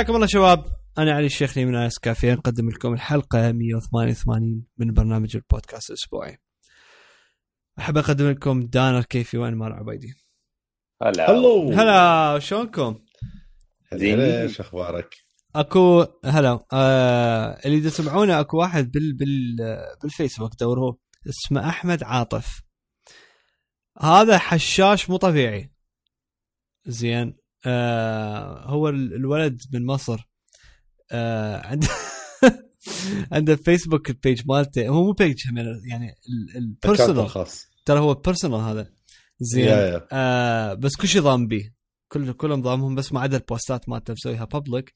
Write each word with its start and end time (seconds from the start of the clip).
حياكم 0.00 0.14
الله 0.14 0.26
شباب. 0.26 0.64
أنا 0.98 1.12
علي 1.12 1.26
الشيخ 1.26 1.58
من 1.58 1.74
آيس 1.74 1.98
كافيه. 1.98 2.32
نقدم 2.32 2.70
لكم 2.70 2.92
الحلقة 2.92 3.52
188 3.52 4.64
من 4.78 4.92
برنامج 4.92 5.36
البودكاست 5.36 5.90
الأسبوعي. 5.90 6.38
أحب 7.78 7.98
أقدم 7.98 8.30
لكم 8.30 8.60
دانر 8.60 9.02
كيفي 9.02 9.38
وين 9.38 9.54
مال 9.54 9.72
عبيدي. 9.72 10.14
هلا. 11.02 11.30
هلو. 11.30 11.72
هلا 11.72 12.38
شلونكم؟ 12.38 12.98
زين. 13.94 14.14
هلا 14.14 14.42
إيش 14.42 14.60
أخبارك؟ 14.60 15.14
أكو 15.54 16.06
هلا 16.24 16.64
آه 16.72 17.60
اللي 17.64 17.80
تسمعونه 17.80 18.40
أكو 18.40 18.58
واحد 18.58 18.90
بال 18.90 19.12
بال 19.12 19.56
بالفيسبوك 20.02 20.52
دوروه 20.60 20.98
اسمه 21.28 21.68
أحمد 21.68 22.02
عاطف. 22.02 22.62
هذا 23.98 24.38
حشاش 24.38 25.10
مو 25.10 25.16
طبيعي. 25.16 25.70
زين. 26.86 27.39
آه 27.66 28.64
هو 28.66 28.88
ال- 28.88 29.14
الولد 29.14 29.60
من 29.72 29.86
مصر. 29.86 30.28
آه 31.12 31.66
عنده 31.66 31.88
عنده 33.32 33.56
فيسبوك 33.56 34.10
ال 34.10 34.16
page 34.16 34.42
مالته. 34.46 34.88
هو 34.88 35.04
مو 35.04 35.12
page 35.12 35.36
هم 35.50 35.58
يعني 35.90 36.14
ال 36.56 36.63
personal 36.63 37.18
الخاص. 37.20 37.66
ترى 37.84 37.98
هو 37.98 38.14
personal 38.14 38.60
هذا. 38.60 38.90
زين. 39.40 39.64
yeah 39.64 39.76
yeah. 39.76 40.06
آه 40.12 40.74
بس 40.74 40.96
كل 40.96 41.08
شيء 41.08 41.22
ضام 41.22 41.46
بيه. 41.46 41.74
كل 42.08 42.32
كل 42.32 42.50
نظامهم 42.50 42.94
بس 42.94 43.12
ما 43.12 43.20
عدا 43.20 43.36
البوستات 43.36 43.88
مالته 43.88 44.12
مسويها 44.12 44.44
public 44.44 44.94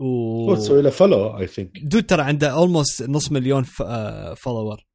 و 0.00 0.04
هو 0.50 0.54
تسوي 0.54 0.82
له 0.82 0.90
follow 0.90 1.38
I 1.38 1.46
think 1.46 1.78
dude 1.78 2.02
ترى 2.06 2.22
عنده 2.22 2.48
almost 2.48 3.02
نص 3.02 3.32
مليون 3.32 3.62
follower 4.36 4.86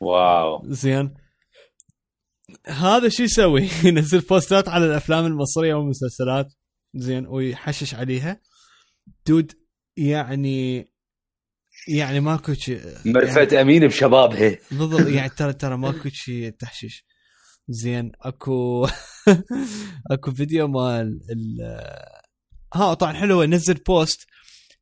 wow. 0.00 0.62
زين. 0.66 1.14
هذا 2.66 3.08
شو 3.08 3.22
يسوي؟ 3.22 3.68
ينزل 3.84 4.20
بوستات 4.20 4.68
على 4.68 4.86
الأفلام 4.86 5.26
المصرية 5.26 5.74
والمسلسلات. 5.74 6.54
زين 6.94 7.26
ويحشش 7.26 7.94
عليها. 7.94 8.40
dude 9.26 9.52
يعني 9.96 10.90
يعني 11.88 12.20
ماكو 12.20 12.54
شيء 12.54 12.86
يعني 12.86 13.00
مرفت 13.06 13.52
أمين 13.52 13.86
بشبابها 13.86 14.58
بالضبط 14.70 15.08
يعني 15.16 15.28
ترى 15.28 15.52
ترى 15.52 15.76
ماكو 15.76 16.08
شيء 16.08 16.50
تحشيش. 16.50 17.06
زين 17.68 18.12
أكو 18.20 18.86
أكو 20.12 20.32
فيديو 20.32 20.68
مال 20.68 21.20
ال 21.30 21.60
ها 22.74 22.94
طبعا 22.94 23.12
حلو 23.12 23.42
ينزل 23.42 23.74
post. 23.74 24.26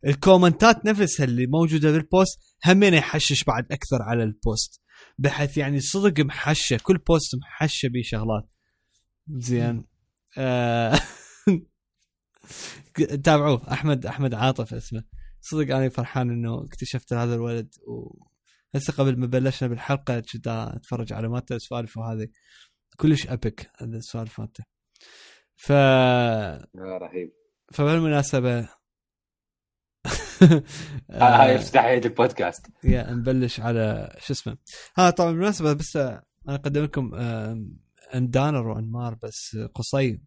الكومنتات 0.07 0.85
نفسها 0.87 1.25
اللي 1.25 1.47
موجودة 1.47 1.91
بال 1.93 2.08
post 2.08 2.39
همين 2.67 2.95
يحشش 2.95 3.45
بعد 3.45 3.65
أكثر 3.73 4.03
على 4.03 4.23
ال 4.23 4.33
post. 4.33 4.81
بحيث 5.19 5.57
يعني 5.59 5.81
صدق 5.81 6.25
محشة 6.25 6.79
كل 6.83 6.99
post 6.99 7.35
محشة 7.35 7.89
بشغلات 7.89 8.49
زين. 9.29 9.85
آه 10.39 11.01
تابعوه. 13.25 13.73
أحمد 13.73 14.07
أحمد 14.07 14.35
عاطف 14.35 14.75
اسمه. 14.75 15.05
صدق 15.41 15.77
أنا 15.77 15.89
فرحان 15.89 16.31
إنه 16.31 16.65
اكتشفت 16.65 17.13
هذا 17.13 17.35
الولد 17.35 17.75
و 17.87 18.25
هسه 18.75 18.93
قبل 18.93 19.19
ما 19.21 19.27
بلشنا 19.27 19.69
بالحلقة 19.69 20.21
كنت 20.21 20.47
أتفرج 20.49 21.13
على 21.13 21.29
مالته 21.29 21.57
السوالف 21.57 21.97
وهذه. 21.97 22.29
كلش 22.97 23.27
epic 23.27 23.71
هذا 23.79 23.97
السوالف 23.97 24.41
مالته. 24.41 24.65
ف 25.57 25.73
رهيب. 26.77 27.33
فبالمناسبة 27.73 28.69
هاي 31.11 31.57
افتتاحيه 31.57 31.99
البودكاست. 31.99 32.67
يا 32.85 33.11
نبلش 33.11 33.61
على 33.61 34.17
شو 34.21 34.33
اسمه؟ 34.33 34.57
ها 34.99 35.11
طبعا 35.11 35.31
بالمناسبة 35.31 35.73
بس 35.73 35.97
أنا 35.97 36.23
أقدم 36.49 36.83
لكم 36.85 37.15
آم، 37.15 37.77
اندانر 38.15 38.69
وانمار 38.69 39.15
بس 39.23 39.57
قصي. 39.75 40.21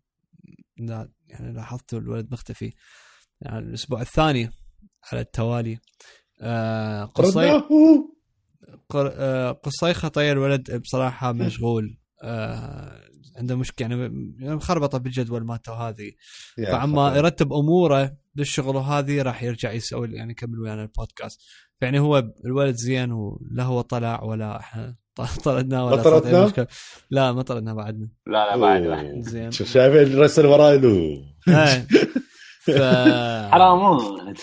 لا 0.78 1.10
يعني 1.28 1.54
لاحظت 1.54 1.94
الولد 1.94 2.32
مختفي. 2.32 2.74
يعني 3.42 3.60
الأسبوع 3.60 4.02
الثاني 4.02 4.50
على 5.12 5.22
التوالي. 5.22 5.80
آه، 6.42 7.06
قصي. 7.06 7.64
آه، 8.96 9.52
قصي 9.52 9.94
خطيه 9.94 10.32
الولد 10.32 10.82
بصراحة 10.82 11.32
مشغول. 11.32 11.98
آه، 12.24 13.07
عنده 13.38 13.56
مشكلة 13.56 13.88
يعني 13.88 14.56
مخربطة 14.56 14.98
بالجدول 14.98 15.46
مالته 15.46 15.74
هذه 15.74 16.12
فعما. 16.72 17.18
يرتب 17.18 17.54
أموره 17.54 18.18
بالشغل 18.36 18.76
وهذه 18.76 19.22
راح 19.22 19.44
يرجع 19.44 19.72
يسوي 19.72 20.12
يعني 20.12 20.32
يكمل 20.32 20.60
ويانا 20.60 20.84
البودكاست 20.84 21.42
يعني 21.82 22.00
هو 22.00 22.24
الولد 22.46 22.76
زين 22.76 23.12
ولا 23.12 23.64
هو 23.64 23.82
طلع 23.82 24.24
ولا 24.24 24.60
إحنا 24.60 24.96
طردناه 25.44 25.86
ولا؟ 25.86 26.46
مشكلة. 26.46 26.68
لا 27.10 27.32
ما 27.32 27.42
طردناه 27.42 27.74
بعدنا 27.74 28.10
لا 28.28 28.32
لا 28.32 28.58
بعد 28.58 28.84
أوه. 28.84 28.96
بعد. 28.96 29.20
زين 29.20 29.52
شوف 29.52 29.68
شايفين 29.68 30.14
الرسل 30.14 30.46
وراي 30.46 30.78
له 30.78 30.90
إيه. 31.48 31.88
ف 32.68 32.72
حرامون 33.52 34.34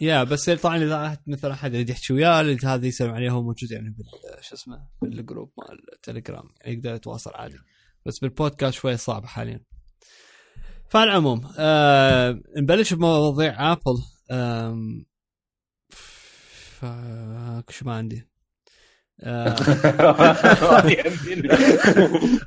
يا 0.00 0.24
بس 0.24 0.50
طبعا 0.50 0.76
إذا 0.76 1.18
مثلا 1.26 1.52
أحد 1.52 1.74
يريد 1.74 1.90
يحكي 1.90 2.12
وياه 2.12 2.40
اللي 2.40 2.58
هذا 2.64 2.86
يسلم 2.86 3.10
عليه 3.10 3.30
هو 3.30 3.42
موجود 3.42 3.70
يعني 3.70 3.90
بال 3.90 4.44
شو 4.44 4.54
اسمه 4.54 4.86
بالجروب 5.02 5.52
مال 5.58 5.78
التليجرام 5.92 6.44
يعني 6.60 6.76
يقدر 6.76 6.94
يتواصل 6.94 7.30
عادي 7.34 7.58
بس 8.06 8.18
بالبودكاست 8.18 8.74
شوي 8.74 8.96
صعب 8.96 9.26
حاليا. 9.26 9.60
فالعموم 10.88 11.48
آه 11.58 12.40
نبلش 12.56 12.94
بمواضيع 12.94 13.72
آبل. 13.72 13.98
ف 16.80 16.84
شو 17.70 17.84
ما 17.84 17.94
عندي. 17.94 18.28
آه. 19.20 19.56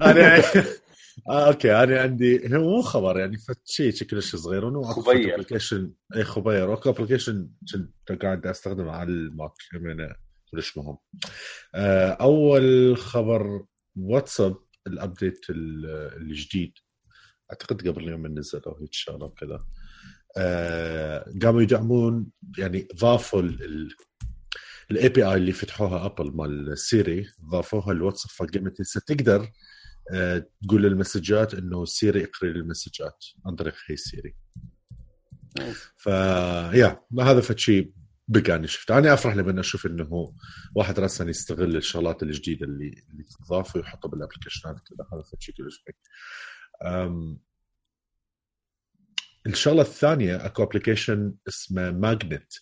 أنا 0.02 0.38
آه 1.30 1.47
okay 1.47 1.84
أنا 1.84 2.02
عندي 2.02 2.56
هو 2.56 2.62
مو 2.62 2.81
خبر 2.81 3.19
يعني 3.19 3.38
شيء 3.66 3.92
كلش 3.92 4.36
صغير. 4.36 4.69
انه 4.69 4.81
خبير. 4.81 5.36
application 5.35 5.94
اي 6.16 6.24
خبير. 6.24 6.74
اكو 6.74 6.90
application 6.90 7.50
كنت 8.08 8.22
قاعد 8.22 8.47
أستخدمه 8.47 8.92
على 8.92 9.09
الماك 9.09 9.52
همينة 9.74 10.16
كلش 10.52 10.78
مهم. 10.78 10.97
آه، 11.75 12.09
أول 12.12 12.97
خبر 12.97 13.66
واتساب 13.96 14.58
ال 14.88 14.96
update 14.96 15.50
ال- 15.49 15.85
الجديد. 16.21 16.73
أعتقد 17.51 17.88
قبل 17.88 18.09
يوم 18.09 18.27
نزلوا 18.27 18.81
هيك 18.81 18.94
شغلة 18.94 19.25
وكذا. 19.25 19.66
آه، 20.38 21.33
قاموا 21.41 21.61
يدعمون 21.61 22.27
يعني 22.57 22.88
ضافوا 22.95 23.41
ال 24.91 25.09
API 25.09 25.35
اللي 25.35 25.51
فتحوها 25.51 26.05
Apple 26.06 26.31
مال 26.31 26.77
سيري 26.77 27.27
ضافوها 27.51 27.91
الواتساب 27.91 28.31
فقمت 28.31 28.81
هسه 28.81 29.01
تقدر 29.07 29.51
آه، 30.13 30.47
تقول 30.63 30.83
للمسجات 30.83 31.53
إنه 31.53 31.85
سيري 31.85 32.19
يقري 32.21 32.51
المسجات 32.51 33.25
عن 33.45 33.55
طريق 33.55 33.73
هي 33.88 33.95
سيري 33.97 34.35
ف 35.97 36.05
yeah 36.74 37.01
هذا 37.19 37.41
فد 37.41 37.57
شيء 38.28 38.41
بقى 38.44 38.56
اني 38.56 38.67
شفته 38.67 38.97
أنا 38.97 39.13
أفرح 39.13 39.35
لما 39.35 39.59
أشوف 39.59 39.85
إنه 39.85 40.34
واحد 40.75 41.00
راسا 41.00 41.25
يستغل 41.29 41.75
الشغلات 41.75 42.23
الجديدة 42.23 42.66
اللي 42.66 42.88
اللي 43.11 43.23
تضاف 43.23 43.75
ويحطها 43.75 44.09
بالابلكيشنات 44.09 44.75
كذا 44.75 45.07
هذا 45.13 45.23
شيء 45.39 45.56
الشغلة 49.47 49.81
الثانية 49.81 50.45
أكو 50.45 50.63
application 50.63 51.34
اسمه 51.47 51.91
Magnet 51.91 52.53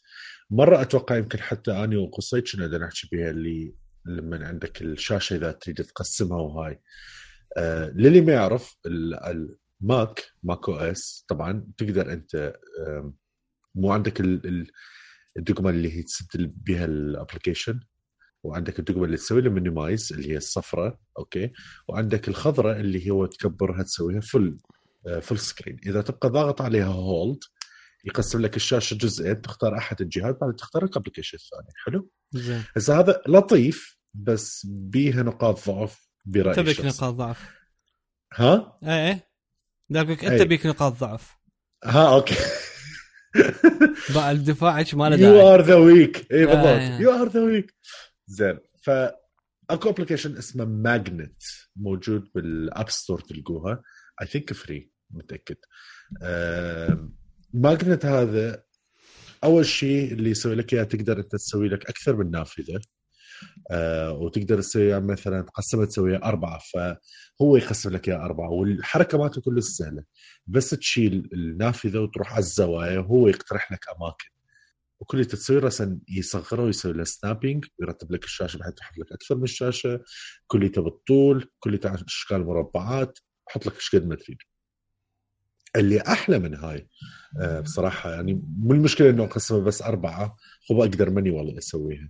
مرة 0.49 0.81
أتوقع 0.81 1.15
يمكن 1.17 1.39
حتى 1.39 1.71
اني 1.71 1.95
وقصيت 1.95 2.51
كنا 2.55 2.67
بدنا 2.67 2.85
نحكي 2.85 3.07
بها 3.11 3.29
اللي 3.29 3.75
لما 4.05 4.47
عندك 4.47 4.81
الشاشة 4.81 5.35
إذا 5.35 5.51
تريد 5.51 5.75
تقسمها 5.83 6.41
وهاي. 6.41 6.81
آه 7.57 7.89
للي 7.89 8.21
ما 8.21 8.33
يعرف 8.33 8.75
ال- 8.85 9.47
الماك 9.81 10.31
macOS 10.43 11.25
طبعا 11.27 11.67
تقدر 11.77 12.13
أنت 12.13 12.53
مو 13.75 13.91
عندك 13.91 14.19
ال- 14.21 14.67
الدقمه 15.37 15.69
اللي 15.69 15.97
هي 15.97 16.03
تسد 16.03 16.53
بها 16.55 16.85
ال 16.85 16.93
application 16.93 17.79
وعندك 18.43 18.79
الدقمه 18.79 19.05
اللي 19.05 19.17
تسوي 19.17 19.41
له 19.41 19.49
minimize 19.49 20.13
اللي 20.13 20.31
هي 20.31 20.37
الصفراء 20.37 20.99
okay؟ 21.19 21.51
وعندك 21.87 22.27
الخضراء 22.27 22.79
اللي 22.79 23.11
هو 23.11 23.25
تكبرها 23.25 23.83
تسويها 23.83 24.19
full 24.19 24.57
full 25.21 25.39
screen 25.39 25.79
إذا 25.85 26.01
تبقى 26.01 26.29
ضاغط 26.29 26.61
عليها 26.61 26.85
hold 26.85 27.39
يقسم 28.05 28.41
لك 28.41 28.55
الشاشة 28.55 28.95
جزئين 28.95 29.41
تختار 29.41 29.77
أحد 29.77 30.01
الجهات 30.01 30.37
بعدين 30.41 30.55
تختار 30.55 30.83
ال 30.83 30.88
application 30.88 31.37
الثاني 31.37 31.73
حلو؟ 31.85 32.09
زين. 32.31 32.63
هسه 32.75 32.99
هذا 32.99 33.21
لطيف 33.27 33.97
بس 34.13 34.65
بيها 34.69 35.23
نقاط 35.23 35.69
ضعف 35.69 36.09
برايي 36.25 36.55
تبيك 36.55 36.79
الشخصي. 36.79 37.05
نقاط 37.05 37.13
ضعف. 37.13 37.49
ها؟ 38.33 38.79
اي 38.83 39.11
اي 39.11 39.19
لك 39.89 40.25
أنت 40.25 40.41
أي. 40.41 40.45
بيك 40.47 40.65
نقاط 40.65 40.99
ضعف. 40.99 41.37
ها 41.83 42.15
أوكي. 42.15 42.35
بقى 44.15 44.31
الدفاع 44.31 44.85
ما 44.93 45.09
له 45.09 45.15
يو 45.15 45.33
داعي. 45.33 45.53
ار 45.53 45.61
ذا 45.61 45.75
ويك 45.75 46.31
اي 46.31 46.45
بالضبط. 46.45 47.01
يو 47.01 47.11
ار 47.11 47.27
ذا 47.29 47.41
ويك 47.41 47.75
زين. 48.27 48.57
ف 48.81 48.89
اكو 49.69 49.89
ابلكيشن 49.89 50.37
اسمه 50.37 50.65
ماجنت 50.65 51.41
موجود 51.75 52.27
بالاب 52.35 52.89
ستور 52.89 53.19
تلقوها. 53.19 53.83
اي 54.21 54.27
ثينك 54.27 54.53
فري 54.53 54.91
متأكد. 55.11 55.55
ماجنت 57.53 58.05
هذا 58.05 58.63
أول 59.43 59.65
شيء 59.65 60.13
اللي 60.13 60.29
يسوي 60.29 60.55
لك 60.55 60.73
إياه 60.73 60.83
تقدر 60.83 61.19
أنت 61.19 61.31
تسوي 61.31 61.69
لك 61.69 61.85
أكثر 61.85 62.15
من 62.15 62.31
نافذة. 62.31 62.81
وتقدر 64.11 64.61
تسويها 64.61 64.99
مثلا 64.99 65.41
تقسمها 65.41 65.85
تسويها 65.85 66.23
أربعة 66.23 66.59
فهو 66.73 67.57
يقسم 67.57 67.89
لك 67.89 68.09
إياها 68.09 68.25
أربعة 68.25 68.49
والحركة 68.49 69.17
مالته 69.17 69.41
كلها 69.41 69.61
سهلة. 69.61 70.03
بس 70.47 70.69
تشيل 70.69 71.29
النافذة 71.33 71.99
وتروح 71.99 72.31
على 72.31 72.39
الزوايا 72.39 72.99
وهو 72.99 73.27
يقترح 73.27 73.71
لك 73.71 73.85
أماكن. 73.97 74.27
وكل 74.99 75.17
اللي 75.17 75.29
تسوي 75.29 75.59
راسا 75.59 75.99
يصغره 76.09 76.63
ويسوي 76.63 76.93
له 76.93 77.03
سنابينج 77.03 77.65
ويرتب 77.79 78.11
لك 78.11 78.23
الشاشة 78.23 78.57
بحيث 78.57 78.73
يحط 78.81 78.97
لك 78.97 79.11
أكثر 79.11 79.35
من 79.35 79.43
الشاشة. 79.43 80.03
كل 80.47 80.57
اللي 80.57 80.69
تبي 80.69 80.87
الطول 80.87 81.49
كل 81.59 81.79
أشكال 81.85 82.45
مربعات 82.45 83.19
حط 83.49 83.65
لك 83.65 83.75
إيش 83.75 83.95
قد 83.95 84.05
ما 84.05 84.15
تريد. 84.15 84.37
اللي 85.75 86.01
أحلى 86.01 86.39
من 86.39 86.55
هاي 86.55 86.87
آه، 87.41 87.59
بصراحة 87.59 88.13
يعني 88.13 88.41
مو 88.57 88.73
المشكلة 88.73 89.09
إنه 89.09 89.23
أقسمها 89.23 89.59
بس 89.59 89.81
أربعة 89.81 90.37
هو 90.71 90.83
أقدر 90.83 91.09
ماني 91.09 91.29
والله 91.29 91.57
أسويها. 91.57 92.09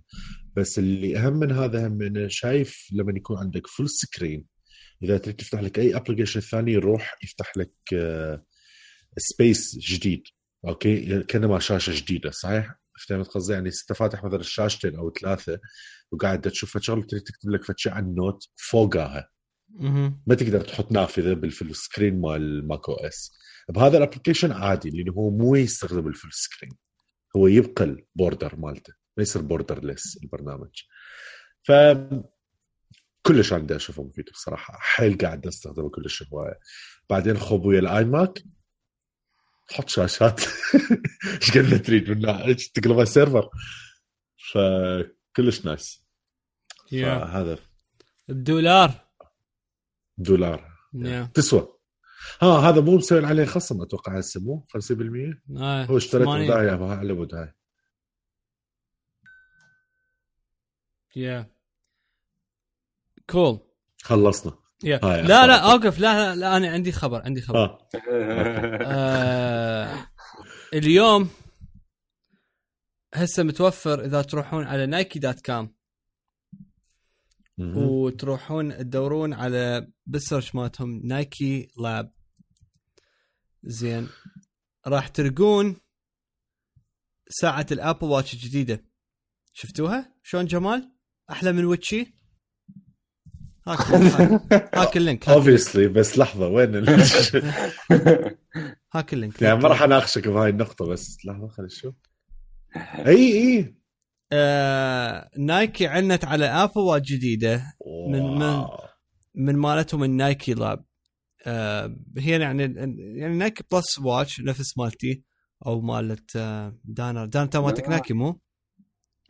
بس 0.56 0.78
اللي 0.78 1.18
أهم 1.18 1.32
من 1.32 1.52
هذا 1.52 1.86
هم 1.86 2.02
إنه 2.02 2.28
شايف 2.28 2.88
لما 2.92 3.12
يكون 3.16 3.38
عندك 3.38 3.66
full 3.66 3.88
screen 3.90 4.44
إذا 5.02 5.18
تريد 5.18 5.36
تفتح 5.36 5.60
لك 5.60 5.78
أي 5.78 5.96
application 5.96 6.40
ثاني 6.40 6.72
يروح 6.72 7.18
يفتح 7.22 7.52
لك 7.56 7.72
space 9.16 9.78
جديد. 9.78 10.22
okay؟ 10.68 11.22
كأنما 11.22 11.58
شاشة 11.58 11.92
جديدة 12.00 12.30
صحيح؟ 12.30 12.74
فهمت 13.08 13.26
قصدي؟ 13.26 13.52
يعني 13.52 13.68
انت 13.68 13.98
فاتح 13.98 14.24
مثلا 14.24 14.42
شاشتين 14.42 14.96
أو 14.96 15.12
ثلاثة 15.20 15.58
وقاعد 16.12 16.40
تشوف 16.40 16.78
شغله 16.78 17.02
تريد 17.02 17.22
تكتب 17.22 17.50
لك 17.50 17.64
فتشي 17.64 17.90
على 17.90 18.06
ال 18.06 18.14
note 18.14 18.48
فوقها. 18.56 19.28
ما 20.26 20.34
تقدر 20.34 20.60
تحط 20.60 20.92
نافذه 20.92 21.32
بال 21.32 21.46
full 21.46 21.74
screen 21.74 22.20
مال 22.20 22.68
macOS 22.68 23.32
بهذا 23.68 23.98
ال 23.98 24.03
application 24.03 24.52
عادي 24.52 24.90
لأنه 24.90 25.12
هو 25.12 25.30
مو 25.30 25.56
يستخدم 25.56 26.08
ال 26.08 26.13
full 26.13 26.32
screen 26.32 26.72
هو 27.36 27.46
يبقى 27.46 27.84
ال 27.84 27.94
border 27.94 28.56
مالته. 28.56 28.92
ما 29.16 29.22
يصير 29.22 29.42
borderless 29.42 30.18
البرنامج. 30.22 30.82
ف 31.62 31.72
كلش 33.22 33.52
عندي 33.52 33.76
اشوفه 33.76 34.02
مفيد 34.02 34.24
بصراحه 34.32 34.78
حيل 34.80 35.18
قاعد 35.18 35.46
أستخدمه 35.46 35.90
كلش 35.90 36.22
هواية. 36.22 36.58
بعدين 37.10 37.38
خوبويا 37.38 37.78
ال 37.78 38.04
iMac 38.04 38.42
تحط 39.68 39.88
شاشات. 39.88 40.40
إيش 41.42 41.50
قد 41.58 41.70
ما 41.70 41.76
تريد 41.76 42.10
منها. 42.10 42.52
تقلبها 42.52 43.04
server 43.04 43.48
فكلش 44.52 45.64
nice 45.64 46.04
فهذا. 46.90 47.58
الدولار. 48.30 49.01
دولار. 50.18 50.72
yeah. 50.94 51.32
تسوى. 51.34 51.68
ها 52.42 52.58
هذا 52.58 52.80
مو 52.80 52.96
مسوي 52.96 53.26
عليه 53.26 53.44
خصم 53.44 53.82
أتوقع 53.82 54.18
هسه 54.18 54.40
مو 54.40 54.66
50% 54.76 55.60
آه. 55.60 55.84
هو 55.84 55.96
اشتريت 55.96 56.28
بدايه 56.28 56.70
على 56.70 57.14
مود 57.14 57.34
هاي 57.34 57.52
يا 61.16 61.50
cool 63.30 63.60
خلصنا. 64.02 64.52
yeah 64.84 64.98
لا 64.98 65.46
لا 65.46 65.72
أوقف. 65.72 65.98
لا, 65.98 66.34
لا 66.34 66.40
لا 66.40 66.56
أنا 66.56 66.68
عندي 66.70 66.92
خبر 66.92 67.22
عندي 67.22 67.40
خبر. 67.40 67.58
آه. 67.58 67.88
آه 68.82 70.06
اليوم 70.74 71.30
هسه 73.14 73.42
متوفر 73.42 74.04
إذا 74.04 74.22
تروحون 74.22 74.64
على 74.64 74.86
نايكي 74.86 75.18
dot 75.18 75.40
com. 75.40 75.74
وتروحون 77.76 78.78
تدورون 78.78 79.32
على 79.32 79.88
بال 80.06 80.18
search 80.18 80.54
مالتهم 80.54 81.00
نايكي 81.04 81.68
lab. 81.78 82.12
زين. 83.64 84.08
راح 84.86 85.08
تلقون 85.08 85.76
ساعة 87.28 87.66
الأبل 87.72 88.06
watch 88.06 88.34
الجديدة 88.34 88.84
شفتوها؟ 89.52 90.14
شلون 90.22 90.46
جمال؟ 90.46 90.92
أحلى 91.30 91.52
من 91.52 91.64
ويتشي؟ 91.64 92.14
هاك 93.66 93.78
هاك 94.74 94.96
ال 94.96 95.02
link 95.02 95.28
obviously 95.28 95.88
بس 95.88 96.18
لحظة 96.18 96.48
وين 96.48 96.74
هاك 98.94 99.12
ال 99.12 99.17
link. 99.17 99.42
يعني 99.42 99.58
ما 99.58 99.68
راح 99.68 99.82
أناقشك 99.82 100.28
بهاي 100.28 100.50
النقطة 100.50 100.86
بس 100.86 101.26
لحظة 101.26 101.48
خلينا 101.48 101.72
نشوف. 101.72 101.94
أي 103.06 103.32
أي. 103.32 103.81
آه، 104.32 105.30
نايكي 105.38 105.86
عنت 105.86 106.24
على 106.24 106.70
watch 106.76 107.12
جديدة. 107.12 107.74
من 108.10 108.22
من 108.22 108.64
من 109.34 109.56
مالتهم 109.56 110.04
النايكي 110.04 110.54
lab. 110.54 110.84
آه 111.46 111.96
هي 112.18 112.40
يعني 112.40 112.62
يعني 113.18 113.36
نايكي 113.36 113.64
plus 113.72 113.98
watch 113.98 114.40
نفس 114.40 114.78
مالتي 114.78 115.22
أو 115.66 115.80
مالت 115.80 116.36
آه 116.36 116.78
دانر 116.84 117.24
دانر 117.24 117.44
انت 117.44 117.56
مالتك 117.56 117.88
نايكي 117.88 118.14
مو؟ 118.14 118.40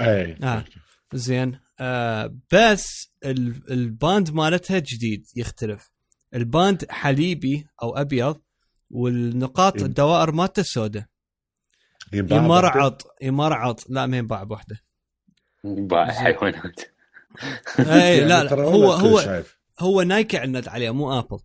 اي 0.00 0.36
آه. 0.42 0.64
زين. 1.14 1.58
آه 1.80 2.36
بس 2.52 3.12
ال 3.70 3.82
band 3.82 4.30
مالتها 4.30 4.78
جديد 4.78 5.26
يختلف. 5.36 5.90
ال 6.34 6.45
band 6.45 6.90
حليبي 6.90 7.66
أو 7.82 7.96
أبيض 7.96 8.42
والنقاط 8.90 9.82
الدوائر 9.82 10.32
مالته 10.32 10.62
سوداء. 10.62 11.04
يمرعط 12.12 13.06
يمرعط 13.22 13.90
لا 13.90 14.06
ما 14.06 14.16
ينباع 14.16 14.42
بوحدة. 14.42 14.76
حيوانات 15.94 16.80
اي 17.78 18.20
لا, 18.20 18.44
لا 18.44 18.62
هو 18.62 18.92
هو 18.92 19.42
هو 19.80 20.02
نايكي 20.02 20.38
عند 20.38 20.68
عليه 20.68 20.90
مو 20.90 21.18
آبل. 21.18 21.38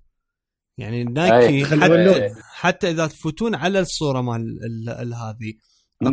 يعني 0.77 1.03
نايكي 1.03 1.65
حتى, 1.65 2.35
حتى 2.43 2.89
إذا 2.89 3.07
تفوتون 3.07 3.55
على 3.55 3.79
الصورة 3.79 4.21
مال 4.21 5.13
هذه 5.13 5.53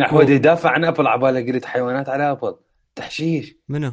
احمد 0.03 0.31
يدافع 0.31 0.71
عن 0.71 0.85
آبل 0.85 1.07
عباله 1.07 1.53
قلت 1.53 1.65
حيوانات 1.65 2.09
على 2.09 2.31
آبل. 2.31 2.57
تحشيش. 2.95 3.55
منو؟ 3.69 3.93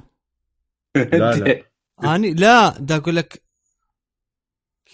لا 0.96 1.36
لا. 1.36 1.64
أني؟ 2.16 2.34
لا 2.34 2.70
دا 2.70 2.96
أقول 2.96 3.16
لك 3.16 3.42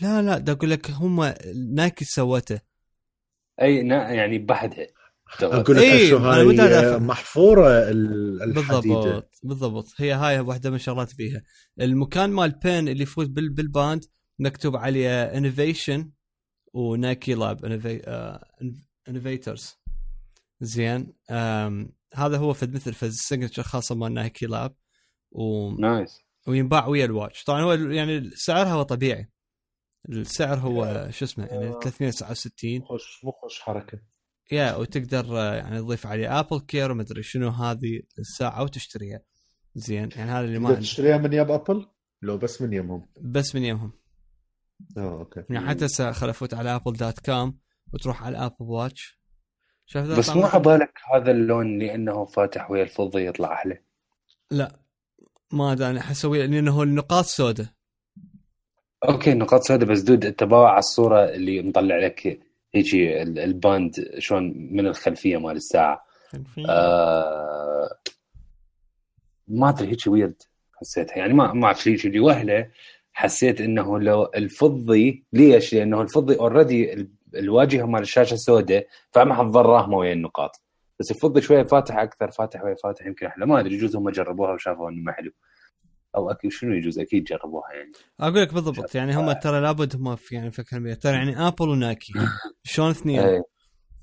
لا 0.02 0.22
لا 0.22 0.38
دا 0.38 0.52
أقول 0.52 0.70
لك 0.72 0.92
هم 0.92 1.34
نايكي 1.74 2.06
سوته. 2.06 2.60
أي 3.62 3.88
يعني 3.88 4.38
بحدها 4.38 4.88
أقول 5.42 5.76
لك 5.78 5.84
إيه 5.84 6.10
شو 6.10 6.18
هاي 6.18 7.00
محفورة 7.00 7.68
الحديدة. 7.90 8.80
بالضبط 8.80 9.40
بالضبط. 9.44 9.94
هي 9.98 10.14
هاي 10.14 10.40
واحدة 10.40 10.70
من 10.70 10.76
الشغلات 10.76 11.10
فيها. 11.10 11.42
المكان 11.82 12.30
مال 12.30 12.52
بين 12.52 12.88
اللي 12.88 13.04
يفوت 13.04 13.30
بال 13.30 13.55
band 13.55 14.06
مكتوب 14.40 14.76
عليه 14.76 15.24
innovation 15.24 16.12
ونايكي 16.74 17.34
lab 17.34 17.66
innovators 19.10 19.76
زين. 20.62 21.14
هذا 22.14 22.38
هو 22.38 22.54
فد 22.54 22.76
مثل 22.76 22.94
فد 22.94 23.10
signature 23.10 23.64
خاصه 23.64 23.96
مال 23.96 24.14
نايكي 24.14 24.46
lab 24.46 24.76
و 25.32 25.72
nice 25.72 26.20
وينباع 26.48 26.88
ويا 26.88 27.06
ال 27.06 27.12
watch 27.12 27.44
طبعا 27.44 27.62
هو 27.62 27.74
يعني 27.74 28.30
سعرها 28.36 28.74
هو 28.74 28.84
طبيعي. 28.84 29.30
السعر 30.10 30.58
هو 30.58 31.08
شو 31.12 31.26
اسمه 31.26 31.46
يعني 31.46 31.74
369 31.84 32.82
خوش 32.82 33.24
مو 33.24 33.32
خوش 33.32 33.60
حركة. 33.60 34.00
يا 34.52 34.76
وتقدر 34.76 35.40
آه، 35.40 35.56
يعني 35.56 35.80
تضيف 35.80 36.08
عليه 36.08 36.40
ابل 36.40 36.60
care 36.60 36.92
ومدري 36.92 37.24
شنو 37.24 37.50
هذه 37.50 38.02
الساعة 38.20 38.64
وتشتريها 38.64 39.22
زين 39.76 40.10
يعني 40.16 40.32
هذا 40.32 40.46
اللي 40.46 40.60
ما 40.60 40.76
تشتريها 40.76 41.18
من 41.18 41.34
ياب 41.34 41.52
ابل؟ 41.52 41.86
لو 42.22 42.38
بس 42.38 42.62
من 42.62 42.74
يمهم 42.74 43.06
بس 43.22 43.56
من 43.56 43.64
يمهم 43.64 43.92
آه 44.98 45.20
okay. 45.20 45.44
يعني 45.50 45.68
حتى 45.68 45.88
خل 46.14 46.30
أفوت 46.30 46.54
على 46.54 46.76
ابل 46.76 46.94
dot 46.94 47.20
com 47.20 47.60
وتروح 47.94 48.24
على 48.24 48.38
الابل 48.38 48.56
watch 48.60 49.18
شايف 49.86 50.08
بس 50.20 50.30
مو 50.30 50.46
عبالك 50.46 51.00
هذا 51.14 51.32
اللون 51.32 51.80
لأنه 51.80 52.26
فاتح 52.26 52.72
ويا 52.72 52.84
الفضي 52.84 53.28
يطلع 53.28 53.54
أحلى. 53.54 53.84
لا. 54.52 54.80
ما 55.52 55.72
أدري 55.72 55.90
أنا 55.90 56.02
حسوي 56.02 56.48
لأنه 56.48 56.84
النقاط 56.84 57.26
سوداء. 57.26 57.68
okay 59.10 59.34
نقاط 59.34 59.62
سوداء 59.62 59.90
بس 59.90 60.02
dude 60.02 60.26
انت 60.26 60.44
على 60.44 60.80
الصورة 60.80 61.26
اللي 61.26 61.62
مطلع 61.62 61.98
لك 61.98 62.47
هيجي 62.78 63.22
ال 63.22 63.41
band 63.41 64.16
شلون 64.20 64.54
من 64.72 64.88
الخلفية 64.88 65.38
مال 65.38 65.56
الساعة. 65.56 66.06
آه 66.70 67.98
ما 69.48 69.70
أدري 69.70 69.88
هيك 69.88 70.08
ويرد 70.08 70.42
حسيتها. 70.76 71.18
يعني 71.18 71.34
ما 71.34 71.54
ما 71.54 71.66
اعرف 71.66 71.82
شيء 71.84 72.08
اللي 72.08 72.20
وهلة 72.20 72.70
حسيت 73.14 73.62
إنه 73.62 74.00
لو 74.00 74.32
الفضي 74.36 75.26
ليش؟ 75.34 75.74
لأنه 75.74 76.02
الفضي 76.02 76.36
already 76.36 77.08
الواجهة 77.36 77.86
مال 77.86 78.02
الشاشة 78.02 78.36
سوداء 78.36 78.88
فما 79.12 79.36
حتصير 79.36 79.66
راهمه 79.66 79.98
ويا 79.98 80.14
النقاط. 80.14 80.62
بس 81.00 81.12
الفضي 81.12 81.42
شوية 81.42 81.64
فاتح 81.64 81.98
أكثر 81.98 82.32
فاتح 82.32 82.64
ويا 82.64 82.76
فاتح 82.84 83.06
يمكن 83.06 83.26
أحلى 83.26 83.46
ما 83.46 83.60
أدري 83.60 83.76
يجوز 83.76 83.96
هم 83.96 84.10
جربوها 84.10 84.52
وشافوا 84.52 84.90
إنه 84.90 85.02
ما 85.02 85.12
حلو. 85.12 85.32
أو 86.16 86.32
أكيد 86.32 86.52
شنو 86.52 86.74
يجوز؟ 86.74 87.00
أكيد 87.00 87.24
جربوها 87.24 87.74
يعني. 87.74 87.92
أقول 88.20 88.42
لك 88.42 88.54
بالضبط 88.54 88.96
يعني 88.96 89.16
هم 89.18 89.32
ترى 89.32 89.62
لابد 89.62 89.96
هم 89.96 90.16
في 90.16 90.36
يعني 90.36 90.52
فكرة 90.52 90.94
ترى 90.94 91.14
يعني 91.14 91.48
آبل 91.48 91.70
ونايكي 91.70 92.14
شلون 92.64 92.90
اثنين. 92.90 93.44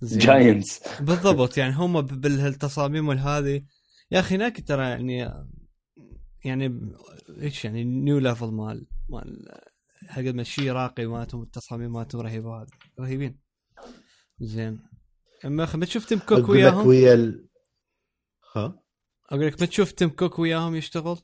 giants 0.03 0.83
بالضبط 1.01 1.59
يعني 1.59 1.75
هم 1.75 2.01
بالتصاميم 2.01 3.09
والهذه. 3.09 3.63
يا 4.11 4.21
أخي 4.21 4.37
نايكي 4.37 4.63
ترى 4.63 4.83
يعني 4.83 5.45
يعني 6.45 6.81
إيش 7.41 7.65
يعني 7.65 7.85
new 7.85 8.19
level 8.19 8.47
مال 8.47 8.87
مال 9.09 9.49
حق 10.09 10.23
ما 10.23 10.43
شيء 10.43 10.73
راقي 10.73 11.07
مالتهم 11.07 11.43
التصاميم 11.43 11.93
مالتهم 11.93 12.21
رهيبه 12.21 12.67
رهيبين. 13.01 13.39
زين. 14.41 14.81
أما 15.45 15.77
ما 15.77 15.87
تشوف 15.87 16.05
تيم 16.05 16.19
كوك 16.19 16.49
وياهم؟ 16.49 16.87
ويا 16.87 17.15
ال... 17.15 17.49
ها؟ 18.57 18.83
أقول 19.31 19.47
لك 19.47 19.61
ما 19.61 19.67
تشوف 19.67 19.93
تيم 19.93 20.09
كوك 20.09 20.39
وياهم 20.39 20.75
يشتغل؟ 20.75 21.19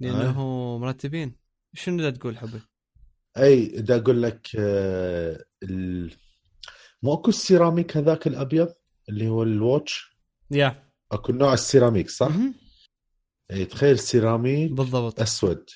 لأنه 0.00 0.78
مرتبين. 0.78 1.36
شنو 1.74 2.02
دا 2.02 2.10
تقول 2.10 2.38
حبي؟ 2.38 2.60
أي 3.38 3.66
دا 3.66 3.96
أقول 3.96 4.22
لك 4.22 4.48
آه 4.58 5.44
ال... 5.62 6.14
مو 7.02 7.14
اكو 7.14 7.28
السيراميك 7.28 7.96
هذاك 7.96 8.26
الأبيض 8.26 8.74
اللي 9.08 9.28
هو 9.28 9.42
ال 9.42 9.53
watch؟ 9.53 10.18
yeah. 10.50 10.90
أكو 11.12 11.32
نوع 11.32 11.52
السيراميك 11.52 12.10
صح؟ 12.10 12.32
أي 13.50 13.64
تخيل 13.64 13.98
سيراميك 13.98 14.72
بالضبط. 14.72 15.20
أسود. 15.20 15.70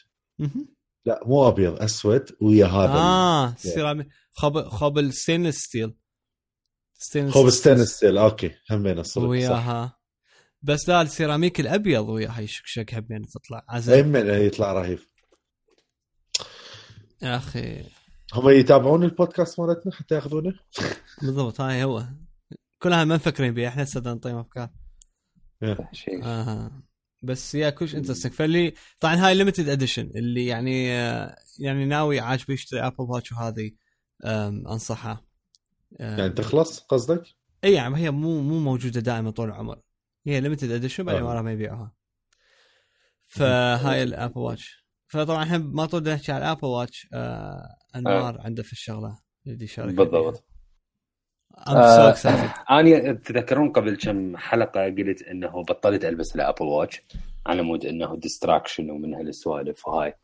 لا 1.06 1.20
مو 1.26 1.48
أبيض 1.48 1.82
أسود 1.82 2.30
ويا 2.40 2.66
هذا 2.66 2.92
آه 2.92 3.54
سيراميك. 3.54 4.08
خب 4.32 4.68
خب 4.68 4.98
ال 4.98 5.04
stainless 5.04 5.56
steel 5.56 5.94
stainless 6.94 7.34
خوب 7.34 7.50
steel 7.50 8.18
okay 8.18 8.50
همين 8.70 8.98
الصدق 8.98 9.24
صح. 9.24 9.28
وياها. 9.28 10.01
بس 10.62 10.88
لا 10.88 11.02
السيراميك 11.02 11.60
الأبيض 11.60 12.08
وياها 12.08 12.40
يشكشك 12.40 12.94
همين 12.94 13.26
تطلع. 13.26 13.64
عزل 13.68 14.00
همين 14.00 14.26
يطلع 14.26 14.72
رهيب. 14.72 14.98
يا 17.22 17.36
أخي. 17.36 17.84
هم 18.34 18.48
يتابعون 18.48 19.04
البودكاست 19.04 19.60
مالتنا 19.60 19.92
حتى 19.92 20.14
ياخذونه؟ 20.14 20.52
بالضبط 21.22 21.60
هاي 21.60 21.84
هو. 21.84 22.04
كلها 22.78 23.04
ما 23.04 23.14
مفكرين 23.14 23.54
بيه 23.54 23.68
إحنا 23.68 23.82
هسه 23.82 24.00
نطيهم 24.00 24.36
أفكار. 24.36 24.68
شيء 25.92 26.24
آه. 26.24 26.82
بس 27.22 27.54
yeah 27.54 27.70
كلش 27.70 27.94
interesting 27.94 28.32
فاللي 28.32 28.74
طبعا 29.00 29.14
هاي 29.14 29.34
limited 29.34 29.68
edition 29.68 30.10
اللي 30.14 30.46
يعني 30.46 30.92
آه، 30.92 31.36
يعني 31.58 31.84
ناوي 31.84 32.20
عاجبه 32.20 32.54
يشتري 32.54 32.80
ابل 32.80 32.94
watch 32.98 33.32
وهذه 33.32 33.70
أنصحه. 34.24 35.24
يعني 35.92 36.30
تخلص 36.30 36.80
قصدك؟ 36.80 37.22
اي 37.64 37.72
يعني 37.72 37.96
هي 37.96 38.10
مو 38.10 38.40
مو 38.40 38.58
موجودة 38.58 39.00
دائما 39.00 39.30
طول 39.30 39.48
العمر. 39.48 39.80
هي 40.26 40.40
limited 40.40 40.70
edition 40.70 41.04
بعدين 41.04 41.22
آه. 41.22 41.28
وراها 41.28 41.42
ما 41.42 41.52
يبيعوها 41.52 41.92
فهاي 43.28 44.02
الأبل 44.02 44.38
watch 44.38 44.86
فطبعا 45.06 45.42
إحنا 45.42 45.58
ما 45.58 45.86
طول 45.86 46.02
نحكي 46.02 46.32
على 46.32 46.44
الأبل 46.44 46.66
watch 46.66 47.08
آه 47.12 47.76
أنوار 47.96 48.40
عنده 48.40 48.62
في 48.62 48.72
الشغلة 48.72 49.18
اللي 49.46 49.66
شارك 49.66 49.94
بالضبط. 49.94 50.44
آه،. 51.68 52.14
أنا 52.70 53.12
تذكرون 53.12 53.72
قبل 53.72 53.96
كم 53.96 54.36
حلقة 54.36 54.84
قلت 54.84 55.22
إنه 55.22 55.62
بطلت 55.62 56.04
ألبس 56.04 56.36
الأبل 56.36 56.64
watch 56.64 57.02
على 57.46 57.62
مود 57.62 57.86
إنه 57.86 58.16
distraction 58.16 58.90
ومن 58.90 59.14
هالسوالف 59.14 59.88
وهاي 59.88 60.14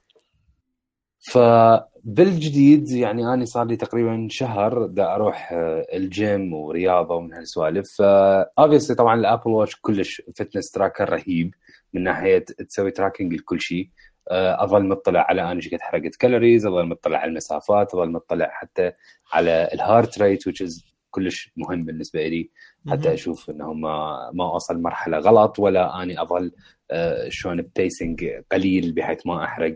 فبالجديد 1.20 2.88
يعني 2.90 3.34
أنا 3.34 3.44
صار 3.44 3.66
لي 3.66 3.76
تقريبا 3.76 4.28
شهر 4.30 4.87
دا 4.87 5.14
أروح 5.14 5.52
آه، 5.52 5.87
الجيم 5.92 6.54
ورياضة 6.54 7.14
ومن 7.14 7.32
هالسوالف. 7.34 7.88
ف 7.99 8.08
obviously 8.08 8.97
طبعا 8.96 9.14
الأبل 9.20 9.50
watch 9.50 9.76
كلش 9.80 10.22
fitness 10.37 10.71
tracker 10.71 11.11
رهيب. 11.10 11.54
من 11.92 12.02
ناحية 12.02 12.38
تسوي 12.38 12.90
tracking 12.90 13.35
لكل 13.34 13.60
شيء. 13.60 13.88
آه، 14.30 14.64
أظل 14.64 14.88
مطلع 14.88 15.20
على 15.28 15.42
أنا 15.42 15.60
شقد 15.73 15.80
حرقت 15.80 16.16
calories 16.16 16.66
أظل 16.66 16.87
مطلع 16.87 17.18
على 17.18 17.28
المسافات 17.30 17.94
أظل 17.94 18.10
مطلع 18.12 18.48
حتى 18.52 18.92
على 19.32 19.68
ال 19.75 19.82
heart 19.82 20.18
rate 20.23 20.49
which 20.48 20.66
is 20.66 20.84
كلش 21.10 21.52
مهم 21.56 21.84
بالنسبة 21.84 22.28
لي. 22.28 22.50
حتى. 22.90 23.14
أشوف 23.14 23.50
إنه 23.50 23.72
ما 23.72 24.30
ما 24.34 24.44
اوصل 24.44 24.82
مرحلة 24.82 25.18
غلط 25.18 25.58
ولا 25.58 26.02
أني 26.02 26.22
أظل 26.22 26.52
آه، 26.90 27.28
شلون 27.28 27.62
pacing 27.76 28.25
قليل 28.52 28.92
بحيث 28.92 29.26
ما 29.26 29.44
أحرق. 29.44 29.75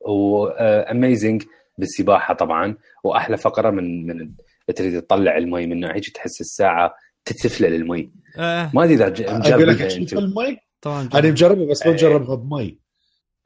و 0.00 0.18
amazing 0.18 1.42
بالسباحة 1.78 2.34
طبعا 2.34 2.76
وأحلى 3.04 3.36
فقرة 3.36 3.70
من 3.70 4.06
من 4.06 4.32
تريد 4.76 5.02
تطلع 5.02 5.36
المي 5.36 5.66
منه 5.66 5.88
هيك 5.94 6.08
تحس 6.08 6.40
الساعة 6.40 6.94
تتفلل 7.24 7.74
المي 7.74 8.12
آه 8.38 8.70
ما 8.74 8.84
أدري 8.84 8.94
إذا 8.94 9.54
أقول 9.54 9.68
لك 9.68 9.80
أنتم 9.82 10.18
المي 10.18 10.58
طبعا 10.80 11.08
أنا 11.14 11.30
مجربه 11.30 11.66
بس 11.66 11.82
ما 11.82 11.92
إيه. 11.92 11.94
مجربها 11.96 12.34
بمي 12.36 12.78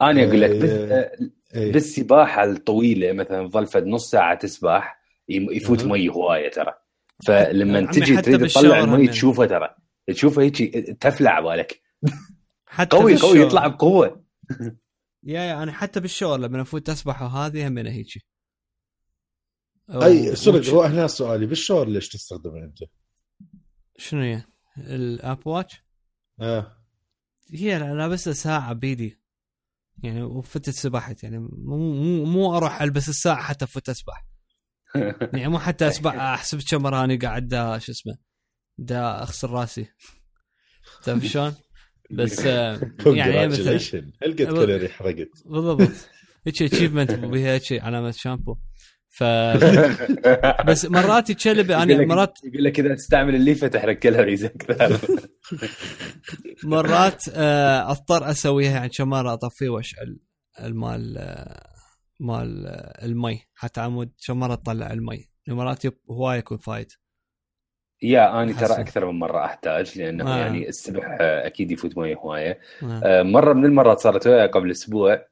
أنا 0.01 0.23
أقول 0.23 0.41
لك 0.41 0.49
إيه. 0.49 0.93
آه، 0.93 1.11
إيه. 1.55 1.71
بالسباحة 1.71 2.43
الطويلة 2.43 3.11
مثلا 3.11 3.47
ظل 3.47 3.67
فد 3.67 3.87
نص 3.87 4.11
ساعة 4.11 4.35
تسبح 4.35 4.99
يفوت. 5.29 5.83
مي 5.83 6.09
هواية 6.09 6.51
ترى 6.51 6.73
فلما 7.25 7.91
تجي 7.91 8.21
تريد 8.21 8.47
تطلع 8.47 8.79
المي. 8.79 9.07
تشوفه 9.07 9.45
ترى 9.45 9.69
تشوفه 10.07 10.41
هيك 10.41 10.57
تفلع 11.01 11.39
بالك 11.39 11.81
حتى 12.65 12.97
قوي. 12.97 13.17
قوي 13.17 13.39
يطلع 13.39 13.67
بقوة 13.67 14.23
يا 15.23 15.41
يا 15.41 15.63
أنا 15.63 15.71
حتى 15.71 15.99
بالشاور 15.99 16.39
لما 16.39 16.61
أفوت 16.61 16.89
أسبح 16.89 17.21
وهذه 17.21 17.67
هم 17.67 17.77
هيك 17.77 18.07
أي 19.89 20.35
صدق 20.35 20.69
هو 20.69 20.81
هنا 20.83 21.07
سؤالي 21.07 21.45
بالشاور 21.45 21.87
ليش 21.87 22.09
تستخدمه 22.09 22.63
أنت؟ 22.63 22.77
شنو 23.97 24.21
هي؟ 24.21 24.43
ال 24.77 24.89
Apple 24.89 25.47
Watch 25.47 25.83
آه. 26.39 26.77
هي 27.53 27.79
لابسها 27.79 28.33
ساعة 28.33 28.73
بيدي. 28.73 29.19
يعني 30.03 30.23
وفتت 30.23 30.69
سبحت 30.69 31.23
يعني 31.23 31.39
مو 31.39 31.77
مو 31.77 32.25
مو 32.25 32.57
أروح 32.57 32.81
ألبس 32.81 33.09
الساعة 33.09 33.41
حتى 33.43 33.65
أفوت 33.65 33.89
أسبح. 33.89 34.25
يعني 35.33 35.47
مو 35.47 35.59
حتى 35.59 35.87
أسبح 35.87 36.15
أحسب 36.15 36.61
كم 36.69 36.81
مرة 36.81 37.03
اني 37.03 37.17
قاعد 37.17 37.47
دا 37.47 37.77
شو 37.77 37.91
اسمه 37.91 38.17
دا 38.77 39.21
أغسل 39.21 39.49
راسي. 39.49 39.87
تعرف 41.03 41.25
شلون؟ 41.25 41.55
بس 42.15 42.45
آه، 42.45 42.79
يعني. 43.05 43.37
هل 44.23 44.31
قد 44.31 44.33
كالوري 44.35 44.89
حرقت؟ 44.89 45.29
بالضبط. 45.45 45.91
هيك 46.47 46.61
achievement 46.61 47.11
بها 47.33 47.53
هيك 47.53 47.71
علامة 47.83 48.11
شامبو 48.11 48.55
ف 49.09 49.23
بس 50.67 50.85
مرات 50.85 51.29
يتشلب 51.29 51.71
أنا 51.71 51.93
لك- 51.93 52.07
مرات 52.07 52.33
يقول 52.43 52.63
لك 52.63 52.79
إذا 52.79 52.95
تستعمل 52.95 53.35
الليفه 53.35 53.67
تحرق 53.67 53.99
calories 53.99 54.45
أكثر 54.45 54.99
مرات 56.63 57.23
آه، 57.33 57.91
أضطر 57.91 58.31
أسويها 58.31 58.71
يعني 58.71 58.89
كم 58.89 59.09
مره 59.09 59.33
اطفيه 59.33 59.69
واشعل 59.69 60.19
المال 60.59 61.13
مال 62.19 62.67
آه، 62.67 63.05
المي. 63.05 63.41
حتى 63.55 63.81
عمود 63.81 64.11
كم 64.27 64.39
مره 64.39 64.55
تطلع 64.55 64.93
المي. 64.93 65.29
مرات 65.47 65.81
هواي 66.11 66.37
يكون 66.39 66.57
فايد 66.57 66.87
يا 68.03 68.41
اني 68.41 68.53
ترى. 68.53 68.73
أكثر 68.73 69.11
من 69.11 69.19
مرة 69.19 69.45
أحتاج 69.45 69.97
لأنه 69.99 70.33
آه. 70.33 70.37
يعني 70.37 70.69
السبح 70.69 71.17
آه، 71.21 71.47
أكيد 71.47 71.71
يفوت 71.71 71.97
مي 71.97 72.15
هواية 72.15 72.59
آه. 72.83 73.01
آه، 73.03 73.23
مرة 73.23 73.53
من 73.53 73.65
المرات 73.65 73.99
صارت 73.99 74.27
وياي 74.27 74.47
قبل 74.47 74.71
أسبوع 74.71 75.25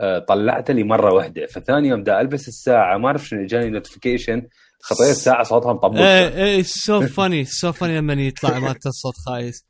آه، 0.00 0.18
طلعت 0.18 0.70
لي 0.70 0.84
مرة 0.84 1.12
واحدة 1.12 1.46
فثاني 1.46 1.88
يوم 1.88 2.02
دا 2.02 2.20
ألبس 2.20 2.48
الساعة 2.48 2.98
ما 2.98 3.06
أعرف 3.06 3.28
شنو 3.28 3.46
جاني 3.46 3.70
notification 3.70 4.48
خطيه 4.80 5.10
الساعة 5.10 5.42
صوتها 5.42 5.72
مطبق 5.72 6.00
إيه 6.00 6.44
إيه 6.44 6.62
so 6.62 7.00
funny 7.00 7.44
so 7.44 7.72
funny 7.72 7.98
لما 7.98 8.12
يطلع 8.12 8.58
مالت 8.58 8.86
الصوت 8.86 9.14
خايس 9.26 9.66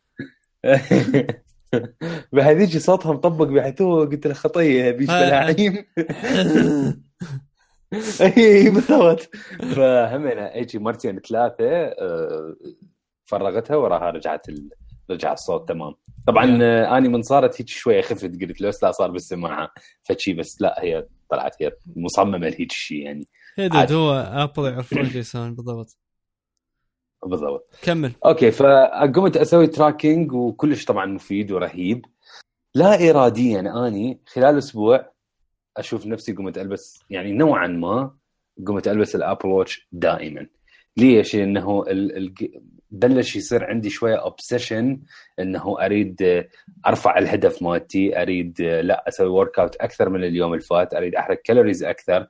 بهذيك 2.33 2.79
صوتها 2.79 3.13
مطبق 3.13 3.47
بحيث 3.47 3.83
هو 3.83 4.01
قلت 4.01 4.27
له 4.27 4.35
خطية 4.35 4.91
بيش 4.91 5.11
آه. 5.11 5.55
اي 8.21 8.71
بالضبط. 8.71 9.31
فهمنا 9.77 10.51
هيجي 10.55 10.79
مرتين 10.79 11.21
ثلاثة 11.21 11.65
آه، 11.71 12.57
فرغتها 13.25 13.77
وراها 13.77 14.11
رجعت 14.11 14.49
ال... 14.49 14.71
رجع 15.11 15.33
الصوت 15.33 15.69
تمام. 15.69 15.95
طبعا 16.27 16.59
آه، 16.63 16.99
أني 16.99 17.09
من 17.09 17.23
صارت 17.23 17.61
هيك 17.61 17.69
شوية 17.69 18.01
خفت 18.01 18.43
قلت 18.43 18.61
له 18.61 18.73
لا 18.83 18.93
صار 18.93 19.11
بالسماعة 19.11 19.71
فشي 20.03 20.33
بس 20.33 20.63
لا 20.63 20.85
هي 20.85 21.07
طلعت 21.31 21.63
هي 21.63 21.73
مصممة 21.97 22.39
لهيك 22.39 22.73
شيء 22.73 23.03
يعني. 23.03 23.27
يا 23.59 23.93
هو 23.93 24.13
Apple 24.13 24.73
يعرفون 24.73 24.99
إيش 25.05 25.15
يسوون 25.15 25.55
بالضبط. 25.55 25.97
بالضبط. 27.27 27.75
كمل. 27.83 28.13
okay 28.25 28.51
فقمت 28.51 29.37
أسوي 29.37 29.67
tracking 29.67 30.33
وكلش 30.33 30.85
طبعا 30.85 31.07
مفيد 31.07 31.53
ورهيب. 31.53 32.05
لا 32.75 33.11
اراديا 33.11 33.61
أني 33.61 34.21
خلال 34.27 34.59
أسبوع 34.59 35.13
أشوف 35.79 36.07
نفسي 36.07 36.33
قمت 36.33 36.59
ألبس 36.59 37.05
يعني 37.11 37.33
نوعا 37.33 37.67
ما 37.67 38.15
قمت 38.67 38.89
ألبس 38.89 39.17
ال 39.17 39.22
Apple 39.22 39.49
Watch 39.49 39.89
دائما 39.93 40.47
ليش؟ 40.97 41.37
لأنه. 41.37 41.85
بلش 42.91 43.37
يصير 43.37 43.65
عندي 43.65 43.91
شوية 43.91 44.15
obsession 44.15 45.01
إنه 45.39 45.85
أريد 45.85 46.47
أرفع 46.87 47.19
الهدف 47.19 47.63
مالتي 47.63 48.23
أريد 48.23 48.63
لا 48.63 49.09
أسوي 49.09 49.29
workout 49.29 49.77
أكثر 49.77 50.09
من 50.09 50.25
اليوم 50.25 50.53
اللي 50.53 50.65
فات 50.65 50.95
أريد 50.95 51.15
احرق 51.15 51.43
calories 51.43 51.85
أكثر 51.85 52.27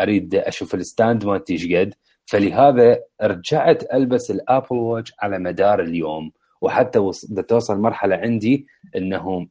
أريد 0.00 0.34
أشوف 0.34 0.74
ال 0.74 0.82
stand 0.82 1.24
مالتي 1.24 1.52
إيش 1.52 1.72
قد 1.72 1.94
فلهذا 2.26 3.00
رجعت 3.22 3.92
ألبس 3.92 4.30
ال 4.30 4.38
Apple 4.38 4.76
Watch 4.76 5.12
على 5.20 5.38
مدار 5.38 5.82
اليوم 5.82 6.32
وحتى 6.60 7.10
توصل 7.48 7.78
مرحلة 7.78 8.16
عندي 8.16 8.66
إنه 8.96 9.48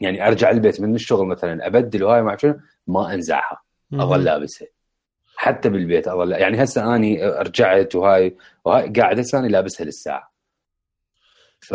يعني 0.00 0.26
أرجع 0.26 0.50
البيت 0.50 0.80
من 0.80 0.94
الشغل 0.94 1.26
مثلا 1.26 1.66
أبدل 1.66 2.04
وهاي 2.04 2.22
ما 2.22 2.28
أعرف 2.28 2.40
شنو 2.40 2.60
ما 2.86 3.14
أنزعها. 3.14 3.62
أظل 3.94 4.24
لابسها. 4.24 4.68
حتى 5.36 5.68
بالبيت 5.68 6.08
أظل 6.08 6.32
يعني 6.32 6.62
هسه 6.62 6.94
أني 6.96 7.24
رجعت 7.24 7.94
وهاي 7.94 8.36
وهاي 8.64 8.88
قاعد 8.88 9.18
هسه 9.18 9.38
أني 9.38 9.48
لابسها 9.48 9.84
للساعة. 9.84 10.32
ف 11.60 11.74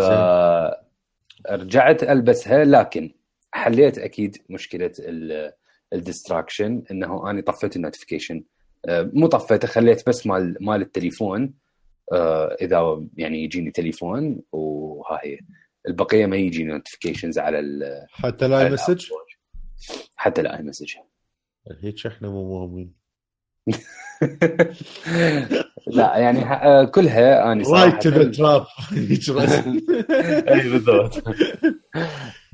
رجعت 1.49 2.03
ألبسها 2.03 2.65
لكن 2.65 3.13
حليت 3.53 3.97
أكيد 3.97 4.37
مشكلة 4.49 4.91
ال 5.93 6.01
distraction 6.01 6.83
إنه 6.91 7.29
أني 7.29 7.41
طفيت 7.41 7.75
ال 7.75 7.80
notification 7.80 8.43
مو 8.89 9.27
طفيته 9.27 9.67
خليت 9.67 10.09
بس 10.09 10.27
مال 10.27 10.57
مال 10.61 10.81
التليفون. 10.81 11.53
آه، 12.13 12.57
إذا 12.61 13.03
يعني 13.17 13.43
يجيني 13.43 13.71
تليفون 13.71 14.41
وهاي 14.51 15.39
البقية 15.87 16.25
ما 16.25 16.35
يجيني 16.37 16.73
notifications 16.73 17.39
على 17.39 17.59
ال 17.59 17.83
حتى 18.09 18.47
ال 18.47 18.69
message. 18.69 19.05
حتى 20.15 20.41
ال 20.41 20.63
iMessage 20.63 20.93
هيك 21.83 22.05
إحنا 22.07 22.29
مو 22.29 22.59
مهمين. 22.67 23.01
لا 25.87 26.17
يعني 26.17 26.45
ح- 26.45 26.83
كلها 26.83 27.51
أنا 27.51 27.63
right 27.69 28.03
to 28.03 28.09
the 28.09 28.31
trap 28.31 28.65
أي 30.49 30.69
بالضبط. 30.69 31.23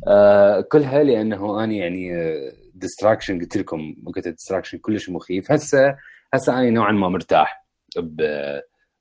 آه، 0.07 0.61
كلها 0.61 1.03
لأنه 1.03 1.63
أنا 1.63 1.73
يعني 1.73 2.11
distraction 2.73 3.39
قلت 3.39 3.57
لكم 3.57 3.95
وقت 4.05 4.27
ال 4.27 4.32
distraction 4.32 4.77
كلش 4.77 5.09
مخيف. 5.09 5.51
هسه 5.51 5.95
هسه 6.33 6.59
أنا 6.59 6.69
نوعا 6.69 6.91
ما 6.91 7.09
مرتاح 7.09 7.67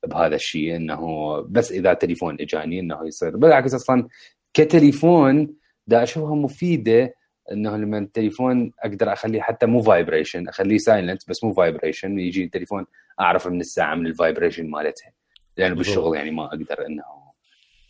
بهذا 0.06 0.34
الشيء 0.34 0.76
إنه 0.76 1.00
بس 1.40 1.72
إذا 1.72 1.94
تليفون 1.94 2.36
إجاني 2.40 2.80
إنه 2.80 3.06
يصير. 3.06 3.36
بالعكس 3.36 3.74
أصلا 3.74 4.08
كتليفون 4.54 5.56
دا 5.86 6.02
أشوفها 6.02 6.34
مفيدة 6.34 7.14
إنه 7.52 7.76
لما 7.76 7.98
التليفون 7.98 8.72
أقدر 8.84 9.12
أخليه 9.12 9.40
حتى 9.40 9.66
مو 9.66 9.82
vibration 9.82 10.48
أخليه 10.48 10.78
silent 10.78 11.28
بس 11.28 11.44
مو 11.44 11.52
vibration 11.52 12.18
يجي 12.18 12.44
التليفون 12.44 12.86
أعرف 13.20 13.46
من 13.46 13.60
الساعة 13.60 13.94
من 13.94 14.06
ال 14.06 14.13
vibration 14.13 14.70
مالتها. 14.70 15.12
لأن 15.56 15.74
بالضبط. 15.74 15.86
بالشغل 15.86 16.16
يعني 16.16 16.30
ما 16.30 16.44
أقدر 16.44 16.86
إنه 16.86 17.04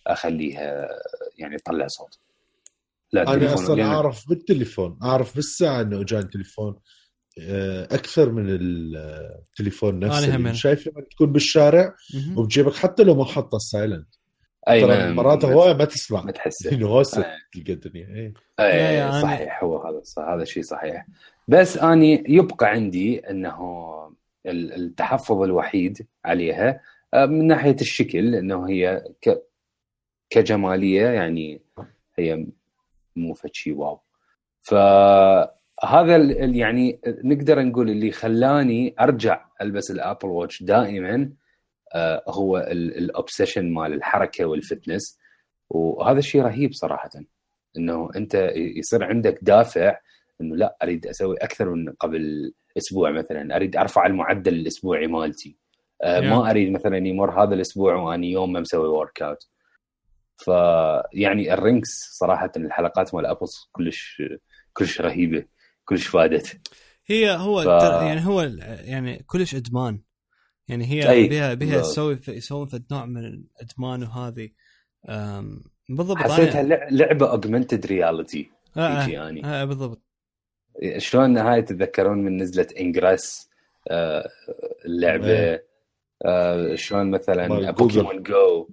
أخليها 0.06 0.88
يعني 1.38 1.56
تطلع 1.56 1.86
صوت. 1.86 2.18
لا 3.12 3.34
أنا 3.34 3.54
أصلا 3.54 3.84
أعرف 3.84 4.28
بالتليفون 4.28 4.98
أعرف 5.02 5.34
بالساعة 5.34 5.80
إنه 5.82 6.00
إجاني 6.00 6.28
تليفون. 6.28 6.76
أكثر 7.90 8.30
من 8.30 8.44
التليفون 8.48 9.98
نفسه 9.98 10.36
همين. 10.36 10.54
شايف 10.54 10.86
لما 10.88 11.00
تكون 11.10 11.32
بالشارع. 11.32 11.94
وبجيبك 12.36 12.74
حتى 12.74 13.02
لو 13.02 13.14
ما 13.14 13.24
حاطه 13.24 13.58
silent 13.58 14.06
أي 14.68 14.80
ترى 14.80 15.12
مرات 15.12 15.44
ما- 15.44 15.52
هوايه 15.52 15.72
ما 15.74 15.84
تسمع 15.84 16.22
ما 16.22 16.32
تحسه 16.32 16.70
إنه 16.72 16.86
آه. 16.88 17.02
تلقى 17.52 17.72
الدنيا 17.72 18.06
إيه. 18.08 18.34
أي 18.60 19.22
صحيح 19.22 19.64
هو 19.64 19.78
هذا 19.82 20.00
صح 20.04 20.22
هذا 20.22 20.44
شيء 20.44 20.62
صحيح 20.62 21.06
بس 21.48 21.76
أني 21.78 22.24
يبقى 22.28 22.66
عندي 22.70 23.18
إنه 23.18 23.56
ال- 24.46 24.72
التحفظ 24.72 25.42
الوحيد 25.42 26.06
عليها 26.24 26.80
آه، 27.14 27.26
من 27.26 27.46
ناحية 27.46 27.76
الشكل 27.80 28.34
إنه 28.34 28.68
هي 28.68 29.04
ك 29.22 29.42
كجمالية 30.30 31.06
يعني 31.06 31.60
هي 32.18 32.46
مو 33.16 33.34
فد 33.34 33.50
شيء 33.52 33.74
wow 33.74 34.00
فهذا 34.62 35.55
ال- 36.16 36.56
يعني 36.56 37.00
نقدر 37.06 37.62
نقول 37.62 37.90
اللي 37.90 38.10
خلاني 38.12 38.94
أرجع 39.00 39.44
ألبس 39.62 39.90
ال 39.90 39.97
Apple 39.97 40.28
Watch 40.28 40.62
دائما 40.62 41.32
آه، 41.94 42.22
هو 42.28 42.58
ال 42.58 42.70
obsession 42.70 43.74
مال 43.74 43.92
الحركة 43.92 44.44
وال 44.44 44.59
fitness. 44.59 45.18
وهذا 45.70 46.18
الشيء 46.18 46.42
رهيب 46.42 46.72
صراحة 46.72 47.10
إنه 47.76 48.08
أنت 48.16 48.52
يصير 48.56 49.04
عندك 49.04 49.38
دافع 49.42 49.98
إنه 50.40 50.56
لا 50.56 50.76
أريد 50.82 51.06
أسوي 51.06 51.36
أكثر 51.36 51.70
من 51.70 51.92
قبل 51.92 52.52
أسبوع 52.78 53.10
مثلا 53.10 53.56
أريد 53.56 53.76
أرفع 53.76 54.06
المعدل 54.06 54.54
الأسبوعي 54.54 55.06
مالتي. 55.06 55.56
آه،. 56.02 56.20
ما 56.20 56.50
أريد 56.50 56.72
مثلا 56.72 56.96
يمر 56.96 57.42
هذا 57.42 57.54
الأسبوع 57.54 57.94
واني 57.94 58.30
يوم 58.30 58.52
ما 58.52 58.60
مسوي 58.60 58.88
workout 58.88 59.48
فيعني 60.36 61.54
ال 61.54 61.60
rings 61.60 61.88
صراحة 62.12 62.52
الحلقات 62.56 63.14
مال 63.14 63.26
Apple 63.26 63.46
كلش 63.72 64.22
كلش 64.72 65.00
رهيبة. 65.00 65.44
كلش 65.88 66.06
فادت 66.06 66.60
هي 67.06 67.36
هو 67.36 67.62
ف- 67.62 67.66
يعني 68.02 68.26
هو 68.26 68.42
يعني 68.84 69.22
كلش 69.26 69.54
أدمان. 69.54 70.00
يعني 70.68 70.84
هي 70.86 71.10
أي، 71.10 71.28
بها 71.28 71.54
بها. 71.54 71.80
تسوي 71.80 72.20
يسوون 72.28 72.66
فد 72.66 72.84
نوع 72.90 73.04
من 73.06 73.24
الأدمان 73.24 74.02
وهذه. 74.02 74.50
بالضبط 75.88 76.16
حسيتها 76.18 76.62
أنا- 76.62 76.66
لع- 76.66 76.88
لعبة 76.90 77.30
augmented 77.30 77.86
reality 77.86 78.50
آه، 78.76 78.88
هيجي 79.02 79.20
اني 79.20 79.44
آه، 79.46 79.64
بالضبط. 79.64 80.02
شلون 80.98 81.38
هاي 81.38 81.62
تتذكرون 81.62 82.18
من 82.18 82.36
نزلت 82.36 82.72
Ingress 82.72 83.48
آه، 83.90 84.28
اللعبة؟ 84.84 85.30
إيه. 85.30 85.66
آه، 86.24 86.74
شلون 86.74 87.10
مثلا 87.10 87.70
Pokémon 87.70 88.22
Go 88.22 88.68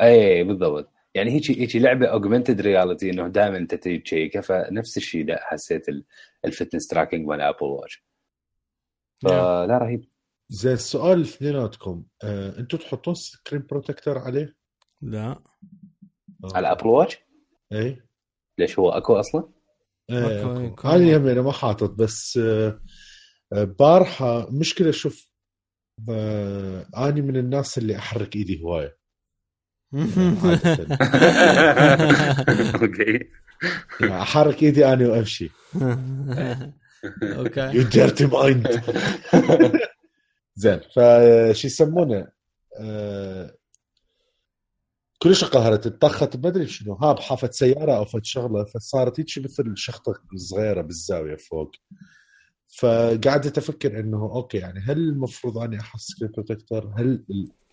اي 0.00 0.44
بالضبط. 0.44 0.90
يعني 1.14 1.30
هيك 1.30 1.50
هيك 1.50 1.76
لعبة 1.76 2.06
augmented 2.06 2.60
reality 2.60 3.10
إنه 3.10 3.28
دائما 3.28 3.58
أنت 3.58 3.74
تجي 3.74 3.98
تشيكها 3.98 4.42
فنفس 4.42 4.96
الشيء 4.96 5.24
لا 5.26 5.40
حسيت 5.44 5.88
ال- 5.88 6.04
ال 6.44 6.49
fitness 6.49 6.86
tracking 6.86 7.26
مال 7.26 7.40
Apple 7.40 7.66
Watch 7.66 8.04
فلا 9.22 9.78
رهيب 9.78 10.04
زين 10.48 10.72
السؤال 10.72 11.20
اثنيناتكم 11.20 12.04
آه، 12.24 12.58
أنتم 12.58 12.78
تحطون 12.78 13.14
screen 13.14 13.66
protector 13.70 14.18
عليه؟ 14.18 14.56
لا 15.02 15.26
آه. 15.30 15.42
على 16.54 16.70
Apple 16.72 16.86
Watch 16.86 17.18
اي 17.72 18.02
ليش 18.58 18.78
هو 18.78 18.90
أكو 18.90 19.14
أصلا؟ 19.20 19.52
إيه. 20.10 20.42
أنا 20.84 21.16
هم 21.16 21.26
أنا 21.28 21.42
ما 21.42 21.52
حاطط 21.52 21.90
بس 21.90 22.36
آه، 22.42 22.80
بارحة 23.52 24.50
مشكلة 24.50 24.90
شوف 24.90 25.28
آه، 26.10 26.86
اني 26.96 27.22
من 27.22 27.36
الناس 27.36 27.78
اللي 27.78 27.96
أحرك 27.96 28.36
إيدي 28.36 28.62
هواية. 28.62 28.97
okay. 32.82 33.28
يعني 34.00 34.22
أحرك 34.22 34.62
إيدي 34.62 34.92
اني 34.92 35.04
وأمشي. 35.04 35.50
okay. 37.22 37.60
you 37.60 37.82
dirty 37.82 38.26
mind 38.26 38.82
زين. 40.56 40.80
فشو 40.96 41.66
يسمونه؟ 41.66 42.28
آه، 42.80 43.54
كلش 45.18 45.44
قهرت. 45.44 45.88
طخت 45.88 46.36
ما 46.36 46.48
أدري 46.48 46.66
شنو. 46.66 46.94
ها 46.94 47.12
بحافة 47.12 47.50
سيارة 47.50 47.96
أو 47.96 48.04
فد 48.04 48.24
شغلة 48.24 48.64
فصارت 48.64 49.20
هيك 49.20 49.28
مثل 49.38 49.72
شخطة 49.76 50.14
صغيرة 50.36 50.80
بالزاوية 50.80 51.36
فوق. 51.36 51.70
فقعدت 52.76 53.58
أفكر 53.58 54.00
إنه 54.00 54.16
okay 54.34 54.58
يعني 54.58 54.80
هل 54.80 54.98
المفروض 54.98 55.58
أني 55.58 55.80
أحط 55.80 56.00
screen 56.00 56.30
protector؟ 56.32 56.94
هل 56.98 57.24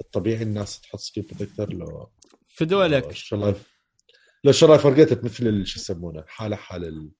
الطبيعي 0.02 0.44
الناس 0.44 0.82
تحط 0.82 1.00
screen 1.00 1.28
protector 1.28 1.74
لو 1.74 2.10
فدوا 2.48 2.88
لو 2.88 2.98
لك 2.98 3.12
شو 3.12 3.36
الله 3.36 3.56
لو 4.44 4.52
شو 4.52 4.66
الله 4.66 4.78
فرقتت 4.78 5.24
مثل 5.24 5.66
شو 5.66 5.80
يسمونه 5.80 6.24
حاله 6.28 6.56
حال 6.56 6.86
ال- 6.86 7.12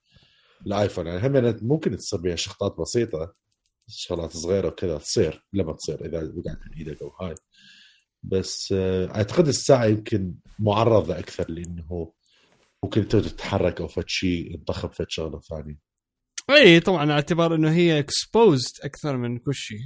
ال 0.68 0.73
iPhone. 0.73 1.08
يعني 1.08 1.28
هم 1.28 1.58
ممكن 1.68 1.98
تصير 1.98 2.20
بها 2.20 2.36
شخطات 2.36 2.76
بسيطة 2.80 3.34
شغلات 3.88 4.32
صغيرة 4.32 4.68
وكذا 4.68 4.98
تصير 4.98 5.46
لما 5.54 5.74
تصير 5.74 6.06
إذا 6.06 6.18
وقعت 6.18 6.58
من 6.68 6.78
إيدك 6.78 7.02
أو 7.02 7.10
هاي 7.22 7.36
بس 8.24 8.72
آه، 8.78 9.08
أعتقد 9.08 9.48
الساعة 9.48 9.86
يمكن 9.86 10.34
معرضة 10.60 11.20
أكثر 11.20 11.52
لأنه 11.52 12.14
ممكن 12.84 13.08
تتحرك 13.08 13.82
أو 13.82 13.88
فد 13.88 14.04
شيء 14.08 14.52
ينطخ 14.54 14.86
بفد 14.86 15.06
شغلة 15.10 15.40
ثانية. 15.40 15.85
إي 16.50 16.80
طبعا 16.80 17.02
على 17.02 17.14
اعتبار 17.14 17.56
إنه 17.56 17.72
هي 17.72 18.00
exposed 18.00 18.72
أكثر 18.84 19.18
من 19.18 19.38
كل 19.38 19.54
شيء 19.56 19.80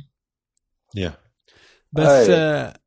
yeah 0.96 1.18
بس 1.92 2.08
أي. 2.08 2.36
آه 2.36 2.80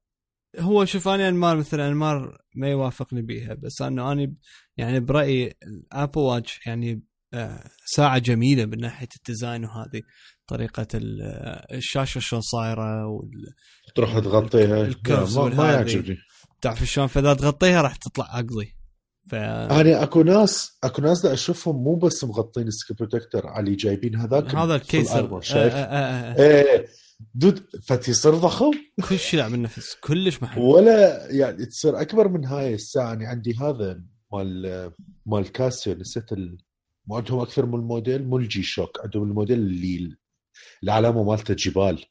هو 0.58 0.85
شوف 0.85 1.08
أنا 1.08 1.28
أنمار 1.28 1.56
مثلا 1.56 1.88
أنمار 1.88 2.38
ما 2.54 2.68
يوافقني 2.68 3.22
بيها 3.22 3.54
بس 3.54 3.82
أنه 3.82 4.12
أنا 4.12 4.32
يعني 4.76 5.00
برأيي 5.00 5.54
ال 5.62 5.72
Apple 5.72 6.20
Watch 6.20 6.66
يعني 6.66 7.02
آه 7.35 7.70
ساعة 7.87 8.18
جميلة 8.18 8.64
من 8.66 8.78
ناحية 8.80 9.08
ال 9.16 9.23
design 9.23 9.64
وهذه 9.64 10.02
طريقة 10.46 10.87
آه، 10.94 11.74
الشاشة 11.76 12.18
شلون 12.18 12.42
صايرة 12.42 13.06
وال- 13.06 13.54
تروح 13.94 14.18
تغطيها. 14.18 14.82
ما, 15.48 15.54
ما. 15.54 15.72
يعجبني. 15.72 16.16
تعرف 16.61 16.85
شلون؟ 16.85 17.06
فإذا 17.06 17.35
تغطيها 17.35 17.82
راح 17.82 17.96
تطلع 17.96 18.38
ugly. 18.38 18.72
ف 19.28 19.35
أنا 19.35 20.02
اكو 20.02 20.22
ناس 20.22 20.78
اكو 20.85 21.02
ناس 21.02 21.20
دا 21.20 21.32
اشوفهم 21.32 21.85
مو 21.85 21.94
بس 21.94 22.24
مغطين 22.24 22.68
ال 22.68 22.72
screen 22.72 22.96
protector 22.96 23.46
علي 23.46 23.74
جايبين 23.74 24.16
هذاك 24.16 24.54
هذا 24.54 24.74
ال 24.75 24.88
case 24.88 25.40
شايف؟ 25.40 25.72
آه 25.72 25.76
آه 25.76 25.85
آه 25.85 26.32
آه. 26.32 26.62
إيه 26.62 26.87
دود 27.35 27.66
فتصير 27.82 28.35
ضخم. 28.35 28.70
كل 29.08 29.18
شيء 29.18 29.40
لعب 29.40 29.54
النفس 29.54 29.96
كلش 30.00 30.42
محل 30.42 30.61
ولا 30.61 31.30
يعني 31.30 31.66
تصير 31.66 32.00
أكبر 32.00 32.28
من 32.28 32.44
هاي 32.44 32.74
الساعة. 32.74 33.12
أنا 33.12 33.28
عندي 33.28 33.54
هذا 33.61 34.02
مال 34.32 34.92
مال 35.26 35.52
كاسيو 35.52 35.94
نسيت 35.94 36.32
ال... 36.32 36.58
مو 37.06 37.16
عندهم 37.16 37.40
أكثر 37.40 37.66
من 37.66 37.80
موديل 37.80 38.24
مو 38.24 38.38
الجي 38.38 38.62
شوك 38.62 39.00
عندهم 39.04 39.22
الموديل 39.22 39.58
اللي 39.58 40.16
العلامة 40.82 41.22
مالته 41.22 41.54
جبال. 41.54 42.04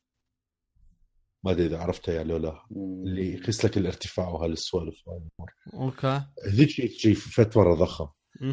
ما 1.43 1.51
أدري 1.51 1.65
إذا 1.65 1.77
عرفته 1.77 2.13
يا 2.13 2.23
لولا 2.23 2.65
اللي 3.05 3.33
يقيس 3.33 3.65
لك 3.65 3.77
الارتفاع 3.77 4.29
وهالسوالف 4.29 5.07
وهاي 5.07 5.19
الأمور 5.19 5.51
أوكي. 5.73 6.25
هذيك 6.45 6.75
تجي 6.77 7.15
فتوره 7.15 7.75
ضخم. 7.75 8.07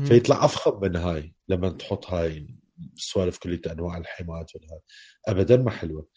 فيطلع 0.04 0.44
أفخم 0.44 0.80
من 0.80 0.96
هاي. 0.96 1.34
لما 1.48 1.70
تحط 1.70 2.06
هاي 2.06 2.56
السوالف 2.96 3.38
كلها 3.38 3.72
أنواع 3.72 3.98
الحمايات 3.98 4.54
والهاي 4.54 4.80
ابدا 5.28 5.56
ما 5.56 5.70
حلوة. 5.70 6.08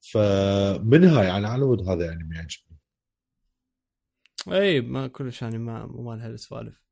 فمن 0.00 1.04
هاي 1.04 1.30
على 1.30 1.46
على 1.46 1.62
ود 1.62 1.88
هذا 1.88 2.06
يعني 2.06 2.24
ما 2.24 2.36
يعجبني. 2.36 2.78
إي 4.48 4.80
ما 4.80 5.06
كلش 5.06 5.42
يعني 5.42 5.58
ما 5.58 5.86
مو 5.86 6.02
مال 6.02 6.20
هالسوالف. 6.20 6.82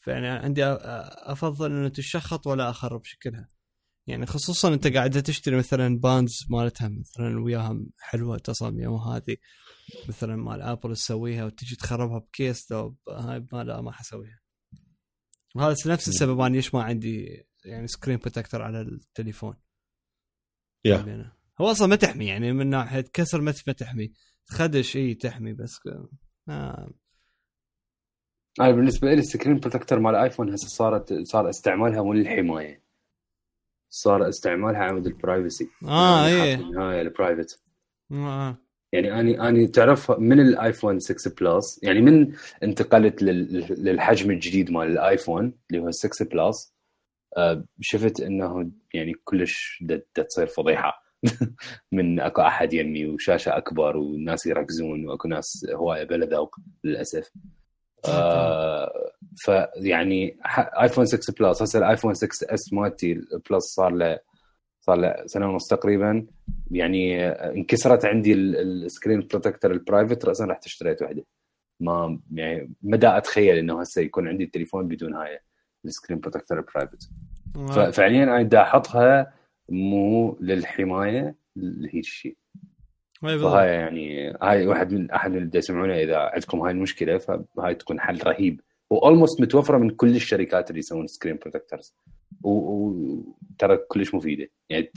فيعني 0.00 0.28
عندي 0.28 0.64
أفضل 0.64 1.72
إنه 1.72 1.88
تشخط 1.88 2.46
ولا 2.46 2.70
أخرب 2.70 3.04
شكلها. 3.04 3.48
يعني 4.10 4.26
خصوصا 4.26 4.74
أنت 4.74 4.86
قاعدة 4.86 5.20
تشتري 5.20 5.56
مثلا 5.56 5.98
bands 5.98 6.46
مالتها 6.50 6.88
مثلا 6.88 7.40
وياها 7.44 7.80
حلوة 7.98 8.38
تصاميم 8.38 8.90
وهذه 8.90 9.36
مثلا 10.08 10.36
مال 10.36 10.62
Apple 10.62 10.94
تسويها 10.96 11.44
وتجي 11.44 11.76
تخربها 11.76 12.18
ب 12.18 12.29
case 12.29 12.72
لو 12.72 12.96
هاي 13.08 13.46
ما 13.52 13.64
لا 13.64 13.80
ما 13.80 13.92
حسويها. 13.92 14.40
وهذا 15.56 15.74
نفس 15.86 16.08
السبب 16.08 16.40
أنا 16.40 16.56
ليش 16.56 16.74
ما 16.74 16.82
عندي 16.82 17.44
يعني 17.64 17.86
screen 17.86 18.16
protector 18.18 18.62
على 18.62 18.80
التليفون. 18.80 19.54
yeah 20.84 20.96
يعني 20.96 21.32
هو 21.60 21.70
أصلا 21.70 21.86
ما 21.86 21.96
تحمي 21.96 22.26
يعني 22.26 22.52
من 22.52 22.66
ناحية 22.66 23.04
كسر 23.12 23.40
ما 23.40 23.52
تحمي. 23.52 24.12
خدش 24.46 24.96
إي 24.96 25.14
تحمي 25.14 25.52
بس 25.52 25.78
ك- 25.78 26.08
آه. 26.48 26.90
أنا 28.60 28.70
بالنسبة 28.70 29.08
لي 29.08 29.14
ال 29.20 29.25
screen 29.25 29.58
protector 29.60 29.98
مال 30.00 30.14
ال 30.14 30.19
iPhone 30.19 30.52
هسه 30.52 30.68
صارت 30.68 31.12
صار 31.22 31.48
استعمالها 31.50 32.02
مو 32.02 32.12
للحمايه 32.12 32.82
صار 33.90 34.28
استعمالها 34.28 34.78
على 34.78 34.92
مود 34.92 35.06
ال 35.06 35.14
privacy 35.14 35.68
آه 35.84 36.28
حاط 36.28 36.58
بالنهايه 36.58 37.00
ال 37.02 37.10
private 37.10 37.62
آه. 38.12 38.56
يعني 38.92 39.20
اني 39.20 39.48
أني 39.48 39.66
تعرف 39.66 40.10
من 40.10 40.40
ال 40.40 40.48
iPhone 40.48 40.98
6 40.98 41.30
Plus 41.40 41.80
يعني 41.82 42.00
من 42.00 42.32
انتقلت 42.62 43.22
لل- 43.22 43.66
للحجم 43.84 44.30
الجديد 44.30 44.70
مال 44.70 44.90
ال 44.90 44.99
iPhone 44.99 45.54
اللي 45.70 45.82
هو 45.82 45.88
ال 45.88 45.94
6 45.94 46.24
Plus 46.24 46.74
آه، 47.36 47.64
شفت 47.80 48.20
إنه 48.20 48.70
يعني 48.94 49.12
كلش 49.24 49.84
تصير 50.14 50.46
فضيحة. 50.46 51.02
من 51.92 52.20
أكو 52.20 52.42
أحد 52.42 52.72
يمي 52.72 53.06
وشاشة 53.06 53.56
أكبر 53.56 53.96
والناس 53.96 54.46
يركزون 54.46 55.06
وأكو 55.06 55.28
ناس 55.28 55.66
هواية 55.74 56.04
بلا 56.04 56.26
ذوق 56.26 56.56
للأسف. 56.84 57.30
آه 58.08 59.12
فيعني 59.36 60.36
ح- 60.42 60.80
iPhone 60.82 61.06
6 61.06 61.34
Plus 61.40 61.62
هسه 61.62 61.78
ال 61.78 62.14
iPhone 62.14 62.28
6s 62.54 62.72
مالتي 62.72 63.12
ال 63.12 63.22
Plus 63.22 63.64
صار 63.64 63.92
له 63.92 64.18
صار 64.80 64.96
له 64.96 65.26
سنة 65.26 65.48
ونص 65.50 65.66
تقريبا 65.68 66.26
يعني 66.70 67.26
آه، 67.28 67.52
انكسرت 67.54 68.04
عندي 68.04 68.32
ال- 68.32 68.84
السكرين 68.84 69.20
بروتكتور 69.20 69.70
البرايفت 69.70 70.24
راسا 70.24 70.44
رحت 70.44 70.66
اشتريت 70.66 71.02
وحدة 71.02 71.24
ما 71.80 72.20
يعني 72.34 72.72
ما 72.82 72.96
دا 72.96 73.16
أتخيل 73.16 73.56
إنه 73.58 73.80
هسه 73.80 74.02
يكون 74.02 74.28
عندي 74.28 74.44
التليفون 74.44 74.88
بدون 74.88 75.14
هاي 75.14 75.38
ال 75.84 75.89
screen 75.89 76.20
protector 76.20 76.58
ال 76.58 76.64
private. 76.64 77.10
ففعليا 77.68 78.22
أنا 78.24 78.42
دا 78.42 78.62
أحطها 78.62 79.32
مو 79.68 80.36
للحماية 80.40 81.34
لهيك 81.56 82.04
شيء 82.04 82.30
أي 82.32 82.60
بالضبط. 82.60 82.69
فهاي 83.22 83.68
يعني 83.68 84.32
هاي 84.42 84.66
واحد 84.66 84.92
من 84.92 85.10
أحد 85.10 85.34
اللي 85.34 85.58
يسمعونه 85.58 85.94
إذا 85.94 86.16
عندكم 86.16 86.60
هاي 86.60 86.72
المشكلة 86.72 87.18
فهاي 87.18 87.74
تكون 87.74 88.00
حل 88.00 88.22
رهيب. 88.22 88.60
و 88.90 88.97
almost 88.97 89.40
متوفرة 89.40 89.78
من 89.78 89.90
كل 89.90 90.16
الشركات 90.16 90.70
اللي 90.70 90.78
يسوون 90.78 91.06
screen 91.06 91.36
protectors 91.36 91.94
وترى 92.42 93.76
كلش 93.76 94.14
مفيدة. 94.14 94.50
يعني 94.68 94.90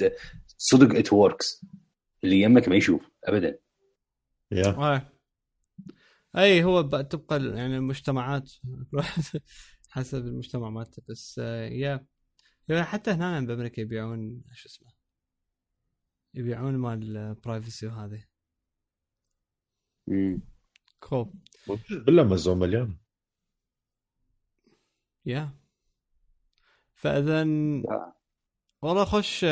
صدق 0.57 0.97
it 0.97 1.13
works 1.13 1.65
اللي 2.23 2.41
يمك 2.41 2.67
ما 2.69 2.75
يشوف 2.75 3.09
ابدا. 3.23 3.59
يا 4.51 4.67
آه. 4.67 5.01
أي 6.37 6.63
هو 6.63 6.81
تبقى 6.81 7.43
يعني 7.43 7.77
المجتمعات 7.77 8.51
حسب 9.89 10.27
المجتمع 10.27 10.69
مالته 10.69 11.03
بس 11.09 11.39
آه، 11.43 11.65
يا 11.67 12.05
يا 12.69 12.83
حتى 12.83 13.11
هنا 13.11 13.41
بأمريكا 13.41 13.81
يبيعون 13.81 14.41
شو 14.53 14.69
اسمه 14.69 15.02
يبيعون 16.33 16.75
مال 16.77 17.17
البرايفسي 17.17 17.87
وهذه. 17.87 18.23
كول 20.99 21.29
بالامازون 21.91 22.59
مليان. 22.59 22.97
يا 25.25 25.49
فاذا. 26.95 27.43
والله 28.81 29.05
خوش 29.05 29.45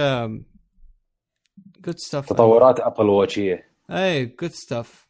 good 1.85 1.97
stuff 1.97 2.29
تطورات 2.29 2.79
Apple 2.79 3.09
Watch 3.09 3.54
ـيه 3.54 3.71
اي 3.89 4.25
good 4.25 4.51
stuff 4.51 5.09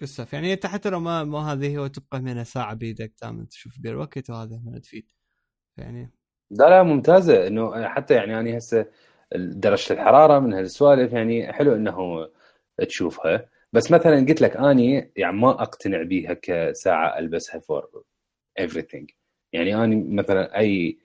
good 0.00 0.08
stuff 0.08 0.32
يعني 0.32 0.52
انت 0.52 0.66
حتى 0.66 0.90
لو 0.90 1.00
ما 1.00 1.24
ما 1.24 1.52
هذه 1.52 1.78
هو 1.78 1.86
تبقى 1.86 2.20
من 2.20 2.44
ساعة 2.44 2.74
بيدك 2.74 3.12
دائما 3.22 3.44
تشوف 3.44 3.78
بير 3.78 3.96
وقت 3.96 4.30
وهذا 4.30 4.62
من 4.64 4.80
تفيد. 4.80 5.10
يعني 5.76 6.10
لا 6.50 6.70
لا 6.70 6.82
ممتازة. 6.82 7.46
إنه 7.46 7.88
حتى 7.88 8.14
يعني 8.14 8.40
أنا 8.40 8.58
هسه 8.58 8.90
درجة 9.34 9.92
الحرارة 9.92 10.38
من 10.38 10.54
هالسوالف 10.54 11.12
يعني 11.12 11.52
حلو 11.52 11.74
إنه 11.74 12.28
تشوفها. 12.88 13.48
بس 13.72 13.90
مثلا 13.92 14.26
قلت 14.28 14.40
لك 14.40 14.56
أني 14.56 15.12
يعني 15.16 15.36
ما 15.36 15.50
أقتنع 15.50 16.02
بيها 16.02 16.34
كساعة 16.42 17.18
ألبسها 17.18 17.60
for 17.60 18.04
everything. 18.60 19.06
يعني 19.52 19.84
أني 19.84 20.14
مثلا 20.14 20.58
أي 20.58 20.98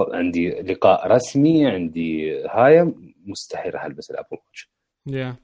عندي 0.00 0.50
لقاء 0.50 1.06
رسمي 1.06 1.66
عندي 1.66 2.42
هاي 2.46 2.94
مستحيل 3.24 3.74
راح 3.74 3.84
ألبس 3.84 4.10
الأبل 4.10 4.26
واتش 4.32 4.70
يا 5.06 5.36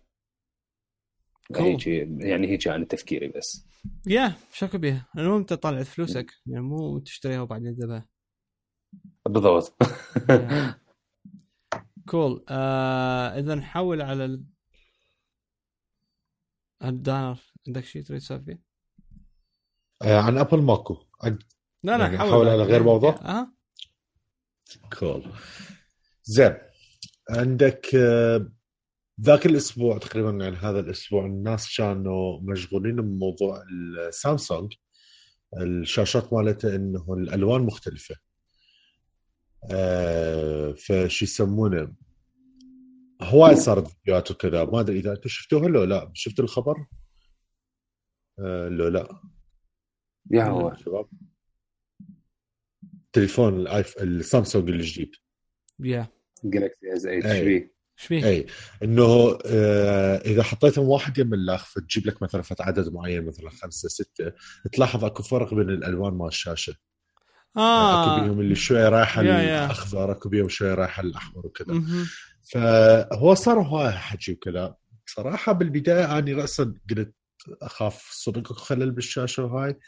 Cool. 1.52 1.60
هيك 1.60 1.86
يعني 2.20 2.48
هيك 2.48 2.68
أنا 2.68 2.84
تفكيري 2.84 3.28
بس. 3.28 3.66
يا 4.06 4.32
شكو 4.52 4.78
بيها. 4.78 5.06
المهم 5.18 5.38
أنت 5.38 5.52
طلعت 5.52 5.86
فلوسك 5.86 6.26
يعني 6.46 6.62
مو 6.64 6.98
تشتريها 6.98 7.40
وبعدين 7.40 7.76
تذبها 7.76 8.08
بالضبط. 9.28 9.76
كول 12.08 12.44
آه 12.48 13.38
إذا 13.38 13.54
نحول 13.54 14.02
على 14.02 14.24
ال... 14.24 14.44
الدانر 16.84 17.38
عندك 17.66 17.84
شيء 17.84 18.02
تريد 18.02 18.20
تسولف 18.20 18.44
فيه؟ 18.44 18.60
آه، 20.02 20.20
عن 20.20 20.38
Apple 20.38 20.62
ماكو. 20.62 21.04
عن- 21.22 21.38
لا 21.82 21.98
لا 21.98 22.04
يعني 22.04 22.18
حول 22.18 22.28
نحول 22.28 22.48
على 22.48 22.62
غير 22.62 22.82
موضوع؟ 22.82 23.10
آه. 23.10 23.52
cool 24.98 25.32
زين. 26.24 26.54
عندك 27.30 27.94
آه، 27.94 28.52
ذاك 29.20 29.46
الأسبوع 29.46 29.98
تقريبا 29.98 30.30
يعني 30.30 30.56
هذا 30.56 30.80
الأسبوع 30.80 31.26
الناس 31.26 31.76
كانوا 31.76 32.40
مشغولين 32.42 32.96
بموضوع 32.96 33.62
السامسونج 34.08 34.74
الشاشات 35.62 36.32
مالته 36.32 36.74
إنه 36.76 37.14
الألوان 37.14 37.60
مختلفة. 37.62 38.14
فشو 40.76 41.24
يسمونه؟ 41.24 41.94
هواي 43.22 43.56
صارت 43.56 43.88
فيديوهات 43.88 44.30
وكذا. 44.30 44.64
ما 44.64 44.80
أدري 44.80 44.98
إذا 44.98 45.12
أنتم 45.12 45.28
شفتوها 45.28 45.68
لو 45.68 45.84
لا. 45.84 46.10
شفتوا 46.14 46.44
الخبر؟ 46.44 46.86
آه 48.38 48.68
لو 48.68 48.88
لا. 48.88 49.20
يا 50.30 50.44
هو 50.44 50.76
شباب. 50.76 51.08
تليفون 53.12 53.60
الايف 53.60 54.02
السامسونج 54.02 54.70
الجديد 54.70 55.10
yeah. 55.80 56.06
Galaxy 56.44 56.98
8 56.98 57.32
أي. 57.32 57.56
إيش 57.98 58.06
فيه؟ 58.06 58.24
اي 58.26 58.46
إنه 58.82 59.38
آه 59.46 60.16
إذا 60.16 60.42
حطيتهم 60.42 60.88
واحد 60.88 61.18
يم 61.18 61.34
اللاخ 61.34 61.64
فتجيب 61.64 62.06
لك 62.06 62.22
مثلا 62.22 62.42
فد 62.42 62.60
عدد 62.60 62.92
معين 62.92 63.24
مثلا 63.26 63.50
خمسة 63.50 63.88
ستة 63.88 64.32
تلاحظ 64.72 65.04
أكو 65.04 65.22
فرق 65.22 65.54
بين 65.54 65.70
الألوان 65.70 66.14
مال 66.14 66.26
الشاشة. 66.26 66.76
آه. 67.56 68.26
اللي 68.26 68.54
شوية 68.54 68.88
رايحه. 68.88 69.20
الأخضر 69.20 70.12
اكو 70.12 70.28
بيهم 70.28 70.48
شوية 70.48 70.74
رايحه 70.74 71.02
الأحمر 71.02 71.46
وكذا. 71.46 71.82
فهو 72.52 73.34
صار 73.34 73.58
هواي 73.60 73.92
حكي 73.92 74.32
وكذا. 74.32 74.74
صراحة 75.06 75.52
بالبداية 75.52 76.18
أني 76.18 76.32
راسا 76.32 76.74
قلت 76.90 77.14
أخاف 77.62 78.08
صدق 78.12 78.52
خلل 78.52 78.90
بالشاشة 78.90 79.44
وهاي. 79.44 79.78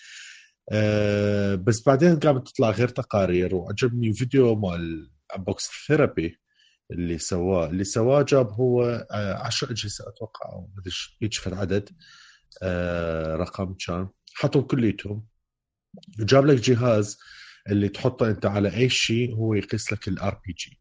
أه 0.72 1.54
بس 1.54 1.82
بعدين 1.86 2.18
قامت 2.18 2.48
تطلع 2.48 2.70
غير 2.70 2.88
تقارير 2.88 3.54
وعجبني 3.54 4.12
فيديو 4.12 4.54
مال 4.54 5.10
Unbox 5.36 5.64
Therapy 5.86 6.40
اللي 6.90 7.18
سواه. 7.18 7.66
اللي 7.66 7.84
سواه 7.84 8.22
جاب 8.22 8.52
هو 8.52 9.06
آه، 9.10 9.34
عشر 9.34 9.70
أجهزة 9.70 10.04
أتوقع 10.08 10.52
أو 10.52 10.60
ما 10.60 10.80
أدري 10.82 10.92
هيك 11.22 11.34
فد 11.34 11.54
عدد 11.54 11.88
آه، 12.62 13.36
رقم 13.36 13.74
كان. 13.86 14.08
حطهم 14.34 14.62
كليتهم 14.62 15.26
وجاب 16.20 16.46
لك 16.46 16.60
جهاز. 16.60 17.18
اللي 17.68 17.88
تحطه 17.88 18.30
انت 18.30 18.46
على 18.46 18.76
أي 18.76 18.88
شيء 18.88 19.34
هو 19.34 19.54
يقيس 19.54 19.92
لك 19.92 20.08
ال 20.08 20.40
RGB 20.46 20.78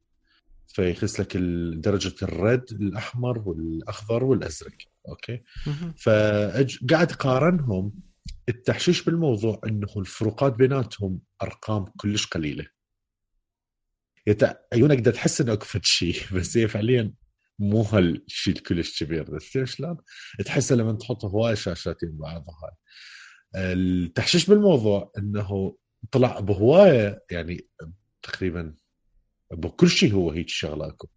فيقيس 0.67 1.19
لك 1.19 1.37
درجة 1.77 2.15
الرد 2.23 2.71
الأحمر 2.71 3.39
والأخضر 3.39 4.23
والأزرق. 4.23 4.77
أوكي. 5.09 5.43
فقاعد 5.97 7.11
قارنهم 7.11 7.93
التحشيش 8.49 9.03
بالموضوع 9.03 9.61
إنه 9.65 9.87
الفروقات 9.97 10.53
بيناتهم 10.53 11.19
أرقام 11.41 11.85
كلش 11.85 12.27
قليلة. 12.27 12.65
يت... 14.27 14.43
عيونك 14.73 14.97
بدها 14.97 15.13
تحس 15.13 15.41
إنه 15.41 15.53
اكو 15.53 15.79
شيء 15.83 16.15
بس 16.35 16.57
هي 16.57 16.67
فعليا 16.67 17.13
مو 17.59 17.81
هالشيء 17.81 18.55
الكلش 18.55 19.03
كبير. 19.03 19.31
بس 19.31 19.57
شلون؟ 19.63 19.97
تحسها 20.45 20.77
لما 20.77 20.93
تحط 20.93 21.25
هواي 21.25 21.55
شاشات 21.55 21.97
بعضها. 22.03 22.55
هاي 22.63 23.73
التحشيش 23.73 24.49
بالموضوع 24.49 25.11
إنه 25.17 25.77
طلع 26.11 26.39
بهوايه 26.39 27.23
يعني 27.31 27.67
تقريبا 28.21 28.75
بكل 29.51 29.89
شيء 29.89 30.13
هو 30.13 30.31
هيك 30.31 30.49
شغلة 30.49 30.87
أكو. 30.87 31.07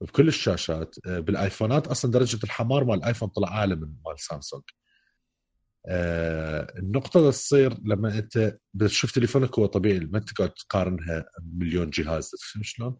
بكل 0.00 0.28
الشاشات. 0.28 0.94
آه، 1.06 1.18
بالآيفونات 1.20 1.86
أصلا 1.86 2.10
درجة 2.10 2.38
الحمار 2.44 2.84
مال 2.84 2.98
الآيفون 2.98 3.28
طلع 3.28 3.48
أعلى 3.48 3.74
من 3.76 3.94
مال 4.06 4.20
سامسونج. 4.20 4.62
آه، 5.86 6.78
النقطة 6.78 7.30
تصير 7.30 7.78
لما 7.84 8.18
أنت 8.18 8.58
بتشوف 8.74 9.12
تليفونك 9.12 9.58
هو 9.58 9.66
طبيعي 9.66 9.98
ما 9.98 10.18
تقعد 10.18 10.50
تقارنها 10.50 11.24
بمليون 11.40 11.90
جهاز 11.90 12.30
فهم 12.52 12.62
شلون؟ 12.62 12.96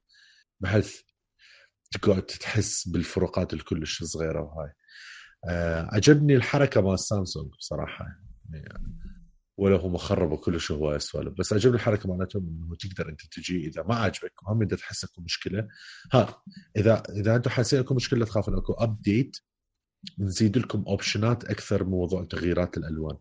بحيث 0.60 1.00
تقعد 1.92 2.22
تحس 2.22 2.88
بالفروقات 2.88 3.54
الكلش 3.54 4.04
صغيرة 4.04 4.40
وهاي. 4.42 4.72
آه، 5.48 5.88
عجبني 5.92 6.36
الحركة 6.36 6.80
مال 6.80 6.98
سامسونج 6.98 7.52
بصراحة. 7.58 8.06
يعني 8.52 8.64
ولا 9.56 9.76
هم 9.76 9.96
خربوا 9.96 10.36
كلش 10.36 10.72
هواي 10.72 10.98
سوالف 10.98 11.34
بس 11.38 11.52
عجبني 11.52 11.76
الحركة 11.76 12.16
مالتهم 12.16 12.48
إنه 12.48 12.76
تقدر 12.76 13.08
أنت 13.10 13.20
تجي 13.32 13.66
إذا 13.66 13.82
ما 13.82 13.94
عجبك 13.94 14.42
وهم 14.42 14.62
انت 14.62 14.74
تحس 14.74 15.04
أكو 15.04 15.20
مشكلة. 15.22 15.68
ها 16.12 16.42
إذا 16.76 17.02
إذا 17.16 17.36
أنتم 17.36 17.50
حاسين 17.50 17.78
أكو 17.80 17.94
مشكلة 17.94 18.24
تخافون. 18.24 18.56
أكو 18.56 18.72
ابديت 18.72 19.36
نزيد 20.18 20.58
لكم 20.58 20.84
option 20.88 21.36
ات 21.36 21.44
أكثر 21.44 21.84
موضوع 21.84 22.24
تغييرات 22.24 22.76
الألوان. 22.78 23.16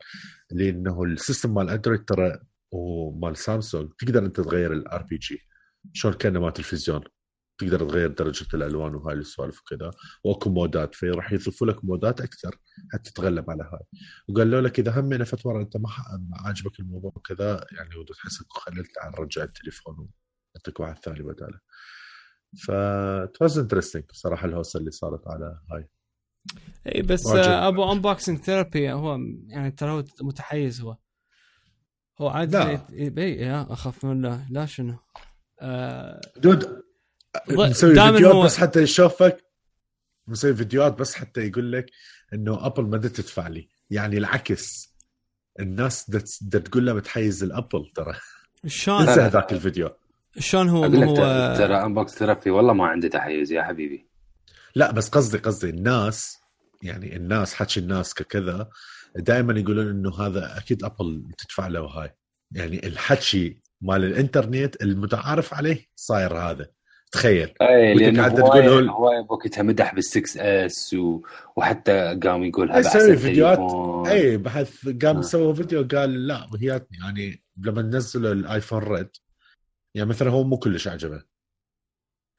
لأنه 0.52 1.04
ال 1.04 1.11
system 1.11 1.54
مال 1.54 1.70
اندرويد 1.70 2.06
ترى 2.06 2.40
ومال 2.72 3.38
سامسونج 3.38 3.90
تقدر 4.00 4.26
أنت 4.26 4.40
تغير 4.40 4.74
ال 4.74 5.04
RGB 5.04 5.40
شلون 5.94 6.14
كأنه 6.14 6.40
مال 6.40 6.54
تلفزيون. 6.54 7.04
تقدر 7.64 7.90
تغير 7.90 8.08
درجة 8.08 8.48
الألوان 8.54 8.96
وهاي 8.96 9.16
السوالف 9.16 9.62
وكذا 9.62 9.92
وأكو 10.24 10.50
mode 10.50 10.87
ات 10.87 10.96
فراح 10.96 11.34
يضيفوا 11.34 11.68
لك 11.68 11.86
mode 11.86 12.15
ات 12.15 12.22
أكثر 12.22 12.58
حتى 12.92 13.12
تتغلب 13.12 13.50
على 13.50 13.64
هاي. 13.64 14.00
وقالوا 14.28 14.62
لك 14.62 14.80
إذا 14.80 15.00
همنا 15.00 15.24
فتره 15.24 15.62
أنت 15.62 15.78
ما 15.78 15.90
عاجبك 16.34 16.80
الموضوع 16.80 17.12
وكذا 17.16 17.66
يعني 17.72 17.96
ودك 17.96 18.16
تحس 18.16 18.44
خليت 18.50 18.86
تعال 18.96 19.20
رجع 19.20 19.44
التليفون 19.44 20.10
وعطيك 20.56 20.80
واحد 20.80 20.98
ثاني 20.98 21.24
بداله. 21.24 21.60
ف 22.58 22.70
was 23.42 23.60
interesting 23.60 24.04
صراحة 24.12 24.48
الهوسة 24.48 24.80
اللي 24.80 24.92
صارت 24.92 25.28
على 25.28 25.60
هاي. 25.72 25.90
اي 26.96 27.02
بس 27.02 27.28
أبو 27.36 27.92
انبوكسنج 27.92 28.40
ثيرابي 28.40 28.92
هو 28.92 29.20
يعني 29.48 29.72
ترى 29.72 29.92
هو 29.92 30.04
متحيز 30.22 30.82
هو. 30.82 30.98
هو 32.22 32.28
عادي 32.28 32.58
اي 32.58 33.38
يا 33.38 33.74
أخاف 33.74 34.06
من 34.06 34.12
الله 34.12 34.48
لا 34.52 34.66
شنو؟ 34.66 34.98
آه 35.62 36.22
dude 36.38 36.84
مسوي 37.50 37.96
فيديوهات 37.96 38.24
هو... 38.24 38.44
بس 38.44 38.58
حتى 38.58 38.82
يشوفك. 38.82 39.46
مسوي 40.28 40.56
فيديوهات 40.56 41.00
بس 41.00 41.16
حتى 41.16 41.48
يقول 41.48 41.72
لك 41.72 41.86
إنه 42.34 42.66
أبل 42.66 42.84
ما 42.84 42.98
تدفع 42.98 43.48
لي. 43.48 43.70
يعني 43.90 44.18
العكس. 44.18 44.94
الناس 45.60 46.10
دا 46.42 46.60
تقول 46.60 46.86
له 46.86 46.94
متحيز 46.94 47.44
الأبل 47.44 47.92
ترى. 47.96 48.14
شلون؟ 48.68 49.00
انسى 49.02 49.22
هذاك 49.22 49.54
الفيديو. 49.54 49.90
شلون 50.40 50.70
هو 50.70 50.84
هو 50.84 51.16
ترى 51.58 51.86
انبوكس 51.86 52.14
ثيرابي 52.14 52.50
والله 52.50 52.74
ما 52.74 52.88
عنده 52.88 53.08
تحيز 53.08 53.52
يا 53.52 53.64
حبيبي. 53.64 54.08
لا 54.76 54.92
بس 54.92 55.10
قصدي 55.10 55.38
قصدي 55.38 55.70
الناس 55.70 56.38
يعني 56.82 57.16
الناس 57.16 57.54
حكي 57.54 57.80
الناس 57.80 58.14
ككذا 58.14 58.70
دائما 59.16 59.60
يقولون 59.60 59.90
إنه 59.90 60.22
هذا 60.22 60.58
أكيد 60.58 60.84
أبل 60.84 61.24
تدفع 61.38 61.68
له 61.68 61.82
هاي. 61.82 62.16
يعني 62.52 62.88
الحكي 62.88 63.62
مال 63.82 64.04
الإنترنت 64.04 64.82
المتعارف 64.82 65.54
عليه 65.54 65.86
صاير 65.96 66.38
هذا. 66.38 66.68
تخيل. 67.14 67.54
اي 67.62 67.94
لأنه 67.94 68.28
تقول 68.28 68.90
هواي 68.90 69.24
بوقتها 69.24 69.62
مدح 69.62 69.96
بال6 69.96 70.38
اس 70.38 70.94
و... 70.94 71.22
وحتى 71.56 72.20
قام 72.24 72.44
يقول 72.44 72.72
هذا 72.72 72.88
أحسن 72.88 73.16
فيديوهات. 73.16 74.08
اي 74.08 74.38
بعد 74.38 74.88
قام 74.88 75.18
آه. 75.18 75.22
سوى 75.22 75.56
فيديو 75.56 75.88
قال 75.92 76.28
لا 76.28 76.48
وهي 76.54 76.86
يعني 76.92 77.44
لما 77.58 77.82
نزلوا 77.82 78.34
الآيفون 78.34 78.84
ريد 78.84 79.10
يعني 79.96 80.10
مثلا 80.10 80.30
هو 80.30 80.44
مو 80.44 80.58
كلش 80.58 80.88
عجبه 80.88 81.24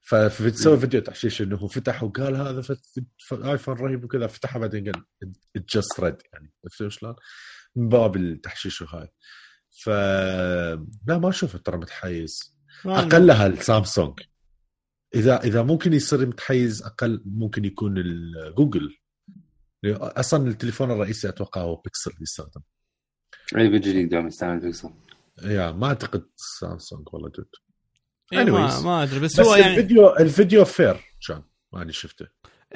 فسوى 0.03 0.79
فيديو 0.79 1.01
تحشيش 1.01 1.43
إنه 1.43 1.57
هو 1.57 1.67
فتح 1.67 2.03
وقال 2.03 2.37
هذا 2.37 2.63
آيفون 3.33 3.75
رهيب 3.75 4.05
وكذا 4.05 4.27
فتحها 4.27 4.59
بعدين 4.59 4.93
قال 4.93 5.05
just 5.57 6.01
red 6.01 6.16
يعني 6.33 6.53
عرفت 6.65 6.89
شلون؟ 6.89 7.15
من 7.77 7.89
باب 7.89 8.17
التحشيش 8.17 8.83
وهاي. 8.83 9.09
ف 9.71 9.89
لا 11.09 11.19
ما 11.19 11.29
أشوفه 11.29 11.59
ترى 11.59 11.77
متحيز. 11.77 12.55
أقلها 12.87 13.47
السامسونج 13.47 14.21
إذا 15.14 15.44
إذا 15.44 15.62
ممكن 15.62 15.92
يصير 15.92 16.27
متحيز 16.27 16.83
أقل 16.83 17.22
ممكن 17.24 17.64
يكون 17.64 17.98
الجوجل 17.98 18.96
أصلا 19.85 20.48
التليفون 20.48 20.90
الرئيسي 20.90 21.29
أتوقع 21.29 21.61
هو 21.61 21.77
بيكسل 21.77 22.11
يستخدم. 22.22 22.61
اي 23.57 23.68
بيجي 23.68 24.05
دائما 24.05 24.29
يستعمل 24.29 24.61
بيكسل 24.61 24.90
يا 25.42 25.72
ما 25.72 25.87
أعتقد 25.87 26.24
سامسونج 26.37 27.09
والله 27.12 27.29
جد. 27.29 27.46
إيه 28.33 28.44
ما, 28.44 28.81
ما 28.81 29.03
أدري 29.03 29.20
بس, 29.20 29.40
بس 29.40 29.46
هو 29.46 29.55
يعني 29.55 29.70
الفيديو 29.70 30.16
الفيديو 30.16 30.64
fair 30.64 31.01
كان 31.29 31.42
ماني 31.72 31.92
شفته. 31.92 32.27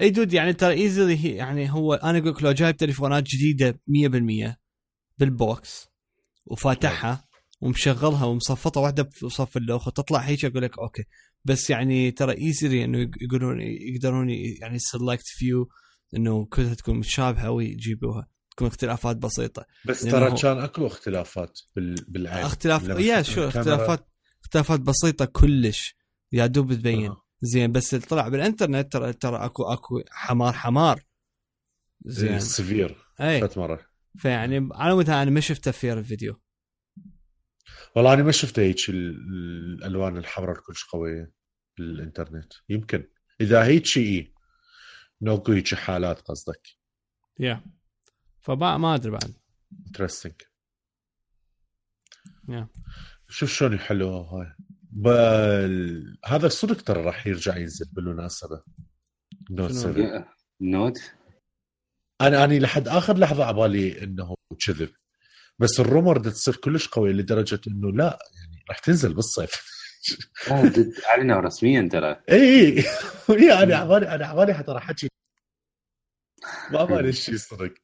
اي 0.01 0.11
dude 0.11 0.33
يعني 0.33 0.53
ترى 0.53 0.72
easily 0.73 1.29
يعني 1.29 1.72
هو 1.72 1.94
أنا 1.94 2.18
أقول 2.18 2.31
لك 2.31 2.42
لو 2.42 2.53
جايب 2.53 2.77
تليفونات 2.77 3.22
جديدة 3.22 3.81
100% 4.51 4.55
بال 5.18 5.47
box 5.47 5.88
وفاتحها 6.46 7.29
ومشغلها 7.61 8.24
ومصفطه 8.24 8.81
واحدة 8.81 9.11
بصف 9.22 9.57
اللوخ 9.57 9.87
وتطلع 9.87 10.18
هيك 10.18 10.44
أقول 10.44 10.62
لك 10.62 10.79
أوكي. 10.79 11.05
بس 11.44 11.70
يعني 11.70 12.11
ترى 12.11 12.38
easily 12.38 12.85
إنه 12.85 13.11
يقولون 13.20 13.61
يقدرون 13.61 14.31
يعني 14.31 14.79
selected 14.79 15.27
few 15.27 15.68
إنه 16.16 16.46
كلها 16.46 16.74
تكون 16.74 16.98
متشابهة 16.98 17.51
ويجيبوها 17.51 18.29
تكون 18.51 18.68
اختلافات 18.68 19.16
بسيطة. 19.16 19.66
بس 19.85 20.01
ترى 20.01 20.37
كان 20.37 20.59
أكو 20.59 20.87
اختلافات 20.87 21.59
بالعين. 22.09 22.44
اختلاف 22.44 22.88
يا 22.88 23.22
شو 23.22 23.48
اختلافات 23.48 24.09
اختلافات 24.42 24.81
بسيطة 24.81 25.24
كلش. 25.24 25.96
يا 26.33 26.46
دوب 26.46 26.74
تبين. 26.74 27.11
آه. 27.11 27.22
زين 27.42 27.72
بس 27.72 27.94
اللي 27.94 28.07
طلع 28.07 28.29
بالإنترنت 28.29 28.92
ترى 28.92 29.12
ترى 29.12 29.37
اكو 29.37 29.62
أكو 29.62 30.03
حمار 30.11 30.53
حمار. 30.53 31.03
زين. 32.05 32.40
سفير 32.40 32.96
اي 33.20 33.40
فت 33.40 33.59
مرة. 33.59 33.81
فيعني 34.18 34.68
على 34.72 34.94
متى 34.94 35.12
أنا 35.12 35.31
ما 35.31 35.40
شفته 35.40 35.70
في 35.70 35.92
الفيديو. 35.92 36.40
والله 37.94 38.14
أنا 38.14 38.22
ما 38.22 38.33
شفت 38.33 38.59
هيك 38.59 38.88
الألوان 38.88 40.16
الحمراء 40.16 40.61
كلش 40.61 40.85
قوية 40.85 41.33
بالإنترنت. 41.78 42.52
يمكن 42.68 43.04
إذا 43.40 43.64
هيك 43.64 43.87
شيء 43.87 44.33
نوكو 45.22 45.52
هيك 45.52 45.74
حالات 45.74 46.20
قصدك. 46.20 46.68
yeah. 47.40 47.55
yeah. 47.55 47.68
فما 48.40 48.78
ما 48.78 48.94
أدري 48.94 49.11
بعد. 49.11 49.35
interesting 49.87 50.33
yeah. 52.49 52.68
شوف 53.28 53.52
شلون 53.52 53.72
يحلوها 53.72 54.22
هاي. 54.22 54.54
بل... 54.90 56.18
هذا 56.24 56.48
صدق 56.48 56.83
ترى 56.83 57.02
راح 57.02 57.26
يرجع 57.26 57.57
ينزل 57.57 57.87
بالمناسبة. 57.92 58.62
نوت 59.50 59.72
7 59.72 60.35
نوت 60.61 60.98
أنا 62.20 62.44
أنا 62.44 62.59
لحد 62.59 62.88
آخر 62.88 63.18
لحظة 63.18 63.44
على 63.44 63.57
بالي 63.57 64.02
إنه 64.02 64.35
كذب. 64.66 64.90
بس 65.59 65.81
ال 65.81 65.87
rumor 65.87 66.18
تصير 66.18 66.57
كلش 66.57 66.88
قويه 66.88 67.12
لدرجة 67.12 67.61
إنه 67.68 67.92
لا 67.92 68.18
يعني 68.35 68.64
راح 68.68 68.79
تنزل 68.79 69.14
بالصيف. 69.14 69.79
علينا 71.12 71.40
رسميا 71.40 71.88
ترى. 71.92 72.21
اي 72.31 72.85
اي 73.31 73.53
أنا 73.62 73.77
على 73.77 73.88
بالي 73.88 74.14
أنا 74.14 74.27
على 74.27 74.37
بالي 74.40 74.55
حتى 74.55 74.73
راح 74.73 74.90
احكي 74.90 75.09
ما 76.73 76.85
بالي 76.85 77.09
الشيء 77.09 77.37
صدق. 77.37 77.75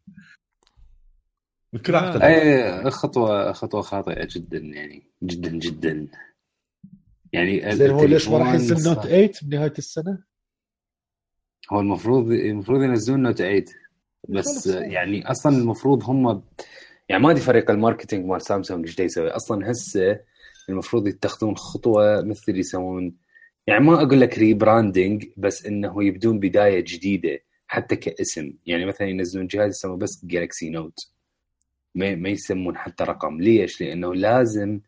بكل 1.72 1.94
اي 1.94 2.90
خطوة 2.90 3.52
خطوة 3.52 3.82
خاطئة 3.82 4.28
جدا 4.30 4.58
يعني. 4.58 5.10
جدا 5.22 5.50
جدا. 5.50 6.08
يعني 7.32 7.76
زين 7.76 7.90
هو 7.90 8.04
ليش 8.04 8.28
ما 8.28 8.38
راح 8.38 8.52
ينزل 8.52 8.88
نوت 8.88 9.06
8 9.06 9.30
بنهايه 9.42 9.74
السنة؟ 9.78 10.24
هو 11.72 11.80
المفروض 11.80 12.30
المفروض 12.30 12.82
ينزلون 12.82 13.22
نوت 13.22 13.38
8 13.38 13.64
بس 14.28 14.66
يعني 14.66 15.30
أصلا 15.30 15.56
المفروض 15.56 16.04
هم 16.04 16.42
يعني 17.08 17.22
ما 17.22 17.30
ادري 17.30 17.42
فريق 17.42 17.70
ال 17.70 17.76
marketing 17.76 18.26
مال 18.26 18.42
سامسونج 18.42 18.86
إيش 18.86 18.98
يسوي. 19.00 19.28
أصلا 19.30 19.70
هسه 19.70 20.20
المفروض 20.68 21.06
يتخذون 21.06 21.56
خطوة 21.56 22.22
مثل 22.22 22.58
يسوون. 22.58 23.14
يعني 23.66 23.84
ما 23.84 24.02
أقول 24.02 24.20
لك 24.20 24.38
rebranding 24.38 25.24
بس 25.36 25.66
إنه 25.66 26.04
يبدون 26.04 26.40
بداية 26.40 26.80
جديدة 26.88 27.40
حتى 27.66 27.96
كاسم. 27.96 28.52
يعني 28.66 28.86
مثلا 28.86 29.08
ينزلون 29.08 29.46
جهاز 29.46 29.70
يسموه 29.70 29.96
بس 29.96 30.24
جالكسي 30.24 30.70
نوت 30.70 31.08
ما, 31.94 32.14
ما 32.14 32.28
يسمون 32.28 32.76
حتى 32.76 33.04
رقم. 33.04 33.40
ليش؟ 33.40 33.80
لأنه 33.80 34.14
لازم 34.14 34.80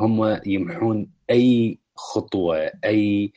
هم 0.00 0.40
يمحون 0.46 1.10
أي 1.30 1.78
خطوة 1.96 2.72
أي 2.84 3.32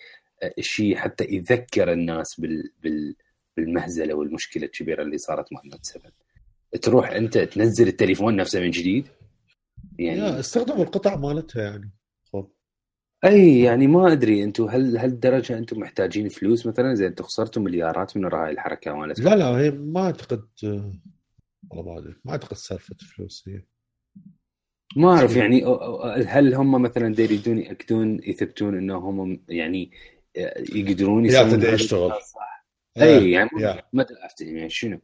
شيء 0.59 0.95
حتى 0.95 1.23
يذكر 1.29 1.93
الناس 1.93 2.39
بال, 2.39 2.71
بال 2.83 3.15
بالمهزلة 3.57 4.13
والمشكلة 4.13 4.65
الكبيرة 4.65 5.03
اللي 5.03 5.17
صارت 5.17 5.53
مع 5.53 5.61
نوت 5.65 5.85
7 5.85 6.22
تروح 6.81 7.09
انت 7.09 7.37
تنزل 7.37 7.87
التليفون 7.87 8.35
نفسه 8.35 8.59
من 8.59 8.71
جديد؟ 8.71 9.07
يعني 9.99 10.39
استخدموا 10.39 10.83
القطع 10.83 11.15
مالتها 11.15 11.63
يعني. 11.63 11.91
خب. 12.33 12.49
أي 13.25 13.59
يعني 13.59 13.87
ما 13.87 14.11
أدري 14.11 14.43
أنتم 14.43 14.63
هل 14.63 14.97
هل 14.97 15.19
درجه 15.19 15.57
أنتم 15.57 15.79
محتاجين 15.79 16.29
فلوس 16.29 16.65
مثلا؟ 16.67 16.93
زي 16.93 17.07
أنتم 17.07 17.23
خسرتوا 17.23 17.61
مليارات 17.61 18.17
من 18.17 18.25
وراء 18.25 18.45
هاي 18.45 18.51
الحركة 18.51 18.93
مالتكم. 18.93 19.29
لا 19.29 19.35
لا 19.35 19.45
هي 19.45 19.71
ما 19.71 20.05
أعتقد 20.05 20.47
والله 21.69 21.93
ما 21.93 21.97
أدري 21.99 22.15
ما 22.25 22.31
أعتقد 22.31 22.57
سالفة 22.57 22.95
فلوس 22.95 23.43
هي. 23.47 23.61
ما 24.95 25.09
أعرف 25.09 25.35
يعني 25.35 25.65
هل 26.27 26.53
هم 26.53 26.81
مثلا 26.81 27.21
يريدون 27.21 27.59
ياكدون 27.59 28.19
يثبتون 28.23 28.77
إنه 28.77 28.97
هم 28.97 29.43
يعني 29.49 29.91
يقدرون 30.75 31.25
يسوون 31.25 31.63
يشتغل 31.63 32.11
صح. 32.11 32.65
أي 32.97 33.31
يعني 33.31 33.49
ما 33.93 34.05
أفتهم 34.25 34.57
يعني 34.57 34.69
شنو؟ 34.69 34.99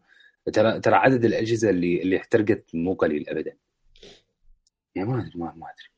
ترى 0.49 0.79
ترى 0.79 0.95
عدد 0.95 1.25
الأجهزة 1.25 1.69
اللي 1.69 2.01
اللي 2.01 2.17
احترقت 2.17 2.65
مو 2.73 2.93
قليل 2.93 3.29
ابدا. 3.29 3.53
يعني 4.95 5.09
ما 5.09 5.19
أدري 5.19 5.31
ما, 5.35 5.49
أدري 5.49 5.89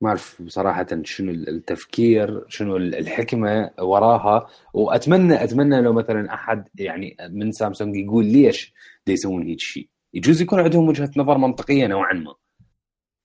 ما 0.00 0.08
أعرف 0.08 0.42
بصراحه 0.42 0.86
شنو 1.04 1.30
التفكير 1.32 2.44
شنو 2.48 2.76
الحكمة 2.76 3.70
وراها. 3.80 4.48
واتمنى 4.74 5.44
أتمنى 5.44 5.80
لو 5.80 5.92
مثلا 5.92 6.34
أحد 6.34 6.68
يعني 6.74 7.16
من 7.30 7.52
سامسونج 7.52 7.96
يقول 7.96 8.24
ليش 8.26 8.74
يسوون 9.06 9.46
هيك 9.46 9.60
شيء. 9.60 9.88
يجوز 10.14 10.42
يكون 10.42 10.60
عندهم 10.60 10.88
وجهة 10.88 11.10
نظر 11.16 11.38
منطقية 11.38 11.86
نوعا 11.86 12.12
ما. 12.12 12.34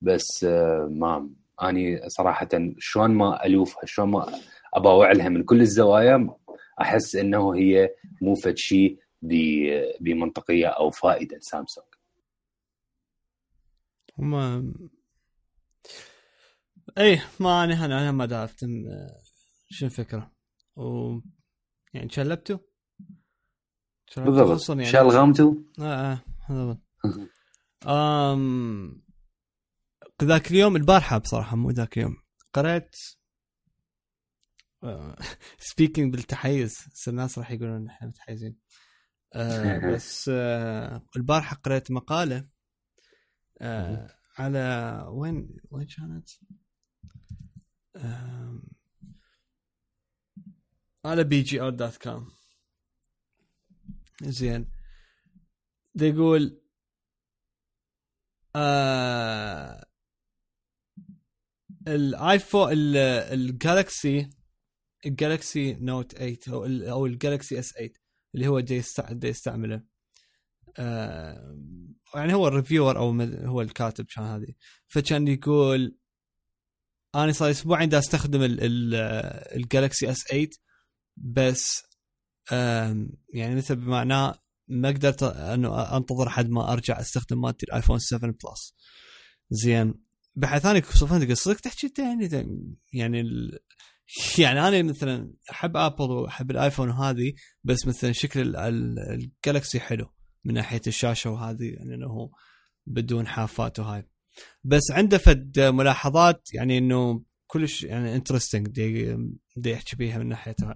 بس 0.01 0.43
آه، 0.43 0.89
ما 0.91 1.29
أني 1.63 2.09
صراحة 2.09 2.49
شلون 2.77 3.11
ما 3.11 3.45
ألوفها 3.45 3.85
شلون 3.85 4.09
ما 4.09 4.25
اباوع 4.73 5.11
لها 5.11 5.29
من 5.29 5.43
كل 5.43 5.61
الزوايا 5.61 6.29
أحس 6.81 7.15
إنه 7.15 7.55
هي 7.55 7.89
مو 8.21 8.35
فد 8.35 8.57
شيء. 8.57 8.99
بمنطقية 10.01 10.67
أو 10.67 10.89
فائدة 10.91 11.37
لسامسونج 11.37 11.87
ما 14.17 14.73
اي 16.97 17.21
ما 17.39 17.63
أنا 17.63 17.85
أنا 17.85 18.11
ما 18.11 18.37
عرفت 18.41 18.65
شو 19.69 19.85
الفكرة؟ 19.85 20.31
و 20.75 21.19
يعني 21.93 22.09
شلبته 22.09 22.59
بالضبط. 24.17 24.69
يعني؟ 24.69 24.85
شلغمته 24.85 25.63
آه 25.79 25.83
آه 25.83 26.21
بالضبط. 26.49 26.81
امم 27.87 29.01
ذاك 30.23 30.51
اليوم 30.51 30.75
البارحة 30.75 31.17
بصراحة 31.17 31.55
مو 31.55 31.69
ذاك 31.69 31.97
اليوم 31.97 32.17
قرأت 32.53 32.95
speaking 35.59 36.07
آه، 36.07 36.11
بالتحيز 36.17 36.77
الناس 37.07 37.37
راح 37.39 37.51
يقولون 37.51 37.87
إحنا 37.87 38.07
متحيزين. 38.07 38.57
آه 39.33 39.77
بس 39.95 40.29
آه 40.33 41.05
البارحة 41.17 41.55
قرأت 41.55 41.91
مقالة 41.91 42.47
آه 43.61 44.15
على 44.37 44.59
وين 45.09 45.57
وين 45.71 45.87
كانت؟ 45.87 46.29
آه 47.95 48.61
على 51.05 51.23
BGR 51.23 51.69
dot 51.69 51.97
com. 51.97 52.31
زين. 54.23 54.71
يقول 56.01 56.61
آه 58.55 59.85
الايفون 61.87 62.69
الجالكسي 63.33 64.29
الجالكسي 65.05 65.73
نوت 65.73 66.15
8 66.15 66.37
أو 66.49 66.65
أو 66.65 67.05
الجالكسي 67.05 67.59
اس 67.59 67.73
8 67.73 67.93
اللي 68.35 68.47
هو 68.47 68.59
جاي 68.59 68.83
يستعمله. 69.23 69.83
آه 70.77 71.57
يعني 72.15 72.33
هو 72.33 72.47
ال 72.47 72.53
reviewer 72.53 72.97
أو 72.97 73.21
هو 73.45 73.61
الكاتب 73.61 74.05
كان 74.05 74.23
هذه 74.25 74.53
فكان 74.87 75.27
يقول 75.27 75.97
أنا 77.15 77.31
صار 77.31 77.51
أسبوعين 77.51 77.89
دا 77.89 77.99
أستخدم 77.99 78.39
الجالكسي 78.41 80.11
اس 80.11 80.23
8 80.23 80.49
بس 81.17 81.83
يعني 83.33 83.55
مثل 83.55 83.75
بمعناه 83.75 84.39
ما 84.67 84.89
قدرت 84.89 85.23
انه 85.23 85.97
أنتظر 85.97 86.29
حد 86.29 86.49
ما 86.49 86.73
أرجع 86.73 86.99
أستخدم 86.99 87.41
مالتي 87.41 87.65
الآيفون 87.65 87.99
7 87.99 88.31
بلس. 88.31 88.75
زين. 89.49 89.93
بحيث 90.35 90.65
أنا 90.65 90.81
صدق 90.81 91.33
صدق 91.33 91.59
تحكي 91.59 91.93
يعني 91.97 92.29
يعني. 92.93 93.23
يعني 94.37 94.67
أنا 94.67 94.81
مثلا 94.81 95.33
أحب 95.51 95.77
آبل 95.77 96.11
وأحب 96.11 96.51
الآيفون 96.51 96.89
وهذه 96.89 97.33
بس 97.63 97.87
مثلا 97.87 98.11
شكل 98.11 98.55
الجالكسي 98.55 99.79
حلو 99.79 100.05
من 100.45 100.53
ناحية 100.53 100.81
الشاشة 100.87 101.29
وهذه 101.29 101.63
يعني 101.63 101.95
إنه 101.95 102.31
بدون 102.85 103.27
حافات 103.27 103.79
وهاي. 103.79 104.09
بس 104.63 104.91
عنده 104.91 105.17
فد 105.17 105.59
ملاحظات 105.59 106.47
يعني 106.53 106.77
إنه 106.77 107.23
كلش 107.47 107.83
يعني 107.83 108.15
interesting 108.15 108.67
دي, 108.67 109.17
دي 109.57 109.71
يحكي 109.71 109.95
بيها 109.95 110.17
من 110.17 110.27
ناحيتها. 110.27 110.75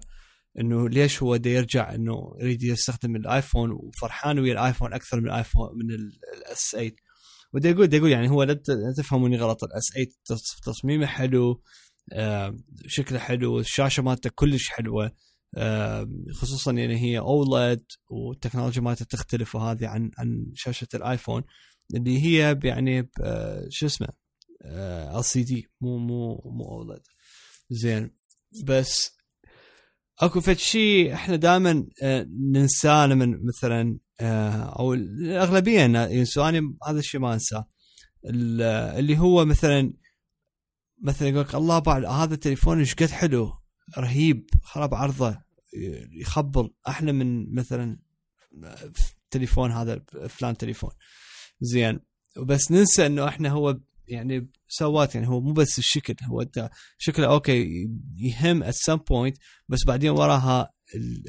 إنه 0.60 0.88
ليش 0.88 1.22
هو 1.22 1.36
دا 1.36 1.50
يرجع 1.50 1.94
إنه 1.94 2.36
يريد 2.40 2.62
يستخدم 2.62 3.16
الآيفون 3.16 3.70
وفرحان 3.70 4.38
ويا 4.38 4.52
الآيفون 4.52 4.92
أكثر 4.92 5.20
من 5.20 5.26
الآيفون 5.26 5.68
من 5.74 5.90
ال 6.34 6.52
S 6.52 6.70
8 6.70 6.92
ودا 7.52 7.70
يقول 7.70 7.86
دا 7.86 7.96
يقول 7.96 8.10
يعني 8.10 8.30
هو 8.30 8.42
لا 8.42 8.62
تفهموني 8.96 9.36
غلط 9.36 9.64
ال 9.64 9.74
S 9.74 9.84
8 9.94 10.40
تصميمه 10.64 11.06
حلو 11.06 11.62
شكله 12.86 13.18
حلو 13.18 13.60
الشاشة 13.60 14.02
مالته 14.02 14.30
كلش 14.34 14.68
حلوة 14.68 15.12
آه 15.56 16.08
خصوصا 16.32 16.72
يعني 16.72 16.96
هي 17.00 17.18
OLED 17.18 17.84
والتكنولوجيا 18.10 18.82
مالته 18.82 19.04
تختلف 19.04 19.54
وهذه 19.54 19.86
عن 19.88 20.10
عن 20.18 20.46
شاشة 20.54 20.88
الآيفون 20.94 21.42
اللي 21.94 22.22
هي 22.22 22.58
يعني 22.64 23.10
آه 23.22 23.66
شو 23.70 23.86
اسمه؟ 23.86 24.08
LCD 24.64 25.68
مو 25.80 25.98
مو 25.98 26.42
مو 26.44 26.64
OLED. 26.64 27.02
زين. 27.70 28.10
بس 28.64 29.14
أكو 30.20 30.40
فد 30.40 30.58
شيء 30.58 31.14
إحنا 31.14 31.36
دائما 31.36 31.86
آه، 32.02 32.26
ننساه 32.52 33.06
لما 33.06 33.38
مثلا 33.42 33.98
آه، 34.20 34.78
أو 34.78 34.94
الأغلبية 34.94 35.80
ينسوا 35.80 36.44
هذا 36.88 36.98
الشيء 36.98 37.20
ما 37.20 37.34
أنساه. 37.34 37.68
اللي 38.24 39.18
هو 39.18 39.44
مثلا 39.44 39.92
مثلا 41.04 41.28
يقول 41.28 41.40
لك 41.40 41.54
الله 41.54 41.78
بعد 41.78 42.04
هذا 42.04 42.34
التليفون 42.34 42.78
إيش 42.78 42.94
قد 42.94 43.10
حلو؟ 43.10 43.52
رهيب 43.98 44.50
خرب 44.62 44.94
عرضه 44.94 45.42
يخبل 46.20 46.70
أحلى 46.88 47.12
من 47.12 47.54
مثلا 47.54 47.98
تليفون 49.30 49.72
هذا 49.72 50.04
فلان 50.28 50.56
تليفون. 50.56 50.90
زين. 51.60 52.00
وبس 52.38 52.70
ننسى 52.72 53.06
إنه 53.06 53.28
إحنا 53.28 53.48
هو 53.48 53.80
يعني 54.08 54.50
سوات 54.68 55.14
يعني 55.14 55.28
هو 55.28 55.40
مو 55.40 55.52
بس 55.52 55.78
الشكل 55.78 56.14
هو 56.24 56.46
شكله 56.98 57.26
okay 57.26 57.88
يهم 58.16 58.62
at 58.62 58.74
some 58.74 58.96
point 58.96 59.36
بس 59.68 59.78
بعدين 59.86 60.10
وراها 60.10 60.72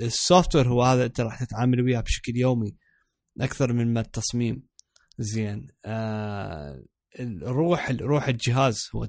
ال 0.02 0.56
software 0.56 0.68
هو 0.68 0.84
هذا 0.84 1.06
أنت 1.06 1.22
راح 1.22 1.44
تتعامل 1.44 1.82
وياه 1.82 2.02
بشكل 2.02 2.36
يومي 2.36 2.76
أكثر 3.42 3.74
من 3.74 3.94
ما 3.94 4.02
التصميم. 4.02 4.68
زين. 5.20 5.68
آه 5.86 6.84
روح 7.44 7.92
روح 7.92 8.28
الجهاز 8.28 8.80
هو 8.96 9.06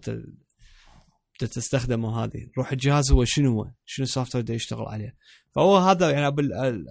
تستخدمه 1.39 2.25
هذه. 2.25 2.51
روح 2.59 2.73
الجهاز 2.73 3.13
هو 3.13 3.25
شنو 3.25 3.51
هو؟ 3.51 3.71
شنو 3.85 4.05
ال 4.05 4.37
software 4.37 4.51
يشتغل 4.51 4.87
عليه؟ 4.87 5.17
فهو 5.55 5.77
هذا 5.77 6.11
يعني 6.11 6.27
أبو 6.27 6.43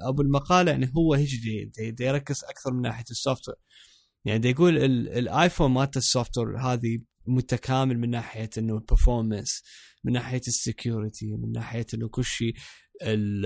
أبو 0.09 0.21
المقالة 0.21 0.71
يعني 0.71 0.91
هو 0.97 1.13
هيجي 1.13 1.71
يركز 1.99 2.43
أكثر 2.43 2.73
من 2.73 2.81
ناحية 2.81 3.05
ال 3.11 3.47
software 3.47 3.57
يعني 4.25 4.39
دا 4.39 4.49
يقول 4.49 4.77
الايفون 4.77 5.71
مالت 5.71 5.97
ال 5.97 6.37
software 6.37 6.57
هذه 6.57 6.99
متكامل 7.27 7.99
من 7.99 8.09
ناحية 8.09 8.49
إنه 8.57 8.73
ال 8.73 8.81
performance 8.81 9.63
من 10.03 10.13
ناحية 10.13 10.41
ال 10.47 10.57
security 10.57 11.35
من 11.35 11.51
ناحية 11.51 11.85
إنه 11.93 12.07
كل 12.07 12.25
شيء 12.25 12.53
ال 13.01 13.45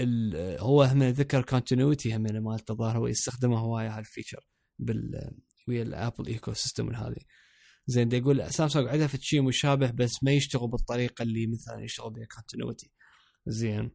ال 0.00 0.36
هو 0.60 0.82
هم 0.82 1.02
ذكر 1.02 1.42
Continuity 1.42 2.16
هم 2.16 2.22
مالته 2.22 2.72
الظاهر 2.72 2.98
هو 2.98 3.06
يستخدمه 3.06 3.58
هواية 3.58 3.98
هال 3.98 4.07
feature 4.07 4.40
بال 4.78 5.30
ويا 5.68 5.82
الابل 5.82 6.26
ecosystem 6.26 6.94
هذه. 6.94 7.16
زين 7.86 8.08
دا 8.08 8.16
يقول 8.16 8.52
سامسونج 8.52 8.88
عندها 8.88 9.06
في 9.06 9.18
شيء 9.22 9.42
مشابه 9.42 9.90
بس 9.90 10.22
ما 10.22 10.32
يشتغل 10.32 10.68
بالطريقة 10.68 11.22
اللي 11.22 11.46
مثلا 11.46 11.84
يشتغل 11.84 12.10
بها 12.10 12.24
Continuity 12.24 12.90
زين. 13.46 13.90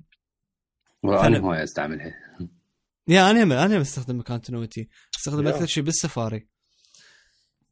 وأنا 1.03 1.39
هواية 1.39 1.63
أستعملها. 1.63 2.13
يا 3.07 3.31
أنا 3.31 3.65
أنا 3.65 3.79
بستخدم 3.79 4.21
Continuity 4.21 4.89
استخدم 5.17 5.47
أكثر 5.47 5.65
شيء 5.65 5.83
بالسفاري. 5.83 6.47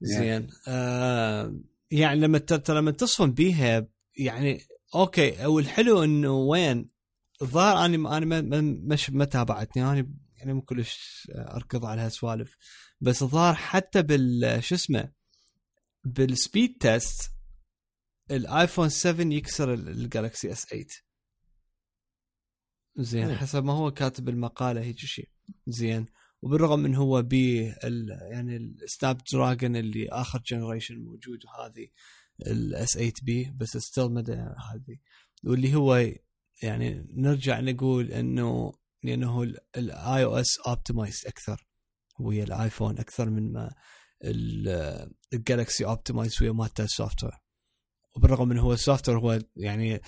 زين. 0.01 0.47
آه 0.67 1.59
يعني 1.91 2.19
لما 2.19 2.41
لما 2.69 2.91
تصفن 2.91 3.31
بيها 3.31 3.87
يعني 4.17 4.61
okay 4.95 5.45
والحلو 5.45 6.03
إنه 6.03 6.33
وين؟ 6.33 6.89
الظاهر 7.41 7.85
أنا 7.85 8.17
أنا 8.17 8.41
ما 8.41 8.61
مش 8.61 9.09
ما 9.09 9.25
تابعتني. 9.25 9.83
أنا 9.83 10.09
يعني 10.35 10.53
مو 10.53 10.61
كلش 10.61 11.27
أركض 11.35 11.85
على 11.85 12.01
هالسوالف. 12.01 12.57
بس 13.01 13.23
الظاهر 13.23 13.55
حتى 13.55 14.01
بال 14.01 14.57
شو 14.63 14.75
اسمه؟ 14.75 15.11
بال 16.07 16.27
speed 16.27 16.77
test 16.79 17.31
الايفون 18.31 18.89
7 18.89 19.25
يكسر 19.25 19.73
الجالكسي 19.73 20.51
S 20.51 20.65
8 20.65 20.85
زين 22.97 23.35
حسب 23.35 23.63
ما 23.63 23.73
هو 23.73 23.91
كاتب 23.91 24.29
المقالة 24.29 24.81
هيك 24.81 24.97
شيء 24.97 25.29
زين. 25.67 26.05
وبالرغم 26.41 26.79
من 26.79 26.95
هو 26.95 27.21
ب 27.21 27.33
يعني 27.33 28.57
السناب 28.57 29.21
دراجون 29.33 29.75
اللي 29.75 30.09
آخر 30.09 30.41
generation 30.45 30.97
موجود 30.97 31.39
وهذه 31.45 31.87
ال 32.41 32.67
S 32.67 32.93
8 32.93 33.13
بي 33.23 33.53
بس 33.55 33.77
still 33.77 34.11
مدى 34.11 34.33
هذه. 34.33 34.97
واللي 35.43 35.75
هو 35.75 36.13
يعني 36.63 37.07
نرجع 37.13 37.59
نقول 37.59 38.11
إنه 38.11 38.73
لأنه 39.03 39.43
ال 39.77 40.23
iOS 40.23 40.59
optimized 40.67 41.23
أكثر. 41.27 41.67
ويا 42.19 42.43
الايفون 42.43 42.99
أكثر 42.99 43.29
من 43.29 43.51
ما 43.51 43.75
الجالكسي 45.33 45.85
optimized 45.85 46.41
ويا 46.41 46.51
مالته 46.51 46.83
ال 46.83 47.23
software 47.23 47.33
وبالرغم 48.15 48.47
من 48.47 48.57
هو 48.57 48.73
ال 48.73 49.09
software 49.09 49.19
هو 49.19 49.39
يعني 49.55 50.01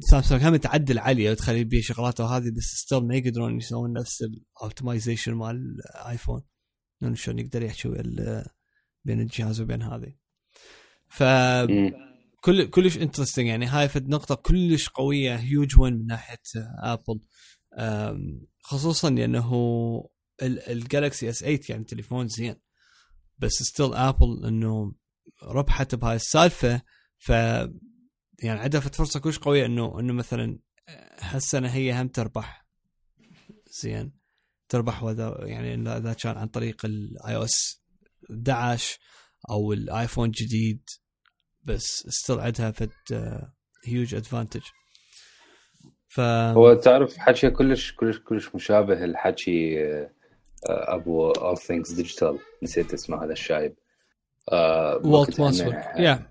سامسونج 0.00 0.44
هم 0.44 0.56
تعدل 0.56 0.98
عليه 0.98 1.30
وتخلي 1.30 1.64
بيه 1.64 1.80
شغلاته 1.80 2.24
وهذه 2.24 2.50
بس 2.50 2.62
still 2.62 2.98
ما 2.98 3.16
يقدرون 3.16 3.56
يسوون 3.56 3.92
نفس 3.92 4.22
ال 4.22 4.31
optimization 4.31 5.34
مال 5.34 5.76
الايفون 5.94 6.42
انه 7.02 7.14
شلون 7.14 7.38
يقدر 7.38 7.62
يحكي 7.62 7.88
بين 9.04 9.20
الجهاز 9.20 9.60
وبين 9.60 9.82
هذه. 9.82 10.14
ف 11.08 11.22
كل 12.40 12.70
كلش 12.70 12.98
interesting 12.98 13.46
يعني. 13.46 13.66
هاي 13.66 13.88
فد 13.88 14.08
نقطة 14.08 14.34
كلش 14.34 14.88
قوية 14.88 15.36
huge 15.36 15.78
win 15.78 15.94
من 15.94 16.06
ناحية 16.06 16.42
ابل 16.82 17.20
خصوصا 18.62 19.10
لأنه 19.10 19.50
الجالكسي 20.42 21.30
S 21.30 21.38
8 21.38 21.60
يعني 21.68 21.84
تليفون 21.84 22.28
زين. 22.28 22.56
بس 23.38 23.52
still 23.52 23.94
ابل 23.94 24.46
إنه 24.46 24.94
ربحت 25.42 25.94
بهاي 25.94 26.16
السالفة 26.16 26.82
ف 27.18 27.28
يعني 27.28 28.60
عندها 28.60 28.80
فرصة 28.80 29.20
كلش 29.20 29.38
قوية 29.38 29.66
انه 29.66 30.00
إنه 30.00 30.12
مثلا 30.12 30.58
هالسنة 31.20 31.68
هي 31.68 32.00
هم 32.02 32.08
تربح. 32.08 32.66
زين. 33.82 34.12
تربح 34.68 35.02
وذا 35.02 35.36
يعني 35.40 35.74
اذا 35.74 36.12
كان 36.12 36.36
عن 36.36 36.46
طريق 36.46 36.84
ال 36.84 37.36
iOS 37.36 37.82
11 38.30 38.98
أو 39.50 39.72
الايفون 39.72 40.28
الجديد 40.28 40.82
بس 41.62 41.86
still 42.08 42.40
عندها 42.40 42.70
فد 42.70 42.90
huge 43.84 44.14
advantage 44.14 44.60
ف 46.08 46.20
هو 46.20 46.74
تعرف 46.74 47.16
حكي 47.16 47.50
كلش 47.50 47.92
كلش 47.92 48.18
كلش 48.18 48.54
مشابه 48.54 49.04
الحكي 49.04 49.84
آه، 49.84 50.10
أبو 50.66 51.32
All 51.32 51.58
Things 51.58 51.96
Digital 51.98 52.34
نسيت 52.62 52.94
اسمه 52.94 53.24
هذا 53.24 53.32
الشايب. 53.32 53.74
والت 55.04 55.40
موسبرغ 55.40 55.82
يا 55.98 56.30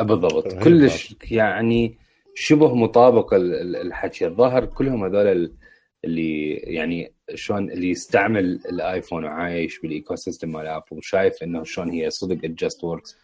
بالضبط. 0.00 0.52
كلش 0.52 1.16
يعني 1.30 1.98
شبه 2.34 2.74
مطابق 2.74 3.34
الحكي. 3.34 4.26
الظاهر 4.26 4.66
كلهم 4.66 5.04
هذول 5.04 5.56
اللي 6.04 6.52
يعني 6.52 7.14
شلون 7.34 7.70
اللي 7.70 7.90
يستعمل 7.90 8.44
الايفون 8.44 9.24
وعايش 9.24 9.80
بال 9.80 10.16
ecosystem 10.16 10.52
مال 10.52 10.66
ابل 10.66 10.84
وشايف 10.90 11.42
إنه 11.42 11.64
شلون 11.64 11.90
هي 11.90 12.10
صدق 12.10 12.46
just 12.46 12.84
works 12.84 13.16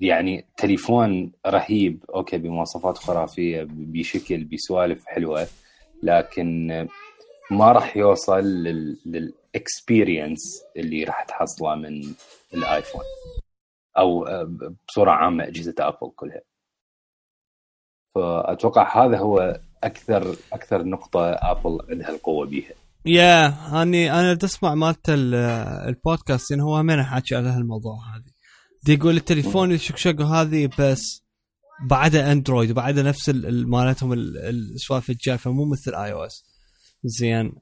يعني 0.00 0.46
تليفون 0.56 1.32
رهيب 1.46 2.04
okay 2.14 2.38
بمواصفات 2.38 2.98
خرافية 2.98 3.66
بشكل 3.70 4.44
بسوالف 4.44 5.04
حلوة 5.06 5.46
لكن 6.02 6.88
ما 7.50 7.72
راح 7.72 7.96
يوصل 7.96 8.44
لل 9.06 9.32
experience 9.32 10.62
اللي 10.76 11.04
راح 11.04 11.24
تحصله 11.24 11.74
من 11.74 12.02
الآيفون. 12.54 13.02
أو 13.98 14.24
بصورة 14.88 15.10
عامة 15.10 15.44
أجهزة 15.44 15.74
أبل 15.78 16.12
كلها. 16.16 16.40
فأتوقع 18.14 19.04
هذا 19.06 19.18
هو 19.18 19.60
أكثر 19.84 20.36
أكثر 20.52 20.84
نقطة 20.84 21.30
أبل 21.32 21.78
عندها 21.90 22.08
القوة 22.08 22.46
بيها. 22.46 22.72
يا 23.06 23.46
أني 23.82 24.12
أنا 24.12 24.34
تسمع 24.34 24.74
مالت 24.74 25.08
البودكاست 25.88 26.52
انه 26.52 26.64
هو 26.64 26.82
من 26.82 27.02
حاكي 27.02 27.34
على 27.36 27.48
هالموضوع 27.48 27.94
هذه 28.14 28.30
دي 28.84 28.94
يقول 28.94 29.16
التليفون 29.16 29.72
الشقشقة 29.72 30.40
هذه 30.40 30.70
بس 30.78 31.22
بعدها 31.90 32.32
أندرويد 32.32 32.70
وبعدها 32.70 33.02
نفس 33.02 33.28
مالتهم 33.44 34.12
السوالف 34.12 35.10
الجافة 35.10 35.52
مو 35.52 35.64
مثل 35.64 35.94
iOS 35.94 36.44
زين. 37.04 37.52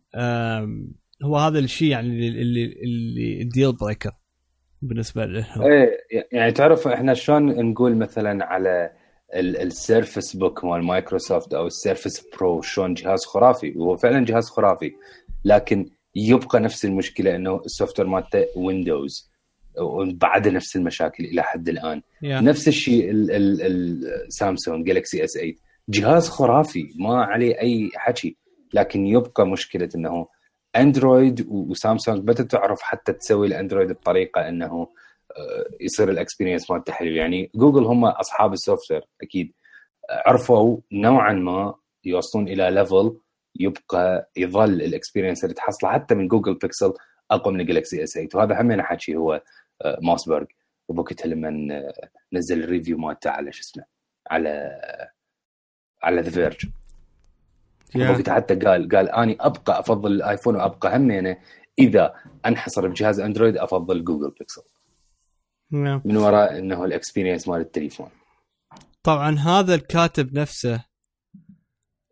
هو 1.23 1.37
هذا 1.37 1.59
الشيء 1.59 1.89
يعني 1.89 2.29
اللي 2.29 2.65
اللي 2.65 3.43
ال 3.43 3.49
deal 3.49 3.73
breaker 3.73 4.11
بالنسبة 4.83 5.25
لهم. 5.25 5.63
إيه 5.63 5.91
يعني 6.33 6.53
تعرف 6.53 6.89
إحنا 6.89 7.15
شلون 7.15 7.71
نقول 7.71 7.97
مثلا 7.97 8.45
على 8.45 8.91
ال 9.35 9.47
Surface 9.48 10.37
Book 10.37 10.65
مال 10.65 10.83
مايكروسوفت 10.83 11.55
أو 11.55 11.67
ال 11.67 11.74
Surface 11.74 12.27
Pro 12.37 12.63
شلون 12.63 12.95
جهاز 12.95 13.25
خرافي. 13.25 13.73
وهو 13.77 13.97
فعلا 13.97 14.25
جهاز 14.25 14.49
خرافي 14.49 14.93
لكن 15.45 15.91
يبقى 16.15 16.61
نفس 16.61 16.85
المشكلة 16.85 17.37
إنه 17.37 17.63
ال 17.65 18.01
software 18.01 18.09
مالته 18.09 18.47
ويندوز 18.57 19.31
وبعد 19.81 20.49
نفس 20.49 20.77
المشاكل 20.77 21.25
إلى 21.25 21.43
حد 21.43 21.69
الآن. 21.69 22.01
Yeah. 22.01 22.25
نفس 22.25 22.69
الشيء 22.69 23.11
السامسونج 23.13 24.87
جالكسي 24.87 25.25
S 25.25 25.33
8 25.33 25.55
جهاز 25.89 26.29
خرافي 26.29 26.89
ما 26.99 27.25
عليه 27.25 27.61
أي 27.61 27.91
حكي. 27.95 28.37
لكن 28.75 29.07
يبقى 29.07 29.47
مشكلة 29.47 29.89
إنه 29.95 30.27
أندرويد 30.77 31.47
وسامسونج 31.51 32.23
بدات 32.23 32.51
تعرف 32.51 32.83
حتى 32.83 33.13
تسوي 33.13 33.47
الاندرويد 33.47 33.93
بطريقة 33.93 34.49
إنه 34.49 34.89
آه، 35.37 35.65
يصير 35.81 36.11
ال 36.11 36.16
experience 36.16 36.71
مالته 36.71 36.93
حلو 36.93 37.11
يعني 37.11 37.51
جوجل 37.55 37.85
هم 37.85 38.05
أصحاب 38.05 38.53
ال 38.53 38.91
software 38.91 39.05
أكيد. 39.23 39.53
عرفوا 40.11 40.79
نوعا 40.93 41.33
ما 41.33 41.75
يوصلون 42.05 42.49
إلى 42.49 42.71
level 42.71 43.17
يبقى 43.57 44.31
يظل 44.37 44.83
ال 44.83 44.88
experience 44.88 45.45
اللي 45.45 45.55
تحصله 45.55 45.91
حتى 45.91 46.15
من 46.15 46.29
جوجل 46.29 46.55
بيكسل 46.55 46.93
أقوى 47.31 47.55
من 47.55 47.67
جالكسي 47.67 48.05
اس 48.05 48.13
8 48.13 48.29
وهذا 48.35 48.61
هم 48.61 48.83
حكي 48.83 49.17
هو 49.17 49.43
آه، 49.83 49.99
موسبرغ. 50.03 50.45
وبوقتها 50.89 51.27
لما 51.27 51.83
نزل 52.33 52.65
ال 52.65 52.70
review 52.70 52.99
مالته 52.99 53.31
على 53.31 53.53
شو 53.53 53.61
اسمه 53.61 53.85
على 54.31 54.81
على 56.03 56.21
ذا 56.21 56.31
فيرج 56.31 56.67
وقتها 57.97 58.35
حتى 58.35 58.55
قال 58.55 58.89
قال 58.89 59.09
أني 59.09 59.37
أبقى 59.41 59.81
أفضل 59.81 60.13
الآيفون 60.13 60.57
وأبقى 60.57 60.97
همينه 60.97 61.37
إذا 61.79 62.15
أنحصر 62.47 62.89
بجهاز 62.89 63.21
أندرويد 63.21 63.57
أفضل 63.57 64.05
جوجل 64.05 64.31
بيكسل. 64.31 64.63
نعم. 65.71 66.03
من 66.05 66.17
وراء 66.17 66.59
إنه 66.59 66.85
ال 66.85 66.91
experience 66.91 67.49
مال 67.49 67.61
التليفون. 67.61 68.11
طبعا 69.03 69.39
هذا 69.39 69.75
الكاتب 69.75 70.39
نفسه 70.39 70.85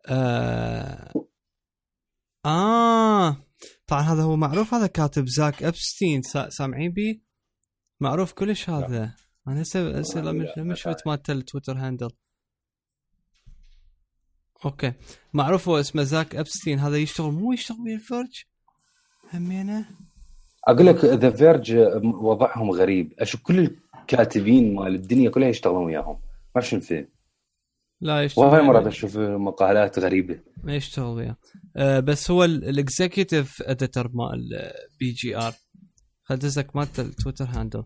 آه... 0.09 1.13
آه. 2.45 3.37
طبعا 3.87 4.01
هذا 4.01 4.23
هو 4.23 4.35
معروف 4.35 4.73
هذا 4.73 4.87
كاتب 4.87 5.27
زاك 5.27 5.63
إبستين. 5.63 6.21
سامعين 6.49 6.91
بيه 6.91 7.21
معروف 8.01 8.33
كلش 8.33 8.69
هذا. 8.69 9.15
أنا 9.47 9.61
هسه 9.61 9.99
هسه 9.99 10.21
لما 10.21 10.75
شفت 10.75 11.07
مالت 11.07 11.29
التويتر 11.29 11.77
handle. 11.77 12.09
Okay. 14.65 14.93
معروف 15.33 15.69
هو 15.69 15.79
اسمه 15.79 16.03
زاك 16.03 16.35
أبستين. 16.35 16.79
هذا 16.79 16.97
يشتغل 16.97 17.31
مو 17.31 17.53
يشتغل 17.53 17.77
ويا 17.79 17.95
ذا 17.95 18.11
فيرج 18.11 18.43
همينة. 19.33 19.85
أقول 20.67 20.87
لك 20.87 21.05
ذا 21.05 21.29
فيرج 21.29 21.73
وضعهم 22.03 22.71
غريب. 22.71 23.13
أشوف 23.19 23.41
كل 23.41 23.77
الكاتبين 23.99 24.75
مال 24.75 24.95
الدنيا 24.95 25.29
كلها 25.29 25.47
يشتغلون 25.47 25.85
وياهم. 25.85 26.19
ما 26.55 26.61
شنو 26.61 26.79
الفيلم. 26.79 27.07
لا 28.01 28.23
يشتغل 28.23 28.45
وهاي 28.45 28.61
مرات 28.61 28.87
أشوف 28.87 29.17
مقالات 29.17 29.99
غريبة. 29.99 30.39
ما 30.63 30.75
يشتغل 30.75 31.05
وياه. 31.05 31.37
أه 31.75 31.99
بس 31.99 32.31
هو 32.31 32.43
الاكزيكتيف 32.43 33.61
اديتور 33.61 34.11
مال 34.13 34.71
بي 34.99 35.11
جي 35.11 35.37
ار 35.37 35.53
خدزك 36.23 36.75
مالت 36.75 36.99
التويتر 36.99 37.45
هاندل 37.45 37.83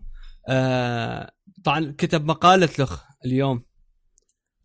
أه 0.48 1.32
طبعا 1.64 1.94
كتب 1.98 2.24
مقالة 2.24 2.68
له 2.78 2.88
اليوم. 3.24 3.64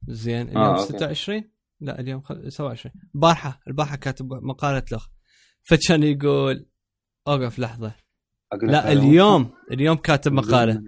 زين 0.08 0.48
اليوم 0.48 0.64
آه 0.64 0.86
26 0.86 1.53
لا 1.84 2.00
اليوم 2.00 2.24
27 2.48 2.94
البارحة 3.16 3.60
البارحة 3.68 3.96
كاتب 3.96 4.34
مقالة 4.34 4.84
له 4.92 5.00
فكان 5.64 6.04
يقول 6.04 6.66
أوقف 7.28 7.60
لحظة. 7.60 7.96
لا 8.64 8.92
اليوم 8.92 9.52
اليوم 9.72 9.98
كاتب 9.98 10.32
مقالة. 10.34 10.84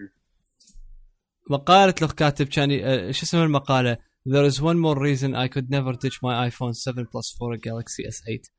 مقالة 1.49 1.93
له 2.01 2.07
كاتب 2.07 2.47
كان 2.47 2.71
آه، 2.71 3.11
شو 3.11 3.23
اسم 3.23 3.37
المقالة؟ 3.37 3.97
There 4.27 4.51
is 4.51 4.59
one 4.59 4.79
more 4.79 4.97
reason 4.97 5.35
I 5.35 5.47
could 5.47 5.69
never 5.69 5.93
ditch 5.93 6.17
my 6.23 6.49
iPhone 6.49 6.73
7 6.73 7.05
Plus 7.05 7.35
for 7.37 7.53
a 7.53 7.57
Galaxy 7.57 8.03
S8 8.07 8.49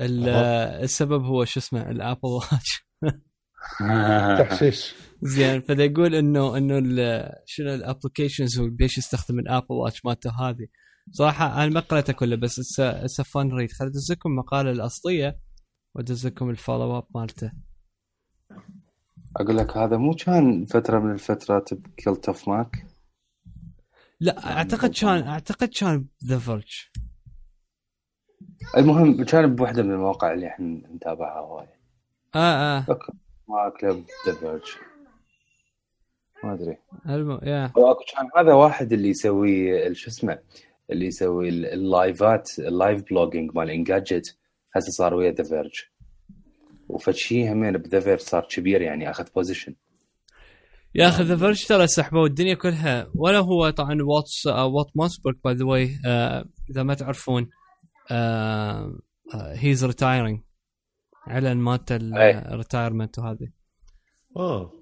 السبب 0.00 1.24
هو 1.24 1.44
شو 1.44 1.60
اسمه؟ 1.60 1.90
ال 1.90 1.96
Apple 1.96 2.28
Watch 2.28 2.88
تحشيش 4.38 4.94
زين 5.22 5.60
فدا 5.60 5.84
يقول 5.84 6.14
إنه 6.14 6.56
إنه 6.56 6.80
شنو 7.46 7.74
ال 7.74 7.81
applications 7.81 8.58
هو 8.58 8.68
بيش 8.68 8.98
يستخدم 8.98 9.38
ال 9.38 9.44
Apple 9.44 9.74
Watch 9.74 10.04
مالته 10.04 10.30
هذه؟ 10.30 10.66
صراحة 11.10 11.64
أنا 11.64 11.72
ما 11.72 11.80
قريتها 11.80 12.12
كلها 12.12 12.36
بس 12.36 12.80
it's 12.80 13.20
fun 13.20 13.52
read 13.52 13.72
خليني 13.72 13.92
ادز 13.92 14.12
لكم 14.12 14.30
المقاله 14.30 14.70
الأصلية 14.70 15.38
وادز 15.94 16.26
لكم 16.26 16.50
ال 16.50 16.57
follow 16.57 16.98
up 16.98 17.06
مالته. 17.14 17.52
أقول 19.36 19.56
لك 19.56 19.76
هذا 19.76 19.96
مو 19.96 20.14
كان 20.14 20.64
فترة 20.64 20.98
من 20.98 21.12
الفترات 21.12 21.74
ب 21.74 21.85
Cult 21.85 22.28
of 22.28 22.48
Mac 22.48 22.86
لا 24.20 24.56
أعتقد 24.56 24.90
كان 24.90 25.22
أعتقد 25.22 25.68
كان 25.68 26.06
ذا 26.24 26.38
فيرج 26.38 26.88
المهم 28.76 29.24
كان 29.24 29.54
بوحدة 29.54 29.82
من 29.82 29.90
المواقع 29.92 30.32
اللي 30.32 30.46
إحنا 30.46 30.66
نتابعها 30.66 31.40
هواي 31.40 31.66
آه 32.34 32.78
آه. 32.78 32.86
ما 33.48 33.72
قلب 33.80 34.04
ذا 34.26 34.34
فيرج 34.34 34.62
ما 36.44 36.54
أدري. 36.54 36.78
الم... 37.08 37.30
يا 37.42 37.72
كان 38.16 38.28
هذا 38.36 38.54
واحد 38.54 38.92
اللي 38.92 39.08
يسوي 39.08 39.94
شو 39.94 40.10
اسمه 40.10 40.38
اللي 40.90 41.06
يسوي 41.06 41.48
ال 41.48 41.65
live 41.65 42.33
ات 42.33 42.50
ال 42.58 42.67
live 42.67 43.02
blogging 43.10 43.50
مال 43.54 43.70
انجاجت 43.70 44.38
هسه 44.76 44.90
صار 44.90 45.14
ويا 45.14 45.30
ذا 45.30 45.44
فيرج 45.44 45.80
وفشي 46.88 47.52
همين 47.52 47.72
بذا 47.72 48.00
فيرج 48.00 48.20
صار 48.20 48.46
كبير 48.50 48.82
يعني 48.82 49.10
أخذ 49.10 49.26
position 49.34 49.74
يا 50.94 51.08
أخي 51.08 51.22
ذا 51.22 51.36
فيرج 51.36 51.66
ترى 51.66 51.86
سحبوا 51.86 52.26
الدنيا 52.26 52.54
كلها 52.54 53.10
ولا 53.14 53.38
هو 53.38 53.70
طبعا 53.70 53.98
واتس 54.02 54.46
والت 54.46 54.86
موسبرغ 54.94 55.34
by 55.44 55.54
the 55.54 55.64
way 55.64 55.98
إذا 56.70 56.82
ما 56.82 56.94
تعرفون 56.94 57.48
he's 59.34 59.84
retiring 59.84 60.40
اعلن 61.28 61.56
مالت 61.56 61.92
ال 61.92 62.03
retirement 62.03 63.18
وهذه. 63.18 63.48
آه 64.36 64.72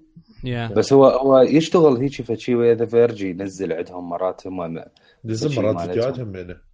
yeah. 0.47 0.73
بس 0.73 0.93
هو 0.93 1.05
هو 1.05 1.39
يشتغل 1.39 1.97
هيك 1.97 2.21
فشي 2.21 2.55
ويا 2.55 2.73
ذا 2.73 2.85
فيرج 2.85 3.21
ينزل 3.21 3.73
عندهم 3.73 4.09
مرات 4.09 4.47
هم 4.47 4.83
ينزل 5.25 5.55
مرات 5.55 6.19
همينه 6.19 6.67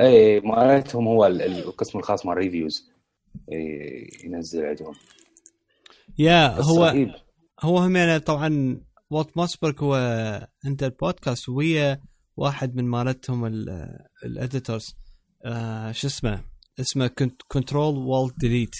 اي 0.00 0.40
مالتهم 0.40 1.08
هو 1.08 1.26
القسم 1.26 1.98
الخاص 1.98 2.26
مال 2.26 2.36
reviews. 2.36 2.90
ينزل 4.24 4.64
عندهم. 4.64 4.94
يا 6.18 6.60
هو 6.60 6.84
رهيب. 6.84 7.10
هو 7.60 7.78
هم 7.78 7.96
يعني 7.96 8.20
طبعا 8.20 8.80
والت 9.10 9.36
موسبرغ 9.36 9.84
هو 9.84 9.94
عنده 10.64 10.86
البودكاست 10.86 11.48
ويا 11.48 12.00
واحد 12.36 12.76
من 12.76 12.84
مالتهم 12.84 13.46
ال 14.24 14.33
editors 14.33 14.96
آه 15.44 15.92
شو 15.92 16.06
اسمه؟ 16.06 16.40
اسمه 16.80 17.10
Ctrl 17.48 17.96
Walt 17.96 18.34
Delete 18.38 18.74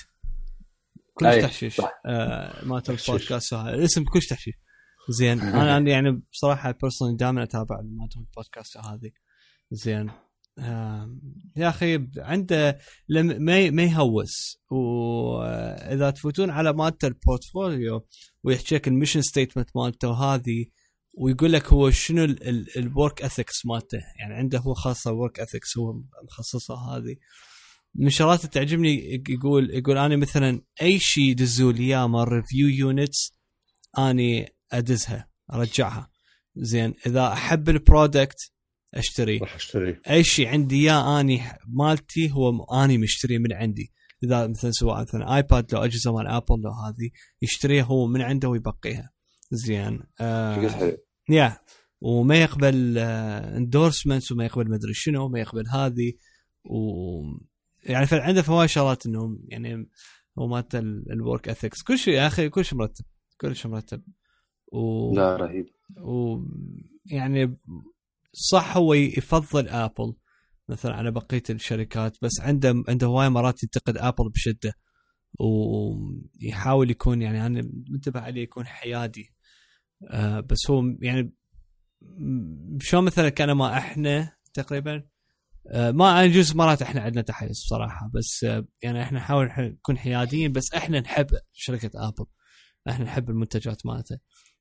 كلش 1.19 1.43
تحشيش 1.43 1.81
آه 2.07 2.65
مالت 2.65 2.91
البودكاست 2.91 3.53
الاسم 3.53 4.05
كلش 4.05 4.27
تحشيش. 4.27 4.55
زين. 5.11 5.41
أنا 5.41 5.91
يعني 5.91 6.23
بصراحة 6.33 6.71
personally 6.83 7.17
دائما 7.17 7.43
أتابع 7.43 7.81
مالتهم 7.83 8.23
البودكاست 8.23 8.77
هذه. 8.77 9.11
زين. 9.71 10.11
يا 11.57 11.69
أخي 11.69 12.09
عنده 12.17 12.79
لم 13.09 13.27
ما 13.27 13.71
ما 13.71 13.83
يهوس. 13.83 14.63
واذا 14.71 16.11
تفوتون 16.11 16.51
على 16.51 16.73
مالته 16.73 17.09
ال 17.09 17.19
portfolio 17.19 18.07
ويحكي 18.45 18.75
لك 18.75 18.89
ال 18.89 18.93
mission 18.93 19.23
statement 19.23 19.71
مالته 19.77 20.09
وهذه 20.09 20.67
ويقول 21.19 21.53
لك 21.53 21.67
هو 21.67 21.91
شنو 21.91 22.25
ال 22.77 22.86
work 22.86 23.23
ethics 23.23 23.67
مالته. 23.67 23.99
يعني 24.19 24.35
عنده 24.35 24.59
هو 24.59 24.75
خاصة 24.75 25.13
work 25.13 25.41
ethics 25.41 25.79
هو 25.79 26.03
مخصصها 26.25 26.97
هذه. 26.97 27.17
من 27.99 28.11
اللي 28.21 28.39
تعجبني 28.39 29.23
يقول 29.29 29.71
يقول 29.71 29.99
أنا 29.99 30.17
مثلا 30.17 30.63
أي 30.83 30.99
شيء 30.99 31.25
يدزوا 31.25 31.73
لي 31.73 31.83
إياه 31.83 32.07
مال 32.07 32.29
review 32.29 32.69
units 32.69 33.33
أني 33.99 34.49
أدزها 34.73 35.29
أرجعها. 35.53 36.11
زين 36.57 36.95
إذا 37.07 37.33
أحب 37.33 37.69
ال 37.69 37.79
product 37.79 38.53
أشتري. 38.95 39.39
راح 39.39 39.55
أشتري. 39.55 40.01
أي 40.11 40.25
شيء 40.25 40.49
عندي 40.49 40.77
إياه 40.77 41.21
أني 41.21 41.43
مالتي 41.69 42.31
هو 42.31 42.65
أني 42.65 42.99
مشتري 42.99 43.39
من 43.39 43.53
عندي. 43.53 43.93
إذا 44.25 44.47
مثلا 44.47 44.71
سواء 44.71 45.01
مثلا 45.01 45.37
ايباد 45.37 45.75
لو 45.75 45.85
أجهزة 45.85 46.13
مال 46.13 46.27
ابل 46.27 46.61
لو 46.65 46.71
هذه 46.71 47.11
يشتريها 47.43 47.85
هو 47.85 48.07
من 48.07 48.23
عنده 48.23 48.49
ويبقيها. 48.49 49.11
زين 49.51 50.01
آه 50.21 50.97
يا 51.31 51.59
وما 52.01 52.43
يقبل 52.43 52.99
endorsements 52.99 54.33
وما 54.33 54.45
يقبل 54.45 54.71
مدري 54.71 54.95
شنو 54.95 55.25
وما 55.25 55.41
يقبل 55.41 55.69
هذه 55.69 56.13
و 56.65 56.77
يعني 57.87 58.07
عنده 58.13 58.43
فوائد 58.43 58.69
شغلات 58.69 59.07
انه 59.07 59.39
يعني 59.49 59.89
هو 60.39 60.47
مالت 60.47 60.75
ال 60.75 60.90
work 60.90 61.49
ethics 61.49 61.83
كل 61.83 61.99
شيء 61.99 62.15
يا 62.15 62.27
أخي 62.27 62.49
كل 62.49 62.65
شيء 62.65 62.79
مرتب 62.79 63.05
كل 63.41 63.57
شيء 63.57 63.71
مرتب. 63.71 64.03
و 64.73 65.15
لا 65.15 65.37
رهيب. 65.37 65.67
و 66.01 66.39
يعني 67.07 67.57
صح 68.33 68.77
هو 68.77 68.95
يفضل 68.95 69.69
ابل 69.69 70.15
مثلا 70.69 70.95
على 70.95 71.11
بقية 71.11 71.43
الشركات 71.51 72.17
بس 72.23 72.41
عنده 72.41 72.85
عنده 72.89 73.07
هواي 73.07 73.29
مرات 73.29 73.63
ينتقد 73.63 73.97
ابل 73.97 74.29
بشدة. 74.29 74.75
ويحاول 75.41 76.91
يكون 76.91 77.23
يعني 77.23 77.47
أنا 77.47 77.71
منتبه 77.91 78.21
عليه 78.21 78.43
يكون 78.43 78.67
حيادي. 78.67 79.35
آه 80.11 80.41
بس 80.41 80.71
هو 80.71 80.83
يعني 81.01 81.33
شلون 82.81 83.05
مثلا 83.05 83.29
كان 83.29 83.53
ما 83.53 83.79
إحنا 83.79 84.37
تقريبا 84.55 85.03
آه 85.71 85.91
ما 85.91 86.25
يجوز 86.25 86.57
مرات 86.57 86.83
إحنا 86.83 87.01
عندنا 87.01 87.23
تحيز 87.23 87.51
بصراحة 87.51 88.11
بس 88.15 88.45
آه 88.45 88.67
يعني 88.83 89.03
إحنا 89.03 89.19
نحاول 89.19 89.51
نكون 89.59 89.99
حياديين 89.99 90.53
بس 90.53 90.75
إحنا 90.75 91.01
نحب 91.01 91.27
شركة 91.53 92.09
آبل. 92.09 92.27
إحنا 92.89 93.05
نحب 93.05 93.31
المنتجات 93.31 93.87
مالته. 93.87 94.19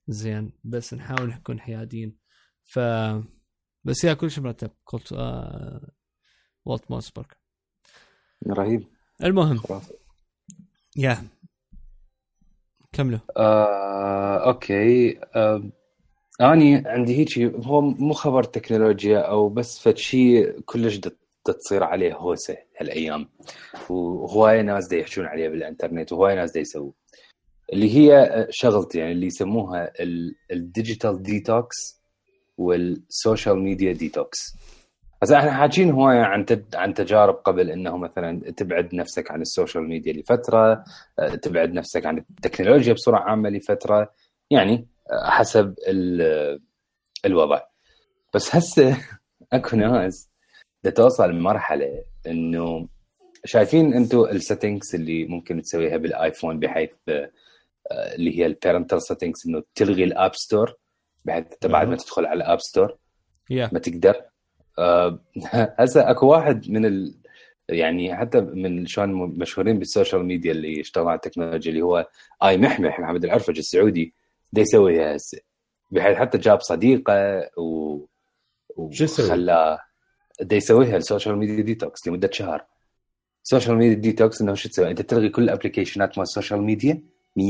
زين 0.08 0.52
بس 0.64 0.94
نحاول 0.94 1.30
نكون 1.30 1.60
حياديين. 1.60 2.18
ف 2.66 2.80
بس 3.84 4.04
يا 4.04 4.14
كل 4.14 4.32
شيء 4.32 4.44
مرتب. 4.44 4.72
قلت 4.86 5.14
آه 5.14 5.90
والت 6.66 6.92
موسبرغ 6.92 7.26
رهيب. 8.48 8.84
المهم. 9.24 9.62
يا. 10.98 11.28
كملوا. 12.94 13.20
آه، 13.38 14.46
okay. 14.48 15.20
آه، 15.36 15.64
أني 16.42 16.84
عندي 16.86 17.18
هيك 17.18 17.40
هو 17.40 17.82
مو 17.82 18.14
خبر 18.14 18.44
تكنولوجيا 18.44 19.20
أو 19.20 19.50
بس 19.50 19.80
فد 19.80 19.98
شيء 19.98 20.60
كلش 20.60 21.00
تصير 21.46 21.84
عليه 21.84 22.16
هوسة 22.16 22.58
هالأيام. 22.78 23.30
وهواي 23.90 24.62
ناس 24.62 24.88
دا 24.88 24.98
يحجون 24.98 25.26
عليه 25.26 25.50
بالإنترنت 25.50 26.12
وهواي 26.12 26.36
ناس 26.36 26.52
دا 26.52 26.60
يسووا. 26.60 26.92
اللي 27.74 27.98
هي 27.98 28.48
شغلتي 28.50 29.00
يعني 29.00 29.12
اللي 29.12 29.28
يسموها 29.28 29.92
ال 30.52 30.61
digital 30.61 31.24
detox 31.24 32.02
وال 32.58 32.83
social 32.83 33.60
media 33.60 33.94
detox 33.94 34.56
هسه 35.24 35.40
إحنا 35.40 35.52
حاكين 35.52 35.92
هواية 35.92 36.20
عن 36.20 36.46
عن 36.74 36.94
تجارب 36.94 37.34
قبل 37.34 37.72
إنه 37.72 37.98
مثلا 37.98 38.52
تبعد 38.52 38.96
نفسك 38.96 39.32
عن 39.32 39.42
ال 39.42 39.48
social 39.48 39.84
media 39.84 40.14
لفترة 40.14 40.84
آه، 41.20 41.36
تبعد 41.36 41.74
نفسك 41.74 42.06
عن 42.06 42.18
التكنولوجيا 42.18 42.94
بصورة 42.94 43.18
عامة 43.18 43.50
لفترة. 43.50 44.12
يعني 44.52 44.88
حسب 45.12 45.76
الوضع. 47.26 47.62
بس 48.34 48.56
هسه 48.56 48.98
أكو 49.54 49.76
ناس 49.76 50.30
توصل 50.96 51.30
لمرحلة 51.30 52.04
إنه 52.28 52.88
شايفين 53.46 53.94
أنتم 53.94 54.20
ال 54.20 54.28
settings 54.28 54.96
اللي 54.96 55.26
ممكن 55.26 55.62
تسويها 55.62 55.98
بالآيفون 55.98 56.60
بحيث 56.60 56.90
آه، 57.10 57.32
اللي 57.92 58.40
هي 58.40 58.46
ال 58.46 58.52
parental 58.52 59.02
settings 59.02 59.48
إنه 59.48 59.64
تلغي 59.76 60.04
ال 60.04 60.12
App 60.12 60.36
Store 60.36 60.76
بحيث 61.26 61.52
أنت 61.52 61.68
بعد 61.68 61.88
ما 61.88 61.96
تدخل 61.96 62.26
على 62.26 62.38
ال 62.38 62.43
App 62.43 62.60
Store 62.60 62.98
yeah. 63.54 63.74
ما 63.74 63.80
تقدر. 63.80 64.22
آه، 64.80 65.20
هسه 65.80 66.12
أكو 66.12 66.28
واحد 66.28 66.70
من 66.70 66.86
ال... 66.86 67.16
يعني 67.70 68.16
حتى 68.16 68.42
من 68.42 68.86
شلون 68.86 69.40
مشهورين 69.40 69.80
بالسوشيال 69.80 70.26
ميديا 70.26 70.52
اللي 70.52 70.80
يشتغلون 70.80 71.10
على 71.10 71.16
التكنولوجيا 71.16 71.72
اللي 71.72 71.82
هو 71.82 72.08
آي 72.44 72.58
محمح 72.58 73.00
محمد 73.00 73.26
العرفج 73.26 73.58
السعودي. 73.58 74.14
دا 74.54 74.62
يسويها 74.62 75.16
هسه 75.16 75.40
بحيث 75.92 76.18
حتى 76.18 76.38
جاب 76.38 76.62
صديقه 76.62 77.50
و 77.58 78.00
وخلاه 78.78 79.80
دا 80.42 80.56
يسويها 80.56 80.98
ال 80.98 81.03
social 81.03 81.38
media 81.38 81.64
detox 81.64 82.08
لمدة 82.08 82.30
شهر. 82.32 82.66
ال 83.44 83.49
social 83.49 83.78
media 83.78 83.96
detox 83.96 84.42
إنه 84.42 84.54
شو 84.54 84.70
تسوي؟ 84.70 84.92
أنت 84.92 85.02
تلغي 85.02 85.30
كل 85.30 85.44
ال 85.44 85.49
applicationات 85.49 86.18
مال 86.18 86.24
السوشيال 86.24 86.62
ميديا 86.62 87.02
100% 87.40 87.42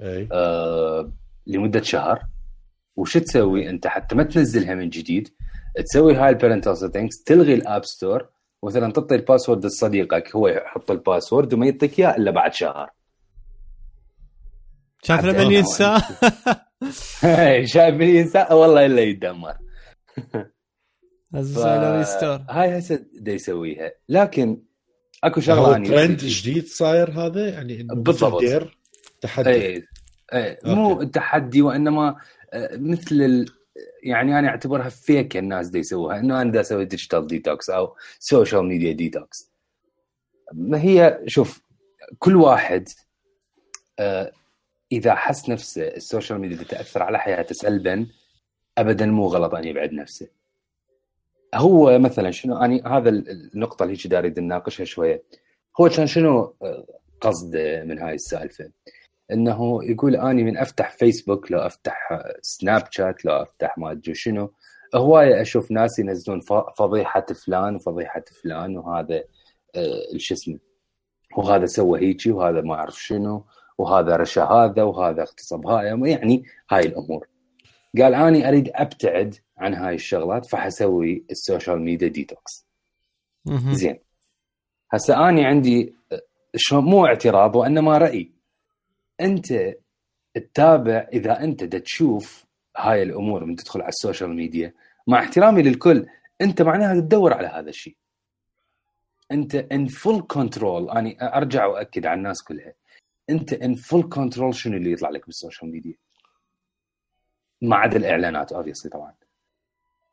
اي 0.00 0.28
آه 0.32 1.12
لمدة 1.46 1.82
شهر. 1.82 2.22
وش 2.96 3.16
تسوي؟ 3.16 3.70
أنت 3.70 3.86
حتى 3.86 4.14
ما 4.14 4.22
تنزلها 4.22 4.74
من 4.74 4.88
جديد. 4.88 5.28
تسوي 5.84 6.14
هاي 6.14 6.28
ال 6.28 6.34
parental 6.34 6.78
settings 6.78 7.22
تلغي 7.26 7.54
ال 7.54 7.61
App 7.61 7.84
Store 7.84 8.28
مثلا 8.62 8.92
تعطي 8.92 9.14
ال 9.14 9.20
password 9.20 9.66
لصديقك 9.66 10.36
هو 10.36 10.48
يحط 10.48 10.90
ال 10.90 10.97
password 10.97 11.54
وما 11.54 11.66
يعطيك 11.66 11.98
إياه 11.98 12.16
إلا 12.16 12.30
بعد 12.30 12.54
شهر. 12.54 12.90
شايف 15.02 15.24
لما 15.24 15.42
ينسى؟ 15.42 15.98
شايف 17.64 17.94
من 17.94 18.08
ينسى؟ 18.08 18.46
والله 18.50 18.86
إلا 18.86 19.02
يتدمر 19.02 19.54
ف... 21.32 21.58
هاي 22.50 22.78
هسه 22.78 23.06
دا 23.12 23.32
يسويها 23.32 23.92
لكن 24.08 24.62
أكو 25.24 25.40
شغلة 25.40 25.72
ثانية. 25.72 25.88
ترند 25.88 26.16
جديد 26.16 26.66
صاير 26.66 27.10
هذا؟ 27.10 27.48
يعني 27.48 27.86
بالضبط. 27.90 28.42
تحدي. 29.20 29.50
اي 29.50 29.84
اي 30.34 30.58
مو 30.64 31.02
تحدي 31.02 31.62
وإنما 31.62 32.16
آه، 32.52 32.76
مثل 32.76 33.14
ال... 33.14 33.46
يعني 34.02 34.38
أنا 34.38 34.48
أعتبرها 34.48 34.88
fake 34.88 35.36
الناس 35.36 35.68
دي 35.68 35.78
يسووها. 35.78 36.18
إنه 36.18 36.42
أنا 36.42 36.52
دا 36.52 36.60
أسوي 36.60 36.84
digital 36.84 37.26
detox 37.26 37.70
أو 37.70 37.96
social 38.18 38.64
media 38.64 38.92
detox 38.92 39.52
ما 40.52 40.80
هي 40.80 41.20
شوف 41.26 41.62
كل 42.18 42.36
واحد 42.36 42.88
آه 43.98 44.32
إذا 44.92 45.14
حس 45.14 45.48
نفسه 45.48 45.88
ال 45.88 45.95
social 45.95 46.40
media 46.40 46.64
تأثر 46.64 47.02
على 47.02 47.18
حياته 47.18 47.54
سلبا 47.54 48.06
ابدا 48.78 49.06
مو 49.06 49.26
غلط 49.26 49.54
أن 49.54 49.64
يبعد 49.64 49.92
نفسه. 49.92 50.28
هو 51.54 51.98
مثلا 51.98 52.30
شنو 52.30 52.56
أني 52.56 52.82
هذا 52.86 53.08
النقطة 53.08 53.82
اللي 53.82 53.94
هيك 53.94 54.14
أريد 54.14 54.40
نناقشها 54.40 54.84
شوية. 54.84 55.22
هو 55.80 55.88
كان 55.88 56.06
شنو 56.06 56.54
آه، 56.62 56.86
قصده 57.20 57.84
من 57.84 57.98
هاي 57.98 58.14
السالفة؟ 58.14 58.70
إنه 59.32 59.84
يقول 59.84 60.16
أني 60.16 60.44
من 60.44 60.56
أفتح 60.56 60.90
فيسبوك 60.90 61.52
لو 61.52 61.58
أفتح 61.58 62.08
سناب 62.42 62.84
شات 62.90 63.24
لو 63.24 63.32
أفتح 63.32 63.78
ما 63.78 63.90
أدري 63.92 64.14
شنو 64.14 64.52
هوايه 64.94 65.42
أشوف 65.42 65.70
ناس 65.70 65.98
ينزلون 65.98 66.40
فضيحة 66.78 67.26
فلان 67.46 67.74
وفضيحة 67.74 68.24
فلان 68.42 68.78
وهذا 68.78 69.24
آه، 69.74 70.16
شو 70.16 70.34
اسمه 70.34 70.58
وهذا 71.36 71.66
سوى 71.66 72.00
هيجي 72.00 72.32
وهذا 72.32 72.60
ما 72.60 72.74
أعرف 72.74 73.02
شنو. 73.02 73.44
وهذا 73.78 74.16
رشا 74.16 74.42
هذا 74.42 74.82
وهذا 74.82 75.22
اغتصب 75.22 75.66
هاي 75.66 76.10
يعني 76.10 76.44
هاي 76.70 76.80
الأمور. 76.80 77.28
قال 77.98 78.14
اني 78.14 78.48
أريد 78.48 78.70
أبتعد 78.74 79.34
عن 79.58 79.74
هاي 79.74 79.94
الشغلات 79.94 80.46
فحسوي 80.46 81.24
ال 81.30 81.37
social 81.37 81.80
media 81.82 82.08
detox. 82.08 82.66
زين. 83.74 83.98
هسه 84.90 85.28
اني 85.28 85.44
عندي 85.44 85.94
شو 86.56 86.80
مو 86.80 87.06
اعتراض 87.06 87.56
وإنما 87.56 87.98
رأي. 87.98 88.32
أنت 89.20 89.74
تتابع 90.34 91.08
إذا 91.12 91.40
أنت 91.40 91.64
تشوف 91.64 92.46
هاي 92.76 93.02
الأمور 93.02 93.44
من 93.44 93.56
تدخل 93.56 93.80
على 93.80 93.88
ال 93.88 93.95
social 93.95 94.36
media 94.36 94.74
مع 95.06 95.18
احترامي 95.18 95.62
للكل 95.62 96.06
أنت 96.40 96.62
معناها 96.62 97.00
تدور 97.00 97.32
على 97.32 97.48
هذا 97.48 97.68
الشيء. 97.68 97.96
أنت 99.32 99.54
in 99.54 99.86
full 99.86 100.24
control 100.28 100.90
اني 100.90 101.16
أرجع 101.22 101.66
وأكد 101.66 102.06
على 102.06 102.18
الناس 102.18 102.42
كلها. 102.42 102.72
انت 103.30 103.52
in 103.52 103.74
full 103.74 104.08
control 104.08 104.54
شنو 104.54 104.76
اللي 104.76 104.92
يطلع 104.92 105.10
لك 105.10 105.26
بال 105.26 105.37
social 105.37 105.70
media؟ 105.70 105.94
ما 107.62 107.76
عدا 107.76 107.96
الإعلانات 107.96 108.52
obviously 108.52 108.90
طبعا. 108.90 109.14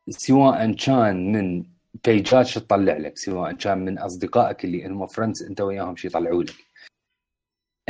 سواء 0.09 0.71
كان 0.73 1.31
من 1.31 1.65
pageات 2.05 2.45
شو 2.45 2.59
تطلع 2.59 2.97
لك 2.97 3.17
سواء 3.17 3.53
كان 3.53 3.77
من 3.85 3.99
أصدقائك 3.99 4.65
اللي 4.65 4.87
هم 4.87 5.07
friends 5.07 5.43
أنت 5.43 5.61
وياهم 5.61 5.95
شي 5.95 6.07
يطلعوا 6.07 6.43
لك. 6.43 6.55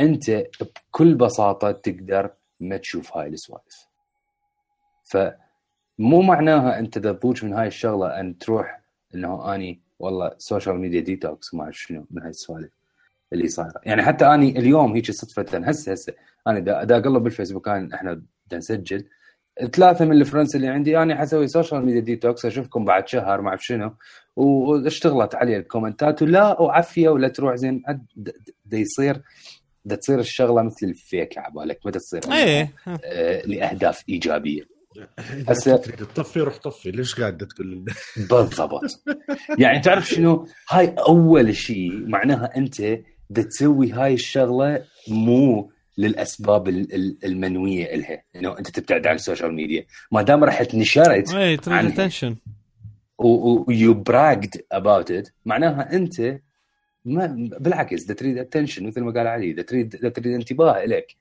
أنت 0.00 0.30
بكل 0.30 1.14
بساطة 1.14 1.72
تقدر 1.72 2.30
ما 2.60 2.76
تشوف 2.76 3.16
هاي 3.16 3.28
السوالف. 3.28 3.86
فمو 5.04 6.22
معناها 6.22 6.78
أنت 6.78 6.98
تضوج 6.98 7.44
من 7.44 7.52
هاي 7.52 7.66
الشغلة 7.66 8.20
أن 8.20 8.38
تروح 8.38 8.80
إنه 9.14 9.54
أني 9.54 9.80
والله 9.98 10.34
social 10.38 10.76
media 10.76 11.00
detox 11.00 11.54
وما 11.54 11.64
أعرف 11.64 11.78
شنو 11.78 12.06
من 12.10 12.22
هاي 12.22 12.30
السوالف. 12.30 12.72
اللي 13.32 13.48
صايره 13.48 13.80
يعني 13.84 14.02
حتى 14.02 14.24
أني 14.26 14.58
اليوم 14.58 14.94
هيك 14.94 15.10
صدفة 15.10 15.58
هسه 15.58 15.92
هسه. 15.92 16.12
أنا 16.46 16.58
دا 16.58 16.96
اقلب 16.96 17.22
بالفيسبوك 17.22 17.64
كان 17.64 17.92
إحنا 17.92 18.12
بدنا 18.46 18.58
نسجل. 18.58 19.04
ثلاثة 19.72 20.04
من 20.04 20.12
ال 20.12 20.18
friends 20.18 20.56
اللي 20.56 20.68
عندي 20.68 20.98
أنا 20.98 21.16
حسوي 21.16 21.48
social 21.48 21.84
media 21.84 22.00
detox 22.00 22.44
أشوفكم 22.44 22.84
بعد 22.84 23.08
شهر 23.08 23.40
ما 23.40 23.48
أعرف 23.48 23.64
شنو. 23.64 23.94
واشتغلت 24.36 25.34
علي 25.34 25.56
ال 25.56 25.63
commentات 25.63 26.22
ولا 26.22 26.60
وعفيه 26.60 27.08
ولا 27.08 27.28
تروح 27.28 27.54
زين. 27.54 27.82
دا 28.64 28.78
يصير 28.78 29.22
دا 29.84 29.96
تصير 29.96 30.18
الشغلة 30.18 30.62
مثل 30.62 30.86
ال 30.86 30.96
fake 30.96 31.38
على 31.38 31.52
بالك. 31.54 31.78
ما 31.84 31.90
تصير 31.90 32.20
إيه. 32.32 32.72
آه 33.04 33.46
لأهداف 33.46 34.02
إيجابية. 34.08 34.76
هسه 35.48 35.76
تريد 35.76 35.96
تطفي 35.96 36.40
روح 36.40 36.56
طفي. 36.56 36.90
ليش 36.90 37.20
قاعد 37.20 37.36
تقول 37.36 37.84
بالضبط. 38.30 39.04
يعني 39.58 39.80
تعرف 39.80 40.08
شنو؟ 40.08 40.46
هاي 40.70 40.94
أول 41.08 41.56
شيء 41.56 41.92
معناها 41.92 42.56
أنت 42.56 42.82
دا 42.82 43.02
تسوي 43.34 43.92
هاي 43.92 44.14
الشغلة 44.14 44.84
مو 45.08 45.70
للأسباب 45.98 46.68
المنوية 47.24 47.94
إلها. 47.94 48.22
إنه 48.36 48.58
أنت 48.58 48.70
تبتعد 48.70 49.06
عن 49.06 49.14
ال 49.14 49.20
social 49.20 49.54
media 49.54 49.86
ما 50.12 50.22
دام 50.22 50.44
رحت 50.44 50.74
نشرت 50.74 51.34
اي 51.34 51.56
تريد 51.56 51.84
attention 51.84 52.36
و 53.18 53.94
you 53.94 54.14
bragged 54.14 54.62
about 54.72 55.10
it 55.10 55.28
معناها 55.44 55.92
أنت 55.92 56.40
ما 57.04 57.26
بالعكس 57.60 58.02
دا 58.02 58.14
تريد 58.14 58.38
attention 58.38 58.86
مثل 58.86 59.00
ما 59.00 59.12
قال 59.12 59.26
علي 59.26 59.52
دا 59.52 59.62
تريد 59.62 59.88
دا 59.88 60.08
تريد 60.08 60.34
انتباه 60.34 60.84
لك 60.84 61.16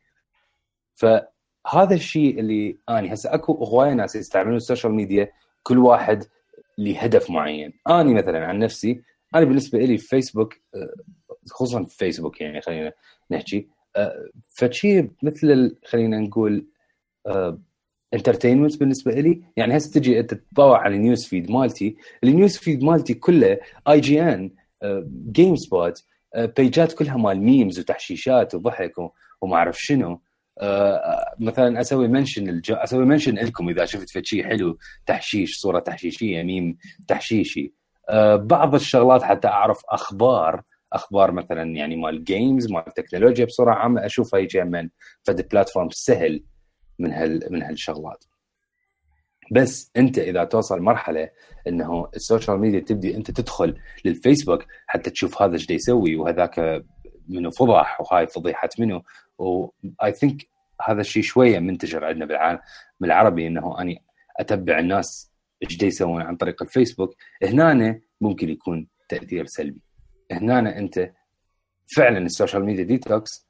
فهذا 0.93 1.93
الشيء 1.93 2.39
اللي 2.39 2.77
أني 2.89 3.13
هسه 3.13 3.33
أكو 3.33 3.53
هوايه 3.53 3.93
ناس 3.93 4.15
يستعملون 4.15 4.55
ال 4.55 4.61
social 4.61 4.93
media 4.93 5.31
كل 5.63 5.77
واحد 5.77 6.23
لهدف 6.77 7.29
معين. 7.29 7.73
أني 7.89 8.13
مثلا 8.13 8.45
عن 8.45 8.59
نفسي 8.59 9.01
أنا 9.35 9.45
بالنسبة 9.45 9.79
لي 9.79 9.97
في 9.97 10.07
فيسبوك 10.07 10.53
خصوصا 11.49 11.83
في 11.83 11.97
فيسبوك 11.97 12.41
يعني 12.41 12.61
خلينا 12.61 12.93
نحكي. 13.31 13.67
فشي 14.49 15.09
مثل 15.23 15.77
خلينا 15.85 16.19
نقول 16.19 16.65
entertainment 18.13 18.79
بالنسبة 18.79 19.11
لي. 19.11 19.41
يعني 19.57 19.77
هسه 19.77 19.99
تجي 19.99 20.19
أنت 20.19 20.33
تطلع 20.33 20.77
على 20.77 20.95
ال 20.95 21.01
news 21.01 21.25
feed 21.25 21.51
مالتي 21.51 21.95
ال 22.23 22.30
news 22.30 22.57
feed 22.57 22.83
مالتي 22.83 23.13
كله 23.13 23.57
IGN 23.89 24.51
GameSpot 25.31 26.03
pageات 26.35 26.93
كلها 26.93 27.17
مال 27.17 27.41
memes 27.41 27.79
وتحشيشات 27.79 28.55
وضحك 28.55 28.93
وما 29.41 29.55
أعرف 29.55 29.81
شنو. 29.81 30.21
مثلا 31.39 31.81
أسوي 31.81 32.07
mention. 32.07 32.61
أسوي 32.69 33.05
mention 33.05 33.35
لكم 33.35 33.69
إذا 33.69 33.85
شفت 33.85 34.25
شيء 34.25 34.43
حلو 34.43 34.77
تحشيش 35.05 35.57
صورة 35.57 35.79
تحشيشية 35.79 36.43
ميم 36.43 36.77
تحشيشي. 37.07 37.73
بعض 38.35 38.75
الشغلات 38.75 39.23
حتى 39.23 39.47
أعرف 39.47 39.81
أخبار 39.89 40.61
أخبار 40.95 41.31
مثلا 41.31 41.75
يعني 41.75 41.95
مال 41.95 42.23
games 42.23 42.71
مال 42.71 42.93
تكنولوجيا 42.93 43.45
بصوره 43.45 43.71
عامة 43.71 44.05
اشوفها 44.05 44.39
يجي 44.39 44.63
من 44.63 44.89
فد 45.23 45.47
platform 45.47 45.89
سهل 45.91 46.43
من 46.99 47.11
هال 47.11 47.47
من 47.51 47.63
هالشغلات. 47.63 48.23
بس 49.51 49.91
أنت 49.97 50.19
إذا 50.19 50.43
توصل 50.43 50.81
مرحلة 50.81 51.29
إنه 51.67 52.07
ال 52.15 52.21
social 52.21 52.59
media 52.59 52.79
تبدي 52.79 53.15
أنت 53.15 53.31
تدخل 53.31 53.77
للفيسبوك 54.05 54.65
حتى 54.87 55.09
تشوف 55.09 55.41
هذا 55.41 55.53
إيش 55.53 55.69
يسوي 55.69 56.15
وهذاك 56.15 56.83
منه 57.27 57.49
فضح 57.49 58.01
وهاي 58.01 58.27
فضيحة 58.27 58.69
منه 58.79 59.01
و 59.37 60.13
I 60.19 60.24
think 60.24 60.47
هذا 60.81 61.01
الشيء 61.01 61.23
شوية 61.23 61.59
منتشر 61.59 62.05
عندنا 62.05 62.25
بالعالم 62.25 62.59
بالعربي 62.99 63.47
إنه 63.47 63.81
أني 63.81 64.03
أتبع 64.39 64.79
الناس 64.79 65.31
إيش 65.63 65.83
يسوون 65.83 66.21
عن 66.21 66.35
طريق 66.35 66.63
الفيسبوك. 66.63 67.15
هنا 67.43 67.99
ممكن 68.21 68.49
يكون 68.49 68.87
تأثير 69.09 69.45
سلبي. 69.45 69.81
هنا 70.31 70.77
أنت 70.77 71.11
فعلا 71.95 72.17
ال 72.17 72.24
social 72.24 72.65
media 72.65 72.83
detox 72.83 73.45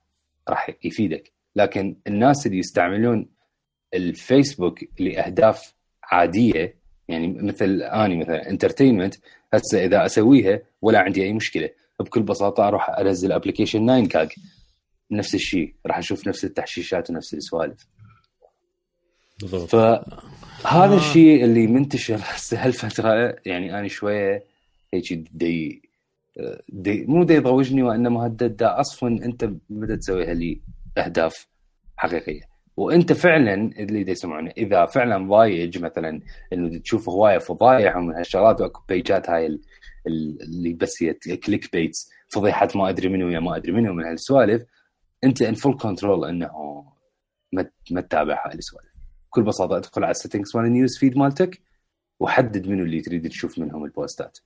راح 0.50 0.70
يفيدك. 0.84 1.32
لكن 1.56 1.96
الناس 2.08 2.46
اللي 2.46 2.58
يستعملون 2.58 3.30
الفيسبوك 3.94 4.80
لأهداف 5.00 5.74
عادية 6.04 6.76
يعني 7.08 7.28
مثل 7.28 7.82
أني 7.82 8.18
مثلا 8.18 8.50
entertainment 8.50 9.16
هسه 9.54 9.86
إذا 9.86 10.06
أسويها 10.06 10.60
ولا 10.82 11.00
عندي 11.00 11.24
أي 11.24 11.34
مشكلة. 11.34 11.70
بكل 12.00 12.24
بساطة 12.24 12.68
أروح 12.68 12.90
أنزل 12.90 13.32
application 13.32 13.86
9GAG 13.86 14.32
نفس 15.12 15.36
الشيء 15.36 15.74
راح 15.86 15.98
أشوف 15.98 16.28
نفس 16.28 16.46
التحشيشات 16.46 17.10
ونفس 17.10 17.34
السوالف. 17.34 17.88
بالضبط. 19.42 19.70
فهذا 19.70 20.94
آه. 20.94 20.98
الشيء 20.98 21.44
اللي 21.44 21.68
منتشر 21.68 22.20
هسه 22.24 22.66
هالفترة. 22.66 23.36
يعني 23.46 23.80
أنا 23.80 23.88
شوية 23.88 24.44
هيك 24.94 25.14
دي 25.14 25.85
دي 26.70 27.06
مو 27.06 27.24
دي 27.24 27.34
يضوجني 27.34 27.84
وانما 27.84 28.28
دا 28.28 28.80
اصفن 28.80 29.24
أنت 29.24 29.50
بدأت 29.70 29.98
تسويها 29.98 30.34
لي 30.34 30.62
أهداف 30.98 31.48
حقيقية. 31.98 32.42
وأنت 32.78 33.14
فعلا 33.14 33.54
اللي 33.54 34.04
دا 34.04 34.12
يسمعونه 34.12 34.52
إذا 34.58 34.86
فعلا 34.86 35.28
ضايج 35.30 35.84
مثلا 35.84 36.22
إنه 36.54 36.78
تشوف 36.78 37.10
هواية 37.10 37.38
فضايح 37.38 37.96
ومن 37.96 38.16
هالشغلات 38.16 38.62
واكو 38.62 38.82
pageات 38.90 39.30
هاي 39.30 39.60
اللي 40.08 40.74
بس 40.74 41.04
هي 41.04 41.14
click 41.38 41.72
baits 41.72 42.10
فضيحة 42.34 42.68
ما 42.76 42.90
أدري 42.90 43.10
منو 43.10 43.30
يا 43.30 43.40
ما 43.40 43.56
أدري 43.56 43.72
منو 43.72 43.94
من 43.94 44.04
هالسوالف 44.04 44.64
أنت 45.24 45.42
in 45.42 45.54
full 45.54 45.78
control 45.78 46.26
إنه 46.26 46.86
ما 47.92 48.02
تتابع 48.02 48.48
هاي 48.48 48.54
السوالف. 48.54 48.90
بكل 49.28 49.44
بساطة 49.44 49.78
أدخل 49.78 50.04
على 50.04 50.12
ال 50.12 50.17
settings 50.17 50.58
مال 50.58 50.66
ال 50.66 50.72
news 50.72 50.98
feed 50.98 51.18
مالتك 51.18 51.62
وحدد 52.20 52.68
منو 52.68 52.84
اللي 52.84 53.02
تريد 53.02 53.30
تشوف 53.30 53.60
منهم 53.60 53.86
ال 53.86 53.92
posts 53.92 54.25
ات. 54.25 54.38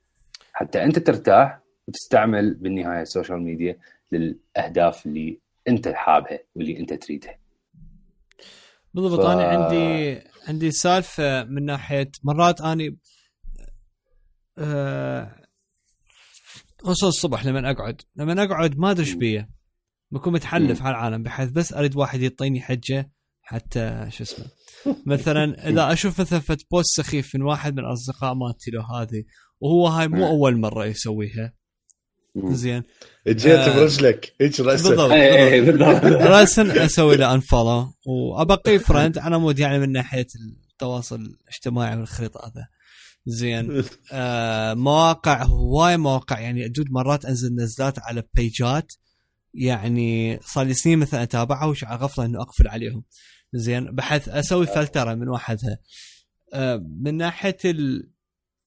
حتى 0.53 0.83
أنت 0.83 0.99
ترتاح 0.99 1.59
وتستعمل 1.89 2.53
بالنهاية 2.53 3.01
ال 3.01 3.07
social 3.07 3.41
media 3.41 3.79
للأهداف 4.11 5.05
اللي 5.05 5.39
أنت 5.67 5.87
حابها 5.87 6.39
واللي 6.55 6.79
أنت 6.79 6.93
تريدها. 6.93 7.39
بالضبط 8.93 9.21
ف... 9.21 9.25
أنا 9.25 9.43
عندي 9.43 10.21
عندي 10.47 10.71
سالفة 10.71 11.43
من 11.43 11.65
ناحيه 11.65 12.11
مرات 12.23 12.61
أني 12.61 12.97
أه... 14.57 15.35
خصوصا 16.81 17.07
الصبح 17.07 17.45
لما 17.45 17.71
أقعد 17.71 18.01
لما 18.15 18.43
أقعد 18.43 18.77
ما 18.77 18.91
أدري 18.91 19.05
إيش 19.05 19.13
بيه 19.13 19.49
بكون 20.11 20.33
متحلف 20.33 20.81
على 20.81 20.89
العالم 20.89 21.23
بحيث 21.23 21.49
بس 21.49 21.73
أريد 21.73 21.95
واحد 21.95 22.21
يعطيني 22.21 22.61
حجة 22.61 23.11
حتى 23.41 24.07
شو 24.09 24.23
اسمه. 24.23 24.45
مثلا 25.13 25.69
إذا 25.69 25.93
أشوف 25.93 26.21
مثلا 26.21 26.41
post 26.71 27.01
سخيف 27.01 27.35
من 27.35 27.41
واحد 27.41 27.73
من 27.73 27.79
الأصدقاء 27.79 28.33
مالتي 28.33 28.71
له 28.71 29.01
هذه 29.01 29.23
وهو 29.59 29.87
هاي 29.87 30.07
مو 30.07 30.27
أول 30.27 30.57
مرة 30.57 30.85
يسويها 30.85 31.58
زين. 32.47 32.83
جيت 33.27 33.45
آه 33.45 33.75
برجلك. 33.75 34.33
هيك 34.41 34.59
راسا 34.59 34.89
بالضبط 34.89 35.11
إيه، 35.11 35.71
راسا 36.33 36.85
أسوي 36.85 37.15
له 37.15 37.33
unfollow 37.33 37.93
وأبقي 38.05 38.79
friend 38.79 39.17
على 39.17 39.39
مود 39.39 39.59
يعني 39.59 39.79
من 39.79 39.91
ناحية 39.91 40.27
التواصل 40.73 41.21
الاجتماعي 41.21 41.97
والخريطة 41.97 42.39
هذا. 42.45 42.67
زين. 43.25 43.83
آه 44.11 44.73
مواقع 44.73 45.43
هواي 45.43 45.97
مواقع. 45.97 46.39
يعني 46.39 46.65
أجود 46.65 46.85
مرات 46.91 47.25
أنزل 47.25 47.55
نزلات 47.55 47.99
على 47.99 48.23
page 48.33 48.80
ات 48.80 48.91
يعني 49.53 50.39
صار 50.43 50.65
لي 50.65 50.73
سنين 50.73 50.99
مثلا 50.99 51.23
أتابعها 51.23 51.65
وش 51.65 51.83
على 51.83 51.99
غفله 51.99 52.25
إنه 52.25 52.41
أقفل 52.41 52.67
عليهم. 52.67 53.03
زين. 53.53 53.95
بحيث 53.95 54.29
أسوي 54.29 54.65
فلترة 54.67 55.13
من 55.13 55.29
وحدها 55.29 55.77
آه 56.53 56.83
من 57.01 57.17
ناحية 57.17 57.57
ال 57.65 58.09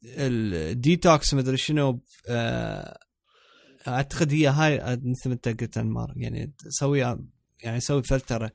الديتوكس 0.04 1.34
مدري 1.34 1.56
شنو. 1.56 2.00
آه 2.28 2.98
أعتقد 3.88 4.32
هي 4.32 4.46
هاي 4.46 5.00
مثل 5.02 5.28
ما 5.28 5.34
أنت 5.34 5.48
قلت 5.48 5.78
انمار 5.78 6.12
يعني 6.16 6.52
تسوي 6.58 6.98
يعني 7.62 7.80
سوي 7.80 8.02
فلترة 8.02 8.50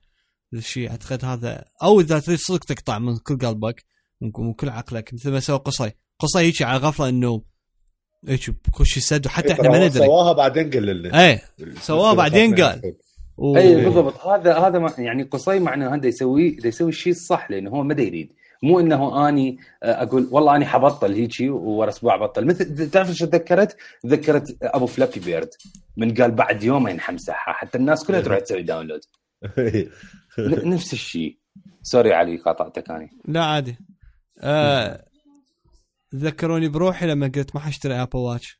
للشيء. 0.52 0.90
أعتقد 0.90 1.26
هذا 1.26 1.66
أو 1.84 2.00
إذا 2.00 2.20
تريد 2.20 2.38
صدق 2.40 2.60
تقطع 2.60 3.00
من 3.00 3.18
كل 3.18 3.38
قلبك 3.38 3.86
من 4.22 4.54
كل 4.54 4.70
عقلك. 4.70 5.14
مثل 5.14 5.32
ما 5.32 5.40
سوى 5.40 5.58
قصي. 5.58 5.92
قصي 6.20 6.40
هيك 6.40 6.62
على 6.62 6.78
غفلة 6.78 7.10
إنه 7.10 7.42
هيك 8.28 8.50
بكل 8.50 8.86
شيء 8.86 9.04
سد 9.04 9.26
وحتى 9.26 9.54
إحنا 9.54 9.70
ما 9.70 9.88
ندري. 9.88 10.06
سواها 10.06 10.34
بعدين 10.34 10.70
قال 10.72 10.86
لنا 10.86 11.26
إيه 11.26 11.42
سواها 11.82 12.14
بعدين 12.14 12.56
قال. 12.56 12.96
و... 13.38 13.58
اي 13.58 13.86
بالضبط. 13.86 14.26
هذا 14.26 14.58
هذا 14.58 14.94
يعني 14.98 15.24
قصي 15.24 15.60
معناه 15.60 15.96
هذا 15.96 16.08
يسوي 16.08 16.58
يسوي 16.66 16.90
الشيء 16.90 17.14
الصح 17.14 17.52
لأنه 17.52 17.70
هو 17.70 17.84
ما 17.84 18.02
يريد 18.02 18.34
مو 18.64 18.80
إنه 18.80 19.30
آني 19.30 19.58
آه، 19.84 20.04
أقول 20.04 20.28
والله 20.32 20.56
آني 20.56 20.66
حبطل 20.66 21.14
هيجي 21.14 21.50
ورا 21.50 21.90
أسبوع 21.90 22.18
بطل. 22.18 22.46
مثل 22.46 22.90
تعرف 22.90 23.10
إيش 23.10 23.20
تذكرت؟ 23.20 23.78
تذكرت 24.04 24.58
أبو 24.62 24.86
Flappy 24.86 25.20
Bird. 25.20 25.50
من 25.98 26.14
قال 26.14 26.32
بعد 26.32 26.64
يومين 26.64 27.00
حمسحها 27.00 27.54
حتى 27.54 27.78
الناس 27.78 28.04
كلها 28.04 28.22
تروح 28.22 28.40
تسوي 28.40 28.62
download. 28.62 29.02
نفس 30.74 30.94
الشيء. 30.94 31.38
سوري 31.82 32.14
علي 32.14 32.38
قاطعتك 32.38 32.92
آني. 32.92 33.10
لا 33.28 33.44
عادي. 33.44 33.78
آه 34.40 35.06
ذكروني 36.16 36.68
بروحي 36.68 37.08
لما 37.08 37.32
قلت 37.36 37.56
ما 37.56 37.62
حاشتري 37.62 38.02
ابل 38.02 38.20
واتش 38.20 38.60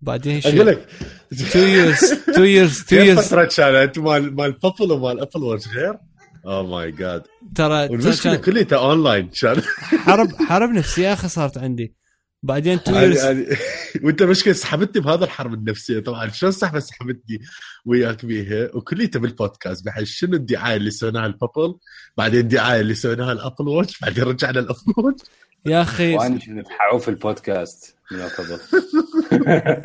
بعدين 0.00 0.40
أقول 0.46 0.66
لك. 0.66 0.88
2 1.32 1.94
years. 1.94 2.02
2 2.30 2.68
years. 2.68 2.84
2 2.84 3.16
years. 3.16 3.20
فترة 3.20 3.48
كانت؟ 3.56 3.98
مال 3.98 4.36
مال 4.36 4.52
بابل 4.52 4.92
ومال 4.92 5.20
ابل 5.20 5.42
واتش 5.42 5.68
غير؟ 5.68 5.98
اوه 6.46 6.62
ماي 6.62 6.90
جاد 6.90 7.22
ترى 7.54 7.88
والمشكلة 7.88 8.34
كان 8.34 8.44
كليتها 8.44 8.78
اونلاين 8.78 9.30
كان 9.40 9.62
حرب 9.82 10.32
حرب 10.42 10.70
نفسية 10.70 11.12
أخي 11.12 11.28
صارت 11.28 11.58
عندي. 11.58 11.94
بعدين 12.42 12.78
2 12.78 12.96
يعني- 12.96 13.14
يعني- 13.14 13.56
وانت 14.04 14.22
مشكله 14.22 14.54
سحبتني 14.54 15.02
بهذا 15.02 15.24
الحرب 15.24 15.54
النفسية. 15.54 16.00
طبعا 16.00 16.28
شلون 16.28 16.52
سحبة؟ 16.52 16.78
سحبتني 16.80 17.38
وياك 17.86 18.24
بيها. 18.26 18.70
وكليتها 18.74 19.18
بالبودكاست. 19.20 19.84
بحيث 19.86 20.08
شنو 20.08 20.34
الدعاية 20.36 20.76
اللي 20.76 20.90
سويناها 20.90 21.26
البابل؟ 21.26 21.74
بعدين 22.16 22.40
الدعايه 22.40 22.80
اللي 22.80 22.94
سويناها 22.94 23.32
الأبل 23.32 23.68
واتش. 23.68 24.00
بعدين 24.00 24.24
رجعنا 24.24 24.60
الأبل 24.60 24.78
واتش. 24.96 25.22
يا 25.66 25.82
أخي 25.82 26.14
وأنا 26.14 26.38
حعوف 26.78 27.08
البودكاست 27.08 27.96
من 28.12 28.18
القبل. 28.20 28.58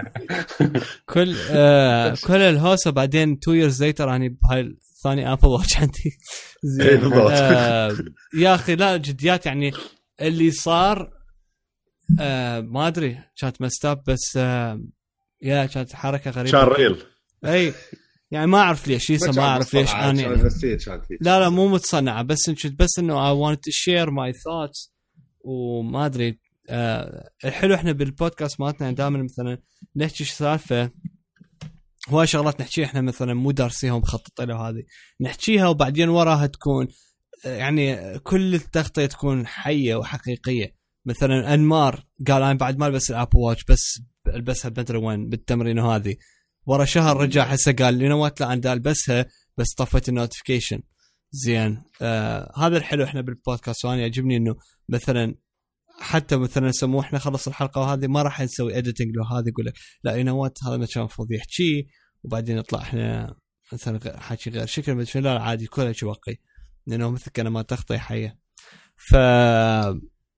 كل 1.13 1.35
آه 1.51 2.15
كل 2.23 2.35
الهوسة 2.35 2.91
بعدين 2.91 3.39
2 3.43 3.69
years 3.71 3.75
later 3.75 4.01
اني 4.01 4.29
بهاي 4.29 4.75
الثاني 4.99 5.33
ابل 5.33 5.47
واتش 5.47 5.77
عندي 5.77 5.99
إيه، 6.03 6.17
زين 6.63 6.99
بالضبط. 6.99 7.31
آه 7.31 7.97
يا 8.33 8.55
أخي 8.55 8.75
لا 8.75 8.97
جديات 8.97 9.45
يعني 9.45 9.71
اللي 10.21 10.51
صار 10.51 11.13
آه 12.19 12.59
ما 12.59 12.87
أدري 12.87 13.19
كانت 13.37 13.61
مستاب 13.61 14.03
بس 14.07 14.37
آه 14.37 14.81
يا 15.41 15.65
كانت 15.65 15.93
حركة 15.93 16.31
غريبة 16.31 16.51
كان 16.51 16.67
ريل 16.67 17.03
إي 17.45 17.73
يعني 18.31 18.47
ما 18.47 18.57
أعرف 18.57 18.87
ليش 18.87 19.11
ما 19.11 19.41
أعرف 19.41 19.73
ليش 19.73 19.91
أنا 19.93 20.21
يعني. 20.21 20.49
لا 21.21 21.39
لا 21.39 21.49
مو 21.49 21.67
متصنعة 21.67 22.23
بس 22.23 22.49
بس 22.79 22.99
إنه 22.99 23.13
I 23.13 23.55
wanted 23.55 23.59
to 23.59 23.71
share 23.71 24.09
my 24.09 24.33
thoughts 24.33 24.89
وما 25.41 26.05
أدري 26.05 26.39
آه 26.69 27.29
الحلو 27.45 27.75
إحنا 27.75 27.91
بالبودكاست 27.91 28.59
مالتنا 28.59 28.91
دائما 28.91 29.23
مثلا 29.23 29.57
نحكي 29.95 30.23
سالفة 30.23 30.91
هواي 32.09 32.27
شغلات 32.27 32.61
نحكيها 32.61 32.85
إحنا 32.85 33.01
مثلا 33.01 33.33
مو 33.33 33.51
دارسيها 33.51 33.93
ومخطط 33.93 34.41
لها 34.41 34.69
هذه 34.69 34.83
نحكيها 35.21 35.67
وبعدين 35.67 36.09
وراها 36.09 36.47
تكون 36.47 36.87
يعني 37.45 38.19
كل 38.19 38.55
التغطية 38.55 39.05
تكون 39.05 39.47
حية 39.47 39.95
وحقيقية. 39.95 40.75
مثلا 41.05 41.53
أنمار 41.53 42.05
قال 42.27 42.43
أنا 42.43 42.53
بعد 42.53 42.77
ما 42.77 42.87
ألبس 42.87 43.11
ال 43.11 43.16
Apple 43.16 43.39
Watch 43.39 43.63
بس 43.63 44.01
ألبسها 44.27 44.69
بدري 44.69 44.97
وين؟ 44.97 45.29
بالتمرين 45.29 45.79
وهذه 45.79 46.15
ورا 46.65 46.85
شهر 46.85 47.17
رجع 47.17 47.43
هسه 47.43 47.71
قال 47.71 47.93
لي 47.93 48.07
نوات 48.07 48.41
لا 48.41 48.53
أنا 48.53 48.73
ألبسها 48.73 49.25
بس 49.57 49.73
طفيت 49.77 50.09
ال 50.09 50.15
notification 50.15 50.81
زين. 51.31 51.83
آه 52.01 52.51
هذا 52.57 52.77
الحلو 52.77 53.03
إحنا 53.03 53.21
بالبودكاست 53.21 53.85
وأنا 53.85 54.01
يعجبني 54.01 54.37
إنه 54.37 54.55
مثلا 54.89 55.35
حتى 56.01 56.37
مثلا 56.37 56.71
سموه 56.71 57.01
إحنا 57.01 57.19
خلص 57.19 57.47
الحلقة 57.47 57.81
وهذه 57.81 58.07
ما 58.07 58.21
راح 58.21 58.41
نسوي 58.41 58.77
editing 58.77 59.15
لو 59.15 59.23
هذا 59.37 59.49
يقول 59.49 59.65
لك 59.65 59.73
لا 60.03 60.11
you 60.15 60.37
what 60.37 60.57
هذا 60.67 60.77
ما 60.77 60.85
كان 60.85 60.99
المفروض 61.01 61.31
يحكي 61.31 61.87
وبعدين 62.23 62.57
يطلع 62.57 62.81
إحنا 62.81 63.35
مثلا 63.73 64.19
حكي 64.19 64.49
غير. 64.49 64.65
شكل 64.65 64.93
ما 64.93 65.05
لا 65.15 65.39
عادي 65.41 65.65
كله 65.67 65.91
شيء 65.91 66.09
واقعي. 66.09 66.39
لأنه 66.87 67.09
مثل 67.09 67.31
كان 67.31 67.47
ما 67.47 67.61
تغطيه 67.61 67.97
حيه 67.97 68.37
ف 68.95 69.15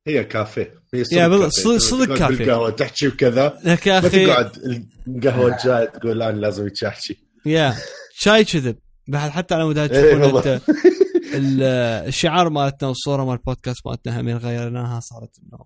هي 0.08 0.24
كافيه. 0.24 0.74
هي 0.94 1.04
يا 1.12 1.28
بالضبط، 1.28 1.52
كافيه. 1.56 1.64
صدق- 1.64 1.78
صدق 1.78 2.18
كافيه. 2.18 2.38
بالقهوة 2.38 2.70
تحكي 2.70 3.08
وكذا. 3.08 3.60
لك 3.66 3.88
يا 3.88 4.00
أخي 4.00 4.26
تقعد 4.26 4.52
القهوة 5.08 5.58
الجاي 5.58 5.88
تقول 5.88 6.20
لا 6.20 6.30
أنا 6.30 6.38
لازم 6.40 6.68
احكي 6.88 7.18
يا 7.46 7.76
شاي 8.14 8.44
كذب. 8.46 8.76
بعد 9.08 9.32
حتى 9.32 9.54
على 9.56 9.64
مود 9.66 9.78
إيه 9.78 9.88
تشوفون. 9.88 10.38
أنت. 10.38 10.48
الشعار 11.34 12.50
مالتنا 12.50 12.88
والصورة 12.90 13.26
مال 13.26 13.34
البودكاست 13.34 13.88
مالتنا 13.88 14.22
همين 14.22 14.38
غيرناها 14.38 15.00
صارت 15.00 15.40
إنه 15.40 15.66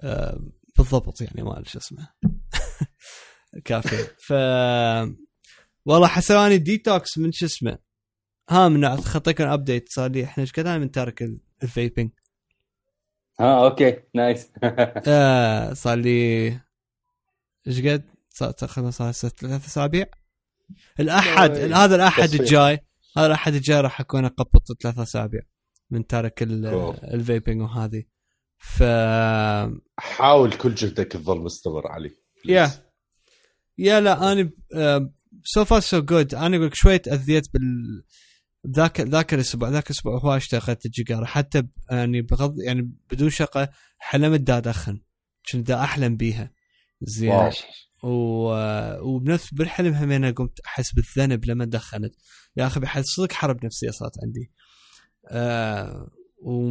آه، 0.00 0.40
بالضبط 0.78 1.20
يعني 1.20 1.42
مال 1.42 1.68
شو 1.68 1.78
اسمه 1.78 2.08
كافي. 3.64 3.96
ف 4.26 4.32
والله 5.86 6.06
حسواني 6.08 6.58
ديتوكس 6.58 7.18
من 7.18 7.32
شو 7.32 7.46
اسمه. 7.46 7.78
ها 8.50 8.68
من 8.68 8.96
خطيكم 8.96 9.44
ابديت 9.44 9.88
صار 9.92 10.10
لي 10.10 10.24
إحنا 10.24 10.42
إيش 10.42 10.52
قد 10.52 10.66
من 10.68 10.90
تارك 10.90 11.22
ال- 11.22 11.40
الفيبنج 11.62 12.10
ها 13.40 13.64
أوكي 13.64 13.96
نايس 14.14 14.48
آه 15.08 15.72
صار 15.72 15.98
لي 15.98 16.46
إيش 17.66 17.80
قد؟ 17.86 18.04
صار 18.30 18.50
تقريبا 18.50 18.90
صار 18.90 19.12
ست 19.12 19.40
ثلاث 19.40 19.66
أسابيع. 19.66 20.06
الأحد 21.00 21.50
آه، 21.50 21.76
هذا 21.84 21.94
الأحد. 21.96 22.34
الجاي. 22.34 22.80
هذا 23.16 23.26
الاحد 23.26 23.54
الجاي 23.54 23.80
راح 23.80 24.00
أكون 24.00 24.24
اقبط 24.24 24.82
ثلاث 24.82 24.98
أسابيع 24.98 25.40
من 25.90 26.06
تارك. 26.06 26.42
الفيبنج 26.42 27.60
وهذه. 27.62 28.04
ف 28.58 28.82
حاول 29.98 30.52
كل 30.52 30.74
جهدك 30.74 31.06
تظل 31.12 31.40
مستمر 31.40 31.86
علي. 31.88 32.10
yeah 32.44 32.70
yeah 33.78 34.00
لا 34.00 34.32
أنا 34.32 34.50
so 35.44 35.64
far 35.64 35.80
so 35.80 36.00
good 36.00 36.34
أنا 36.34 36.56
أقول 36.56 36.66
لك 36.66 36.74
شوي 36.74 36.98
تاذيت 36.98 37.52
بال 37.54 38.04
ذاك 38.70 39.00
ذاك 39.00 39.34
الأسبوع 39.34 39.68
ذاك 39.68 39.86
الأسبوع 39.86 40.18
هواي 40.18 40.36
اشتغلت 40.36 40.86
الجيجاره 40.86 41.24
حتى 41.24 41.62
ب- 41.62 41.70
يعني 41.90 42.22
بغض 42.22 42.60
يعني 42.60 42.92
بدون 43.10 43.30
شقة 43.30 43.68
حلمت 43.98 44.40
دا 44.40 44.56
ادخن 44.58 45.00
كنت 45.52 45.66
دا 45.68 45.80
أحلم 45.84 46.16
بيها. 46.16 46.52
زين. 47.02 47.50
وبنفس 48.02 49.54
بالحلم 49.54 49.94
همين 49.94 50.32
قمت 50.32 50.60
أحس 50.66 50.94
بالذنب 50.94 51.44
لما 51.44 51.64
دخنت 51.64 52.14
يا 52.56 52.66
أخي 52.66 52.80
بحس 52.80 53.04
صدق 53.04 53.32
حرب 53.32 53.64
نفسية 53.64 53.90
صارت 53.90 54.12
عندي. 54.22 54.50
آه 55.28 56.10
و... 56.42 56.70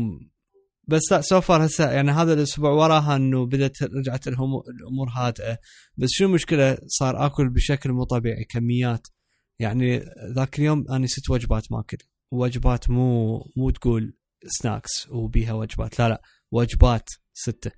بس 0.88 1.02
لا 1.12 1.22
so 1.22 1.42
far 1.42 1.66
هسه 1.66 1.92
يعني 1.92 2.12
هذا 2.12 2.34
الأسبوع 2.34 2.72
وراها 2.72 3.16
إنه 3.16 3.46
بدأت 3.46 3.84
رجعت 3.84 4.28
الأمور 4.28 5.10
هادئة. 5.16 5.58
بس 5.98 6.10
شو 6.12 6.26
المشكلة؟ 6.26 6.78
صار 6.88 7.26
آكل 7.26 7.50
بشكل 7.50 7.92
مو 7.92 8.04
طبيعي 8.04 8.44
كميات. 8.44 9.08
يعني 9.60 10.06
ذاك 10.36 10.60
اليوم 10.60 10.86
أنا 10.90 11.08
ست 11.08 11.30
وجبات 11.30 11.72
ماكل. 11.72 11.98
وجبات 12.32 12.90
مو 12.90 13.38
مو 13.56 13.70
تقول 13.70 14.18
snacks 14.48 15.08
وبيها 15.10 15.54
وجبات. 15.54 16.00
لا 16.00 16.10
لا 16.10 16.22
وجبات 16.52 17.10
ستة. 17.34 17.72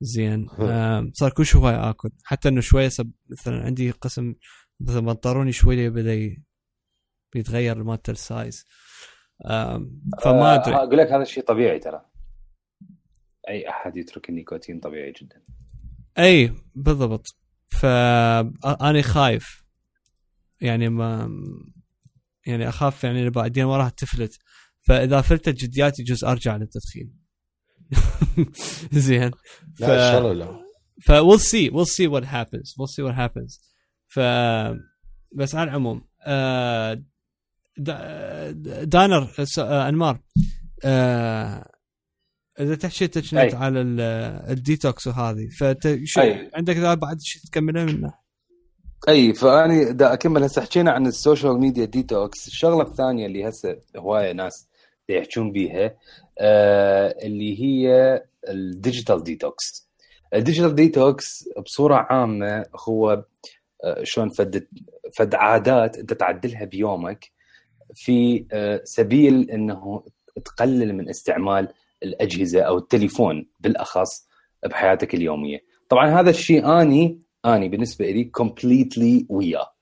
زين. 0.00 0.46
آم، 0.60 1.12
صار 1.14 1.30
كل 1.32 1.46
شوي 1.46 1.74
آكل. 1.74 2.10
حتى 2.24 2.48
إنه 2.48 2.60
شوية 2.60 2.88
سب 2.88 3.10
مثلا 3.30 3.64
عندي 3.64 3.90
قسم 3.90 4.34
مثلا 4.80 5.00
بنطروني 5.00 5.52
شوية 5.52 5.88
بدأ 5.88 6.14
ي- 6.14 6.42
بيتغير 7.34 7.84
مالته 7.84 8.10
ال 8.10 8.21
size 8.21 8.64
فما 9.44 10.54
آه، 10.54 10.54
أدري. 10.54 10.74
أقول 10.74 10.98
لك 10.98 11.06
هذا 11.06 11.22
الشيء 11.22 11.44
طبيعي 11.44 11.78
ترى. 11.78 12.04
أي 13.48 13.68
أحد 13.68 13.96
يترك 13.96 14.28
النيكوتين 14.28 14.80
طبيعي 14.80 15.12
جدا. 15.12 15.42
أي 16.18 16.52
بالضبط. 16.74 17.36
فأنا 17.66 19.02
خايف. 19.02 19.64
يعني 20.60 20.88
ما 20.88 21.30
يعني 22.46 22.68
أخاف 22.68 23.04
يعني 23.04 23.30
بعدين 23.30 23.64
وراها 23.64 23.88
تفلت. 23.88 24.38
فإذا 24.82 25.20
فلتت 25.20 25.54
جدياتي 25.54 26.02
جزء 26.02 26.28
أرجع 26.28 26.56
للتدخين. 26.56 27.25
زين 28.92 29.30
لا 29.80 29.94
إن 30.08 30.12
شاء 30.12 30.18
الله 30.18 30.32
لا 30.32 30.66
ف 31.06 31.12
we'll 31.12 31.42
see 31.42 31.70
we'll 31.70 31.92
see 31.96 32.08
what 32.08 32.24
happens 32.24 32.68
we'll 32.78 32.92
see 32.96 33.02
what 33.08 33.14
happens 33.14 33.60
ف 34.08 34.18
بس 35.34 35.54
على 35.54 35.70
العموم 35.70 36.02
آه، 36.26 37.02
دا- 37.78 38.52
دانر 38.84 39.28
س- 39.44 39.58
آه، 39.58 39.88
أنمار 39.88 40.18
آه، 40.84 41.70
إذا 42.60 42.74
تحكي 42.74 43.06
تكنت 43.08 43.34
أي. 43.34 43.54
على 43.54 43.80
ال- 43.80 44.00
الديتوكس 44.50 45.06
وهذه 45.06 45.48
فانت 45.58 45.98
شو 46.04 46.20
أي. 46.20 46.50
عندك 46.54 46.76
بعد 46.76 47.20
شيء 47.20 47.42
تكمله 47.42 47.84
منه 47.84 48.12
أي 49.08 49.34
فاني 49.34 49.92
دا 49.92 50.12
أكمل 50.12 50.42
هسه 50.44 50.62
حكينا 50.62 50.90
عن 50.92 51.06
السوشيال 51.06 51.58
ميديا 51.60 51.84
ديتوكس 51.84 52.46
الشغلة 52.46 52.82
الثانية 52.82 53.26
اللي 53.26 53.48
هسه 53.48 53.76
هواية 53.96 54.32
ناس 54.32 54.68
يحجون 55.08 55.52
بيها 55.52 55.94
آه 56.38 57.14
اللي 57.22 57.62
هي 57.62 58.22
الديجيتال 58.48 59.22
ديتوكس. 59.24 59.88
ال 60.34 60.39
digital 60.39 60.74
detox 60.74 61.48
بصورة 61.64 61.94
عامة 61.94 62.64
هو 62.88 63.24
آه 63.84 64.02
شلون 64.04 64.28
فد 64.28 64.66
فد 65.14 65.34
عادات 65.34 65.98
انت 65.98 66.12
تعدلها 66.12 66.64
بيومك 66.64 67.30
في 67.94 68.46
آه 68.52 68.80
سبيل 68.84 69.50
انه 69.50 70.04
تقلل 70.44 70.94
من 70.94 71.08
استعمال 71.08 71.68
الأجهزة 72.02 72.60
أو 72.62 72.78
التليفون 72.78 73.46
بالأخص 73.60 74.26
بحياتك 74.66 75.14
اليومية. 75.14 75.64
طبعا 75.88 76.20
هذا 76.20 76.30
الشيء 76.30 76.80
أني 76.82 77.20
أني 77.44 77.68
بالنسبة 77.68 78.10
لي 78.10 78.24
completely 78.24 79.26
وياه. 79.28 79.75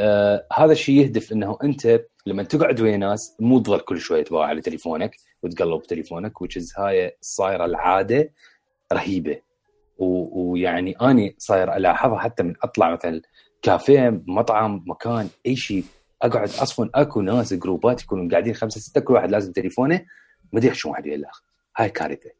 آه 0.00 0.46
هذا 0.52 0.72
الشيء 0.72 0.94
يهدف 1.04 1.32
إنه 1.32 1.58
أنت 1.64 2.00
لما 2.26 2.42
تقعد 2.42 2.80
ويا 2.80 2.96
ناس 2.96 3.36
مو 3.40 3.58
تظل 3.58 3.80
كل 3.80 3.98
شوية 4.00 4.24
تباوع 4.24 4.44
على 4.44 4.60
تليفونك 4.60 5.16
وتقلب 5.42 5.82
تليفونك 5.82 6.42
وتشز 6.42 6.72
هاي 6.78 7.16
صايرة 7.20 7.64
العادة 7.64 8.30
رهيبة. 8.92 9.40
ويعني 9.98 10.92
أني 11.02 11.34
صاير 11.38 11.76
ألاحظها 11.76 12.18
حتى 12.18 12.42
من 12.42 12.54
أطلع 12.62 12.92
مثلا 12.92 13.22
كافيه 13.62 14.22
مطعم 14.26 14.84
مكان 14.86 15.28
أي 15.46 15.56
شيء 15.56 15.84
أقعد 16.22 16.48
أصلا 16.48 16.90
أكو 16.94 17.20
ناس 17.20 17.54
جروبات 17.54 18.02
يكونوا 18.02 18.30
قاعدين 18.30 18.54
خمسة 18.54 18.80
ستة 18.80 19.00
كل 19.00 19.14
واحد 19.14 19.30
لازم 19.30 19.52
تليفونه 19.52 20.06
ما 20.52 20.58
أدري 20.58 20.74
شو 20.74 20.90
واحد 20.90 21.06
ويا 21.06 21.14
الآخر 21.14 21.42
هاي 21.76 21.88
كارثة. 21.90 22.30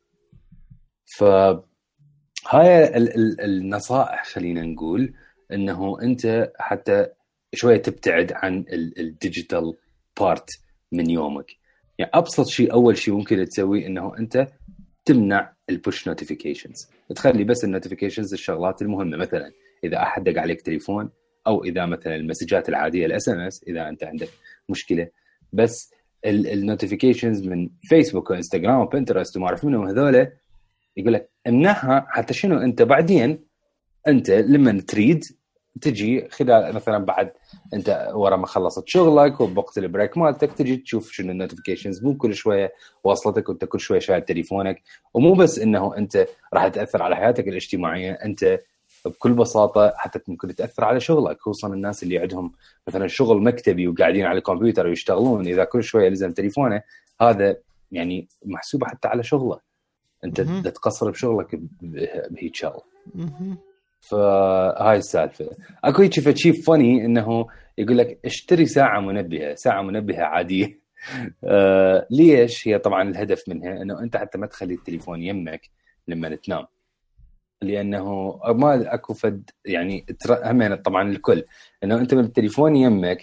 ف 1.17 1.25
هاي 2.49 2.97
ال- 2.97 3.15
ال- 3.17 3.41
النصائح 3.41 4.25
خلينا 4.25 4.63
نقول 4.63 5.15
إنه 5.53 6.03
أنت 6.03 6.53
حتى 6.59 7.07
شوية 7.55 7.77
تبتعد 7.77 8.33
عن 8.33 8.65
ال 8.99 9.08
digital 9.08 9.75
part 10.21 10.51
من 10.93 11.11
يومك. 11.11 11.51
يعني 11.99 12.11
أبسط 12.15 12.47
شيء 12.47 12.73
أول 12.73 12.99
شيء 12.99 13.15
ممكن 13.15 13.45
تسويه 13.45 13.87
إنه 13.87 14.19
أنت 14.19 14.47
تمنع 15.05 15.53
ال 15.71 15.78
push 15.78 16.09
notifications 16.09 16.91
تخلي 17.15 17.45
بس 17.45 17.65
ال 17.65 17.70
notifications 17.70 18.33
الشغلات 18.33 18.83
المهمة. 18.83 19.17
مثلا 19.17 19.53
إذا 19.85 20.03
أحد 20.03 20.25
دق 20.25 20.41
عليك 20.41 20.61
تليفون 20.61 21.11
أو 21.47 21.65
إذا 21.65 21.87
مثلا 21.87 22.17
المسجات 22.17 22.69
العادية 22.69 23.07
ال 23.07 23.29
SMS 23.29 23.65
إذا 23.69 23.89
أنت 23.89 24.05
عندك 24.05 24.29
مشكلة. 24.69 25.09
بس 25.53 25.91
ال 26.27 26.36
notifications 26.36 27.47
من 27.47 27.71
فيسبوك 27.81 28.31
وانستغرام 28.31 28.81
وبنترست 28.81 29.37
وما 29.37 29.47
أعرف 29.47 29.65
منهم 29.65 29.87
هذول 29.87 30.29
يقول 30.97 31.13
لك 31.13 31.31
امنعها 31.47 32.07
حتى 32.09 32.35
شنو 32.35 32.59
أنت 32.59 32.83
بعدين 32.83 33.45
أنت 34.09 34.31
لما 34.31 34.81
تريد 34.81 35.25
تجي 35.81 36.29
خلال 36.29 36.75
مثلا 36.75 37.05
بعد 37.05 37.33
أنت 37.75 38.11
ورا 38.15 38.37
ما 38.37 38.47
خلصت 38.47 38.89
شغلك 38.89 39.41
وبوقت 39.41 39.79
ال 39.79 39.86
break 39.86 40.19
مالتك 40.19 40.53
تجي 40.53 40.77
تشوف 40.77 41.11
شنو 41.11 41.33
ال 41.33 41.38
notifications 41.38 42.05
مو 42.05 42.17
كل 42.17 42.35
شوية 42.35 42.73
واصلتك 43.05 43.49
وأنت 43.49 43.65
كل 43.65 43.81
شوية 43.81 43.99
شايل 43.99 44.23
تليفونك. 44.23 44.83
ومو 45.15 45.35
بس 45.35 45.59
إنه 45.59 45.97
أنت 45.97 46.27
راح 46.55 46.69
تأثر 46.69 47.03
على 47.03 47.17
حياتك 47.17 47.49
الاجتماعية 47.49 48.13
أنت 48.13 48.59
بكل 49.05 49.33
بساطة 49.33 49.93
حتى 49.97 50.21
ممكن 50.29 50.55
تأثر 50.55 50.85
على 50.85 51.01
شغلك 51.01 51.41
خصوصا 51.41 51.69
الناس 51.69 52.03
اللي 52.03 52.19
عندهم 52.19 52.53
مثلا 52.89 53.07
شغل 53.07 53.43
مكتبي 53.43 53.89
وقاعدين 53.89 54.25
على 54.27 54.39
الكمبيوتر 54.39 54.87
ويشتغلون. 54.87 55.47
إذا 55.47 55.65
كل 55.65 55.83
شوية 55.83 56.09
لزم 56.09 56.33
تليفونه 56.33 56.83
هذا 57.21 57.57
يعني 57.93 58.29
محسوبة 58.45 58.87
حتى 58.87 59.09
على 59.09 59.23
شغله 59.23 59.61
أنت. 60.25 60.41
تقصر 60.69 61.11
بشغلك 61.11 61.61
بهيك 62.31 62.57
شغلة. 62.57 62.83
فهاي 64.01 64.97
السالفة. 64.97 65.51
أكو 65.85 66.03
شيء 66.35 66.53
فني 66.53 67.05
إنه 67.05 67.47
يقول 67.79 67.99
لك 67.99 68.19
اشتري 68.25 68.67
ساعة 68.67 69.01
منبهة 69.01 69.55
ساعة 69.55 69.83
منبهة 69.83 70.23
عادية. 70.23 70.81
آه 71.45 72.07
ليش؟ 72.11 72.69
هي 72.69 72.79
طبعا 72.79 73.03
الهدف 73.11 73.43
منها 73.49 73.83
إنه 73.83 74.01
أنت 74.01 74.17
حتى 74.17 74.39
ما 74.39 74.47
تخلي 74.47 74.75
التليفون 74.75 75.23
يمك 75.23 75.71
لما 76.09 76.35
تنام. 76.37 76.67
لأنه 77.63 78.37
ما 78.45 78.95
أكو 78.95 79.15
فد 79.15 79.51
يعني 79.65 80.01
تر- 80.21 80.51
هم 80.51 80.75
طبعا 80.75 81.11
الكل. 81.11 81.45
إنه 81.85 81.99
أنت 81.99 82.15
من 82.15 82.25
التليفون 82.25 82.77
يمك 82.77 83.23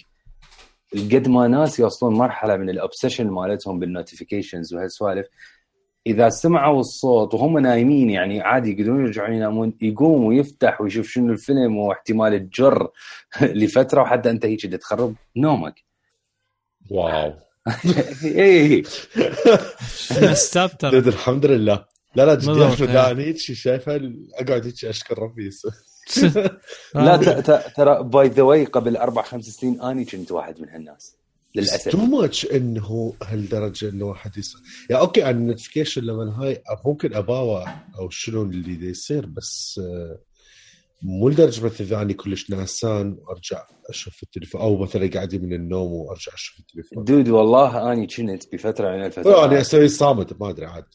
قد 0.94 1.28
ما 1.28 1.48
ناس 1.48 1.80
يوصلون 1.80 2.14
مرحلة 2.14 2.58
من 2.58 2.70
ال 2.70 2.76
obsession 2.76 3.28
مالتهم 3.28 3.80
بال 3.80 3.92
notifications 3.92 4.74
وهالسوالف 4.74 5.28
إذا 6.08 6.30
سمعوا 6.30 6.80
الصوت 6.80 7.34
وهم 7.34 7.60
نايمين 7.60 8.10
يعني 8.10 8.42
عادي 8.42 8.72
يقدرون 8.72 9.06
يرجعون 9.06 9.34
ينامون 9.34 9.74
يقوم 9.82 10.24
ويفتح 10.26 10.82
ويشوف 10.82 11.08
شنو 11.08 11.34
الفيلم 11.34 11.78
واحتمال 11.78 12.50
تجر 12.50 12.88
لفترة 13.42 14.02
وحتى 14.02 14.30
أنت 14.30 14.46
هيك 14.46 14.62
تخرب 14.62 15.16
نومك. 15.38 15.84
wow. 16.92 17.34
اي 18.24 18.84
الستابتر 20.12 20.90
dude 20.92 21.08
الحمد 21.08 21.46
لله. 21.46 21.86
لا 22.16 22.26
لا 22.26 22.36
جدي 22.36 22.52
إيه. 22.92 23.12
أنا 23.12 23.22
هيك 23.24 23.38
شايفها 23.38 24.00
أقعد 24.40 24.66
هيك 24.66 24.86
أشكر 24.86 25.20
ربي. 25.20 25.50
لا 26.96 27.18
ت- 27.18 27.30
ت- 27.52 27.76
ترى 27.76 28.04
by 28.04 28.28
the 28.28 28.42
way 28.44 28.66
قبل 28.66 28.98
أربع 28.98 29.22
خمس 29.22 29.46
سنين 29.46 29.82
اني 29.82 30.06
كنت 30.06 30.32
واحد 30.32 30.62
من 30.62 30.70
هالناس. 30.70 31.16
too 31.54 31.62
للأسف. 31.62 31.96
much 31.96 32.46
إنه 32.46 33.14
هالدرجة 33.24 33.90
إنه 33.90 34.06
واحد 34.06 34.38
يصير. 34.38 34.62
يعني 34.90 35.02
okay 35.02 35.24
على 35.24 35.38
ال 35.38 35.43
notification 35.43 36.02
لما 36.02 36.44
هاي 36.44 36.64
ممكن 36.86 37.14
اباوع 37.14 37.76
أو 38.00 38.10
شنو 38.10 38.44
اللي 38.44 38.90
يصير 38.90 39.26
بس 39.26 39.82
آه، 39.84 40.20
مو 41.02 41.30
لدرجة 41.30 41.66
مثلا 41.66 42.02
اني 42.02 42.14
كلش 42.14 42.50
نعسان 42.50 43.18
وأرجع 43.22 43.64
أشوف 43.90 44.24
التليفون 44.24 44.62
أو 44.62 44.78
مثلا 44.78 45.10
قاعدين 45.14 45.46
من 45.46 45.54
النوم 45.54 45.92
وأرجع 45.92 46.34
أشوف 46.34 46.60
التليفون. 46.60 47.04
dude 47.04 47.30
والله 47.30 47.94
أني 47.94 48.08
كنت 48.08 48.54
بفترة 48.54 48.88
من 48.88 48.94
يعني 48.94 49.06
الفترات 49.06 49.54
أسوي 49.54 49.88
صامت 49.88 50.42
ما 50.42 50.50
أدري 50.50 50.66
عاد 50.66 50.86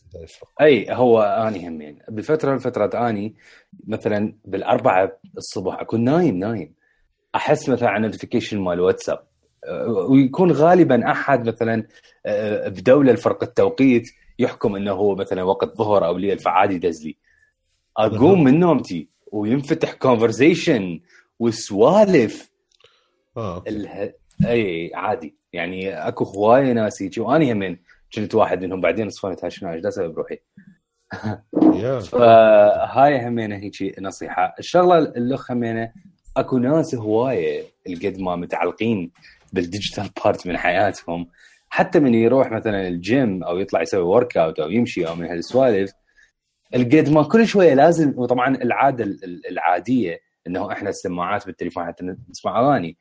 أي 0.61 0.87
هو 0.91 1.23
أني 1.23 1.69
همين 1.69 1.99
بفترة 2.09 2.51
من 2.51 2.57
الفترات 2.57 2.95
أني 2.95 3.35
مثلا 3.87 4.37
بالأربعة 4.45 5.19
الصبح 5.37 5.81
أكون 5.81 6.05
نايم 6.05 6.37
نايم. 6.37 6.75
أحس 7.35 7.69
مثلا 7.69 7.89
على 7.89 8.03
notification 8.03 8.59
مال 8.59 8.81
واتساب. 8.81 9.32
ويكون 10.09 10.53
غالبا 10.53 11.11
أحد 11.11 11.49
مثلا 11.49 11.87
بدوله 12.67 13.13
الفرق 13.13 13.43
التوقيت 13.43 14.11
يحكم 14.39 14.77
إنه 14.77 14.93
هو 14.93 15.15
مثلا 15.15 15.43
وقت 15.43 15.77
ظهر 15.77 16.07
أو 16.07 16.19
ليل 16.19 16.39
فعادي 16.39 16.75
يدز 16.75 17.07
لي 17.07 17.17
اقوم 17.97 18.45
من 18.45 18.61
نومتي 18.61 19.09
وينفتح 19.33 19.93
conversation 19.93 21.01
وسوالف. 21.39 22.53
آه 23.37 23.65
اله... 23.69 24.13
إي 24.47 24.91
عادي. 24.95 25.37
يعني 25.53 26.09
أكو 26.09 26.25
هواية 26.25 26.73
ناس 26.73 27.03
هيجي 27.03 27.21
واني 27.21 27.53
همين 27.53 27.83
كنت 28.15 28.35
واحد 28.35 28.65
منهم 28.65 28.81
بعدين 28.81 29.11
صفنت 29.11 29.49
شنو 29.49 29.73
إيش 29.73 29.87
أسوي 29.87 30.09
بروحي. 30.09 30.39
فهاي 32.11 33.29
همينه 33.29 33.57
هيك 33.57 34.01
نصيحة. 34.01 34.55
الشغلة 34.59 34.99
الاخ 34.99 35.51
همينه 35.51 35.93
أكو 36.37 36.59
ناس 36.59 36.95
هواية 36.95 37.65
القد 37.89 38.21
ما 38.21 38.37
متعلقين 38.37 39.11
بال 39.53 39.66
digital 39.66 40.11
part 40.25 40.47
من 40.47 40.57
حياتهم. 40.57 41.29
حتى 41.69 42.01
من 42.01 42.15
يروح 42.15 42.51
مثلا 42.53 42.89
الجيم 42.89 43.45
أو 43.45 43.59
يطلع 43.59 43.83
يسوي 43.83 44.03
workout 44.03 44.61
أو 44.61 44.71
يمشي 44.71 45.09
أو 45.09 45.15
من 45.15 45.27
هالسوالف 45.27 45.93
القد 46.75 47.09
ما 47.09 47.23
كل 47.23 47.47
شوية 47.47 47.75
لازم 47.75 48.15
وطبعا 48.17 48.55
العادة 48.55 49.05
ال- 49.05 49.25
ال- 49.25 49.47
العادية 49.47 50.21
إنه 50.47 50.73
إحنا 50.73 50.89
السماعات 50.91 51.47
بالتليفون 51.47 51.87
حتى 51.87 52.05
نسمع 52.31 52.61
أغاني. 52.61 52.97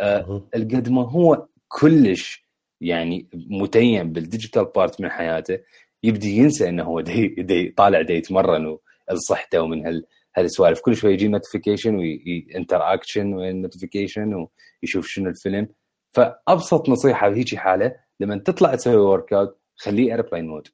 أها. 0.00 0.42
القد 0.54 0.88
ما 0.88 1.10
هو 1.10 1.46
كلش 1.68 2.44
يعني 2.80 3.26
متيم 3.34 4.12
بال 4.12 4.24
digital 4.24 4.64
part 4.64 5.00
من 5.00 5.10
حياته. 5.10 5.58
يبدي 6.02 6.36
ينسى 6.36 6.68
إنه 6.68 6.82
هو 6.82 7.00
دي, 7.00 7.28
دي 7.28 7.68
طالع 7.68 8.02
دي 8.02 8.12
يتمرن 8.12 8.78
لصحته 9.12 9.60
ومن 9.62 9.86
هال 9.86 10.04
هالسوالف. 10.36 10.80
كل 10.80 10.96
شوي 10.96 11.12
يجي 11.12 11.28
notification 11.28 11.89
و 11.89 11.94
interaction 11.96 13.34
و 13.34 13.43
notification 13.43 14.46
ويشوف 14.82 15.06
شنو 15.06 15.30
الفيلم. 15.30 15.68
فأبسط 16.12 16.88
نصيحة 16.88 17.28
بهيجي 17.28 17.58
حالة 17.58 17.96
لما 18.20 18.38
تطلع 18.38 18.74
تسوي 18.74 18.96
workout 18.96 19.60
خليه 19.76 20.12
airplane 20.12 20.46
mode 20.46 20.68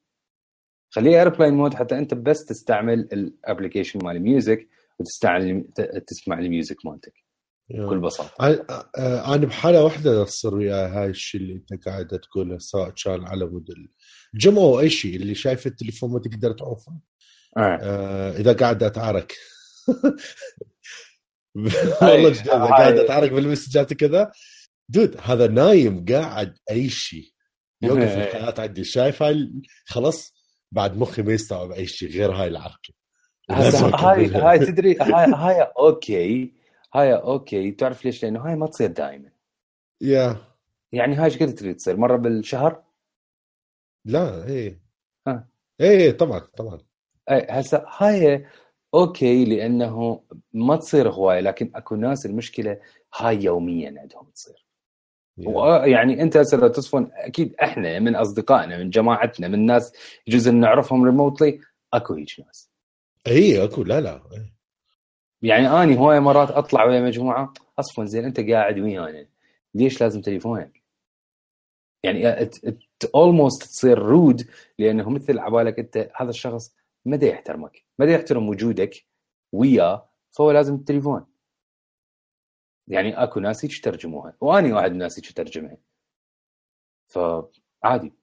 خليه 0.89 1.19
airplane 1.19 1.53
mode 1.53 1.73
حتى 1.73 1.97
أنت 1.97 2.13
بس 2.13 2.45
تستعمل 2.45 2.99
ال 2.99 3.07
application 3.07 3.99
مال 4.03 4.15
ال 4.15 4.24
music 4.24 4.67
وتستعمل 4.99 5.65
تسمع 6.07 6.39
ال 6.39 6.47
music 6.47 6.85
مالتك. 6.85 7.13
بكل 7.69 7.99
بساطة. 7.99 8.65
أنا 9.35 9.45
بحالة 9.45 9.83
واحدة 9.83 10.23
تصير 10.23 10.55
وياي 10.55 10.89
هاي 10.89 11.09
الشيء 11.09 11.41
اللي 11.41 11.63
أنت 11.71 11.87
قاعد 11.87 12.07
تقوله 12.07 12.57
سواء 12.57 12.89
كان 12.89 13.27
على 13.27 13.45
مود 13.45 13.73
الجمعه 14.33 14.63
أو 14.63 14.79
أي 14.79 14.89
شيء 14.89 15.15
اللي 15.15 15.35
شايف 15.35 15.67
التليفون 15.67 16.11
ما 16.11 16.19
تقدر 16.19 16.51
تعوفه. 16.51 16.91
آه. 17.57 17.79
آه 17.81 18.37
إذا 18.37 18.53
قاعد 18.53 18.83
أتعارك. 18.83 19.33
والله 22.01 22.43
قاعد 22.43 22.97
أتعارك 22.97 23.31
بالمسجات 23.31 23.93
كذا 23.93 24.31
dude 24.89 25.17
هذا 25.21 25.47
نايم 25.47 26.05
قاعد 26.05 26.57
اي 26.71 26.89
شيء 26.89 27.31
يوقف 27.81 28.17
الحياة 28.17 28.53
عندي 28.57 28.83
شايف 28.83 29.23
هاي 29.23 29.51
خلاص 29.85 30.33
بعد 30.71 30.97
مخي 30.97 31.21
ما 31.21 31.33
يستوعب 31.33 31.71
أي 31.71 31.85
شيء 31.85 32.09
غير 32.09 32.31
هاي 32.31 32.47
العركة 32.47 32.93
هاي. 33.49 34.27
هاي 34.27 34.59
تدري 34.59 34.97
هاي 35.01 35.31
هاي 35.33 35.61
okay 35.79 36.53
هاي 36.95 37.13
okay 37.13 37.71
تعرف 37.71 38.05
ليش؟ 38.05 38.23
لأنه 38.23 38.47
هاي 38.47 38.55
ما 38.55 38.67
تصير 38.67 38.91
دائما 38.91 39.29
يا 40.01 40.37
يعني 40.91 41.15
هاي 41.15 41.25
إيش 41.25 41.37
قد 41.37 41.55
تريد 41.55 41.75
تصير 41.75 41.97
مرة 41.97 42.17
بالشهر؟ 42.17 42.83
لا 44.05 44.47
إيه 44.47 44.81
ها. 45.27 45.47
إيه 45.81 46.11
طبعا 46.11 46.39
طبعا 46.39 46.79
اي 47.31 47.47
هسه 47.49 47.85
هاي 47.97 48.45
okay 48.93 49.45
لأنه 49.45 50.23
ما 50.53 50.75
تصير 50.75 51.09
هواية 51.09 51.39
لكن 51.39 51.71
أكو 51.75 51.95
ناس 51.95 52.25
المشكلة 52.25 52.79
هاي 53.15 53.43
يوميا 53.43 53.99
عندهم 53.99 54.29
تصير. 54.29 54.66
يعني 55.85 56.21
انت 56.21 56.37
هسه 56.37 56.57
لو 56.57 56.67
تصفن 56.67 57.09
أكيد 57.13 57.55
إحنا 57.63 57.99
من 57.99 58.15
اصدقائنا 58.15 58.77
من 58.77 58.89
جماعتنا 58.89 59.47
من 59.47 59.65
ناس 59.65 59.93
يجوز 60.27 60.49
نعرفهم 60.49 61.03
remotely 61.03 61.59
اكو 61.93 62.13
هيك 62.13 62.39
ناس. 62.45 62.71
إي 63.27 63.63
اكو. 63.63 63.83
لا 63.83 64.01
لا. 64.01 64.21
يعني 65.41 65.67
أني 65.67 65.97
هواي 65.97 66.19
مرات 66.19 66.51
أطلع 66.51 66.85
ويا 66.85 67.01
مجموعة 67.01 67.53
أصفن 67.79 68.05
زين 68.05 68.25
أنت 68.25 68.39
قاعد 68.39 68.79
ويانا 68.79 69.25
ليش 69.75 70.01
لازم 70.01 70.21
تليفونك؟ 70.21 70.83
يعني 72.03 72.49
almost 73.15 73.63
تصير 73.63 73.99
rude 73.99 74.47
لأنه 74.79 75.09
مثل 75.09 75.39
عبالك 75.39 75.79
أنت 75.79 76.09
هذا 76.15 76.29
الشخص 76.29 76.75
ما 77.05 77.19
يحترمك 77.25 77.83
ما 77.99 78.05
يحترم 78.05 78.49
وجودك 78.49 79.05
وياه 79.51 80.09
فهو 80.31 80.51
لازم 80.51 80.75
التليفون 80.75 81.25
يعني 82.87 83.23
اكو 83.23 83.39
ناس 83.39 83.65
هيك 83.65 83.83
ترجموها 83.83 84.37
واني 84.41 84.73
واحد 84.73 84.89
من 84.89 84.93
الناس 84.93 85.19
هيك 85.19 85.31
ترجمها 85.31 85.77
فعادي 87.07 88.13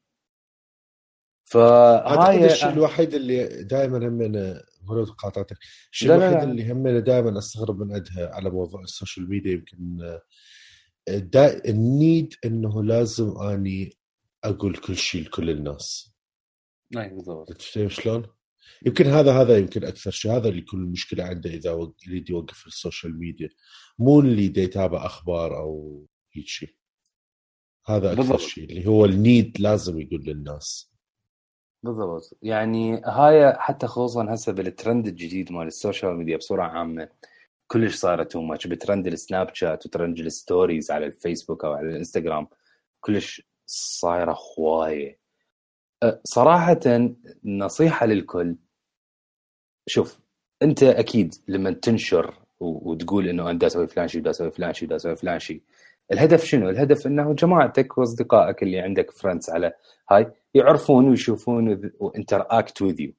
فهاي 1.45 2.47
الشيء 2.47 2.69
الوحيد 2.69 3.15
اللي 3.15 3.63
دائما 3.65 4.09
هم 4.09 4.21
ولو 4.89 5.05
قاطعتك. 5.05 5.57
الشيء 5.93 6.15
الوحيد 6.15 6.49
اللي 6.49 6.73
هم 6.73 6.89
دائما 6.89 7.39
أستغرب 7.39 7.83
من 7.83 7.95
عندها 7.95 8.35
على 8.35 8.51
موضوع 8.51 8.83
ال 8.83 8.89
social 8.89 9.29
media 9.29 9.53
يمكن 9.53 9.97
دا 11.09 11.65
ال 11.69 11.82
need 11.82 12.35
إنه 12.45 12.83
لازم 12.83 13.39
أني 13.39 13.97
أقول 14.45 14.77
كل 14.77 14.97
شيء 14.97 15.23
لكل 15.23 15.51
الناس. 15.51 16.15
أي 16.97 17.09
بالضبط. 17.09 17.61
شلون؟ 17.61 18.27
يمكن 18.87 19.07
هذا 19.07 19.33
هذا 19.33 19.59
يمكن 19.59 19.85
أكثر 19.85 20.11
شيء. 20.11 20.33
هذا 20.33 20.49
اللي 20.49 20.61
كل 20.61 20.79
المشكلة 20.79 21.25
عنده 21.25 21.51
إذا 21.51 21.93
يريد 22.07 22.31
يوقف 22.31 22.67
ال 22.67 22.74
social 22.74 23.19
media. 23.19 23.49
مو 23.99 24.21
اللي 24.21 24.49
دا 24.49 24.63
يتابع 24.63 25.07
أخبار 25.07 25.59
أو 25.59 26.07
هيك 26.33 26.47
شيء. 26.47 26.75
هذا 27.87 28.13
أكثر 28.13 28.23
بالضبط. 28.23 28.41
شيء 28.41 28.65
اللي 28.65 28.87
هو 28.87 29.05
ال 29.05 29.16
need 29.16 29.61
لازم 29.61 30.01
يقول 30.01 30.25
للناس. 30.25 30.95
بالضبط. 31.83 32.39
يعني 32.43 33.03
هاي 33.05 33.53
حتى 33.53 33.87
خصوصا 33.87 34.35
هسه 34.35 34.53
بالترند 34.53 35.07
الجديد 35.07 35.53
مال 35.53 35.67
ال 35.67 35.74
social 35.74 36.17
media 36.17 36.37
بصورة 36.37 36.63
عامة 36.63 37.09
كلش 37.67 37.95
صارت 37.95 38.33
too 38.33 38.43
much 38.43 38.67
ب 38.67 38.73
trend 38.73 39.07
السناب 39.07 39.55
شات 39.55 39.87
و 39.87 39.92
trend 39.92 40.19
ال 40.19 40.28
stories 40.28 40.91
على 40.91 41.07
الفيسبوك 41.07 41.65
أو 41.65 41.73
على 41.73 41.89
الإنستغرام 41.89 42.47
كلش 43.01 43.43
صايرة 43.67 44.39
هوايه 44.59 45.24
أه، 46.03 46.21
صراحة 46.25 46.81
نصيحة 47.45 48.07
للكل. 48.07 48.57
شوف 49.87 50.21
أنت 50.63 50.83
أكيد 50.83 51.35
لما 51.49 51.71
تنشر 51.71 52.45
وتقول 52.61 53.29
إنه 53.29 53.51
أنا 53.51 53.67
أسوي 53.67 53.87
فلان 53.87 54.09
شيء 54.09 54.31
أسوي 54.31 54.51
فلان 54.51 54.73
شيء 54.73 54.97
أسوي 54.97 55.17
فلان 55.17 55.39
شيء 55.39 55.63
الهدف 56.13 56.45
شنو؟ 56.45 56.69
الهدف 56.71 57.07
إنه 57.07 57.33
جماعتك 57.35 57.99
وأصدقائك 57.99 58.63
اللي 58.63 58.81
عندك 58.81 59.11
friends 59.11 59.51
على 59.51 59.73
هاي 60.11 60.33
يعرفون 60.55 61.09
ويشوفون 61.09 61.91
و 62.01 62.10
interact 62.10 62.83
with 62.83 63.01
you 63.01 63.13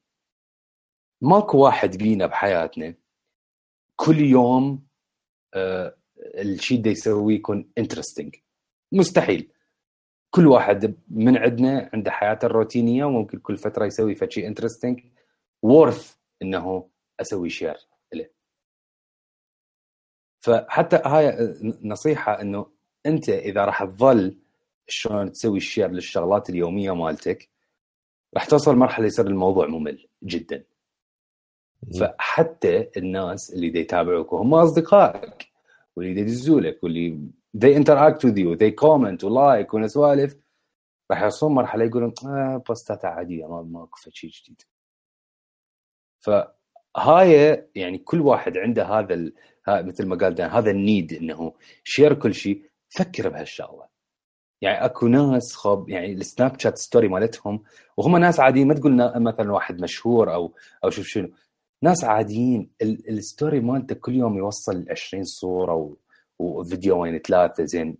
ماكو 1.21 1.57
واحد 1.57 1.97
بينا 1.97 2.25
بحياتنا 2.27 2.95
كل 3.95 4.19
يوم 4.19 4.87
آه 5.53 5.95
الشيء 6.17 6.77
اللي 6.77 6.91
يسويه 6.91 7.35
يكون 7.35 7.69
interesting 7.77 8.35
مستحيل. 8.91 9.51
كل 10.35 10.47
واحد 10.47 10.95
من 11.07 11.37
عندنا 11.37 11.89
عنده 11.93 12.11
حياته 12.11 12.45
الروتينية 12.45 13.05
وممكن 13.05 13.39
كل 13.39 13.57
فترة 13.57 13.85
يسوي 13.85 14.15
فشي 14.15 14.47
interesting 14.47 15.03
و 15.61 15.70
worth 15.70 16.15
إنه 16.41 16.89
أسوي 17.21 17.49
share 17.49 17.75
له 18.13 18.29
فحتى 20.39 21.01
هاي 21.05 21.53
نصيحة 21.83 22.41
إنه 22.41 22.71
أنت 23.05 23.29
إذا 23.29 23.65
راح 23.65 23.83
تظل 23.83 24.37
شلون 24.87 25.31
تسوي 25.31 25.57
ال 25.57 25.63
share 25.63 25.91
للشغلات 25.91 26.49
اليومية 26.49 26.95
مالتك 26.95 27.49
راح 28.33 28.45
توصل 28.45 28.75
مرحلة 28.75 29.05
يصير 29.05 29.27
الموضوع 29.27 29.67
ممل 29.67 30.07
جدا. 30.23 30.63
فحتى 31.99 32.89
الناس 32.97 33.53
اللي 33.53 33.69
دي 33.69 33.79
يتابعوك 33.79 34.33
وهم 34.33 34.53
أصدقائك 34.53 35.47
واللي 35.95 36.13
دي 36.13 36.21
يدزوا 36.21 36.61
لك 36.61 36.83
واللي 36.83 37.19
they 37.61 37.73
interact 37.75 38.23
with 38.23 38.37
you 38.37 38.55
they 38.55 38.71
comment 38.71 39.23
و 39.23 39.33
like 39.33 39.73
ونسوالف 39.73 40.45
راح 41.11 41.21
يوصلون 41.23 41.53
مرحلة 41.53 41.85
يقولون 41.85 42.13
آه 42.25 42.63
post 42.67 42.98
ات 42.98 43.05
عادية 43.05 43.45
ما 43.47 43.61
ماكو 43.61 43.97
شيء 44.09 44.29
جديد. 44.29 44.61
فهاي 46.19 47.67
يعني 47.75 47.97
كل 47.97 48.21
واحد 48.21 48.57
عنده 48.57 48.85
هذا 48.85 49.13
ال... 49.13 49.33
مثل 49.67 50.05
ما 50.07 50.15
قال 50.15 50.35
دان 50.35 50.49
هذا 50.49 50.71
ال 50.71 50.80
need 50.80 51.13
إنه 51.13 51.53
share 51.83 52.13
كل 52.13 52.33
شيء 52.33 52.65
فكر 52.97 53.29
بهالشغلة. 53.29 53.87
يعني 54.61 54.85
أكو 54.85 55.07
ناس 55.07 55.55
خب 55.55 55.89
يعني 55.89 56.13
السناب 56.13 56.59
شات 56.59 56.77
story 56.77 57.07
مالتهم 57.07 57.63
وهم 57.97 58.17
ناس 58.17 58.39
عاديين 58.39 58.67
ما 58.67 58.73
تقول 58.73 59.21
مثلا 59.23 59.51
واحد 59.51 59.81
مشهور 59.81 60.33
أو 60.33 60.53
أو 60.83 60.89
شوف 60.89 61.05
شنو. 61.07 61.29
ناس 61.81 62.03
عاديين 62.03 62.71
ال 62.81 62.94
story 62.94 63.59
مالته 63.59 63.95
كل 63.95 64.15
يوم 64.15 64.37
يوصل 64.37 64.85
20 64.89 65.23
صورة 65.23 65.73
و... 65.75 65.95
وفيديوين 66.39 67.19
ثلاثة 67.19 67.65
زين 67.65 67.97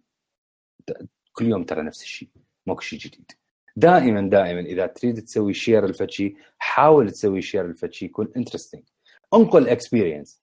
كل 1.33 1.45
يوم 1.45 1.63
ترى 1.63 1.81
نفس 1.81 2.01
الشيء 2.01 2.29
ماكو 2.65 2.81
شيء 2.81 2.99
جديد. 2.99 3.31
دائما 3.75 4.29
دائما 4.29 4.59
إذا 4.59 4.87
تريد 4.87 5.21
تسوي 5.21 5.53
share 5.53 5.85
لفتشي 5.85 6.35
حاول 6.57 7.11
تسوي 7.11 7.41
share 7.41 7.67
لفتشي 7.67 8.05
يكون 8.05 8.31
interesting 8.37 8.83
انقل 9.33 9.69
experience 9.69 10.41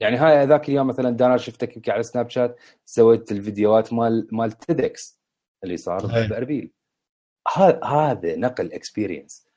يعني 0.00 0.16
هاي 0.16 0.46
ذاك 0.46 0.68
اليوم 0.68 0.86
مثلا 0.86 1.10
دانا 1.10 1.36
شفتك 1.36 1.76
يمكن 1.76 1.92
على 1.92 2.02
سناب 2.02 2.30
شات 2.30 2.56
سويت 2.84 3.32
الفيديوهات 3.32 3.92
مال 3.92 4.28
مال 4.32 4.52
تيدكس 4.52 5.20
اللي 5.64 5.76
صار 5.76 6.06
باربيل 6.06 6.72
هذا 7.84 8.36
نقل 8.36 8.72
experience 8.72 9.48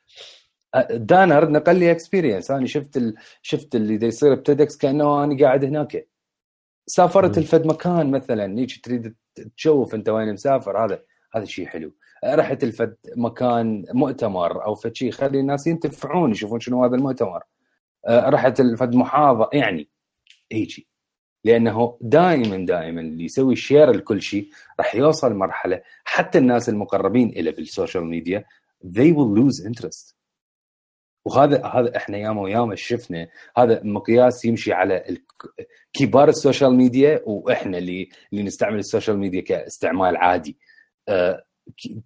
دانر 0.92 1.50
نقل 1.50 1.80
لي 1.80 1.92
experience 1.92 2.52
أنا 2.52 2.66
شفت 2.66 2.98
ال... 2.98 3.16
شفت 3.42 3.76
اللي 3.76 3.98
دا 3.98 4.08
يصير 4.08 4.36
بتيدكس 4.36 4.78
كأنه 4.78 5.24
أنا 5.24 5.38
قاعد 5.40 5.66
هناك. 5.66 6.08
سافرت 6.88 7.40
لفد 7.40 7.68
مكان 7.68 8.12
مثلا 8.12 8.60
هيك 8.60 8.86
تريد 8.86 9.16
تشوف 9.58 9.96
أنت 9.96 10.10
وين 10.10 10.34
مسافر 10.34 10.86
هذا 10.86 11.02
هذا 11.36 11.46
شيء 11.46 11.66
حلو. 11.66 11.94
رحت 12.26 12.66
لفد 12.66 12.96
مكان 13.16 13.86
مؤتمر 13.94 14.66
أو 14.66 14.76
فد 14.76 14.96
شيء 14.96 15.12
خلي 15.12 15.40
الناس 15.40 15.68
ينتفعون 15.68 16.32
يشوفون 16.32 16.60
شنو 16.60 16.86
هذا 16.86 16.96
المؤتمر. 16.96 17.44
رحت 18.10 18.62
لفد 18.62 18.96
محافظة 18.96 19.50
يعني 19.54 19.90
هيجي 20.52 20.88
لأنه 21.46 21.98
دائما 22.02 22.66
دائما 22.66 23.02
اللي 23.02 23.26
يسوي 23.26 23.56
share 23.56 23.92
لكل 23.92 24.22
شيء 24.22 24.50
راح 24.80 24.96
يوصل 24.96 25.34
مرحلة 25.34 25.82
حتى 26.04 26.38
الناس 26.38 26.70
المقربين 26.70 27.30
إلى 27.30 27.52
بال 27.52 27.65
social 27.65 28.06
media 28.06 28.46
they 28.86 29.12
will 29.14 29.32
lose 29.40 29.66
interest. 29.66 30.21
وهذا 31.26 31.66
هذا 31.66 31.98
إحنا 31.98 32.18
ياما 32.18 32.42
وياما 32.42 32.76
شفنا 32.76 33.28
هذا 33.58 33.84
مقياس 33.84 34.46
يمشي 34.46 34.74
على 34.74 35.18
كبار 35.94 36.30
ال 36.30 36.36
social 36.36 36.76
media 36.76 37.22
وإحنا 37.26 37.78
اللي 37.78 38.10
اللي 38.34 38.44
نستعمل 38.44 38.80
ال 38.80 38.85
social 38.85 39.18
media 39.18 39.42
كاستعمال 39.42 40.18
عادي. 40.18 40.58
آه، 41.10 41.46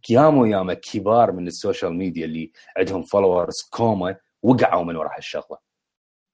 ياما 0.09 0.41
وياما 0.41 0.73
كبار 0.73 1.31
من 1.31 1.47
ال 1.47 1.54
social 1.54 1.93
media 1.93 2.25
اللي 2.25 2.51
عندهم 2.77 3.03
followers 3.03 3.61
كومة 3.71 4.15
وقعوا 4.43 4.83
من 4.83 4.95
وراء 4.95 5.17
هالشغلة. 5.17 5.57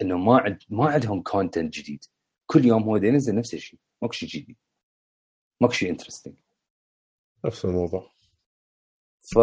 إنه 0.01 0.17
ما 0.17 0.37
عد 0.37 0.63
ما 0.69 0.89
عندهم 0.89 1.21
content 1.21 1.73
جديد. 1.73 2.03
كل 2.45 2.65
يوم 2.65 2.83
هو 2.83 2.95
ينزل 2.95 3.35
نفس 3.35 3.53
الشيء. 3.53 3.79
ماكو 4.01 4.13
شيء 4.13 4.29
جديد. 4.29 4.57
ماكو 5.61 5.73
شيء 5.73 5.89
interesting 5.89 6.35
نفس 7.45 7.65
الموضوع. 7.65 8.11
ف 9.21 9.35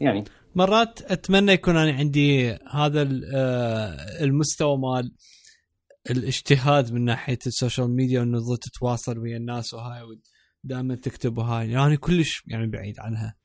يعني 0.00 0.24
مرات 0.56 1.02
أتمنى 1.02 1.52
يكون 1.52 1.76
أنا 1.76 1.92
عندي 1.92 2.52
هذا 2.52 3.08
آه، 3.34 4.24
المستوى 4.24 4.78
مال 4.78 5.14
الاجتهاد 6.10 6.92
من 6.92 7.04
ناحية 7.04 7.38
ال 7.46 7.52
social 7.52 7.90
media 7.90 8.22
انه 8.22 8.38
تظل 8.38 8.56
تتواصل 8.56 9.18
ويا 9.18 9.36
الناس 9.36 9.74
وهاي 9.74 10.02
دائما 10.64 10.94
تكتب 10.94 11.38
وهاي. 11.38 11.70
يعني 11.70 11.96
كلش 11.96 12.42
يعني 12.46 12.66
بعيد 12.66 13.00
عنها. 13.00 13.36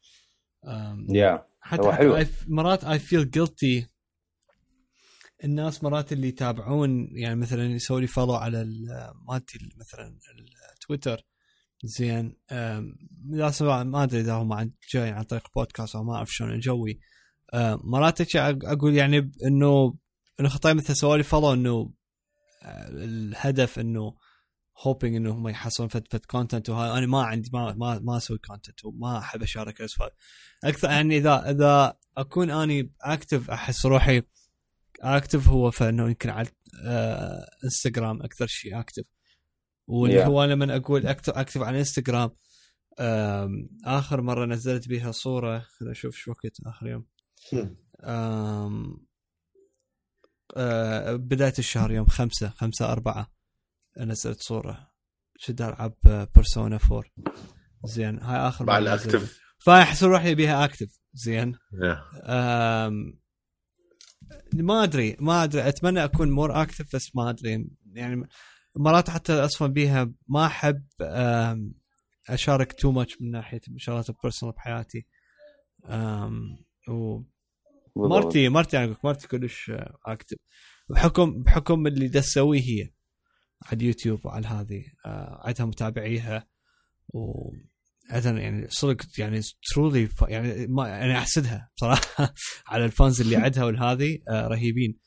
yeah. 0.66 1.50
حتى, 1.60 1.92
حتى 1.92 2.28
مرات 2.48 2.84
I 2.84 3.00
feel 3.00 3.32
guilty 3.32 3.88
الناس 5.44 5.84
مرات 5.84 6.14
اللي 6.14 6.28
يتابعون 6.28 7.10
يعني 7.12 7.36
مثلا 7.36 7.66
يسوي 7.66 8.02
لي 8.02 8.08
follow 8.08 8.34
على 8.34 8.68
مالتي 9.28 9.60
مثلا 9.78 10.18
التويتر 10.74 11.26
زين 11.84 12.36
إذا 12.52 13.84
ما 13.84 14.04
أدري 14.04 14.22
إذا 14.22 14.34
هم 14.34 14.74
جاي 14.94 15.10
عن 15.10 15.24
طريق 15.24 15.48
بودكاست 15.56 15.96
أو 15.96 16.04
ما 16.04 16.16
أعرف 16.16 16.34
شلون 16.34 16.60
جوي 16.60 17.00
مرات 17.84 18.36
أقول 18.36 18.96
يعني 18.96 19.32
إنه 19.46 19.98
إنه 20.40 20.50
خطاي 20.50 20.74
مثل 20.74 20.96
سوالي 20.96 21.24
follow 21.24 21.54
إنه 21.54 21.94
آه، 22.64 22.88
الهدف 22.90 23.80
إنه 23.80 24.18
hoping 24.78 25.16
إنه 25.16 25.32
هم 25.32 25.48
يحصلون 25.48 25.90
فد 25.90 26.08
فد 26.12 26.26
content 26.26 26.70
وهاي 26.70 26.98
أنا 26.98 27.06
ما 27.06 27.24
عندي 27.24 27.50
ما 27.54 27.74
ما, 27.74 28.00
ما 28.00 28.18
أسوي 28.18 28.38
content 28.38 28.86
وما 28.86 29.18
أحب 29.18 29.44
أشارك 29.44 29.80
الأسفل. 29.80 30.10
أكثر 30.64 30.90
يعني 30.90 31.18
إذا 31.18 31.52
إذا 31.52 31.98
أكون 32.18 32.52
أني 32.52 32.94
active 33.02 33.52
أحس 33.52 33.86
روحي 33.86 34.22
active 35.02 35.48
هو 35.48 35.72
فإنه 35.72 36.08
يمكن 36.08 36.30
على 36.30 36.48
آه 36.84 37.46
انستغرام 37.64 38.22
أكثر 38.22 38.48
شيء 38.48 38.80
active 38.80 39.04
واللي 39.90 40.24
yeah. 40.24 40.28
هو 40.28 40.44
لما 40.44 40.76
أقول 40.76 41.08
active 41.08 41.34
active 41.34 41.64
على 41.64 41.80
إنستغرام 41.80 42.30
آخر 43.86 44.22
مرة 44.22 44.46
نزلت 44.46 44.88
بها 44.88 45.12
صورة 45.12 45.60
خليني 45.60 45.92
أشوف 45.92 46.16
شو 46.16 46.32
وقت 46.32 46.58
آخر 46.66 46.88
يوم. 46.88 47.06
آه 48.04 48.98
بداية 51.16 51.54
الشهر 51.60 51.92
يوم 51.92 52.08
خمسة 52.08 52.50
خمسة 52.50 52.92
أربعة 52.92 53.32
نزلت 53.98 54.42
صورة. 54.42 54.90
شد 55.38 55.62
ألعاب 55.62 55.96
بيرسونا 56.36 56.80
4 56.92 57.04
زين 57.86 58.20
هاي 58.20 58.48
آخر 58.48 58.66
مع 58.66 58.80
نزلت. 58.80 59.06
ال 59.06 59.11
active 59.11 59.40
فاحس 59.60 60.04
روحي 60.04 60.36
بيها 60.36 60.66
active 60.66 61.00
زين. 61.14 61.56
Yeah. 61.56 61.98
أم... 62.24 63.20
ما 64.54 64.84
أدري 64.84 65.18
ما 65.20 65.44
أدري 65.44 65.68
أتمنى 65.68 66.04
أكون 66.04 66.32
more 66.32 66.62
active 66.62 66.96
بس 66.96 67.16
ما 67.16 67.30
أدري. 67.30 67.70
يعني 67.94 68.28
مرات 68.76 69.10
حتى 69.10 69.34
أصلا 69.34 69.74
بيها 69.74 70.12
ما 70.28 70.46
أحب. 70.46 70.84
أشارك 72.30 72.74
too 72.74 72.92
much 72.92 73.22
من 73.22 73.32
ناحية 73.32 73.62
شغلات 73.78 74.10
ال 74.10 74.15
personal 74.15 74.56
بحياتي. 74.56 75.06
و... 76.90 77.22
مرتي 77.96 78.50
مرتي 78.50 78.78
يعني 78.78 78.96
مرتي 79.04 79.28
كلش 79.28 79.72
active 80.06 80.38
بحكم 80.90 81.44
بحكم 81.44 81.88
اللي 81.88 82.08
دا 82.08 82.20
تسويه 82.20 82.62
هي 82.62 82.90
على 83.66 83.78
اليوتيوب 83.78 84.26
وعلى 84.26 84.48
هذه 84.48 84.84
آه، 85.06 85.42
عندها 85.48 85.66
متابعيها 85.66 86.48
و 87.10 87.52
عندها 88.10 88.32
يعني 88.32 88.68
صدق 88.70 88.98
يعني 89.18 89.42
truly 89.74 90.10
يعني 90.28 90.68
ما 90.68 90.88
يعني 90.88 91.18
أحسدها 91.18 91.70
بصراحة 91.78 92.34
على 92.72 92.86
ال 92.86 92.93
fans 92.93 93.22
اللي 93.22 93.36
عندها 93.36 93.64
والهذه 93.64 94.20
آه، 94.30 94.48
رهيبين 94.48 95.00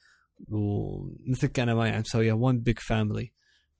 ومثلك 0.48 1.60
أنا 1.60 1.74
ما 1.74 1.88
يعني 1.88 2.00
مسوية 2.00 2.32
one 2.32 2.60
big 2.60 2.78
family 2.78 3.32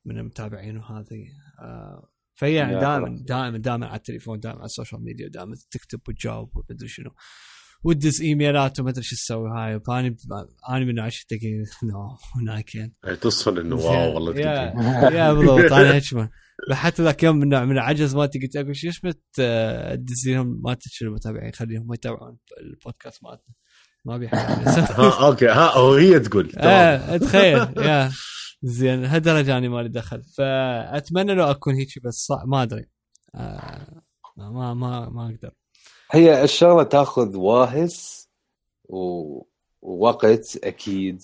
من 0.05 0.19
المتابعين 0.19 0.77
وهذه. 0.77 1.25
آه، 1.63 2.09
فهي 2.35 2.55
يعني 2.55 2.81
دائما. 2.81 3.17
دائما 3.29 3.59
دائما 3.59 3.87
على 3.87 3.97
التليفون 3.97 4.41
دائما 4.41 4.59
على 4.59 4.67
ال 4.67 4.72
social 4.72 5.05
media 5.05 5.29
دائما 5.29 5.55
تكتب 5.71 6.01
وتجاوب 6.09 6.57
ومدري 6.57 6.89
شنو. 6.89 7.11
وتدز 7.85 8.23
إيميلات 8.23 8.81
وما 8.81 8.91
ادري 8.91 9.03
شو 9.03 9.17
تسوي 9.17 9.51
هاي. 9.51 9.81
فاني 9.81 10.17
أنا 10.69 10.85
من 10.85 10.95
تقول 11.29 11.65
no 12.47 12.55
I 12.57 12.63
can 12.63 12.93
يعني 13.05 13.17
تصفن 13.17 13.59
إنه 13.59 13.77
wow 13.77 14.15
والله 14.15 14.41
يا 14.41 15.33
بالضبط 15.35 15.73
أنا 15.79 15.95
هيك 15.95 16.15
ما- 16.15 16.31
حتى 16.73 17.03
ذاك 17.03 17.23
يوم 17.23 17.37
من 17.37 17.49
من 17.49 17.73
العجز 17.73 18.15
ما 18.15 18.23
قلت 18.23 18.57
أقول 18.57 18.77
شو 18.77 18.89
اسمه 18.89 19.15
تدزي 19.33 20.35
لهم 20.35 20.61
ما 20.65 20.75
تشيل 20.75 21.09
المتابعين؟ 21.09 21.53
خليهم 21.53 21.87
ما 21.87 21.95
يتابعون 21.95 22.39
البودكاست 22.61 23.25
مالتنا. 23.25 23.55
ما 24.05 24.15
ابي. 24.15 24.27
ها 24.29 25.27
okay 25.27 25.49
ها 25.49 25.77
وهي 25.79 26.21
تقول. 26.21 26.53
إيه 26.57 27.17
تخيل 27.17 27.59
يا. 27.79 28.11
زين 28.63 29.05
هالدرجة 29.05 29.59
أنا 29.59 29.69
مالي 29.69 29.89
دخل. 29.89 30.23
فأتمنى 30.23 31.35
لو 31.35 31.45
أكون 31.51 31.75
هيك 31.75 31.89
بس 32.05 32.15
صع- 32.15 32.45
ما 32.45 32.63
أدري. 32.63 32.87
آه، 33.35 34.03
ما 34.37 34.75
ما 34.75 35.09
ما 35.09 35.25
أقدر. 35.27 35.51
هي 36.11 36.45
الشغلة 36.45 36.83
تاخذ 36.83 37.37
واهس 37.37 38.29
و... 38.85 39.43
ووقت 39.83 40.59
أكيد. 40.65 41.23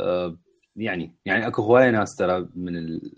آه، 0.00 0.36
يعني 0.76 1.14
يعني 1.24 1.46
أكو 1.46 1.62
هواية 1.62 1.90
ناس 1.90 2.16
ترى 2.16 2.48
من 2.54 2.76
ال... 2.76 3.12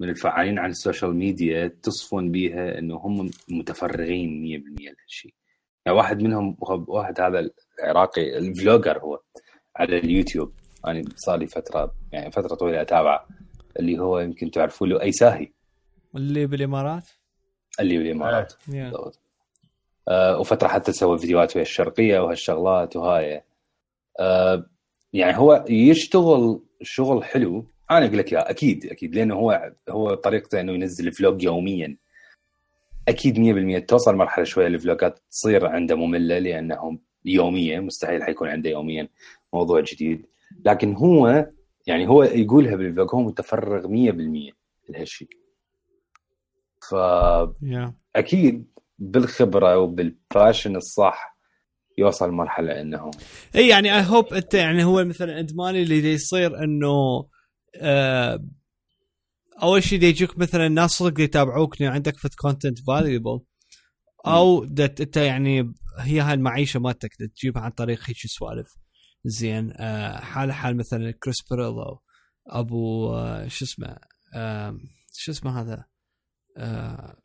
من 0.00 0.08
الفعالين 0.08 0.58
على 0.58 0.70
السوشيال 0.70 1.14
ميديا 1.16 1.68
تصفون 1.82 2.30
بيها 2.32 2.78
إنه 2.78 2.96
هم 2.96 3.30
متفرغين 3.48 4.62
100% 4.78 4.82
لهالشيء 4.82 5.34
يعني 5.86 5.98
واحد 5.98 6.22
منهم 6.22 6.56
واحد 6.88 7.20
هذا 7.20 7.50
العراقي 7.80 8.38
ال 8.38 8.45
vlogger 8.45 8.98
هو 8.98 9.20
على 9.76 9.98
اليوتيوب. 9.98 10.52
أنا 10.86 11.02
صار 11.16 11.38
لي 11.38 11.46
فترة 11.46 11.94
يعني 12.12 12.30
فترة 12.30 12.54
طويلة 12.54 12.80
اتابعه 12.82 13.26
اللي 13.78 13.98
هو 13.98 14.18
يمكن 14.18 14.50
تعرفوا 14.50 14.86
له 14.86 15.02
أي 15.02 15.12
ساهي. 15.12 15.52
اللي 16.16 16.46
بالإمارات؟ 16.46 17.08
اللي 17.80 17.98
بالإمارات. 17.98 18.54
يا. 18.68 18.84
بالضبط. 18.90 19.20
آه 20.08 20.38
وفترة 20.40 20.68
حتى 20.68 20.92
سوى 20.92 21.18
فيديوهات 21.18 21.56
ويا 21.56 21.62
الشرقية 21.62 22.18
وهالشغلات 22.20 22.96
وهاي. 22.96 23.42
آه 24.20 24.66
يعني 25.12 25.38
هو 25.38 25.64
يشتغل 25.68 26.60
شغل 26.82 27.24
حلو. 27.24 27.66
أنا 27.90 28.06
أقول 28.06 28.18
لك 28.18 28.32
اياه 28.32 28.50
أكيد 28.50 28.86
أكيد. 28.86 29.14
لأنه 29.14 29.34
هو 29.34 29.72
هو 29.88 30.14
طريقته 30.14 30.60
إنه 30.60 30.72
ينزل 30.72 31.12
فلوج 31.12 31.42
يوميا. 31.42 31.96
أكيد 33.08 33.38
100% 33.82 33.86
توصل 33.86 34.16
مرحلة 34.16 34.44
شوية 34.44 34.66
الفلوجات 34.66 35.20
تصير 35.30 35.66
عنده 35.66 35.94
مملة 35.96 36.38
لأنه 36.38 36.98
يوميه 37.24 37.80
مستحيل 37.80 38.22
حيكون 38.22 38.48
عنده 38.48 38.70
يوميا 38.70 39.08
موضوع 39.52 39.80
جديد. 39.80 40.26
لكن 40.64 40.94
هو 40.94 41.46
يعني 41.86 42.08
هو 42.08 42.22
يقولها 42.22 42.76
بال 42.76 42.89
vlog 42.89 43.14
هو 43.14 43.22
متفرغ 43.22 43.86
100% 43.86 44.52
لهالشيء 44.88 45.28
أكيد 48.16 48.66
بالخبرة 48.98 49.78
وبال 49.78 50.07
passion 50.07 50.76
الصح 50.76 51.38
يوصل 51.98 52.30
مرحله 52.30 52.80
إنه 52.80 53.10
إي 53.56 53.68
يعني 53.68 53.96
I 53.96 54.02
hope 54.02 54.34
إنت 54.34 54.54
يعني 54.54 54.84
هو 54.84 55.04
مثلا 55.04 55.38
ادماني 55.38 55.82
اللي 55.82 56.12
يصير 56.12 56.64
إنه 56.64 57.26
آه 57.76 58.44
أول 59.62 59.82
شيء 59.82 59.98
دي 59.98 60.06
يجوك 60.06 60.38
مثلا 60.38 60.68
ناس 60.68 60.90
صدق 60.90 61.20
يتابعوك 61.20 61.82
عندك 61.82 62.16
فت 62.16 62.34
content 62.34 62.78
valuable 62.78 63.40
أو 64.26 64.64
إنت 64.64 65.16
يعني 65.16 65.72
هي 65.98 66.20
هاي 66.20 66.34
المعيشة 66.34 66.80
مالتك 66.80 67.14
تجيبها 67.14 67.62
عن 67.62 67.70
طريق 67.70 68.00
هيك 68.04 68.16
سوالف. 68.16 68.74
زين 69.24 69.72
آه 69.76 70.16
حال 70.20 70.52
حال 70.52 70.76
مثلا 70.76 71.10
كريس 71.10 71.36
بيريلو 71.50 72.00
أبو 72.46 73.14
آه 73.14 73.48
شو 73.48 73.64
اسمه 73.64 73.96
آه 74.34 74.78
شو 75.12 75.32
اسمه 75.32 75.60
هذا؟ 75.60 75.84
آه 76.56 77.16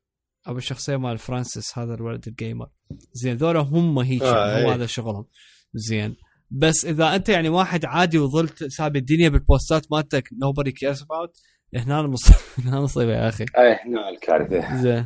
أبو 0.47 0.57
الشخصية 0.57 0.97
مال 0.97 1.17
فرانسيس 1.17 1.77
هذا 1.77 1.93
الولد 1.93 2.27
ال 2.27 2.33
gamer. 2.33 2.67
زين 3.13 3.35
ذولا 3.35 3.59
هم 3.59 3.99
هيك 3.99 4.21
آه، 4.21 4.61
هو 4.63 4.67
إيه. 4.69 4.75
هذا 4.75 4.85
شغلهم. 4.85 5.25
زين 5.73 6.15
بس 6.51 6.85
إذا 6.85 7.15
أنت 7.15 7.29
يعني 7.29 7.49
واحد 7.49 7.85
عادي 7.85 8.17
وظلت 8.19 8.63
ساب 8.63 8.95
الدنيا 8.95 9.29
بالبوستات 9.29 9.91
مالتك 9.91 10.27
nobody 10.27 10.69
cares 10.71 10.99
about 11.01 11.31
هنا 11.75 11.99
المصيبه 11.99 12.37
هنا 12.67 12.77
المصيبة 12.77 13.11
يا 13.13 13.29
أخي. 13.29 13.45
اي 13.57 13.73
هنا 13.85 14.09
الكارثة. 14.09 14.81
زين 14.81 15.05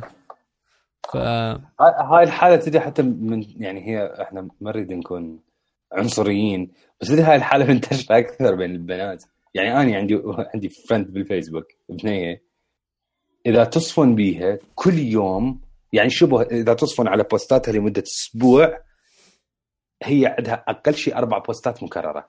ف 1.12 1.16
هاي 1.16 2.22
الحالة 2.22 2.56
تدري 2.56 2.80
حتى 2.80 3.02
من 3.02 3.42
يعني 3.62 3.86
هي 3.86 4.22
إحنا 4.22 4.40
ما 4.40 4.50
نريد 4.62 4.92
نكون 4.92 5.40
عنصريين. 5.92 6.72
بس 7.00 7.08
تدري 7.08 7.22
هاي 7.22 7.36
الحالة 7.36 7.66
منتشره 7.66 8.18
أكثر 8.18 8.54
بين 8.54 8.70
البنات. 8.70 9.24
يعني 9.54 9.80
أنا 9.80 9.96
عندي 9.96 10.22
عندي 10.54 10.68
friend 10.68 11.12
بالفيسبوك 11.12 11.66
بنيه 11.88 12.42
إذا 13.46 13.64
تصفن 13.64 14.14
بيها 14.14 14.58
كل 14.74 14.98
يوم 14.98 15.60
يعني 15.92 16.10
شبه 16.10 16.42
إذا 16.42 16.74
تصفن 16.74 17.08
على 17.08 17.22
بوستاتها 17.22 17.72
لمدة 17.72 18.02
أسبوع 18.02 18.80
هي 20.02 20.34
عندها 20.38 20.64
أقل 20.68 20.94
شيء 20.94 21.16
أربع 21.16 21.38
بوستات 21.38 21.82
مكررة. 21.82 22.28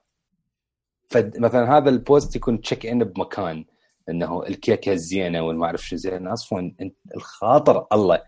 فمثلا 1.10 1.78
هذا 1.78 1.90
ال 1.90 1.99
post 1.99 2.36
يكون 2.36 2.62
check 2.62 2.86
in 2.86 3.04
بمكان. 3.04 3.66
إنه 4.10 4.44
الكيكة 4.44 4.92
الزينة 4.92 5.42
والما 5.42 5.66
أعرف 5.66 5.82
شو 5.82 5.96
زين. 5.96 6.28
أصلا 6.28 6.76
الخاطر 7.16 7.88
الله. 7.94 8.22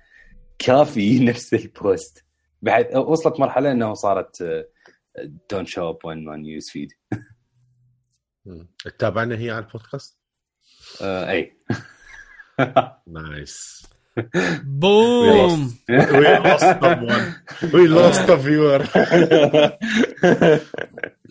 كافي 0.59 1.19
نفس 1.29 1.53
البوست. 1.53 2.25
بعد 2.61 2.95
وصلت 2.95 3.39
مرحلة 3.39 3.71
إنه 3.71 3.93
صارت 3.93 4.43
دونت 5.51 5.67
شو 5.67 5.89
اب 5.89 5.97
وين 6.05 6.25
ما 6.25 6.35
نيوز 6.37 6.69
فيد 6.69 6.89
مم. 8.45 8.67
تتابعنا 8.85 9.37
هي 9.37 9.49
على 9.51 9.65
البودكاست؟ 9.65 10.19
أي 11.01 11.57
نايس 13.07 13.85
بوم 14.63 15.75
We 15.89 16.27
lost 16.43 16.63
someone. 16.83 17.25
We 17.73 17.87
lost 17.87 18.29
a 18.29 18.37
viewer. 18.37 18.81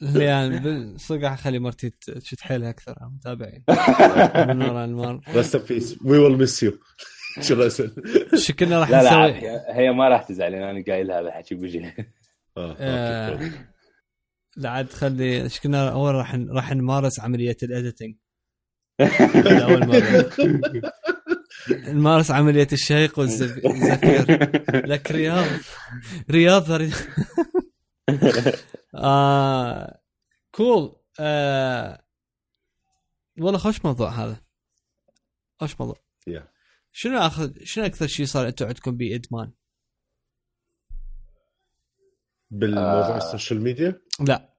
يعني 0.21 0.99
صدق 0.99 1.29
اخلي 1.31 1.59
مرتي 1.59 1.91
تشد 1.91 2.41
حيلها 2.41 2.71
أكثر 2.71 2.95
على 3.01 3.09
المتابعين 3.11 3.65
من 4.49 4.63
وراء 4.63 4.85
المار 4.85 5.21
Rest 5.27 5.55
in 5.55 5.61
peace. 5.69 5.95
We 6.03 6.19
will 6.19 6.37
miss 6.47 6.63
you. 6.63 6.73
شو؟ 7.41 7.69
شكلنا 8.37 8.81
راح 8.81 8.91
لا 8.91 9.03
لا 9.03 9.11
نسوي 9.39 9.49
هي- 9.75 9.93
ما 9.93 10.09
راح 10.09 10.23
تزعل 10.23 10.55
أنا 10.55 10.85
قايل 10.89 11.11
هذا 11.13 11.21
الحكي 11.29 11.55
بوجهها 11.55 11.95
آه، 12.57 13.33
okay 13.33 13.51
لا 14.57 14.71
عاد 14.71 14.93
خلي 14.93 15.49
شكلنا 15.49 15.93
أول 15.93 16.15
راح 16.15 16.35
راح 16.35 16.73
نمارس 16.73 17.21
عملية 17.21 17.57
ال 17.63 17.69
editing 17.69 18.17
أول 19.65 19.87
مرة 19.87 20.31
نمارس 21.71 22.31
عملية 22.31 22.69
الشهيق 22.73 23.19
والزفير 23.19 23.63
لك 24.87 25.11
رياض 25.11 25.47
رياض. 26.31 26.71
آه 28.95 30.01
cool 30.53 30.97
آه 31.21 32.05
والله 33.39 33.59
خوش 33.59 33.85
موضوع 33.85 34.11
هذا 34.11 34.41
خوش 35.61 35.81
موضوع 35.81 35.97
Yeah. 36.31 36.43
شنو 36.93 37.19
اخذ 37.19 37.53
شنو 37.65 37.85
أكثر 37.85 38.07
شيء 38.07 38.27
صار 38.27 38.49
أنتم 38.49 38.67
عندكم 38.67 38.97
به 38.97 39.15
ادمان؟ 39.15 39.53
بالموضوع 42.51 43.15
آه. 43.15 43.17
ال 43.17 43.23
social 43.23 43.61
media؟ 43.63 44.01
لا. 44.21 44.55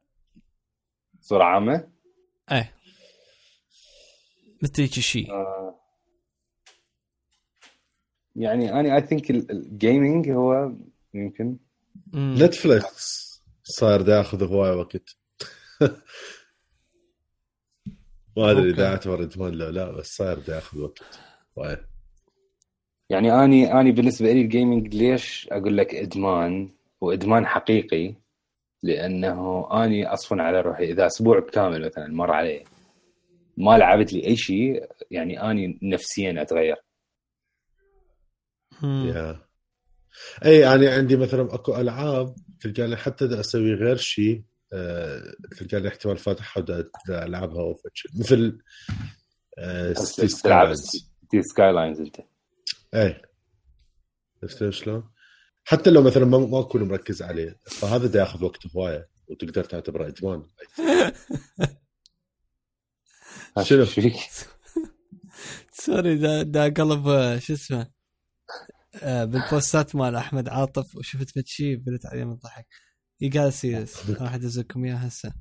صوره 1.22 1.43
عامة؟ 1.43 1.88
إيه. 2.51 2.73
مثل 4.63 4.81
هيك 4.81 4.91
شيء. 4.91 5.31
آه، 5.31 5.80
يعني 8.35 8.80
أنا 8.80 8.95
I 8.95 9.01
think 9.01 9.31
ال 9.31 9.45
gaming 9.45 10.29
هو 10.30 10.72
يمكن. 11.13 11.57
نتفلكس 12.15 13.31
صار 13.63 14.01
دا 14.01 14.18
ياخذ 14.18 14.43
هواي 14.43 14.76
وقت. 14.76 15.18
ما 18.38 18.51
أدري. 18.51 18.69
إذا 18.69 18.88
اعتبر 18.88 19.23
ادمان 19.23 19.53
لو 19.53 19.69
لا 19.69 19.91
بس 19.91 20.15
صاير 20.15 20.39
دا 20.39 20.55
ياخذ 20.55 20.80
وقت. 20.80 21.01
وايد. 21.55 21.80
يعني 23.09 23.43
اني 23.43 23.73
اني 23.80 23.91
بالنسبة 23.91 24.34
لي 24.34 24.41
ال 24.41 24.49
gaming 24.49 24.95
ليش 24.95 25.47
أقول 25.51 25.77
لك 25.77 25.95
إدمان؟ 25.95 26.69
وإدمان 27.01 27.47
حقيقي 27.47 28.15
لأنه 28.83 29.67
أني 29.83 30.07
أصفن 30.07 30.39
على 30.39 30.61
روحي. 30.61 30.91
إذا 30.91 31.05
أسبوع 31.05 31.39
كامل 31.39 31.85
مثلا 31.85 32.07
مر 32.07 32.31
علي 32.31 32.63
ما 33.57 33.77
لعبت 33.77 34.13
لي 34.13 34.27
أي 34.27 34.35
شيء 34.35 34.87
يعني 35.11 35.51
أني 35.51 35.79
نفسيا 35.83 36.41
أتغير. 36.41 36.75
أي 40.45 40.59
يعني 40.59 40.87
عندي 40.87 41.17
مثلا 41.17 41.55
أكو 41.55 41.75
ألعاب 41.75 42.35
تلقاني 42.59 42.95
حتى 42.95 43.25
إذا 43.25 43.39
أسوي 43.39 43.73
غير 43.73 43.97
شيء 43.97 44.43
آه، 44.73 45.23
تلقاني 45.59 45.87
احتمال 45.87 46.17
فاتحها 46.17 46.65
ألعبها 47.09 47.75
شيء. 47.93 48.11
مثل 48.19 48.59
ستي 49.93 50.27
تلعب 50.27 50.73
سكايلاينز 50.73 50.79
ستي 51.25 51.41
سكايلاينز 51.41 51.99
أنت. 51.99 52.17
أي. 52.93 53.21
عرفت 54.43 54.69
شلون؟ 54.69 55.09
حتى 55.63 55.89
لو 55.89 56.01
مثلا 56.01 56.25
ما 56.25 56.38
ما 56.38 56.59
أكون 56.59 56.83
مركز 56.83 57.21
عليه 57.21 57.59
فهذا 57.65 58.07
دا 58.07 58.19
ياخذ 58.19 58.43
وقت 58.43 58.75
هواية 58.75 59.09
وتقدر 59.27 59.63
تعتبره 59.63 60.07
ادمان 60.07 60.43
شنو؟ 63.63 63.85
فيك؟ 63.85 64.15
sorry 65.71 66.15
دا, 66.15 66.43
دا 66.43 66.69
قلب 66.69 67.03
شو 67.39 67.53
اسمه؟ 67.53 67.88
آه 68.95 69.25
بالبوستات 69.25 69.95
مال 69.95 70.15
أحمد 70.15 70.49
عاطف 70.49 70.95
وشفت 70.95 71.29
فد 71.29 71.43
شيء 71.45 71.75
بلت 71.75 72.05
عليه 72.05 72.23
من 72.23 72.31
الضحك 72.31 72.67
يقال 73.21 73.53
series 73.53 74.09
راح 74.09 74.33
أدزكم 74.33 74.85
إياه 74.85 74.95
هسه. 74.95 75.33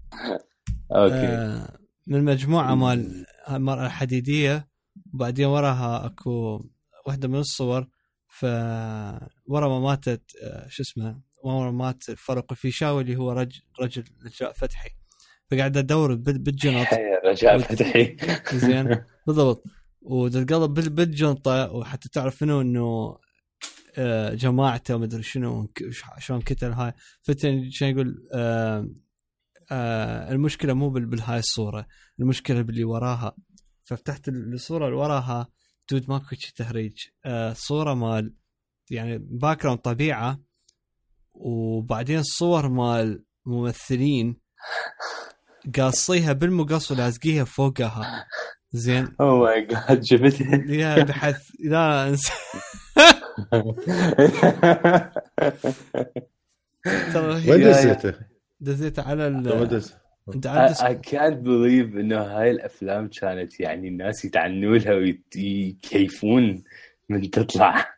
okay. 0.93 1.15
آه 1.15 1.79
من 2.07 2.25
مجموعة 2.25 2.75
مال 2.75 3.27
المراه 3.51 3.87
الحديدية 3.87 4.69
وبعدين 5.15 5.47
وراها 5.47 6.07
أكو 6.07 6.65
واحدة 7.07 7.29
من 7.29 7.39
الصور. 7.39 7.89
ف 8.31 8.45
ورا 9.47 9.69
ما 9.69 9.81
ماتت 9.81 10.23
آه 10.43 10.69
شو 10.69 10.83
اسمه 10.83 11.21
ورا 11.45 11.71
ما 11.71 11.85
مات 11.85 12.11
فرق 12.11 12.47
الفيشاوي 12.53 13.03
اللي 13.03 13.17
هو 13.17 13.33
رجل 13.33 13.61
رجل 13.81 14.05
رجاء 14.25 14.53
فتحي. 14.53 14.91
فقاعد 15.51 15.77
أدور 15.77 16.15
بال- 16.15 16.39
بالجنط 16.39 16.87
رجاء 17.27 17.59
فتحي. 17.59 18.17
زين. 18.53 19.05
بالضبط. 19.27 19.65
وتتقلب 20.03 20.75
بال- 20.75 20.91
بالجنطه 20.91 21.73
وحتى 21.73 22.09
تعرف 22.09 22.43
منو 22.43 22.61
إنه 22.61 23.19
آه، 23.99 24.35
جماعته 24.35 24.95
ومدري 24.95 25.23
شنو 25.23 25.71
شلون 26.19 26.41
كتل 26.41 26.73
هاي. 26.73 26.93
فتن 27.23 27.71
شلون 27.71 27.91
يقول 27.91 28.29
آه، 28.35 28.89
المشكلة 30.33 30.73
مو 30.73 30.91
بال- 30.91 31.07
بالهاي 31.07 31.39
الصورة 31.39 31.87
المشكلة 32.21 32.63
باللي 32.63 32.85
وراها. 32.85 33.37
ففتحت 33.85 34.29
ال- 34.29 34.55
الصورة 34.55 34.87
اللي 34.87 34.97
وراها 34.97 35.49
dude 35.91 36.11
ماكو 36.11 36.35
شي 36.35 36.53
تهريج 36.57 36.99
آه، 37.25 37.53
صورة 37.53 37.95
مال 37.95 38.35
يعني 38.91 39.19
background 39.19 39.81
طبيعة 39.81 40.41
وبعدين 41.33 42.23
صور 42.23 42.69
مال 42.69 43.25
ممثلين 43.47 44.37
قاصيها 45.77 46.33
بالمقص 46.33 46.91
ولازقيها 46.91 47.45
فوقها. 47.45 48.27
زين. 48.73 49.15
أو 49.21 49.39
ماي 49.45 49.67
جاد 49.67 50.01
جبتها 50.01 50.65
يا 50.69 51.05
بحث. 51.05 51.43
لا 51.61 52.09
انسى 52.09 52.33
ترى 57.13 57.51
وين 57.51 57.63
هي 57.63 57.71
دزيته؟ 57.71 58.15
دزيته 58.61 59.03
على 59.03 59.27
ال؟ 59.27 59.89
انت 60.35 60.47
I, 60.47 60.51
I 60.83 60.95
can't 61.11 61.43
believe 61.45 61.97
إنه 61.99 62.21
هاي 62.23 62.51
الأفلام 62.51 63.09
كانت 63.09 63.61
يعني 63.61 63.89
الناس 63.89 64.25
يتعنوا 64.25 64.77
لها 64.79 64.95
ويكيفون 64.95 66.65
من 67.09 67.31
تطلع. 67.31 67.95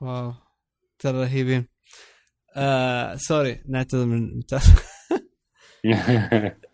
wow. 0.00 0.34
ترى 0.98 1.22
رهيبين. 1.22 1.66
آه 2.56 3.16
sorry 3.16 3.62
نعتذر 3.68 4.04
من 4.06 4.42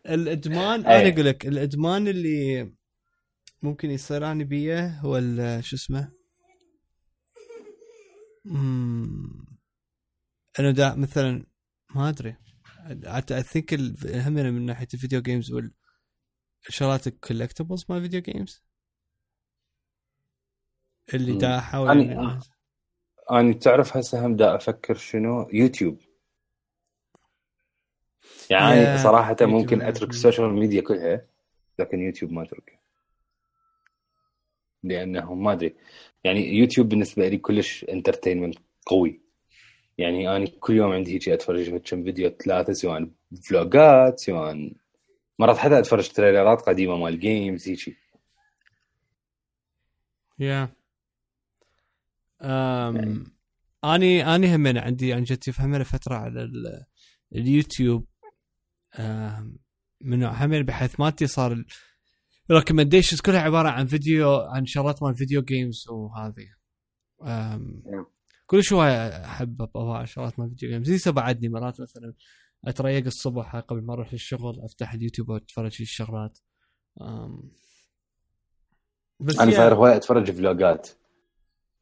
الإدمان 0.07 0.87
أي. 0.87 1.01
أنا 1.03 1.15
أقول 1.15 1.27
لك 1.27 1.47
الإدمان 1.47 2.09
اللي 2.09 2.73
ممكن 3.63 3.91
يصير 3.91 4.33
أنا 4.33 4.45
بيه 4.45 4.87
هو 5.01 5.21
شو 5.61 5.77
اسمه. 5.77 6.13
أنا 10.59 10.71
دا 10.71 10.95
مثلا 10.95 11.47
ما 11.95 12.09
أدري. 12.09 12.37
I 12.87 13.43
think 13.43 13.75
هم 14.15 14.33
من 14.33 14.67
ناحية 14.67 14.87
ال 14.95 14.99
video 14.99 15.23
games 15.23 15.53
والشغلات 16.67 17.07
ال 17.07 17.13
collectibles 17.13 17.85
مال 17.89 17.99
ال 17.99 18.02
video 18.02 18.21
games 18.21 18.63
اللي. 21.15 21.39
دا 21.39 21.59
احاول 21.59 21.89
أنا- 21.89 22.17
إني- 22.43 22.47
أنا 23.31 23.53
تعرف 23.53 23.97
هسه 23.97 24.27
هم 24.27 24.37
دا 24.37 24.57
أفكر 24.57 24.95
شنو؟ 24.95 25.49
يوتيوب 25.53 25.99
يعني 28.51 28.81
يوتيوب. 29.43 29.61
ممكن 29.63 29.83
أترك 29.83 30.11
ال 30.11 30.17
social 30.17 30.53
media 30.53 30.81
كلها 30.83 31.27
لكن 31.79 32.01
يوتيوب 32.01 32.33
ما 32.33 32.43
أتركه. 32.43 32.73
لأنه 34.83 35.35
ما 35.35 35.53
أدري. 35.53 35.77
يعني 36.25 36.41
يوتيوب 36.41 36.89
بالنسبة 36.89 37.29
لي 37.29 37.39
كلش 37.39 37.85
entertainment 37.85 38.59
قوي. 38.87 39.21
يعني 39.99 40.37
أنا 40.37 40.47
كل 40.61 40.77
يوم 40.77 40.93
عندي 40.93 41.15
هيك 41.15 41.29
أتفرج 41.29 41.71
في 41.71 41.79
كم 41.79 42.03
فيديو 42.03 42.31
ثلاثة 42.31 42.73
سواء 42.73 43.09
فلوجات 43.43 44.19
سواء 44.21 44.73
مرات 45.39 45.57
حتى 45.57 45.79
أتفرج 45.79 46.09
تريلرات 46.09 46.61
قديمة 46.63 46.97
مال 46.97 47.21
games 47.21 47.69
هيك 47.69 47.97
yeah 50.39 50.69
أم 52.43 53.33
أني 53.85 54.35
أني 54.35 54.57
هم 54.57 54.79
عندي 54.79 55.09
يعني 55.09 55.23
جت 55.23 55.51
فهمنا 55.51 55.85
فتره 55.85 56.15
على 56.15 56.43
ال- 56.43 56.85
اليوتيوب. 57.35 58.07
أم، 58.99 59.59
من 60.01 60.23
هم 60.25 60.63
بحيث 60.63 61.01
مالتي 61.01 61.27
صار 61.27 61.65
ال 62.51 62.55
recommendations 62.55 63.21
كلها 63.21 63.41
عبارة 63.41 63.69
عن 63.69 63.87
فيديو 63.87 64.35
عن 64.37 64.67
شغلات 64.67 65.03
مال 65.03 65.15
video 65.15 65.43
games 65.43 65.85
وهذه. 65.89 66.47
نعم. 67.87 68.07
كل 68.47 68.65
شوية 68.65 69.25
أحب 69.25 69.63
اضاع 69.63 70.05
شغلات 70.05 70.39
مال 70.39 70.49
video 70.49 70.71
games 70.71 70.91
زي 70.91 71.13
بعدني 71.13 71.49
مرات 71.49 71.81
مثلا 71.81 72.15
أتريق 72.65 73.07
الصبح 73.07 73.57
قبل 73.57 73.83
ما 73.83 73.95
أروح 73.95 74.13
للشغل 74.13 74.61
أفتح 74.65 74.93
اليوتيوب 74.93 75.29
وأتفرج 75.29 75.73
في 75.73 75.83
الشغلات. 75.83 76.39
أم، 77.01 77.43
بس 79.21 79.41
أنا 79.41 79.51
صاير 79.51 79.75
هواي 79.75 79.97
أتفرج 79.97 80.31
فلوجات. 80.31 80.89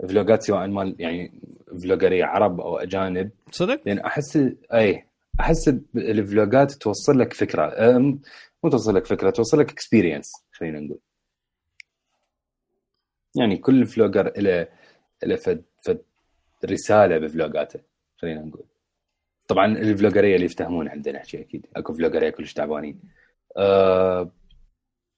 فلوجات 0.08 0.42
سواء 0.42 0.66
مال 0.66 0.96
يعني 0.98 1.42
فلوجرية 1.82 2.24
عرب 2.24 2.60
أو 2.60 2.78
أجانب. 2.78 3.30
صدق؟ 3.50 3.82
لأن 3.86 3.98
أحس 3.98 4.36
اي 4.74 5.06
أحس 5.40 5.68
الفلوجات 5.96 6.72
توصل 6.72 7.18
لك 7.18 7.32
فكرة. 7.32 7.96
أم، 7.96 8.20
مو 8.64 8.70
توصل 8.70 8.94
لك 8.94 9.06
فكرة 9.06 9.30
توصل 9.30 9.58
لك 9.58 9.70
experience 9.70 10.32
خلينا 10.52 10.80
نقول. 10.80 10.98
يعني 13.34 13.56
كل 13.56 13.86
فلوجر 13.86 14.32
له 14.36 14.68
له 15.22 15.36
فد. 15.36 15.64
رسالة 16.64 17.18
بفلوجاته 17.18 17.80
خلينا 18.16 18.42
نقول. 18.42 18.64
طبعا 19.48 19.66
الفلوجرية 19.66 20.34
اللي 20.34 20.46
يفتهمون 20.46 20.88
عندنا 20.88 21.18
نحكي 21.18 21.40
أكيد 21.40 21.66
أكو 21.76 21.94
فلوجرية 21.94 22.30
كلش 22.30 22.52
تعبانين. 22.52 23.00
أه 23.56 24.32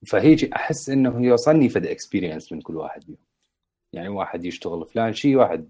فهيجي 0.06 0.50
أحس 0.56 0.90
إنه 0.90 1.26
يوصلني 1.26 1.68
فد 1.68 1.86
experience 1.86 2.52
من 2.52 2.60
كل 2.60 2.76
واحد 2.76 3.04
فيهم 3.04 3.16
يعني 3.92 4.08
واحد 4.08 4.44
يشتغل 4.44 4.86
فلان 4.86 5.12
شيء 5.12 5.36
واحد 5.36 5.68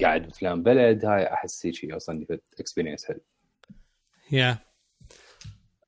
قاعد 0.00 0.26
بفلان 0.28 0.62
بلد 0.62 1.04
هاي 1.04 1.32
أحس 1.32 1.66
هيك 1.66 1.84
يوصلني 1.84 2.26
فد 2.26 2.40
experience 2.60 3.04
حلو. 3.04 3.20
yeah 4.32 4.58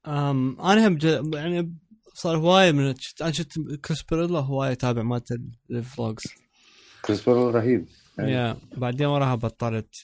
أم 0.07 0.61
أنا 0.61 0.89
هم 0.89 0.99
ج... 0.99 1.05
يعني 1.35 1.75
صار 2.15 2.37
هواية 2.37 2.73
من. 2.73 2.95
أنا 3.21 3.33
شفت 3.33 3.59
Chris 3.85 4.03
Pirillo 4.03 4.39
هواية 4.39 4.75
تابع 4.75 5.03
مالت 5.03 5.33
ال- 5.33 5.53
ال 5.71 5.78
vlogs. 5.78 6.23
Chris 7.05 7.25
Pirillo 7.25 7.55
رهيب. 7.55 7.89
أي. 8.21 8.33
yeah 8.33 8.57
بعدين 8.77 9.07
وراها 9.07 9.35
بطلت. 9.35 9.95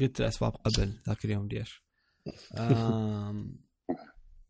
قلت 0.00 0.20
الأسباب 0.20 0.52
قبل 0.52 0.92
ذاك 1.08 1.24
اليوم 1.24 1.48
ليش. 1.48 1.84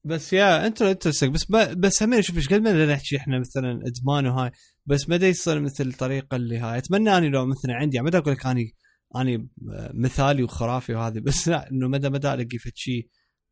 بس 0.05 0.33
yeah 0.33 0.67
انت 0.67 0.83
interesting 0.83 1.35
بس. 1.35 1.47
بس 1.75 2.03
هم 2.03 2.21
شوف 2.21 2.37
إيش 2.37 2.49
قد 2.49 2.61
ما 2.61 2.87
نحكي 2.87 3.17
إحنا 3.17 3.39
مثلا 3.39 3.81
أدمان 3.87 4.27
وهاي 4.27 4.51
بس 4.87 5.09
ما 5.09 5.17
يصير 5.17 5.61
مثل 5.61 5.87
الطريقة 5.87 6.37
اللي 6.37 6.59
هاي 6.59 6.79
أتمنى 6.79 7.19
أني 7.19 7.29
لو 7.29 7.47
مثلا 7.47 7.75
عندي 7.75 7.97
يعني 7.97 8.11
ما 8.11 8.19
أقول 8.19 8.33
لك 8.33 8.47
أني 8.47 8.75
أني 9.17 9.49
مثالي 9.95 10.43
وخرافي 10.43 10.95
وهذه 10.95 11.19
بس 11.19 11.49
لا 11.49 11.71
إنه 11.71 11.89
مدى 11.89 12.11
مدى 12.11 12.35
الاقي 12.35 12.59
فد 12.59 12.73
شيء 12.75 13.09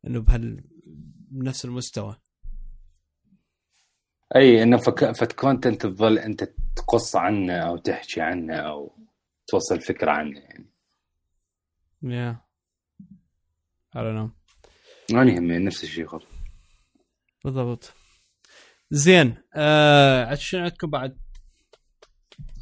إنه 0.07 0.19
بهال 0.19 0.63
بنفس 1.31 1.65
المستوى 1.65 2.17
أي 4.35 4.63
إنه 4.63 4.77
فك... 4.77 5.11
فت 5.11 5.33
content 5.33 5.81
تظل 5.85 6.19
أنت 6.19 6.43
تقص 6.75 7.15
عنه 7.15 7.53
أو 7.57 7.77
تحكي 7.77 8.21
عنه 8.21 8.55
أو 8.55 8.97
توصل 9.47 9.81
فكرة 9.81 10.11
عنه 10.11 10.39
يعني. 10.39 10.69
yeah 12.03 12.41
I 13.95 13.99
don't 13.99 14.15
know. 14.17 14.29
أنا 15.11 15.39
هم 15.39 15.51
نفس 15.51 15.83
الشيء 15.83 16.07
خل 16.07 16.25
بالضبط. 17.45 17.93
زين 18.91 19.37
آه 19.55 20.33
شنو 20.35 20.63
عندكم 20.63 20.89
بعد؟ 20.89 21.17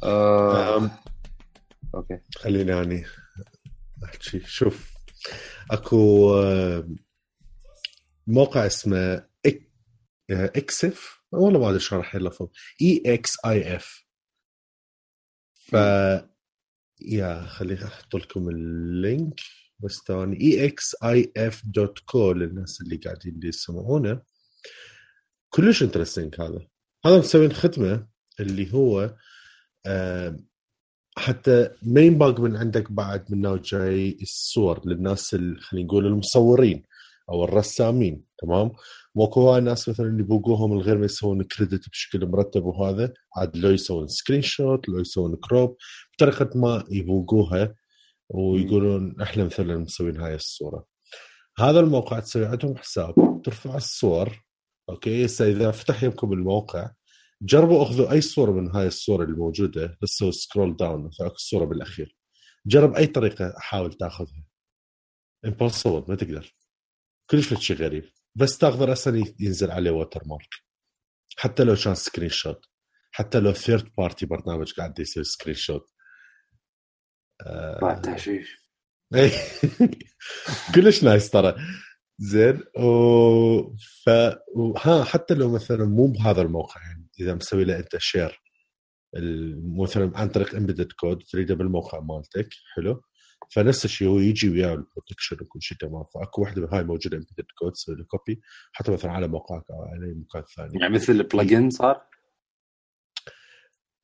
آه... 0.02 0.90
okay. 1.94 2.20
خليني 2.36 2.70
يعني 2.72 3.04
أحكي. 4.04 4.40
شوف 4.40 4.94
أكو 5.70 6.32
موقع 8.26 8.66
اسمه 8.66 9.26
إك- 9.48 9.62
آه، 10.30 10.52
إكسف. 10.56 11.17
والله 11.32 11.60
ما 11.60 11.68
أدري 11.70 11.80
شلون 11.80 12.00
راح 12.00 12.14
يلفظ 12.14 12.48
اي 12.82 13.02
إكس 13.06 13.36
اي 13.46 13.76
اف 13.76 14.04
ف 15.54 15.76
يا 17.00 17.46
خليني 17.46 17.84
أحط 17.84 18.16
لكم 18.16 18.48
اللينك. 18.48 19.40
بس 19.80 20.02
ثواني. 20.06 20.40
اي 20.40 20.66
إكس 20.66 20.96
اي 21.04 21.32
اف 21.36 21.62
دوت 21.66 21.98
كو 21.98 22.32
للناس 22.32 22.80
اللي 22.80 22.96
قاعدين 22.96 23.40
يسمعونه 23.44 24.22
كلش 25.50 25.82
انترستنج 25.82 26.40
هذا. 26.40 26.66
هذا 27.06 27.18
مسوين 27.18 27.52
خدمة 27.52 28.06
اللي 28.40 28.74
هو 28.74 29.16
آه، 29.86 30.36
حتى 31.18 31.70
ما 31.82 32.00
ينباق 32.00 32.40
من 32.40 32.56
عندك 32.56 32.92
بعد 32.92 33.32
من 33.32 33.40
نوع 33.40 33.56
جاي 33.56 34.18
الصور 34.22 34.88
للناس 34.88 35.34
خلينا 35.34 35.86
نقول 35.86 36.06
المصورين 36.06 36.82
أو 37.30 37.44
الرسامين 37.44 38.24
تمام؟ 38.38 38.72
ماكو 39.14 39.40
هواي 39.40 39.60
ناس 39.60 39.88
مثلا 39.88 40.20
يبوقوهم 40.20 40.70
من 40.70 40.78
غير 40.78 40.98
ما 40.98 41.04
يسوون 41.04 41.42
credit 41.42 41.88
بشكل 41.88 42.26
مرتب 42.26 42.64
وهذا 42.64 43.12
عاد 43.36 43.56
لو 43.56 43.70
يسوون 43.70 44.08
screenshot 44.08 44.88
لو 44.88 45.00
يسوون 45.00 45.36
crop 45.36 45.76
بطريقة 46.14 46.50
ما 46.58 46.84
يبوقوها 46.90 47.74
ويقولون 48.30 49.20
إحنا 49.22 49.44
مثلا 49.44 49.78
مسوين 49.78 50.20
هاي 50.20 50.34
الصورة. 50.34 50.86
هذا 51.58 51.80
الموقع 51.80 52.20
تسوي 52.20 52.46
عندهم 52.46 52.76
حساب 52.76 53.42
ترفع 53.44 53.76
الصور 53.76 54.44
okay؟ 54.90 55.24
هسه 55.24 55.48
إذا 55.50 55.70
فتح 55.70 56.02
يمكم 56.02 56.32
الموقع 56.32 56.90
جربوا 57.42 57.82
أخذوا 57.82 58.12
أي 58.12 58.20
صورة 58.20 58.50
من 58.52 58.68
هاي 58.70 58.86
الصور 58.86 59.22
الموجودة 59.22 59.98
بس 60.02 60.24
scroll 60.30 60.76
down 60.76 61.10
الصورة 61.20 61.64
بالأخير. 61.64 62.16
جرب 62.66 62.94
أي 62.94 63.06
طريقة 63.06 63.54
حاول 63.58 63.92
تأخذها. 63.92 64.44
impossible 65.44 66.04
ما 66.08 66.14
تقدر. 66.14 66.52
كلش 67.30 67.54
شيء 67.54 67.76
غريب. 67.76 68.04
بس 68.40 68.58
تقدر 68.58 68.92
أصلا 68.92 69.24
ينزل 69.40 69.70
عليه 69.70 69.90
watermark 69.90 70.54
حتى 71.36 71.64
لو 71.64 71.74
كان 71.84 71.94
screenshot 71.94 72.66
حتى 73.10 73.40
لو 73.40 73.52
third 73.52 73.94
party 73.98 74.26
برنامج 74.26 74.72
قاعد 74.72 74.98
يسوي 74.98 75.24
screenshot 75.24 75.90
بعد 77.82 78.02
تحشيش. 78.02 78.56
إي. 79.14 79.30
كلش 80.74 81.04
nice 81.04 81.30
ترى. 81.30 81.56
زين 82.18 82.62
و... 82.78 83.76
ف 83.76 84.10
ها 84.76 85.04
حتى 85.04 85.34
لو 85.34 85.52
مثلا 85.52 85.84
مو 85.84 86.06
بهذا 86.06 86.42
الموقع 86.42 86.80
يعني 86.82 87.08
إذا 87.20 87.34
مسوي 87.34 87.64
له 87.64 87.78
أنت 87.78 87.96
share 87.98 88.42
مثلا 89.78 90.18
عن 90.18 90.28
طريق 90.28 90.54
embedded 90.54 90.92
code 90.92 91.22
تريده 91.22 91.54
بالموقع 91.54 92.00
مالتك 92.00 92.48
حلو؟ 92.74 93.02
فنفس 93.50 93.84
الشيء 93.84 94.08
هو 94.08 94.18
يجي 94.18 94.48
وياه 94.50 94.74
ال 94.74 94.80
protection 94.80 95.36
وكل 95.40 95.62
شيء 95.62 95.78
تمام. 95.78 96.04
فأكو 96.14 96.42
وحده 96.42 96.62
من 96.62 96.68
هاي 96.72 96.84
موجودة 96.84 97.16
embedded 97.16 97.46
code 97.58 97.72
تسوي 97.72 97.96
له 97.96 98.04
copy 98.04 98.40
حتى 98.72 98.92
مثلا 98.92 99.12
على 99.12 99.28
موقعك 99.28 99.64
أو 99.70 99.82
على 99.82 100.06
أي 100.06 100.14
مكان 100.14 100.42
ثاني. 100.56 100.80
يعني 100.80 100.94
مثل 100.94 101.12
ال 101.12 101.20
plugin 101.20 101.70
صار؟ 101.70 102.00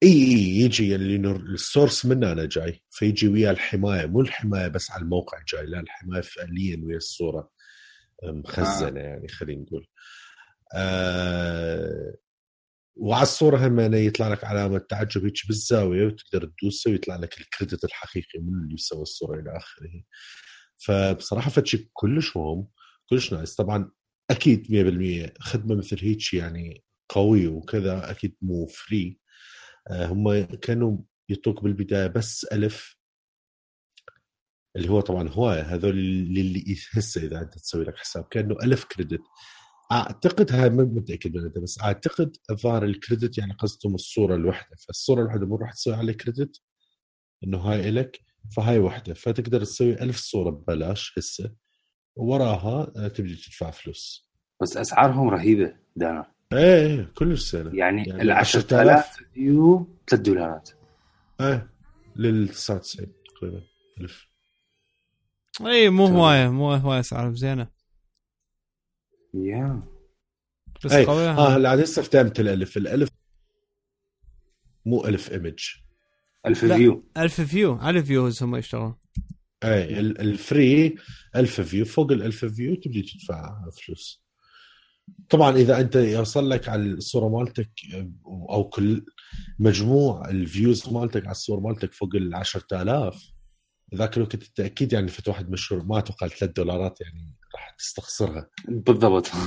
اي 0.02 0.08
اي 0.08 0.60
يجي 0.60 0.94
اللي 0.94 1.18
نور- 1.18 1.36
ال 1.40 1.49
source 1.49 2.06
منه 2.06 2.32
أنا 2.32 2.44
جاي. 2.46 2.82
فيجي 2.90 3.28
ويا 3.28 3.50
الحماية 3.50 4.06
مو 4.06 4.20
الحماية 4.20 4.68
بس 4.68 4.90
على 4.90 5.02
الموقع 5.02 5.38
جاي 5.48 5.66
لا 5.66 5.80
الحماية 5.80 6.20
فعليا 6.20 6.80
ويا 6.84 6.96
الصورة 6.96 7.50
مخزنه 8.24 9.00
يعني 9.00 9.28
خلينا 9.28 9.62
نقول. 9.62 9.86
آه 10.74 12.14
وعلى 12.96 13.22
الصورة 13.22 13.66
هم 13.66 13.94
يطلع 13.94 14.28
لك 14.28 14.44
علامة 14.44 14.78
تعجب 14.78 15.24
هيك 15.24 15.34
بالزاوية 15.48 16.06
وتقدر 16.06 16.44
تدوسه 16.60 16.90
ويطلع 16.90 17.16
لك 17.16 17.40
ال 17.40 17.46
credit 17.46 17.84
الحقيقي 17.84 18.38
من 18.40 18.62
اللي 18.62 18.74
يسوي 18.74 19.02
الصورة 19.02 19.40
إلى 19.40 19.56
آخره. 19.56 20.02
فبصراحة 20.78 21.50
فشي 21.50 21.90
كلش 21.92 22.36
مهم 22.36 22.68
كلش 23.10 23.32
nice. 23.32 23.54
طبعا 23.56 23.90
أكيد 24.30 24.66
100% 24.70 25.34
خدمة 25.40 25.74
مثل 25.74 25.98
هيك 26.00 26.34
يعني 26.34 26.84
قوية 27.08 27.48
وكذا 27.48 28.10
أكيد 28.10 28.36
مو 28.42 28.66
free 28.66 29.20
آه، 29.90 30.06
هم 30.06 30.44
كانوا 30.44 30.98
يعطوك 31.28 31.62
بالبداية 31.64 32.06
بس 32.06 32.44
ألف 32.44 32.96
اللي 34.76 34.88
هو 34.90 35.00
طبعا 35.00 35.28
هواية. 35.28 35.62
هذول 35.62 35.90
اللي, 35.90 36.76
هسه 36.92 37.22
إذا 37.22 37.40
أنت 37.42 37.54
تسوي 37.54 37.84
لك 37.84 37.96
حساب 37.98 38.24
كأنه 38.24 38.56
ألف 38.62 38.84
كريدت. 38.84 39.20
أعتقد 39.94 40.52
هاي 40.52 40.70
ما 40.70 40.84
متأكد 40.84 41.36
من 41.36 41.62
بس 41.62 41.80
أعتقد 41.82 42.36
الظاهر 42.50 42.84
الكريدت 42.84 43.38
يعني 43.38 43.52
قصدهم 43.52 43.94
الصورة 43.94 44.34
الواحدة. 44.34 44.76
فالصورة 44.76 45.20
الواحدة 45.20 45.46
مو 45.46 45.56
راح 45.56 45.72
تسوي 45.72 45.94
عليه 45.94 46.12
كريدت 46.12 46.60
إنه 47.44 47.58
هاي 47.58 47.88
إلك 47.88 48.20
فهاي 48.56 48.78
وحده 48.78 49.14
فتقدر 49.14 49.60
تسوي 49.64 49.92
ألف 49.92 50.16
صورة 50.16 50.50
ببلاش 50.50 51.18
هسه 51.18 51.54
ووراها 52.16 52.92
آه، 52.96 53.08
تبدي 53.08 53.34
تدفع 53.34 53.70
فلوس. 53.70 54.30
بس 54.62 54.76
أسعارهم 54.76 55.28
رهيبة 55.28 55.76
دانا. 55.96 56.34
إيه 56.52 56.86
إيه 56.86 57.12
كلش 57.14 57.50
سنه 57.50 57.70
يعني, 57.74 58.04
يعني 58.06 58.22
ال 58.22 58.30
10000 58.30 59.16
فيو 59.34 59.88
3 60.06 60.22
دولارات. 60.22 60.70
إيه 61.40 61.70
لل 62.16 62.48
99 62.48 63.12
تقريبا 63.36 63.62
ألف. 64.00 64.28
اي 65.66 65.90
مو. 65.90 66.06
هواية 66.06 66.48
مو 66.48 66.72
هواية 66.72 67.00
اسعارهم 67.00 67.34
زينة. 67.34 67.73
yeah 69.34 69.82
بس 70.84 70.92
اي 70.92 71.04
قوية. 71.04 71.30
آه 71.38 71.48
هلا 71.56 71.82
هسه 71.84 72.02
فهمت 72.02 72.40
الألف. 72.40 72.76
الألف 72.76 73.08
مو 74.86 75.04
ألف 75.06 75.32
image 75.32 75.58
1000 76.46 76.64
لا. 76.64 76.76
فيو 76.76 77.04
ألف 77.16 77.40
view 77.40 77.74
على 77.74 78.04
views 78.04 78.42
هم 78.42 78.56
يشتغلون. 78.56 78.94
اي 79.64 79.98
ال- 80.00 80.20
ال 80.20 80.35
free 80.35 80.94
1000 81.36 81.60
view 81.60 81.84
فوق 81.84 82.12
ال 82.12 82.22
1000 82.22 82.44
view 82.44 82.74
تبدي 82.74 83.02
تدفع 83.02 83.64
فلوس. 83.70 84.24
طبعا 85.30 85.56
إذا 85.56 85.80
أنت 85.80 85.96
يوصل 85.96 86.50
لك 86.50 86.68
على 86.68 86.82
الصورة 86.82 87.28
مالتك 87.28 87.70
أو 88.26 88.64
كل 88.68 89.04
مجموع 89.58 90.28
ال 90.30 90.40
views 90.40 90.88
مالتك 90.88 91.22
على 91.22 91.30
الصورة 91.30 91.60
مالتك 91.60 91.92
فوق 91.92 92.14
ال 92.14 92.34
10000 92.34 93.30
ذاك 93.94 94.16
الوقت 94.16 94.34
انت 94.34 94.60
أكيد 94.60 94.92
يعني 94.92 95.08
فد 95.08 95.28
واحد 95.28 95.50
مشهور. 95.50 95.82
ما 95.84 95.98
أتوقع 95.98 96.28
3 96.28 96.46
دولارات 96.46 97.00
يعني 97.00 97.34
تستخسرها. 97.78 98.48
بالضبط. 98.68 99.30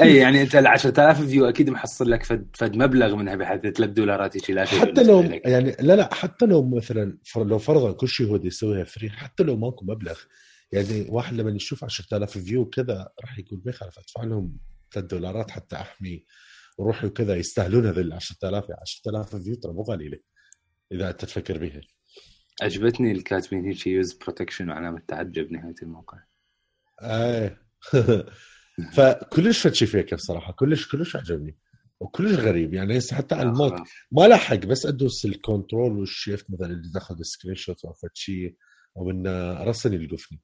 أي 0.00 0.16
يعني 0.16 0.42
أنت 0.42 0.56
ال 0.56 0.66
10000 0.66 1.26
view 1.26 1.48
أكيد 1.48 1.70
محصل 1.70 2.10
لك 2.10 2.24
فد, 2.24 2.48
فد 2.54 2.76
مبلغ 2.76 3.16
منها 3.16 3.34
بحيث 3.34 3.60
3 3.60 3.86
دولارات 3.86 4.36
يشيل 4.36 4.56
لا 4.56 4.64
شيء 4.64 4.80
حتى 4.80 5.02
لو 5.02 5.22
لك. 5.22 5.46
يعني 5.46 5.76
لا 5.80 5.96
لا 5.96 6.14
حتى 6.14 6.46
لو 6.46 6.68
مثلا 6.68 7.18
لو 7.36 7.58
فرضا 7.58 7.92
كل 7.92 8.08
شيء 8.08 8.26
هو 8.26 8.36
يسويها 8.36 8.84
free 8.84 9.10
حتى 9.10 9.42
لو 9.42 9.56
ماكو 9.56 9.84
مبلغ 9.84 10.18
يعني 10.72 11.06
واحد 11.08 11.34
لما 11.34 11.50
يشوف 11.50 11.84
10000 11.84 12.38
view 12.38 12.70
كذا 12.70 13.08
راح 13.20 13.38
يقول 13.38 13.62
ما 13.64 13.70
يخالف 13.70 13.98
أدفع 13.98 14.24
لهم 14.24 14.56
3 14.92 15.08
دولارات 15.08 15.50
حتى 15.50 15.76
أحمي 15.76 16.24
روحي 16.80 17.06
وكذا 17.06 17.36
يستاهلون 17.36 17.86
هذول 17.86 18.12
10000 18.12 18.68
يعني 18.68 18.80
10000 18.80 19.36
view 19.36 19.54
ترى 19.54 19.72
مو 19.72 19.82
قليله 19.82 20.18
إذا 20.92 21.10
أنت 21.10 21.24
تفكر 21.24 21.58
بيها. 21.58 21.80
عجبتني 22.62 23.12
الكاتبين 23.12 23.64
هيك 23.64 23.86
use 23.86 24.12
protection 24.12 24.70
وعلامه 24.70 25.02
تعجب 25.08 25.52
نهاية 25.52 25.74
الموقع. 25.82 26.18
إيه 27.02 27.58
فكلش 28.94 29.68
شيء 29.68 29.88
فيك 29.88 30.12
الصراحه 30.12 30.52
كلش 30.52 30.88
كلش 30.88 31.16
عجبني 31.16 31.56
وكلش 32.00 32.32
غريب. 32.38 32.74
يعني 32.74 32.98
هسه 32.98 33.16
حتى 33.16 33.34
على 33.34 33.48
الماك 33.48 33.72
خلاص. 33.72 33.88
ما 34.12 34.28
لحق 34.28 34.56
بس 34.56 34.86
أدوس 34.86 35.24
ال 35.24 35.33
control 35.33 35.98
وال 35.98 36.13
shift 36.13 36.50
مثلا 36.50 36.66
اللي 36.66 36.90
دخل 36.94 37.24
screenshot 37.24 37.84
أو 37.84 37.94
شيء 38.14 38.56
أو 38.96 39.10
إنه 39.10 39.64
رسل 39.64 39.94
يلقفني. 39.94 40.40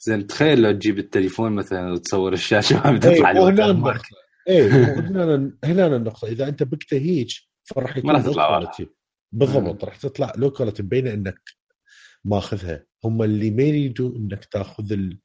زين 0.00 0.26
تخيل 0.26 0.62
لو 0.62 0.72
تجيب 0.72 0.98
التليفون 0.98 1.52
مثلا 1.52 1.92
وتصور 1.92 2.32
الشاشة 2.32 2.76
وعم 2.76 2.94
إيه 2.94 3.00
تطلع 3.00 3.32
مو 3.32 3.46
هنا. 3.46 3.70
النقطة. 3.70 4.02
إيه 4.48 4.70
هنا 5.10 5.52
هنا 5.64 5.96
النقطة. 5.96 6.28
إذا 6.28 6.48
أنت 6.48 6.62
بكته 6.62 6.96
هيك 6.96 7.28
فراح 7.64 7.96
يكون 7.96 8.12
ما 8.12 8.18
راح 8.18 8.26
تطلع. 8.26 8.72
بالضبط 9.32 9.84
راح 9.84 9.96
تطلع 9.96 10.32
low 10.36 10.50
quality 10.50 10.82
مبينة 10.82 11.14
إنك 11.14 11.40
ماخذها. 12.24 12.84
هم 13.04 13.22
اللي 13.22 13.50
ما 13.50 13.62
يريدوا 13.62 14.16
إنك 14.16 14.44
تاخذ 14.44 14.92
ال... 14.92 15.18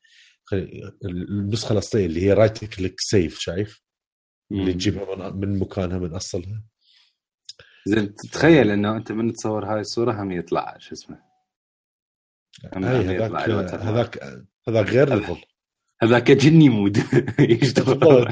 النسخة 1.05 1.73
الأصلية 1.73 2.05
اللي 2.05 2.21
هي 2.21 2.33
right 2.33 2.65
click 2.65 2.95
save 2.99 3.39
شايف؟ 3.39 3.81
اللي. 4.51 4.73
تجيبها 4.73 5.31
من, 5.31 5.39
من 5.39 5.59
مكانها 5.59 5.97
من 5.97 6.13
أصلها. 6.13 6.63
زين 7.85 8.13
تخيل 8.13 8.71
إنه 8.71 8.97
أنت 8.97 9.11
من 9.11 9.33
تصور 9.33 9.65
هاي 9.65 9.79
الصورة 9.79 10.23
هم 10.23 10.31
يطلع 10.31 10.77
شو 10.77 10.93
اسمه؟ 10.93 11.21
هذاك. 12.73 13.49
هذاك 13.73 14.23
هذاك 14.67 14.89
غير 14.89 15.15
level 15.15 15.41
هذاك 16.01 16.31
جني 16.31 16.69
mode. 16.69 16.97
يشتغل. 17.39 18.29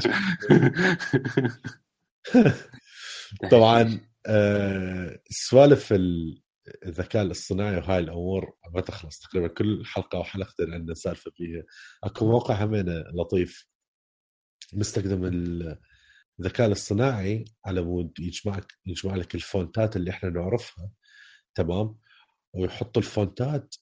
طبعا 3.50 4.00
سوالف 5.30 5.92
ال- 5.92 6.42
الذكاء 6.86 7.22
الاصطناعي 7.22 7.76
وهاي 7.76 7.98
الأمور 7.98 8.56
ما 8.74 8.80
تخلص 8.80 9.18
تقريبا 9.18 9.48
كل 9.48 9.82
حلقة 9.86 10.18
وحلقتين 10.18 10.74
عندنا 10.74 10.94
سالفه 10.94 11.30
فيها. 11.36 11.62
أكو 12.04 12.28
موقع 12.30 12.64
همينه 12.64 12.92
لطيف 13.14 13.66
مستخدم 14.72 15.24
الذكاء 16.40 16.66
الاصطناعي 16.66 17.44
على 17.64 17.82
مود 17.82 18.12
يجمعك 18.20 18.72
يجمع 18.86 19.14
لك 19.16 19.34
الفونتات 19.34 19.96
اللي 19.96 20.10
إحنا 20.10 20.30
نعرفها 20.30 20.90
تمام؟ 21.54 21.98
ويحط 22.54 22.98
الفونتات 22.98 23.74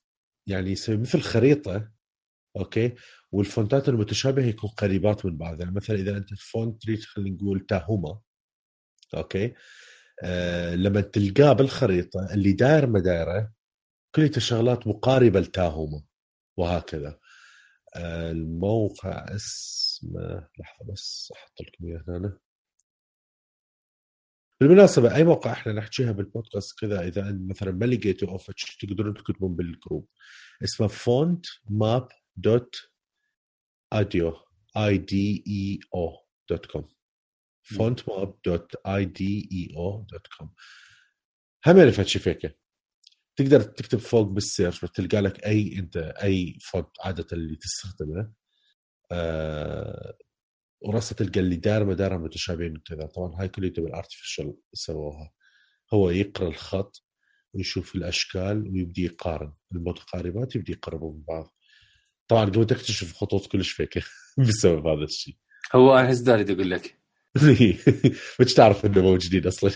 يعني 0.47 0.71
يسوي 0.71 0.97
مثل 0.97 1.21
خريطة 1.21 1.91
okay؟ 2.57 2.95
والفونتات 3.33 3.89
المتشابهة 3.89 4.45
يكون 4.47 4.71
قريبات 4.71 5.27
من 5.27 5.37
بعض. 5.37 5.61
يعني 5.61 5.73
مثلا 5.75 5.97
إذا 5.97 6.17
أنت 6.17 6.33
ال 6.33 6.43
font 6.43 6.83
تريد 6.83 7.01
خلينا 7.05 7.37
نقول 7.37 7.67
تاهوما 7.67 8.21
okay؟ 9.15 9.55
آه 10.23 10.75
لما 10.75 11.01
تلقاه 11.01 11.53
بالخريطة 11.53 12.35
اللي 12.35 12.53
داير 12.53 12.87
ما 12.87 13.01
دايره 13.01 13.53
كلها 14.15 14.39
شغلات 14.39 14.87
مقاربة 14.87 15.41
لتاهوما 15.41 16.03
وهكذا. 16.57 17.19
آه 17.97 18.31
الموقع 18.31 19.35
اسمه 19.35 20.49
لحظة 20.59 20.93
بس 20.93 21.33
أحط 21.37 21.61
لكم 21.61 21.87
إياه 21.87 22.05
هنا. 22.09 22.39
بالمناسبة 24.61 25.15
أي 25.15 25.25
موقع 25.25 25.53
إحنا 25.53 25.73
نحكيها 25.73 26.13
بالبودكاست 26.13 26.81
كذا 26.81 27.01
إذا 27.09 27.33
مثلا 27.33 27.73
ما 27.73 27.85
لقيتوا 27.85 28.29
أو 28.29 28.39
تقدرون 28.81 29.15
تكتبون 29.15 29.57
بال 29.57 29.70
group. 29.70 30.09
اسمه 30.65 30.87
font 30.87 31.47
map 31.71 32.09
dot 32.37 32.77
IDEO 33.93 34.37
I 34.77 34.99
D 34.99 35.45
E 35.47 35.81
O 35.95 36.17
dot 36.51 36.67
com 36.67 36.89
font 37.63 38.09
map 38.09 38.35
dot 38.45 38.75
I 38.87 39.05
D 39.05 39.49
E 39.53 39.77
O 39.77 40.07
dot 40.11 40.27
com 40.39 40.51
هم 41.67 41.81
اللي 41.81 41.93
فتشي 41.93 42.19
فيك 42.19 42.63
تقدر 43.37 43.61
تكتب 43.61 43.99
فوق 43.99 44.27
بال 44.27 44.41
search 44.41 44.85
بتلقى 44.85 45.21
لك 45.21 45.47
أي 45.47 45.79
أنت 45.79 45.97
أي 45.97 46.59
font 46.61 46.89
عادة 47.01 47.27
اللي 47.33 47.57
تستخدمه. 47.57 48.33
آه 49.13 50.17
وراسة 50.81 51.17
تلقى 51.17 51.41
اللي 51.41 51.57
دار 51.57 51.85
مدارها 51.85 52.19
متشابهين 52.19 52.77
وكذا. 52.77 53.07
طبعا 53.07 53.41
هاي 53.41 53.49
كلها 53.49 53.71
بال 53.71 53.85
artificial 53.85 54.57
سووها. 54.75 55.33
هو 55.95 56.11
يقرأ 56.11 56.49
الخط 56.49 57.05
ويشوف 57.55 57.95
الأشكال 57.95 58.69
ويبدي 58.69 59.05
يقارن. 59.05 59.53
المتقاربات 59.73 60.57
يبدي 60.57 60.73
يقربوا 60.73 61.13
من 61.15 61.23
بعض. 61.23 61.55
طبعا 62.29 62.45
قبل 62.45 62.67
تكتشف 62.67 63.13
خطوط 63.17 63.47
كلش 63.47 63.71
فيكه 63.71 64.03
بسبب 64.49 64.87
هذا 64.87 65.05
الشيء. 65.05 65.37
هو 65.75 65.99
أنا 65.99 66.11
هز 66.11 66.21
داري 66.21 66.53
أقول 66.53 66.71
لك. 66.71 67.02
مش 68.41 68.55
تعرف 68.55 68.87
إنه 68.87 69.03
موجودين 69.03 69.47
أصلا. 69.47 69.71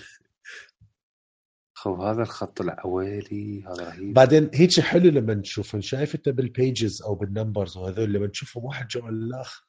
خو 1.74 2.02
هذا 2.02 2.22
الخط 2.22 2.60
العويلي 2.60 3.64
هذا 3.64 3.88
رهيب. 3.88 4.14
بعدين 4.14 4.50
هيك 4.54 4.80
حلو 4.80 5.10
لما 5.10 5.34
نشوف 5.34 5.76
شايف 5.76 6.14
أنت 6.14 6.28
بال 6.28 6.49
pages 6.49 7.02
أو 7.02 7.14
بال 7.14 7.28
numbers 7.28 7.76
وهذول 7.76 8.12
لما 8.12 8.26
تشوفهم 8.26 8.64
واحد 8.64 8.88
جوا 8.88 9.08
الأخ 9.08 9.66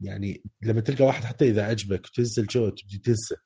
يعني 0.00 0.42
لما 0.62 0.80
تلقى 0.80 1.04
واحد 1.04 1.24
حتى 1.24 1.48
إذا 1.48 1.64
عجبك 1.64 2.06
وتنزل 2.06 2.46
جوا 2.46 2.70
تبدي 2.70 2.98
تنسى. 2.98 3.36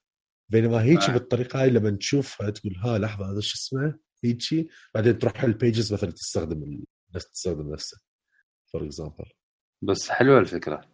بينما 0.48 0.82
هيك 0.82 1.01
آه. 1.02 1.12
بالطريقة 1.12 1.62
هاي 1.62 1.70
لما 1.70 1.90
تشوفها 1.90 2.51
تقول 2.51 2.76
ها 2.76 2.98
لحظة 2.98 3.32
هذا 3.32 3.40
شو 3.40 3.55
اسمه؟ 3.55 3.98
هيك. 4.24 4.68
بعدين 4.94 5.18
تروح 5.18 5.43
ال 5.42 5.51
pages 5.51 5.92
مثلا 5.93 6.10
تستخدم 6.10 6.82
نفس 7.14 7.30
تستخدم 7.30 7.72
نفسه. 7.72 8.01
for 8.72 8.84
example 8.84 9.24
بس 9.82 10.10
حلوة 10.10 10.39
الفكرة. 10.39 10.93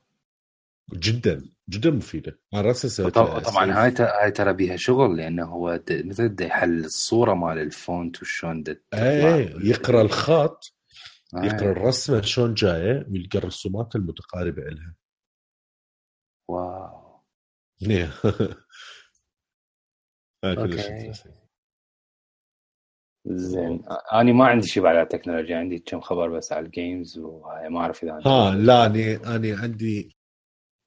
جدا. 0.93 1.58
جدا 1.69 1.91
مفيدة. 1.91 2.41
أنا 2.55 2.63
راسا 2.63 3.09
طبعا 3.09 3.73
هاي 3.73 3.95
هاي 3.99 4.31
ترى 4.31 4.53
بيها 4.53 4.77
شغل 4.77 5.17
لأنه 5.17 5.45
هو 5.45 5.81
مثل 5.91 6.29
دا 6.29 6.45
يحل 6.47 6.85
الصورة 6.85 7.35
مال 7.35 7.59
ال 7.59 7.72
font 7.72 8.23
وشلون 8.23 8.65
إيه 8.95 9.55
يقرأ 9.61 10.03
الخط 10.03 10.75
آه. 11.35 11.45
يقرأ 11.45 11.71
الرسمة 11.71 12.21
شلون 12.21 12.55
جاية 12.55 13.07
ويلقى 13.11 13.39
الرسومات 13.39 13.97
المتقاربة 13.97 14.63
لها 14.63 14.95
wow. 16.49 17.09
Okay. 20.45 21.13
زين. 23.27 23.83
أنا 24.13 24.33
ما 24.33 24.47
عندي 24.47 24.67
شيء 24.67 24.87
على 24.87 25.03
التكنولوجيا 25.03 25.59
عندي 25.59 25.79
كم 25.79 26.01
خبر 26.01 26.29
بس 26.29 26.53
على 26.53 26.67
ال 26.67 26.76
games 26.76 27.19
وهاي 27.19 27.69
ما 27.69 27.81
أعرف 27.81 28.03
إذا 28.03 28.21
ها 28.27 28.55
لا 28.55 28.87
اني 28.87 29.17
أنا 29.17 29.59
عندي 29.59 30.18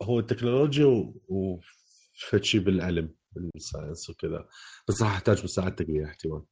هو 0.02 0.19
التكنولوجيا 0.19 1.14
وفتشي 1.28 2.60
بالعلم 2.60 3.15
بال 3.32 3.49
science 3.49 4.10
وكذا. 4.10 4.48
بس 4.88 5.02
راح 5.02 5.11
أحتاج 5.11 5.44
مساعدتك 5.44 5.90
وياه 5.90 6.06
احتمال 6.06 6.44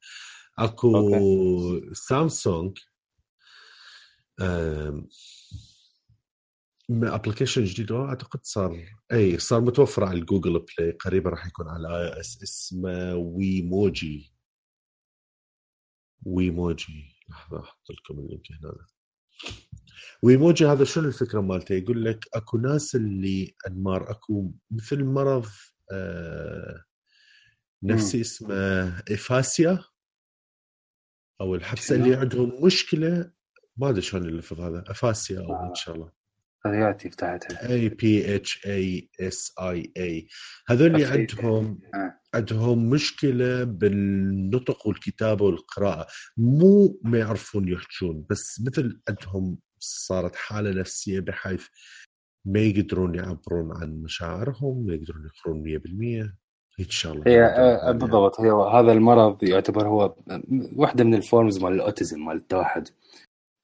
أكو 0.58 0.96
okay. 0.96 1.94
سامسونج 1.94 2.78
application 6.90 7.64
جديد 7.64 7.92
أعتقد 7.92 8.40
صار 8.44 8.86
إي 9.12 9.38
صار 9.38 9.60
متوفر 9.60 10.04
على 10.04 10.18
ال 10.18 10.24
Google 10.24 10.58
Play 10.58 10.90
قريبا 10.92 11.30
راح 11.30 11.46
يكون 11.46 11.68
على 11.68 11.88
iOS 11.88 12.42
اسمه 12.42 13.14
Wemogee 13.14 14.32
Wemogee 16.22 17.16
لحظة 17.28 17.60
أحط 17.60 17.90
لكم 17.90 18.18
ال 18.18 18.24
link 18.24 18.46
هنا. 18.52 18.86
Wemogee 20.22 20.66
هذا 20.66 20.84
شنو 20.84 21.08
الفكرة 21.08 21.40
مالته؟ 21.40 21.74
يقول 21.74 22.04
لك 22.04 22.24
أكو 22.34 22.58
ناس 22.58 22.94
اللي 22.94 23.54
انمار 23.66 24.10
أكو 24.10 24.52
مثل 24.70 25.04
مرض 25.04 25.46
آه 25.92 26.84
نفسي 27.82 28.20
اسمه 28.20 28.88
aphasia 29.10 29.84
أو 31.40 31.54
الحبسه 31.54 31.94
اللي 31.94 32.14
عندهم 32.14 32.64
مشكلة 32.64 33.30
ما 33.76 33.88
أدري 33.88 34.02
شلون 34.02 34.28
اللفظ 34.28 34.60
هذا 34.60 34.84
aphasia 34.86 35.40
أو 35.40 35.68
إن 35.68 35.74
شاء 35.74 35.94
الله. 35.94 36.10
هذياتي 36.66 37.10
فتحتها 37.10 37.70
A 37.70 37.88
P 37.88 38.36
H 38.36 38.66
A 38.66 39.10
S 39.20 39.54
I 39.60 39.92
A 39.96 40.28
هذول 40.68 40.94
اللي 40.94 41.04
عندهم 41.04 41.80
آه. 41.94 42.20
عندهم 42.34 42.90
مشكلة 42.90 43.64
بالنطق 43.64 44.86
والكتابة 44.86 45.44
والقراءة. 45.44 46.06
مو 46.36 47.00
ما 47.04 47.18
يعرفون 47.18 47.68
يحجون 47.68 48.26
بس 48.30 48.62
مثل 48.66 49.00
عندهم 49.08 49.58
صارت 49.80 50.36
حالة 50.36 50.80
نفسية 50.80 51.20
بحيث 51.20 51.66
ما 52.44 52.60
يقدرون 52.60 53.14
يعبرون 53.14 53.76
عن 53.76 54.02
مشاعرهم 54.02 54.86
ما 54.86 54.94
يقدرون 54.94 55.26
يقرون 55.26 55.62
100% 55.62 56.32
هيك 56.78 56.90
شغله 56.90 57.22
هي 57.26 57.44
آه، 57.44 57.92
بالضبط. 57.92 58.40
هي 58.40 58.50
هذا 58.50 58.92
المرض 58.92 59.44
يعتبر 59.44 59.88
هو 59.88 60.16
واحدة 60.76 61.04
من 61.04 61.14
الفورمز 61.14 61.58
مال 61.58 61.72
الأوتيزم 61.72 62.24
مال 62.24 62.36
التوحد. 62.36 62.88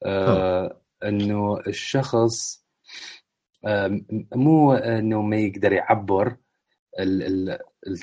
آه. 0.04 0.80
إنه 1.04 1.60
الشخص 1.66 2.64
مو 4.34 4.72
إنه 4.72 5.22
ما 5.22 5.36
يقدر 5.36 5.72
يعبر 5.72 6.36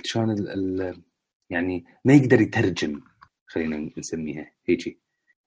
شلون 0.03 0.35
يعني 1.49 1.85
ما 2.05 2.13
يقدر 2.13 2.41
يترجم 2.41 3.01
خلينا 3.47 3.91
نسميها 3.97 4.51
هيجي. 4.65 5.02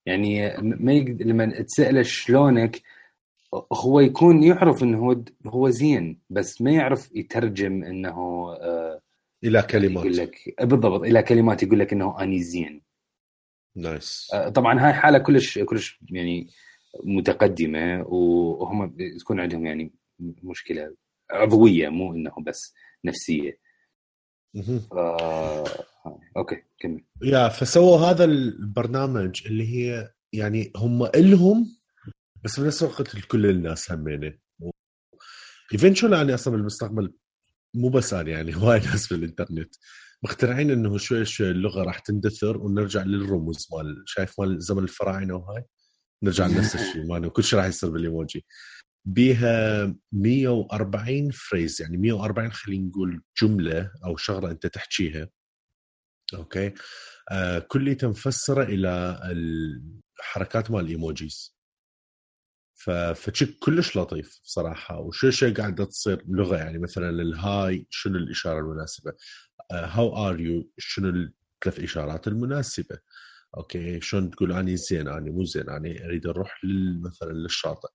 يعني 0.07 0.57
ما 0.59 0.93
لما 1.01 1.63
تسأله 1.63 2.03
شلونك 2.03 2.83
هو 3.73 4.01
يكون 4.01 4.43
يعرف 4.43 4.83
إنه 4.83 4.99
هو 4.99 5.17
هو 5.47 5.71
زين 5.71 6.21
بس 6.31 6.63
ما 6.63 6.71
يعرف 6.71 7.17
يترجم 7.17 7.85
إنه 7.85 8.17
آه 8.61 9.01
إلى 9.45 9.63
كلمات. 9.63 10.05
يقول 10.05 10.17
لك 10.17 10.55
بالضبط 10.61 11.03
إلى 11.03 11.23
كلمات 11.23 11.63
يقول 11.63 11.79
لك 11.79 11.93
إنه 11.93 12.23
أني 12.23 12.43
زين. 12.43 12.83
nice. 13.77 14.31
آه 14.35 14.49
طبعا 14.49 14.87
هاي 14.87 14.93
حالة 14.93 15.19
كلش 15.19 15.59
كلش 15.59 16.01
يعني 16.11 16.49
متقدمة 17.05 18.03
وهم 18.09 18.97
تكون 19.21 19.41
عندهم 19.41 19.67
يعني 19.67 19.93
مشكلة 20.21 20.95
عضوية 21.31 21.89
مو 21.89 22.15
إنه 22.15 22.33
بس 22.47 22.75
نفسية. 23.05 23.59
ف... 24.91 24.95
okay 26.37 26.63
كمل. 26.81 27.05
يا 27.23 27.49
فسووا 27.49 27.99
هذا 27.99 28.25
البرنامج 28.25 29.43
اللي 29.47 29.77
هي 29.77 30.13
يعني 30.33 30.73
هم 30.77 31.05
إلهم 31.05 31.77
بس 32.45 32.61
بنفس 32.61 32.83
الوقت 32.83 33.15
لكل 33.15 33.47
الناس 33.47 33.93
همينة. 33.93 34.39
eventually 35.73 36.21
أنا 36.21 36.35
أصلا 36.35 36.57
بالمستقبل 36.57 37.13
مو 37.75 37.89
بس 37.89 38.15
أنا 38.15 38.31
يعني 38.31 38.57
هواي 38.57 38.81
ناس 38.81 39.13
بالإنترنت 39.13 39.75
مخترعين 40.23 40.71
إنه 40.71 40.99
شوي 40.99 41.25
شوي 41.25 41.51
اللغة 41.51 41.83
راح 41.83 41.99
تندثر 41.99 42.57
ونرجع 42.57 43.03
للرموز 43.03 43.69
مال 43.73 44.03
شايف 44.07 44.41
مال 44.41 44.61
زمن 44.61 44.83
الفراعنة 44.83 45.35
وهاي؟ 45.37 45.65
نرجع 46.23 46.47
لنفس 46.47 46.75
الشيء 46.81 47.07
مال 47.07 47.33
كل 47.33 47.45
شيء 47.45 47.59
راح 47.59 47.67
يصير 47.67 47.91
بالايموجي 47.91 48.47
بيها 49.07 49.95
140 50.13 51.31
phrase 51.31 51.83
يعني 51.83 51.97
140 51.97 52.53
خلينا 52.53 52.89
نقول 52.89 53.23
جملة 53.43 53.91
أو 54.05 54.17
شغلة 54.17 54.51
أنت 54.51 54.67
تحكيها. 54.67 55.29
okay. 56.35 56.75
آه 57.33 57.59
كلها 57.59 57.97
مفسره 58.03 58.63
إلى 58.63 59.21
الحركات 60.21 60.71
مال 60.71 60.85
ال 60.85 60.95
emojis 60.95 61.57
فشيء 63.15 63.49
كلش 63.61 63.97
لطيف 63.97 64.41
صراحة 64.43 64.99
وشو 65.01 65.31
شيء 65.31 65.55
قاعدة 65.55 65.85
تصير 65.85 66.23
لغه 66.29 66.57
يعني 66.57 66.79
مثلا 66.79 67.11
الهاي 67.11 67.87
شنو 67.91 68.19
الإشارة 68.19 68.61
المناسبة؟ 68.61 69.13
how 69.73 70.29
are 70.29 70.41
you 70.41 70.71
شنو 70.79 71.09
الثلاث 71.09 71.85
إشارات 71.85 72.29
المناسبة؟ 72.29 72.99
okay 73.57 74.01
شلون 74.01 74.31
تقول 74.31 74.53
أني 74.53 74.77
زين 74.77 75.09
أني 75.09 75.31
مو 75.31 75.45
زين 75.45 75.71
أني 75.71 76.05
أريد 76.07 76.27
أروح 76.27 76.61
مثلا 77.01 77.33
للشاطئ. 77.33 77.89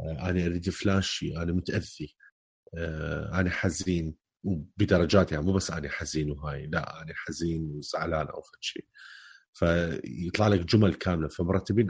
آه، 0.00 0.30
أنا 0.30 0.46
أريد 0.46 0.70
فد 0.70 0.96
شي 0.96 1.36
أنا 1.36 1.52
متأذي. 1.52 2.16
آه 2.78 3.40
أنا 3.40 3.50
حزين. 3.50 4.14
وبدرجات 4.44 5.32
يعني 5.32 5.44
مو 5.44 5.52
بس 5.52 5.70
أنا 5.70 5.88
حزين 5.88 6.30
وهاي 6.30 6.66
لا 6.66 7.02
أنا 7.02 7.12
حزين 7.16 7.62
وزعلان 7.62 8.26
أو 8.26 8.42
شيء 8.60 8.84
فيطلع 9.54 10.48
لك 10.48 10.60
جمل 10.60 10.94
كاملة 10.94 11.28
فمرتبين 11.28 11.86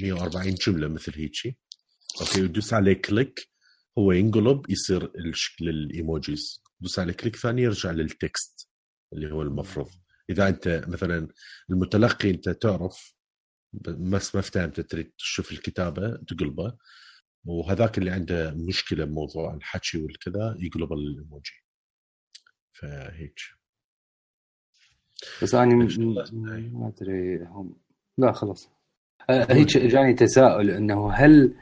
140 0.00 0.54
جملة 0.54 0.88
مثل 0.88 1.12
هيك 1.16 1.56
okay؟ 2.20 2.42
وتدوس 2.42 2.74
عليه 2.74 2.92
click 2.92 3.48
هو 3.98 4.12
ينقلب 4.12 4.70
يصير 4.70 5.12
الشكل 5.16 5.68
ال 5.68 5.81
emojis 5.81 6.62
دوس 6.80 6.98
على 6.98 7.12
click 7.12 7.36
ثاني 7.36 7.62
يرجع 7.62 7.90
لل 7.90 8.16
text 8.16 8.68
اللي 9.12 9.32
هو 9.32 9.42
المفروض. 9.42 9.88
إذا 10.30 10.48
أنت 10.48 10.84
مثلا 10.88 11.28
المتلقي 11.70 12.30
أنت 12.30 12.48
تعرف 12.48 13.14
بس 14.10 14.34
ما 14.34 14.40
فهمت 14.40 14.80
تريد 14.80 15.12
تشوف 15.18 15.52
الكتابة 15.52 16.16
تقلبه 16.16 16.76
وهذاك 17.44 17.98
اللي 17.98 18.10
عنده 18.10 18.50
مشكلة 18.50 19.04
بموضوع 19.04 19.54
الحكي 19.54 19.98
والكذا 19.98 20.56
يقلب 20.58 20.92
الإيموجي. 20.92 21.64
فهيك 22.80 23.40
بس 25.42 25.54
أنا 25.54 25.74
ما 25.74 26.92
أدري 26.96 27.44
هم. 27.44 27.76
لا 28.18 28.32
خلاص. 28.32 28.70
أه، 29.30 29.52
هيك 29.52 29.78
جاني 29.78 30.14
تساؤل 30.14 30.70
إنه 30.70 31.12
هل 31.12 31.54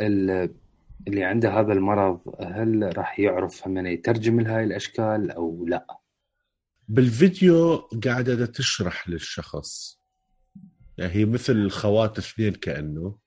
اللي 0.00 1.24
عنده 1.24 1.60
هذا 1.60 1.72
المرض 1.72 2.20
هل 2.40 2.98
راح 2.98 3.20
يعرف 3.20 3.66
من 3.66 3.86
يترجم 3.86 4.40
لهاي 4.40 4.64
الأشكال 4.64 5.30
أو 5.30 5.66
لا؟ 5.66 5.86
بالفيديو 6.88 7.76
قاعدة 7.76 8.46
تشرح 8.46 9.08
للشخص. 9.08 10.00
يعني 10.98 11.12
هي 11.12 11.24
مثل 11.24 11.52
الخوات 11.52 12.18
اثنين 12.18 12.52
كأنه. 12.52 13.18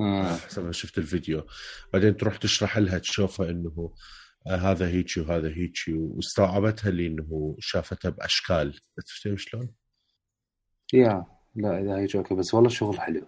آه. 0.00 0.36
حسب 0.36 0.64
ما 0.64 0.72
شفت 0.72 0.98
الفيديو. 0.98 1.46
بعدين 1.92 2.16
تروح 2.16 2.36
تشرح 2.36 2.78
لها 2.78 2.98
تشوفها 2.98 3.50
إنه 3.50 3.72
آه 3.78 3.92
هذا 4.48 4.88
هيك 4.88 5.10
وهذا 5.16 5.48
هيك 5.48 5.76
واستوعبتها 5.88 6.88
اللي 6.88 7.06
إنه 7.06 7.56
شافتها 7.58 8.08
بأشكال. 8.08 8.80
تفهم 9.06 9.36
شلون؟ 9.36 9.74
yeah 10.92 11.24
لا 11.54 11.80
إذا 11.80 11.96
هيك 11.96 12.16
okay 12.16 12.34
بس 12.34 12.54
والله 12.54 12.68
شغل 12.68 13.00
حلو. 13.00 13.26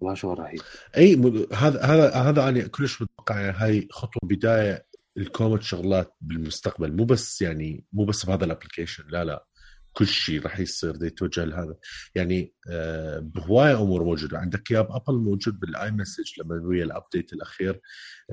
والله 0.00 0.14
شغل 0.14 0.38
رهيب. 0.38 0.60
أي 0.96 1.14
هذا 1.52 1.82
هذا 1.82 2.14
هذا 2.14 2.48
أنا 2.48 2.66
كلش 2.68 3.02
متوقع 3.02 3.40
يعني 3.40 3.56
هاي 3.56 3.88
خطوة 3.90 4.28
بداية 4.28 4.86
لكومة 5.16 5.62
شغلات 5.62 6.14
بالمستقبل. 6.20 6.96
مو 6.96 7.04
بس 7.04 7.42
يعني 7.42 7.84
مو 7.92 8.04
بس 8.04 8.26
بهذا 8.26 8.44
ال 8.44 8.49
application 8.49 9.04
لا 9.08 9.24
لا. 9.24 9.46
كل 9.92 10.06
شيء 10.06 10.42
راح 10.42 10.60
يصير 10.60 10.96
دي 10.96 11.06
يتوجه 11.06 11.44
لهذا. 11.44 11.76
يعني 12.14 12.54
آه 12.70 13.18
بهوايه 13.18 13.82
أمور 13.82 14.04
موجودة. 14.04 14.38
عندك 14.38 14.70
يا 14.70 14.80
أبل 14.80 15.18
موجود 15.18 15.60
بال 15.60 15.90
iMessage 15.90 16.40
لما 16.40 16.60
ويا 16.66 16.84
ال 16.84 16.91
update 16.91 17.32
الأخير 17.32 17.80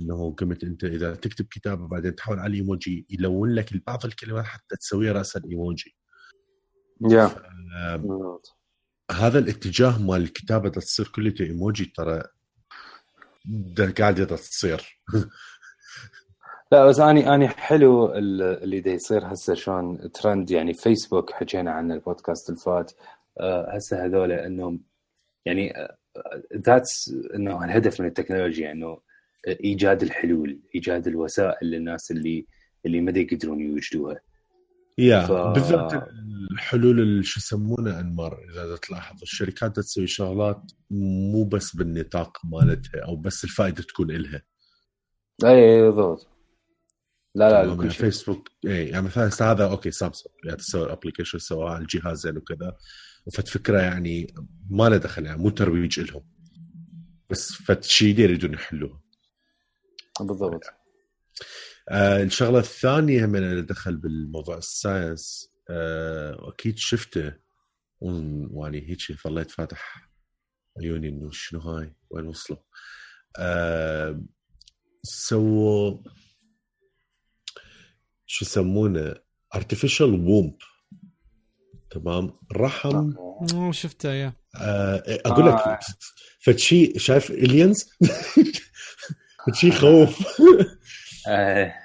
إنه 0.01 0.35
قمت 0.35 0.63
أنت 0.63 0.83
إذا 0.83 1.15
تكتب 1.15 1.45
كتابه 1.45 1.87
بعدين 1.87 2.15
تحول 2.15 2.39
على 2.39 2.51
الايموجي 2.51 3.05
يلون 3.09 3.55
لك 3.55 3.85
بعض 3.87 4.05
الكلمات 4.05 4.45
حتى 4.45 4.75
تسويها 4.75 5.13
رأس 5.13 5.37
الإيموجي. 5.37 5.97
yeah 7.09 7.31
آه 7.75 8.39
هذا 9.11 9.39
الاتجاه 9.39 10.01
مال 10.01 10.21
الكتابة 10.21 10.69
تصير 10.69 11.07
كلها 11.07 11.33
إيموجي 11.41 11.85
ترى 11.85 12.23
قاعدة 13.97 14.25
تصير. 14.25 14.81
لا 16.71 16.85
بس 16.85 16.99
اني 16.99 17.35
أني 17.35 17.47
حلو 17.47 18.13
اللي 18.13 18.79
دا 18.79 18.91
يصير 18.91 19.33
هسه 19.33 19.53
شلون 19.53 20.11
ترند 20.11 20.51
يعني 20.51 20.73
فيسبوك 20.73 21.31
حكينا 21.31 21.71
عن 21.71 21.91
البودكاست 21.91 22.49
الفات 22.49 22.91
آه، 23.39 23.75
هسه 23.75 24.05
هذول 24.05 24.31
إنهم 24.31 24.81
يعني 25.45 25.73
that's 26.55 27.09
آه، 27.09 27.35
إنه 27.35 27.65
الهدف 27.65 28.01
من 28.01 28.07
التكنولوجيا 28.07 28.71
إنه 28.71 28.97
إيجاد 29.47 30.03
الحلول 30.03 30.59
إيجاد 30.75 31.07
الوسائل 31.07 31.67
للناس 31.67 32.11
اللي 32.11 32.45
اللي 32.85 33.01
ما 33.01 33.11
يقدرون 33.19 33.61
يوجدوها. 33.61 34.19
يا 34.97 35.21
ف... 35.21 35.31
بالذات 35.31 35.93
الحلول 36.51 36.99
اللي 36.99 37.23
شو 37.23 37.39
يسمونها 37.39 37.99
انمار 37.99 38.39
إذا 38.53 38.75
تلاحظ 38.75 39.21
الشركات 39.21 39.75
تسوي 39.75 40.07
شغلات 40.07 40.61
مو 41.31 41.43
بس 41.43 41.75
بالنطاق 41.75 42.37
مالتها 42.45 43.05
أو 43.07 43.15
بس 43.15 43.43
الفائدة 43.43 43.83
تكون 43.83 44.11
إلها. 44.11 44.41
اي 45.45 45.81
بالضبط. 45.81 46.34
لا 47.35 47.49
لا 47.49 47.73
يعني 47.73 47.89
فيسبوك 47.89 48.49
اي 48.65 48.87
يعني 48.87 49.05
مثلا 49.05 49.51
هذا 49.51 49.65
okay 49.65 49.91
سامسونج. 49.91 50.35
يعني 50.45 50.57
تسوي 50.57 50.85
ال 50.85 50.90
application 50.90 51.39
سواء 51.39 51.67
على 51.67 51.81
الجهازين 51.81 52.37
وكذا. 52.37 52.77
وفد 53.25 53.47
فكرة 53.47 53.81
يعني 53.81 54.33
ما 54.69 54.89
له 54.89 54.97
دخل 54.97 55.25
يعني 55.25 55.41
مو 55.41 55.49
ترويج 55.49 55.99
لهم. 55.99 56.25
بس 57.29 57.51
فد 57.51 57.83
شيء 57.83 58.19
يريدون 58.19 58.53
يحلوها. 58.53 59.01
بالضبط. 60.19 60.63
آه 61.89 62.23
الشغلة 62.23 62.59
الثانية 62.59 63.25
من 63.25 63.43
اللي 63.43 63.61
دخل 63.61 63.97
بالموضوع 63.97 64.57
ال 64.57 64.67
science. 64.67 65.51
آه 65.69 66.49
أكيد 66.49 66.77
شفته. 66.77 67.33
واني 68.01 68.89
هيك 68.89 69.21
ظليت 69.23 69.51
فاتح 69.51 70.09
عيوني 70.81 71.09
إنه 71.09 71.31
شنو 71.31 71.59
هاي؟ 71.59 71.95
وين 72.09 72.27
وصلوا؟ 72.27 72.59
آه 73.39 74.21
سووا 75.03 75.97
شو 78.25 78.45
يسمونه 78.45 79.15
artificial 79.55 80.13
womb 80.13 80.55
تمام؟ 81.89 82.33
رحم. 82.53 83.13
شفته 83.71 84.13
yeah. 84.13 84.33
آه 84.55 85.03
أقول 85.25 85.45
لك 85.45 85.53
آه. 85.67 85.79
فشي 86.39 86.99
شايف 86.99 87.31
aliens 87.31 87.89
فشي 89.47 89.71
خوف. 89.71 90.39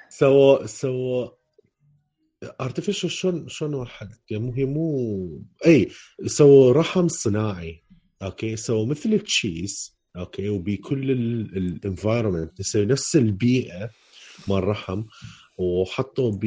سوى 0.09 0.67
سوى. 0.67 1.31
artificial 2.61 3.11
شلون 3.11 3.47
شلون 3.49 3.73
واحد؟ 3.73 4.09
يعني 4.29 4.57
هي 4.57 4.65
مو 4.65 5.43
إي 5.65 5.89
سووا 6.25 6.73
رحم 6.73 7.07
صناعي. 7.07 7.83
okay؟ 8.21 8.55
سووا 8.55 8.85
مثل 8.85 9.13
الچيس. 9.13 9.97
okay؟ 10.17 10.49
وبكل 10.49 11.11
ال 11.11 11.23
environment 11.23 12.59
يسوي 12.59 12.85
نفس 12.85 13.15
البيئة 13.15 13.89
مال 14.47 14.57
الرحم 14.57 15.03
وحطوا 15.57 16.31
ب 16.31 16.45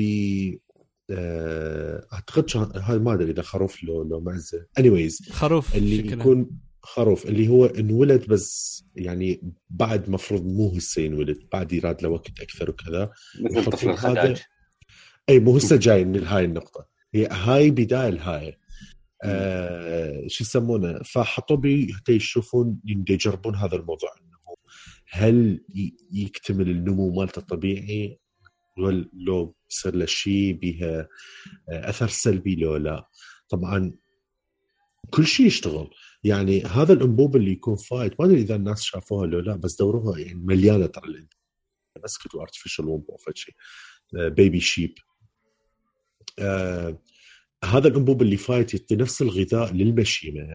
آه، 1.10 2.06
أعتقد 2.12 2.72
هاي 2.76 2.98
ما 2.98 3.14
أدري 3.14 3.30
إذا 3.30 3.42
خروف 3.42 3.84
لو 3.84 4.02
لو 4.02 4.20
معزه 4.20 4.66
اني 4.78 5.08
خروف 5.30 5.76
اللي 5.76 5.98
شكرا. 5.98 6.20
يكون 6.20 6.50
خروف 6.82 7.26
اللي 7.26 7.48
هو 7.48 7.66
انولد 7.66 8.26
بس 8.26 8.84
يعني 8.96 9.52
بعد 9.70 10.10
مفروض 10.10 10.46
مو 10.46 10.68
هسه 10.68 11.02
ينولد 11.02 11.38
بعد 11.52 11.72
يراد 11.72 12.02
له 12.02 12.08
وقت 12.08 12.40
أكثر 12.40 12.70
وكذا. 12.70 13.10
مثل 13.40 13.70
طفل 13.70 13.90
الخداج. 13.90 14.42
إي 15.28 15.40
مو 15.40 15.56
هسه 15.56 15.76
جاي 15.76 16.04
من 16.04 16.24
هاي 16.24 16.44
النقطة. 16.44 16.88
هي 17.14 17.28
هاي 17.30 17.70
بداية 17.70 18.08
الهاي. 18.08 18.58
آه 19.22 20.24
شو 20.26 20.44
يسمونه؟ 20.44 20.98
فحطوا 20.98 21.56
بي 21.56 21.92
حتى 21.92 22.12
يشوفون 22.12 22.80
يجربون 22.84 23.56
هذا 23.56 23.76
الموضوع. 23.76 24.10
انه 24.20 24.56
هل 25.10 25.64
يكتمل 26.12 26.70
النمو 26.70 27.10
مالته 27.10 27.38
الطبيعي؟ 27.38 28.18
لو 29.12 29.56
بصير 29.70 29.94
له 29.94 30.06
شيء 30.06 30.52
بها 30.52 31.08
آه، 31.68 31.90
أثر 31.90 32.08
سلبي 32.08 32.56
لو 32.56 32.76
لا. 32.76 33.08
طبعا 33.48 33.92
كل 35.10 35.26
شيء 35.26 35.46
يشتغل. 35.46 35.90
يعني 36.24 36.62
هذا 36.62 36.92
الأنبوب 36.92 37.36
اللي 37.36 37.52
يكون 37.52 37.76
فايت 37.76 38.20
ما 38.20 38.26
أدري 38.26 38.40
إذا 38.40 38.56
الناس 38.56 38.82
شافوها 38.82 39.26
لو 39.26 39.40
لا 39.40 39.56
بس 39.56 39.76
دوروها 39.76 40.18
يعني 40.18 40.34
مليانة 40.34 40.86
ترى 40.86 41.26
بس 42.04 42.18
كتبوا 42.18 42.42
artificial 42.42 42.84
womb 42.84 43.04
أو 43.10 43.16
شيء 43.34 43.54
baby 44.12 44.60
sheep 44.60 44.94
هذا 47.64 47.88
الأنبوب 47.88 48.22
اللي 48.22 48.36
فايت 48.36 48.74
يعطي 48.74 48.96
نفس 48.96 49.22
الغذاء 49.22 49.72
للمشيمة. 49.72 50.54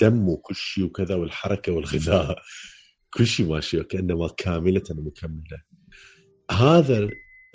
دم 0.00 0.28
وكل 0.28 0.54
شيء 0.54 0.84
وكذا 0.84 1.14
والحركة 1.14 1.72
والغذاء. 1.72 2.42
كل 3.14 3.26
شيء 3.26 3.46
ماشي 3.46 3.82
كانما 3.82 4.28
كاملة 4.28 4.82
مكملة. 4.90 5.62
هذا 6.50 7.10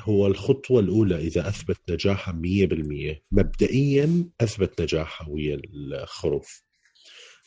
هو 0.05 0.27
الخطوة 0.27 0.79
الأولى 0.79 1.17
إذا 1.17 1.47
أثبت 1.47 1.77
نجاحها 1.89 2.33
100% 2.33 3.23
مبدئيا 3.31 4.29
أثبت 4.41 4.81
نجاحها 4.81 5.29
ويا 5.29 5.61
الخروف. 5.73 6.61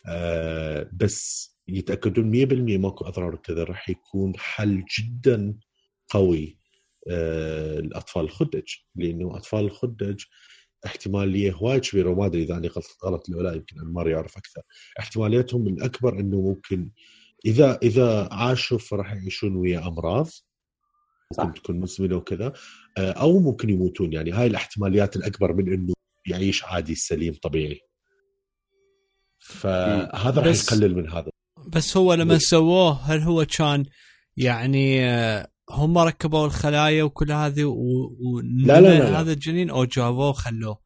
آه 0.07 0.91
بس 0.93 1.51
يتأكدون 1.69 2.31
100% 2.31 2.79
ماكو 2.79 3.05
أضرار. 3.05 3.37
كذا 3.37 3.65
راح 3.65 3.89
يكون 3.91 4.33
حل 4.37 4.85
جدا 4.99 5.59
قوي 6.09 6.59
آه 7.11 7.79
الأطفال 7.79 8.25
الخدج. 8.25 8.75
لأنه 8.97 9.37
أطفال 9.37 9.65
الخدج 9.65 10.23
احتمالية 10.87 11.53
هواي 11.53 11.81
كبيرة. 11.81 12.11
وما 12.11 12.27
أدري 12.27 12.43
إذا 12.43 12.57
اني 12.57 12.71
غلط 13.05 13.29
ولا 13.29 13.53
يمكن 13.55 13.81
انمار 13.81 14.09
يعرف 14.09 14.37
أكثر. 14.37 14.63
احتماليتهم 14.99 15.69
الأكبر 15.69 16.21
إنه 16.21 16.41
ممكن 16.41 16.91
اذا 17.47 17.79
إذا 17.83 18.29
عاشوا 18.33 18.79
فراح 18.79 19.13
يعيشون 19.13 19.57
ويا 19.57 19.89
أمراض. 19.89 20.29
ممكن 21.39 21.63
تكون 21.63 21.81
مزمنة 21.81 22.17
وكذا. 22.17 22.53
آه، 22.99 23.13
أو 23.13 23.39
ممكن 23.39 23.71
يموتون. 23.71 24.13
يعني 24.13 24.33
هاي 24.33 24.47
الاحتماليات 24.47 25.17
الأكبر 25.17 25.53
من 25.53 25.73
إنه 25.73 25.93
يعيش 26.27 26.65
عادي 26.65 26.95
سليم 26.95 27.35
طبيعي. 27.43 27.81
فهذا 29.39 30.43
راح 30.43 30.57
يقلل 30.57 30.95
من 30.95 31.11
هذا. 31.11 31.31
بس 31.69 31.97
هو 31.97 32.15
لما 32.15 32.39
سووه 32.39 32.93
هل 32.93 33.21
هو 33.21 33.45
كان 33.45 33.85
يعني 34.37 35.05
آه، 35.05 35.49
هم 35.71 35.99
ركبوا 35.99 36.47
الخلايا 36.47 37.03
وكل 37.03 37.33
هذه 37.33 37.65
و... 37.65 38.41
لا 38.41 38.81
لا 38.81 38.99
لا. 38.99 39.21
هذا 39.21 39.33
الجنين؟ 39.33 39.71
أو 39.71 39.85
جابوه 39.85 40.29
وخلوه؟ 40.29 40.79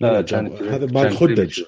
لا 0.00 0.22
لا 0.22 0.74
هذا 0.74 0.86
مال 0.86 1.16
خدج. 1.16 1.62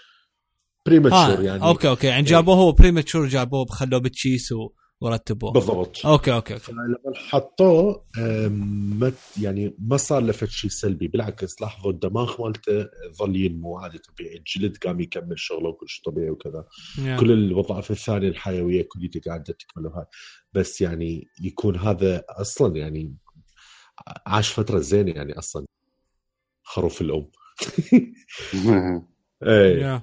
premature 0.87 1.39
آه. 1.39 1.43
يعني. 1.43 1.63
أوكي 1.63 1.89
أوكي. 1.89 2.07
يعني 2.07 2.27
إيه. 2.27 2.31
جابوه 2.31 2.55
هو 2.55 2.73
premature 2.73 3.27
جابوه 3.27 3.67
خلوه 3.67 4.01
بالچيس 4.01 4.53
و... 4.53 4.71
ورتبوه 5.01 5.53
بالضبط. 5.53 6.07
okay 6.07 6.33
okay 6.33 6.55
okay. 6.55 6.73
لما 6.73 6.99
حطوه 7.15 8.05
ما 8.99 9.13
يعني 9.41 9.75
ما 9.79 9.97
صار 9.97 10.23
له 10.23 10.33
فد 10.33 10.49
شيء 10.49 10.71
سلبي 10.71 11.09
بالعكس 11.09 11.61
لاحظوا 11.61 11.93
الدماغ 11.93 12.43
مالته 12.43 12.89
ظل 13.19 13.37
ينمو 13.37 13.79
عادي 13.79 13.99
طبيعي. 13.99 14.37
الجلد 14.37 14.77
قام 14.77 15.01
يكمل 15.01 15.39
شغله 15.39 15.69
وكل 15.69 15.89
شيء 15.89 16.05
طبيعي 16.05 16.31
وكذا. 16.31 16.65
yeah. 16.99 17.17
كل 17.17 17.33
الوظائف 17.33 17.91
الثانية 17.91 18.29
الحيوية 18.29 18.83
كليته 18.83 19.21
قاعدة 19.27 19.55
تكمل 19.59 19.87
وهاي 19.87 20.05
بس 20.53 20.81
يعني 20.81 21.29
يكون 21.43 21.77
هذا 21.77 22.25
أصلا 22.29 22.77
يعني 22.77 23.15
عاش 24.27 24.53
فترة 24.53 24.79
زينة 24.79 25.13
يعني 25.13 25.39
أصلا 25.39 25.67
خروف 26.63 27.01
الأم. 27.01 27.31
إيه. 29.43 29.83
يا. 29.83 30.03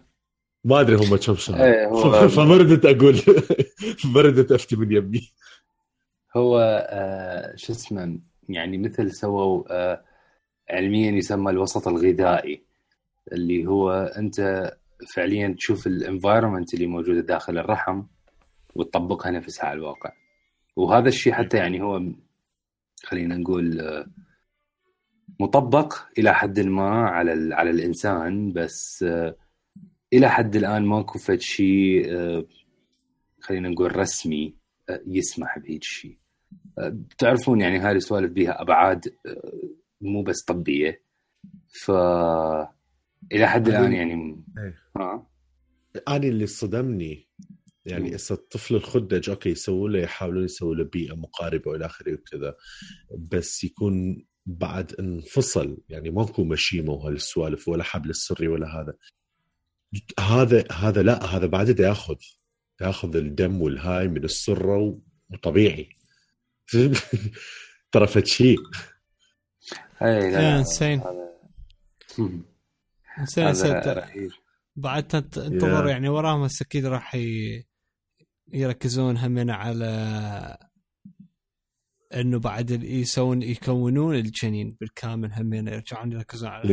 ما 0.64 0.80
أدري 0.82 0.96
هم 0.96 1.16
كم 1.16 1.36
سنة. 1.36 1.58
هو- 1.86 2.28
فما 2.28 2.58
ردت 2.58 2.86
أقول. 2.86 3.16
ما 4.16 4.22
ردت 4.22 4.52
أفتي 4.52 4.76
من 4.76 4.92
يمي. 4.92 5.32
هو 6.38 6.60
آه 6.90 7.56
شو 7.56 7.74
اسمه 7.74 8.20
يعني 8.50 8.78
مثل 8.78 9.12
سووا 9.12 9.64
آه 9.70 10.04
علميا 10.70 11.12
يسمى 11.12 11.52
الوسط 11.52 11.88
الغذائي 11.88 12.64
اللي 13.32 13.66
هو 13.68 13.92
أنت 13.92 14.72
فعليا 15.16 15.56
تشوف 15.58 15.88
الانفايرمنت 15.88 16.74
اللي 16.74 16.88
موجودة 16.88 17.22
داخل 17.22 17.58
الرحم 17.58 18.04
وتطبقها 18.76 19.32
نفسها 19.32 19.66
على 19.66 19.78
الواقع. 19.78 20.12
وهذا 20.76 21.08
الشيء 21.08 21.34
حتى 21.34 21.58
يعني 21.58 21.82
هو 21.82 22.02
خلينا 23.04 23.38
نقول 23.38 23.80
آه، 23.80 24.06
مطبق 25.40 25.94
إلى 26.18 26.34
حد 26.34 26.60
ما 26.60 26.90
على 27.10 27.56
على 27.56 27.70
الإنسان 27.70 28.54
بس 28.54 29.04
آه، 29.08 29.36
إلى 30.14 30.30
حد 30.30 30.56
الآن 30.56 30.86
ماكو 30.86 31.20
فد 31.20 31.40
شيء 31.40 32.14
آه، 32.16 32.46
خلينا 33.40 33.70
نقول 33.70 33.96
رسمي 33.96 34.56
آه، 34.90 35.02
يسمح 35.08 35.60
بهيج 35.60 35.84
شيء. 35.84 36.18
آه، 36.80 36.98
تعرفون 37.18 37.62
يعني 37.62 37.80
هاي 37.80 37.92
السوالف 37.92 38.32
بها 38.32 38.62
أبعاد 38.62 39.16
مو 40.02 40.24
بس 40.24 40.44
طبية. 40.44 41.04
ف 41.68 41.92
إلى 43.32 43.48
حد 43.48 43.68
الآن 43.68 43.94
يعني. 43.94 44.44
ها 44.98 45.28
أنا 46.08 46.28
اللي 46.28 46.48
صدمني 46.48 47.28
يعني. 47.86 48.16
هسه 48.16 48.36
الطفل 48.36 48.76
الخدج 48.76 49.30
okay 49.30 49.50
يسووا 49.50 49.90
له 49.90 50.00
يحاولون 50.00 50.44
يسووا 50.44 50.76
له 50.76 50.84
بيئة 50.84 51.16
مقاربة 51.16 51.72
وإلى 51.72 51.86
آخره 51.86 52.14
وكذا 52.14 52.56
بس 53.18 53.64
يكون 53.64 54.26
بعد 54.46 54.94
انفصل. 55.00 55.78
يعني 55.90 56.10
ماكو 56.10 56.44
مشيمة 56.44 56.94
وهالسوالف 56.94 57.68
ولا 57.68 57.84
حبل 57.84 58.10
السري 58.10 58.48
ولا 58.48 58.82
هذا. 58.82 58.94
هذا 60.20 60.64
هذا 60.72 61.02
لا 61.02 61.26
هذا 61.26 61.46
بعد 61.46 61.72
دا 61.72 61.88
ياخذ 61.88 62.16
ياخذ 62.82 63.16
الدم 63.16 63.62
والهاي 63.62 64.08
من 64.08 64.24
السرة 64.24 65.00
وطبيعي. 65.30 65.90
ترى 67.92 68.08
فد 68.08 68.26
شيء 68.26 68.58
اي 70.02 70.32
لا 70.32 70.58
insane 70.58 71.02
انسين 73.20 73.72
رهيب. 73.72 74.32
بعد 74.76 75.16
انتظر. 75.16 75.88
يعني 75.88 76.10
وراهم 76.10 76.44
هسه 76.44 76.64
أكيد 76.64 76.86
راح 76.86 77.16
ي... 77.16 77.64
يركزون 78.54 79.18
همنا 79.18 79.56
على 79.56 80.58
إنه 82.14 82.40
بعد 82.40 82.72
يسوون 82.72 83.42
يكونون 83.42 84.16
الجنين 84.16 84.78
بالكامل 84.80 85.34
همنا 85.34 85.74
يرجعون 85.74 86.12
يركزون 86.12 86.50
على 86.50 86.70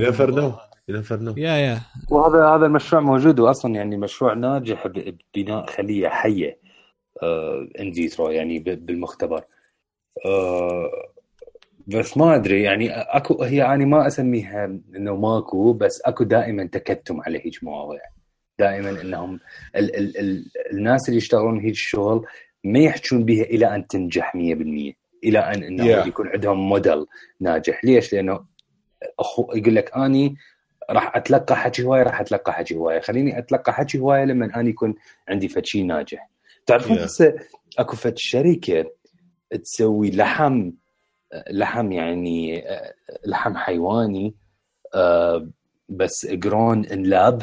know. 0.93 1.39
يا 1.39 1.57
يا 1.57 1.81
وهذا 2.11 2.47
هذا 2.47 2.67
المشروع 2.67 3.03
موجود 3.03 3.41
واصلا 3.41 3.75
يعني 3.75 3.97
مشروع 3.97 4.35
ناجح 4.35 4.87
ببناء 4.87 5.67
خلية 5.67 6.09
حية 6.09 6.59
إن 7.81 7.93
فيترو 7.93 8.31
يعني 8.31 8.59
ب- 8.59 8.87
بالمختبر 8.87 9.45
آه، 10.27 10.91
بس 11.87 12.17
ما 12.17 12.35
أدري 12.35 12.63
يعني 12.63 12.91
أكو 12.91 13.43
هي 13.43 13.63
أنا 13.67 13.85
ما 13.85 14.07
أسميها 14.07 14.65
إنه 14.97 15.17
ماكو 15.17 15.73
بس 15.73 16.03
أكو 16.05 16.25
دائما 16.25 16.67
تكتم 16.67 17.21
على 17.21 17.39
هيج 17.47 17.59
مواضيع 17.63 18.01
دائما 18.59 19.01
إنهم 19.01 19.41
ال 19.77 19.97
ال 19.97 20.19
ال 20.19 20.45
الناس 20.73 21.09
اللي 21.09 21.19
يشتغلون 21.19 21.59
هيج 21.61 21.71
الشغل 21.71 22.27
ما 22.65 22.79
يحجون 22.79 23.25
بها 23.25 23.45
إلى 23.45 23.75
أن 23.75 23.87
تنجح 23.87 24.37
100% 24.37 24.39
إلى 25.25 25.39
أن 25.39 25.63
إنه 25.63 25.85
Yeah. 25.85 26.07
يكون 26.07 26.29
عندهم 26.29 26.69
موديل 26.69 27.07
ناجح 27.41 27.85
ليش؟ 27.85 28.13
لأنه 28.13 28.45
أخو 29.21 29.53
يقول 29.55 29.75
لك 29.75 29.97
أني 29.97 30.37
راح 30.91 31.17
أتلقى 31.17 31.57
حكي 31.57 31.83
هوايه 31.85 32.03
راح 32.03 32.21
أتلقى 32.21 32.53
حكي 32.53 32.75
هوايه 32.77 33.01
خليني 33.01 33.39
أتلقى 33.39 33.73
حكي 33.75 33.99
هوايه 33.99 34.25
لما 34.25 34.61
اني 34.61 34.71
يكون 34.71 34.95
عندي 35.29 35.49
فد 35.49 35.67
شيء 35.67 35.87
ناجح. 35.87 36.31
تعرفون 36.67 36.97
Yeah. 36.97 37.01
هسه 37.01 37.35
أكو 37.79 37.97
فد 37.97 38.15
شركة 38.17 38.85
تسوي 39.65 40.11
لحم 40.11 40.71
لحم 41.51 41.93
يعني 41.93 42.69
آه، 42.71 42.95
لحم 43.27 43.57
حيواني 43.57 44.35
آه، 44.95 45.49
بس 45.89 46.27
grown 46.27 46.87
in 46.87 47.03
lab 47.03 47.43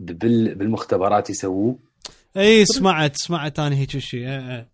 بال- 0.00 0.54
بالمختبرات 0.54 1.30
يسووه. 1.30 1.78
إي 2.36 2.64
سمعت 2.64 3.16
سمعت 3.16 3.58
أنا 3.58 3.76
هيك 3.76 3.90
شيء 3.98 4.28
إيه. 4.28 4.68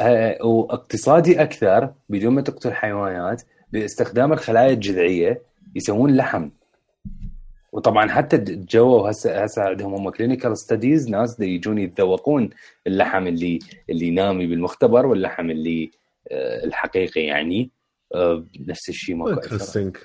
آه، 0.00 0.44
وإقتصادي 0.46 1.42
أكثر 1.42 1.94
بدون 2.08 2.32
ما 2.34 2.40
تقتل 2.42 2.72
حيوانات 2.72 3.42
باستخدام 3.72 4.32
الخلايا 4.32 4.72
الجذعية 4.72 5.42
يسوون 5.74 6.16
لحم. 6.16 6.50
وطبعا 7.72 8.08
حتى 8.10 8.36
جو 8.56 9.06
هسه 9.06 9.42
هسه 9.44 9.62
عندهم 9.62 9.94
هم 9.94 10.10
clinical 10.10 10.58
studies 10.58 11.08
ناس 11.10 11.40
يجون 11.40 11.78
يتذوقون 11.78 12.50
اللحم 12.86 13.26
اللي 13.26 13.58
اللي 13.90 14.10
نامي 14.10 14.46
بالمختبر 14.46 15.06
واللحم 15.06 15.50
اللي 15.50 15.90
آه، 16.30 16.64
الحقيقي 16.64 17.20
يعني. 17.20 17.70
آه، 18.14 18.46
نفس 18.60 18.88
الشيء 18.88 19.34
Interesting. 19.34 19.98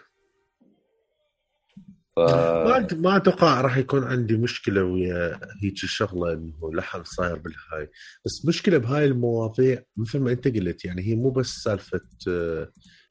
ف- 2.15 2.19
ما 2.19 2.87
ما 2.91 3.15
أتوقع 3.17 3.61
راح 3.61 3.77
يكون 3.77 4.03
عندي 4.03 4.37
مشكلة 4.37 4.83
ويا 4.83 5.39
هيك 5.63 5.83
الشغله 5.83 6.33
إنه 6.33 6.71
لحم 6.73 7.03
صاير 7.03 7.35
بالهاي. 7.35 7.89
بس 8.25 8.45
مشكلة 8.47 8.77
بهاي 8.77 9.05
المواضيع 9.05 9.81
مثل 9.97 10.19
ما 10.19 10.31
أنت 10.31 10.47
قلت 10.47 10.85
يعني 10.85 11.01
هي 11.01 11.15
مو 11.15 11.29
بس 11.29 11.47
سالفة 11.47 12.01
آه، 12.27 12.69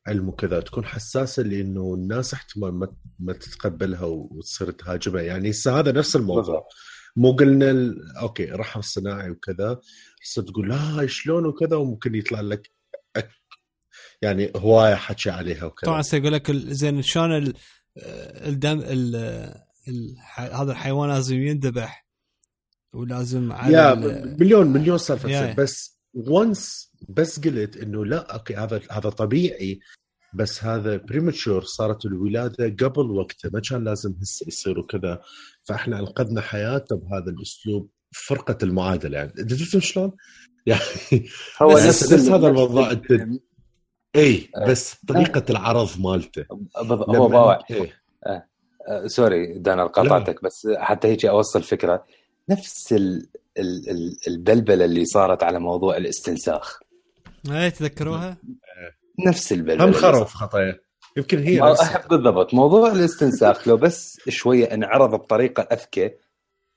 علم 0.08 0.28
وكذا 0.28 0.60
تكون 0.60 0.84
حساسة 0.84 1.42
لأنه 1.42 1.94
الناس 1.94 2.34
احتمال 2.34 2.74
ما 2.74 2.96
ما 3.18 3.32
تتقبلها 3.32 4.04
وتصير 4.04 4.70
تهاجمها. 4.70 5.22
يعني 5.22 5.50
هسه 5.50 5.78
هذا 5.78 5.92
نفس 5.92 6.16
الموضوع. 6.16 6.68
مو 7.16 7.32
قلنا 7.32 7.70
ال... 7.70 8.16
okay 8.16 8.44
رحم 8.44 8.80
صناعي 8.80 9.30
وكذا 9.30 9.80
هسه 10.24 10.42
تقول 10.42 10.68
لا 10.68 11.06
شلون 11.06 11.46
وكذا؟ 11.46 11.76
وممكن 11.76 12.14
يطلع 12.14 12.40
لك 12.40 12.70
أك... 13.16 13.30
يعني 14.22 14.52
هواية 14.56 14.94
حكي 14.94 15.30
عليها 15.30 15.64
وكذا. 15.64 15.86
طبعا 15.90 16.02
سيقول 16.02 16.32
لك 16.32 16.50
ال- 16.50 16.74
زين 16.74 17.02
شلون 17.02 17.36
ال- 17.36 17.54
الدم 18.46 18.78
ال 18.80 19.16
ال 19.88 20.16
هذا 20.36 20.72
الحيوان 20.72 21.08
لازم 21.08 21.36
ينذبح 21.36 22.06
ولازم 22.92 23.52
على 23.52 23.74
يا 23.74 23.92
ال- 23.92 24.36
مليون 24.40 24.66
مليون 24.66 24.98
سالفة. 24.98 25.52
بس 25.52 26.00
once 26.14 26.87
بس 27.08 27.40
قلت 27.40 27.76
إنه 27.76 28.04
لا 28.04 28.34
okay 28.34 28.54
هذا 28.56 28.80
هذا 28.90 29.10
طبيعي 29.10 29.80
بس 30.34 30.64
هذا 30.64 30.96
premature 30.96 31.62
صارت 31.64 32.06
الولادة 32.06 32.86
قبل 32.86 33.10
وقته 33.10 33.50
ما 33.52 33.60
كان 33.60 33.84
لازم 33.84 34.14
هسه 34.22 34.46
يصير 34.48 34.78
وكذا 34.78 35.20
فإحنا 35.64 35.98
أنقذنا 36.00 36.40
حياته 36.40 36.96
بهذا 36.96 37.30
الأسلوب 37.30 37.88
فرقت 38.26 38.58
المعادلة 38.62 39.18
يعني. 39.18 39.32
انت 39.38 39.54
تفهم 39.54 39.80
شلون؟ 39.80 40.12
يعني 40.66 40.80
هو 41.62 41.68
بس, 41.74 41.86
نفس 41.86 42.12
هذا 42.12 42.16
نفس 42.36 42.44
الوضع 42.44 42.90
ال- 42.90 43.12
الت- 43.12 43.42
اي 44.16 44.48
بس 44.68 44.94
طريقة 45.08 45.44
العرض 45.50 45.88
مالته. 46.00 46.44
هو 46.76 47.28
باوع. 47.28 47.64
إيه. 47.70 47.98
آه، 48.26 49.06
sorry 49.06 49.58
دانا 49.58 49.86
قاطعتك 49.86 50.42
بس 50.44 50.68
حتى 50.76 51.08
هيك 51.08 51.24
أوصل 51.26 51.62
فكرة. 51.62 52.04
نفس 52.48 52.92
ال 52.92 53.28
ال 53.58 53.90
ال 53.90 54.16
البلبلة 54.26 54.84
اللي 54.84 55.04
صارت 55.04 55.42
على 55.42 55.58
موضوع 55.60 55.96
الاستنساخ. 55.96 56.80
اي 57.50 57.70
تذكروها؟ 57.70 58.36
نفس 59.26 59.52
البلبله 59.52 59.84
هم 59.84 59.92
خروف 59.92 60.34
خطية 60.34 60.80
يمكن 61.16 61.38
هي 61.38 61.60
نفسها. 61.60 61.84
أحب 61.86 62.08
بالضبط. 62.08 62.54
موضوع 62.54 62.92
الاستنساخ 62.92 63.68
لو 63.68 63.76
بس 63.76 64.20
شوية 64.28 64.64
انعرض 64.64 65.10
بطريقة 65.10 65.62
أذكى 65.62 66.10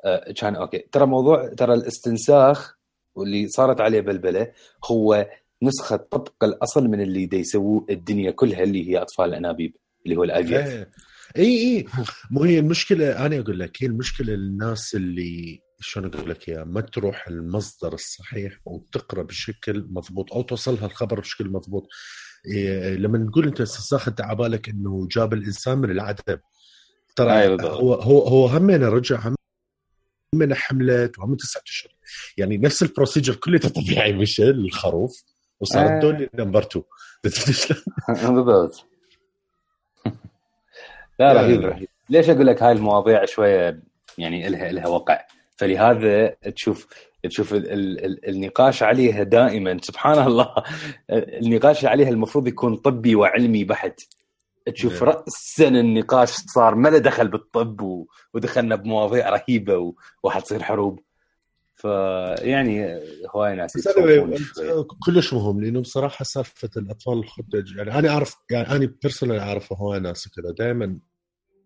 آه، 0.06 0.32
كان 0.38 0.56
okay. 0.56 0.78
ترى 0.92 1.06
موضوع 1.06 1.48
ترى 1.48 1.74
الاستنساخ 1.74 2.78
واللي 3.16 3.48
صارت 3.48 3.82
عليه 3.82 4.02
بلبلة 4.02 4.52
هو 4.92 5.28
نسخة 5.64 5.96
طبق 5.96 6.44
الأصل 6.44 6.88
من 6.88 7.02
اللي 7.02 7.26
دا 7.26 7.38
يسووه 7.38 7.86
الدنيا 7.90 8.32
كلها 8.32 8.64
اللي 8.64 8.90
هي 8.90 8.98
أطفال 9.02 9.26
الأنابيب 9.30 9.76
اللي 10.06 10.16
هو 10.16 10.24
ال 10.23 10.44
IVF. 10.44 10.68
إيه. 10.68 10.92
اي 11.38 11.78
اي 11.78 11.86
مو 12.32 12.44
هي 12.44 12.60
المشكلة 12.60 13.26
أنا 13.26 13.40
أقول 13.40 13.60
لك 13.60 13.84
هي 13.84 13.88
المشكلة 13.88 14.34
للناس 14.34 14.96
اللي 14.96 15.62
شلون 15.82 16.14
أقول 16.14 16.30
لك 16.30 16.49
اياها 16.49 16.64
ما 16.64 16.82
تروح 16.82 17.28
المصدر 17.28 17.94
الصحيح 17.94 18.60
وتقرأ 18.66 19.24
بشكل 19.24 19.88
مضبوط 19.90 20.34
أو 20.34 20.41
توصلها 20.41 20.86
الخبر 20.86 21.20
بشكل 21.20 21.49
مضبوط. 21.49 21.88
إيه 22.45 22.95
لما 22.95 23.18
نقول 23.18 23.48
أنت 23.48 23.62
تاخذ 23.62 24.22
على 24.22 24.36
بالك 24.36 24.70
إنه 24.70 25.08
جاب 25.12 25.34
الإنسان 25.34 25.78
من 25.78 25.91
العدم. 25.91 26.38
ترى 27.16 27.32
أيوة 27.32 27.64
هو 27.64 27.94
هو 27.94 28.20
هو 28.20 28.45
همنا 28.48 28.90
رجع 28.90 29.28
هم 29.28 29.36
من 30.36 30.56
حملت 30.56 31.20
وهم 31.20 31.36
تسعة 31.36 31.62
أشهر. 31.68 31.91
يعني 32.38 32.58
نفس 32.58 32.84
ال 32.84 32.89
procedure 32.89 33.36
كله 33.36 33.60
طبيعي 33.60 34.14
مشى 34.14 34.49
الخروف. 34.49 35.24
وصار 35.60 35.88
آه. 35.88 35.94
الدولي 35.94 36.30
number 36.36 36.64
2 36.64 36.84
بالضبط. 38.20 38.86
لا 41.20 41.34
رهيب 41.34 41.62
رهيب. 41.62 41.88
ليش 42.10 42.30
أقول 42.30 42.48
لك 42.48 42.64
هاي 42.64 42.72
المواضيع 42.72 43.26
شوية 43.26 43.84
يعني 44.18 44.48
إلها 44.48 44.70
إلها 44.70 44.88
وقع؟ 44.88 45.26
فلهذا 45.62 46.36
تشوف 46.56 46.88
تشوف 47.24 47.54
ال 47.54 47.72
ال 47.72 48.06
ال 48.06 48.30
النقاش 48.30 48.84
عليها 48.84 49.24
دائما. 49.24 49.78
سبحان 49.82 50.28
الله. 50.28 50.54
النقاش 51.12 51.86
عليها 51.86 52.10
المفروض 52.10 52.48
يكون 52.48 52.76
طبي 52.76 53.16
وعلمي 53.16 53.64
بحت. 53.64 54.02
تشوف. 54.76 55.04
راسا 55.04 55.68
النقاش 55.68 56.30
صار 56.30 56.76
ما 56.76 56.90
له 56.90 56.98
دخل 56.98 57.28
بالطب 57.28 58.06
ودخلنا 58.34 58.76
بمواضيع 58.76 59.30
رهيبة 59.30 59.94
وحتصير 60.24 60.64
حروب. 60.64 61.00
فيعني 61.76 63.00
هواي 63.36 63.56
ناس. 63.56 63.88
كلش 65.06 65.34
مهم 65.34 65.62
لأنه 65.62 65.82
بصراحة 65.82 66.24
سالفة 66.24 66.70
الأطفال 66.78 67.14
الخدج 67.14 67.76
يعني 67.76 68.00
أنا 68.00 68.10
أعرف 68.10 68.36
يعني 68.52 68.68
أنا 68.68 68.92
personal 69.02 69.40
أعرف 69.40 69.74
هواي 69.74 70.00
ناس 70.00 70.28
كذا 70.28 70.52
دائما 70.52 70.98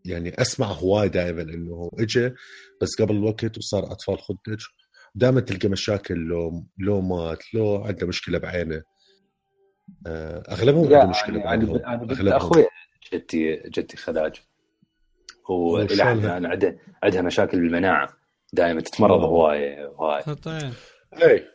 يعني 0.06 0.42
أسمع 0.42 0.68
هواي 0.68 1.10
دائما 1.10 1.42
إنه 1.42 1.92
اجى 2.00 2.34
بس 2.82 3.02
قبل 3.02 3.16
الوقت 3.16 3.58
وصار 3.58 3.92
أطفال 3.92 4.20
خدج 4.20 4.64
دائما 5.16 5.42
تلقى 5.42 5.70
مشاكل 5.70 6.16
لو 6.16 6.68
لو 6.78 7.02
مات 7.02 7.44
لو 7.54 7.76
عنده 7.76 8.08
مشكلة 8.08 8.38
بعينه. 8.38 8.84
آه، 10.08 10.44
أغلبهم 10.52 10.94
عنده 10.94 11.06
مشكلة 11.06 11.38
يعني 11.38 11.66
بعينهم. 11.66 11.86
أنا 11.86 11.96
بنت 11.96 12.28
أخوي 12.28 12.66
جدتي 13.14 13.56
جدتي 13.56 13.98
خداج 13.98 14.34
وإلى 15.50 16.04
حد 16.04 16.18
الآن 16.18 16.46
عندها 16.46 16.76
عندها 17.04 17.22
مشاكل 17.22 17.60
بالمناعة. 17.60 18.14
دائما 18.54 18.82
تتمرض 18.82 19.20
أوه. 19.20 19.26
هواي 19.26 19.86
هواي. 19.86 20.36
طيب. 20.36 20.74
اي 21.24 21.48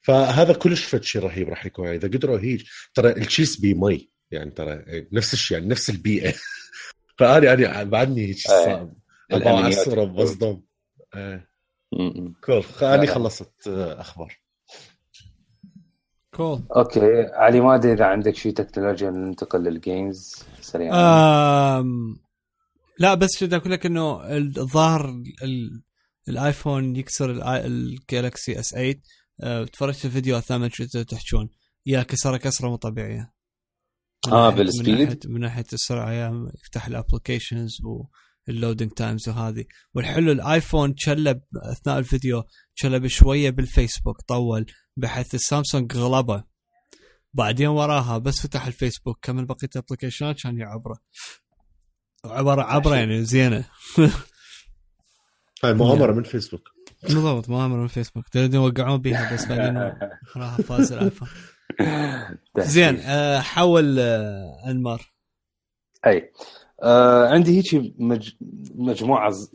فهذا 0.00 0.52
كلش 0.52 0.84
فد 0.84 1.02
شيء 1.02 1.22
رهيب 1.22 1.48
راح 1.48 1.66
يكون. 1.66 1.88
إذا 1.88 2.08
قدروا 2.08 2.38
هيك 2.38 2.60
ترى 2.94 3.08
التشيس 3.08 3.60
بي 3.60 3.74
مي. 3.74 4.10
يعني 4.30 4.50
ترى 4.50 4.84
نفس 5.12 5.32
الشيء 5.32 5.56
يعني 5.58 5.70
نفس 5.70 5.90
البيئة. 5.90 6.34
فاني 7.20 7.52
أنا 7.52 7.82
بعدني 7.82 8.20
هيك 8.20 8.36
إيه. 8.50 8.64
صعب. 8.64 8.92
الأمنيات. 9.32 9.76
بعصر 9.88 10.04
بصدم. 10.04 10.60
cool 12.44 12.62
اني 12.82 13.06
لا. 13.06 13.14
خلصت 13.14 13.68
آه، 13.68 14.00
أخبار. 14.00 14.40
cool. 16.34 16.62
okay. 16.76 17.22
علي 17.32 17.60
ما 17.60 17.74
أدري 17.74 17.92
إذا 17.92 18.04
عندك 18.04 18.34
شيء 18.36 18.52
تكنولوجيا 18.52 19.10
ننتقل 19.10 19.62
لل 19.62 19.85
games 19.85 20.44
سريعا. 20.60 20.92
آم 21.80 22.16
لا 22.98 23.14
بس 23.14 23.44
بدي 23.44 23.56
أقول 23.56 23.72
لك 23.72 23.86
إنه 23.86 24.36
الظاهر 24.36 25.08
ال- 25.42 25.82
الآيفون 26.28 26.96
يكسر 26.96 27.30
ال 27.66 27.79
Galaxy 27.79 28.60
S 28.60 28.68
8 28.70 29.00
آه، 29.42 29.64
تفرجت 29.64 30.04
الفيديو 30.04 30.38
اثناء 30.38 30.68
شو 30.68 30.84
تحجون 30.84 31.48
يا 31.86 32.02
كسرة 32.02 32.36
كسرة 32.36 32.68
مو 32.68 32.76
طبيعية. 32.76 33.32
من 34.26 34.32
ناحية- 34.32 34.54
بال 34.54 34.63
speed؟ 34.63 34.90
من 34.90 35.04
ناحيه 35.04 35.18
من 35.28 35.40
ناحية 35.40 35.64
السرعة 35.72 36.12
يا 36.12 36.50
يفتح 36.64 36.86
ال 36.86 36.93
applications 36.93 37.76
وال 38.48 38.57
loading 38.57 38.90
times 38.90 39.28
وهذه. 39.28 39.64
والحلو 39.94 40.32
الآيفون 40.32 40.94
تشلب 40.94 41.40
أثناء 41.72 41.98
الفيديو 41.98 42.42
تشلب 42.76 43.06
شوية 43.06 43.50
بالفيسبوك 43.50 44.20
طول 44.20 44.66
بحيث 44.96 45.34
السامسونج 45.34 45.96
غلبه. 45.96 46.44
بعدين 47.34 47.66
وراها 47.68 48.18
بس 48.18 48.40
فتح 48.40 48.66
الفيسبوك 48.66 49.18
كمل 49.22 49.44
بقية 49.46 49.68
ال 49.76 49.81
application 49.81 50.31
ات 50.31 50.36
كان 50.42 50.58
يعبره 50.58 50.98
عباره 52.24 52.62
عبره 52.62 52.96
يعني 52.96 53.24
زينة. 53.24 53.64
هاي 55.64 55.74
مؤامره 55.74 56.12
من 56.12 56.22
فيسبوك. 56.22 56.68
بالضبط 57.02 57.48
ما 57.48 57.68
من 57.68 57.84
الفيسبوك 57.84 58.28
تريدون 58.28 58.64
يوقعون 58.64 59.00
بيها 59.00 59.34
بس 59.34 59.44
بعدين 59.46 59.76
راح 60.36 60.56
فاز 60.60 60.92
الآيفون. 60.92 61.28
زين 62.58 62.96
آه، 62.96 63.40
حول 63.40 63.98
آه، 63.98 64.56
انمار 64.66 65.12
أي 66.06 66.32
آه 66.82 67.28
عندي 67.28 67.58
هيك 67.58 67.92
مج... 67.98 68.32
مجموعة 68.74 69.30
ز... 69.30 69.52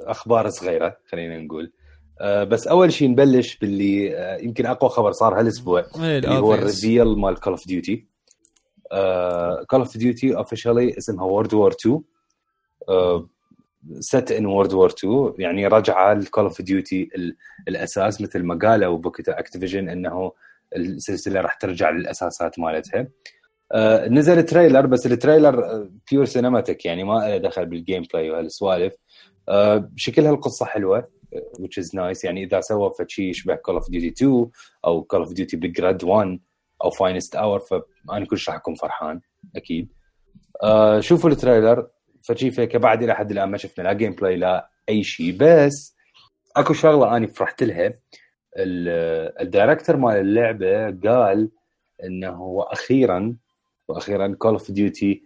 أخبار 0.00 0.48
صغيرة 0.50 0.96
خلينا 1.06 1.38
نقول. 1.38 1.72
آه 2.20 2.44
بس 2.44 2.66
أول 2.66 2.92
شيء 2.92 3.10
نبلش 3.10 3.56
باللي 3.56 4.16
آه 4.16 4.36
يمكن 4.36 4.66
أقوى 4.66 4.90
خبر 4.90 5.12
صار 5.12 5.40
هالأسبوع 5.40 5.80
إيه، 5.80 6.18
اللي 6.18 6.28
هو. 6.28 6.54
ال 6.54 6.61
reveal 6.61 7.04
مال 7.04 7.40
Call 7.40 7.52
of 7.52 7.66
Duty 7.66 8.06
Call 9.70 9.80
of 9.80 9.96
Duty 9.96 10.36
officially 10.36 10.98
اسمها 10.98 11.24
World 11.24 11.54
War 11.54 11.74
2 11.80 12.02
set 14.00 14.32
in 14.32 14.46
World 14.46 14.72
War 14.72 14.90
2 14.90 15.32
يعني 15.38 15.66
رجعة 15.66 16.14
ل 16.14 16.20
Call 16.20 16.44
of 16.44 16.62
Duty 16.62 17.08
الأساس 17.68 18.20
مثل 18.20 18.42
ما 18.42 18.58
قالوا 18.58 18.98
بوكتها 18.98 19.38
Activision 19.38 19.88
إنه 19.88 20.32
السلسلة 20.76 21.40
راح 21.40 21.54
ترجع 21.54 21.90
للأساسات 21.90 22.58
مالتها. 22.58 23.08
آه 23.72 24.08
نزل 24.08 24.42
trailer 24.42 24.86
بس 24.86 25.06
ال 25.06 25.16
trailer 25.16 25.88
pure 26.10 26.24
cinematic 26.24 26.84
يعني 26.84 27.04
ما 27.04 27.28
له 27.28 27.36
دخل 27.36 27.66
بال 27.66 28.02
gameplay 28.12 28.30
وهالسوالف. 28.30 28.94
آه 29.48 29.90
شكلها 29.96 30.30
القصة 30.30 30.66
حلوة 30.66 30.98
آه، 31.34 31.52
which 31.62 31.82
is 31.84 31.86
nice. 31.88 32.24
يعني 32.24 32.44
إذا 32.44 32.60
سووا 32.60 32.90
فشي 32.90 33.28
يشبه 33.30 33.54
Call 33.54 33.74
of 33.74 33.90
Duty 33.90 34.08
2 34.08 34.46
أو 34.84 35.02
Call 35.02 35.20
of 35.20 35.32
Duty 35.32 35.56
Big 35.56 35.80
Red 35.80 36.04
1 36.04 36.38
أو 36.84 36.90
Finest 36.90 37.36
Hour 37.36 37.60
فأنا 37.60 38.26
كلش 38.26 38.48
راح 38.48 38.56
أكون 38.56 38.74
فرحان 38.74 39.20
أكيد. 39.56 39.88
آه 40.62 41.00
شوفوا 41.00 41.30
ال 41.30 41.36
trailer. 41.36 41.86
فشي 42.22 42.50
vague 42.50 42.76
بعد 42.76 43.02
إلى 43.02 43.14
حد 43.14 43.30
الآن 43.30 43.48
ما 43.48 43.56
شفنا 43.56 43.82
لا 43.84 43.92
gameplay 43.92 44.36
لا 44.36 44.70
أي 44.88 45.02
شيء 45.04 45.36
بس 45.40 45.96
أكو 46.56 46.72
شغلة 46.72 47.16
اني 47.16 47.26
فرحت 47.26 47.62
لها. 47.62 47.92
ال 48.56 48.72
director 48.72 49.96
مال 49.96 50.16
اللعبة 50.16 50.90
قال 50.90 51.50
إنه 52.04 52.42
وأخيرا 52.42 53.36
وأخيرا 53.88 54.34
Call 54.38 54.52
of 54.52 54.70
Duty 54.70 55.22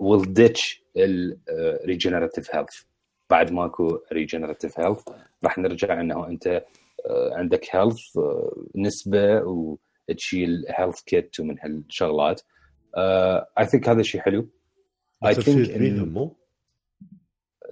will 0.00 0.32
ditch 0.32 0.82
ال 0.96 1.08
regenerative 1.08 2.56
health 2.56 2.82
بعد 3.30 3.52
ماكو 3.52 3.98
regenerative 4.12 4.80
health 4.80 5.02
راح 5.44 5.58
نرجع 5.58 6.00
إنه 6.00 6.26
أنت 6.28 6.46
آه، 7.06 7.34
عندك 7.34 7.76
health 7.76 8.00
نسبة 8.76 9.42
وتشيل 9.42 10.64
health 10.68 11.00
kit 11.02 11.40
ومن 11.40 11.56
هالشغلات. 11.60 12.42
I 12.96 13.66
think 13.66 13.88
هذا 13.88 14.02
شيء 14.02 14.20
حلو. 14.20 14.48
إن- 15.44 15.78
بيهم 15.78 16.08
مو؟ 16.08 16.36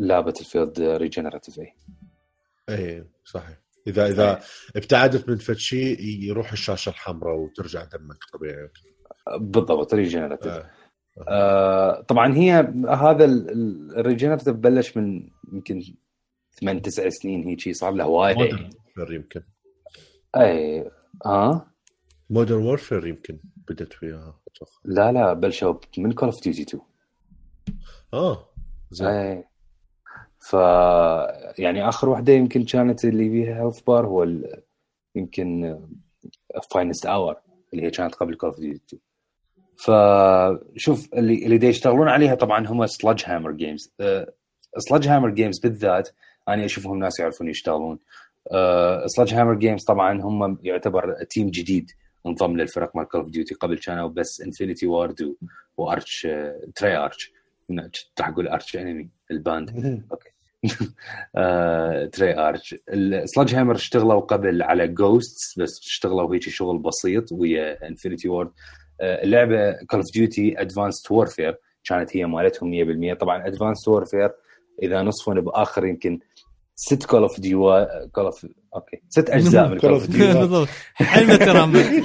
لا 0.01 0.21
Battlefield 0.21 0.81
regenerative 0.81 1.59
اي 1.61 1.75
اي 2.69 3.05
صحيح. 3.25 3.59
اذا 3.87 4.07
إذا 4.07 4.41
ابتعدت 4.77 5.29
من 5.29 5.37
فد 5.37 5.57
شيء 5.57 6.01
يروح 6.01 6.53
الشاشة 6.53 6.91
الحمراء 6.91 7.37
وترجع 7.37 7.85
دمك 7.85 8.19
طبيعي. 8.33 8.69
بالضبط 9.39 9.95
regenerative 9.95 10.53
آه. 10.53 10.71
آه 11.29 12.01
طبعا 12.01 12.35
هي 12.35 12.53
هذا 12.89 13.25
ال 13.25 13.35
regenerative 13.35 14.55
بلش 14.55 14.97
من 14.97 15.29
يمكن 15.53 15.83
ثمان 16.61 16.83
تسع 16.83 17.09
سنين 17.09 17.49
هيك 17.49 17.77
صار 17.77 17.93
له 17.93 18.07
وايد 18.07 18.37
modern 18.37 18.71
يمكن. 19.15 19.43
اي 20.37 20.91
ها 21.27 21.73
Modern 22.31 22.63
Warfare 22.63 23.07
يمكن 23.07 23.41
بدت 23.69 23.93
أتوقع. 23.93 24.81
لا 24.85 25.13
لا 25.13 25.33
بلشوا 25.33 25.75
من 25.99 26.13
Call 26.13 26.29
of 26.29 26.43
Duty 26.43 26.63
2 26.63 26.83
آه 28.15 28.49
زين. 28.91 29.07
اي 29.07 29.45
ف 30.47 30.53
يعني 31.59 31.89
آخر 31.89 32.09
واحدة 32.09 32.33
يمكن 32.33 32.65
كانت 32.65 33.05
اللي 33.05 33.31
فيها 33.31 33.63
health 33.63 33.81
bar 33.81 34.07
هو 34.07 34.23
ال... 34.23 34.63
يمكن 35.15 35.79
Finest 36.71 37.07
Hour 37.07 37.37
اللي 37.73 37.87
هي 37.87 37.91
كانت 37.91 38.15
قبل 38.15 38.35
Call 38.35 38.51
of 38.51 38.61
Duty 38.61 39.01
فشوف 39.77 41.15
اللي 41.15 41.47
اللي 41.47 41.67
يشتغلون 41.67 42.09
عليها 42.09 42.35
طبعا 42.35 42.67
هم 42.67 42.87
Sledgehammer 42.87 43.53
Games 43.53 43.93
Sledgehammer 44.79 45.31
Games 45.31 45.59
بالذات 45.59 46.09
أنا 46.49 46.65
أشوفهم 46.65 46.99
ناس 46.99 47.21
يعرفون 47.21 47.49
يشتغلون. 47.49 47.99
Sledgehammer 49.07 49.55
Games 49.55 49.85
طبعا 49.85 50.21
هم 50.21 50.59
يعتبر 50.63 51.25
team 51.31 51.51
جديد 51.51 51.91
منضم 52.27 52.57
للفرق 52.57 52.97
مال 52.97 53.09
Call 53.09 53.21
of 53.21 53.31
Duty 53.31 53.55
قبل 53.55 53.79
كانوا 53.79 54.09
بس 54.09 54.41
Infinity 54.41 54.87
Ward 54.87 55.37
وارش 55.77 56.29
تري 56.75 56.97
ارش 56.97 57.33
راح 58.21 58.29
أقول 58.29 58.49
ارش 58.49 58.77
انمي 58.77 59.09
الباند. 59.31 59.71
آه، 60.13 60.19
تري 62.13 62.39
آرش. 62.39 62.75
السلاج 62.89 63.55
هامر 63.55 63.75
اشتغلوا 63.75 64.21
قبل 64.21 64.63
على 64.63 64.89
جوستس 64.89 65.59
بس 65.59 65.79
اشتغلوا 65.79 66.35
هيك 66.35 66.43
شغل 66.49 66.79
بسيط 66.79 67.33
ويا 67.33 67.89
انفينيتي 67.89 68.29
وورد 68.29 68.51
اللعبة 69.01 69.73
كول 69.73 70.01
اوف 70.01 70.13
ديوتي 70.15 70.61
ادفانسد 70.61 71.13
وورفير 71.13 71.57
كانت 71.85 72.17
هي 72.17 72.27
مالتهم 72.27 73.13
100% 73.15 73.19
طبعا 73.19 73.47
ادفانسد 73.47 73.89
وورفير 73.89 74.31
إذا 74.83 75.03
نصفون 75.03 75.41
بآخر 75.41 75.87
يمكن 75.87 76.21
ست 76.77 77.07
كول 77.07 77.23
اوف 77.23 77.41
ديوا 77.41 78.07
كول 78.07 78.25
اوف 78.25 78.47
أوكي. 78.75 79.03
ست 79.09 79.31
أجزاء 79.31 79.69
من 79.69 79.79
كول 79.81 79.91
اوف 79.93 80.07
بالضبط. 80.07 80.69
حلمة 80.95 81.37
ترامبل. 81.37 82.03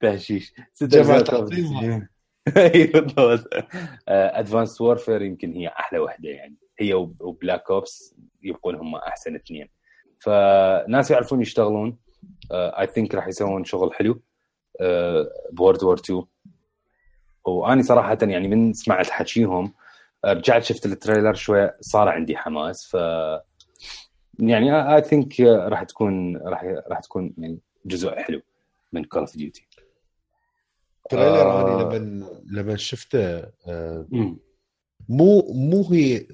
تهشيش. 0.00 0.52
ست 0.74 0.94
أجزاء 0.94 1.22
بالضبط. 2.54 3.48
Advanced 4.08 4.80
Warfare 4.80 5.22
يمكن 5.22 5.52
هي 5.52 5.68
أحلى 5.68 5.98
وحدة 5.98 6.28
يعني. 6.28 6.56
هي 6.78 6.94
و 6.94 7.07
Black 7.07 7.70
Ops 7.70 8.14
يبقون 8.42 8.74
هم 8.74 8.94
أحسن 8.96 9.34
اثنين. 9.34 9.68
فناس 10.18 11.10
يعرفون 11.10 11.40
يشتغلون. 11.40 11.98
I 12.52 12.86
think 12.86 13.14
راح 13.14 13.28
يسوون 13.28 13.64
شغل 13.64 13.94
حلو. 13.94 14.22
بورد 15.52 15.84
وور 15.84 15.98
2 15.98 16.24
وأني 17.44 17.82
صراحة 17.82 18.18
يعني 18.22 18.48
من 18.48 18.72
سمعت 18.72 19.10
حكيهم. 19.10 19.74
رجعت 20.24 20.62
شفت 20.62 20.86
ال 20.86 20.92
trailer 20.92 21.34
شوي 21.34 21.70
صار 21.80 22.08
عندي 22.08 22.36
حماس. 22.36 22.86
ف 22.86 22.94
يعني 24.38 24.94
I 24.94 25.02
think 25.02 25.40
راح 25.40 25.82
تكون 25.82 26.36
راح 26.36 26.64
راح 26.64 27.00
تكون 27.00 27.34
يعني 27.38 27.58
جزء 27.84 28.14
حلو 28.16 28.40
من 28.92 29.04
Call 29.04 29.20
of 29.20 29.36
Duty 29.36 29.67
trailer 31.10 31.50
آه. 31.50 31.82
اني 31.92 31.98
لما 31.98 32.30
لما 32.46 32.76
شفته 32.76 33.38
آه،. 33.66 34.06
مو 35.08 35.52
مو 35.52 35.88
هي 35.92 36.26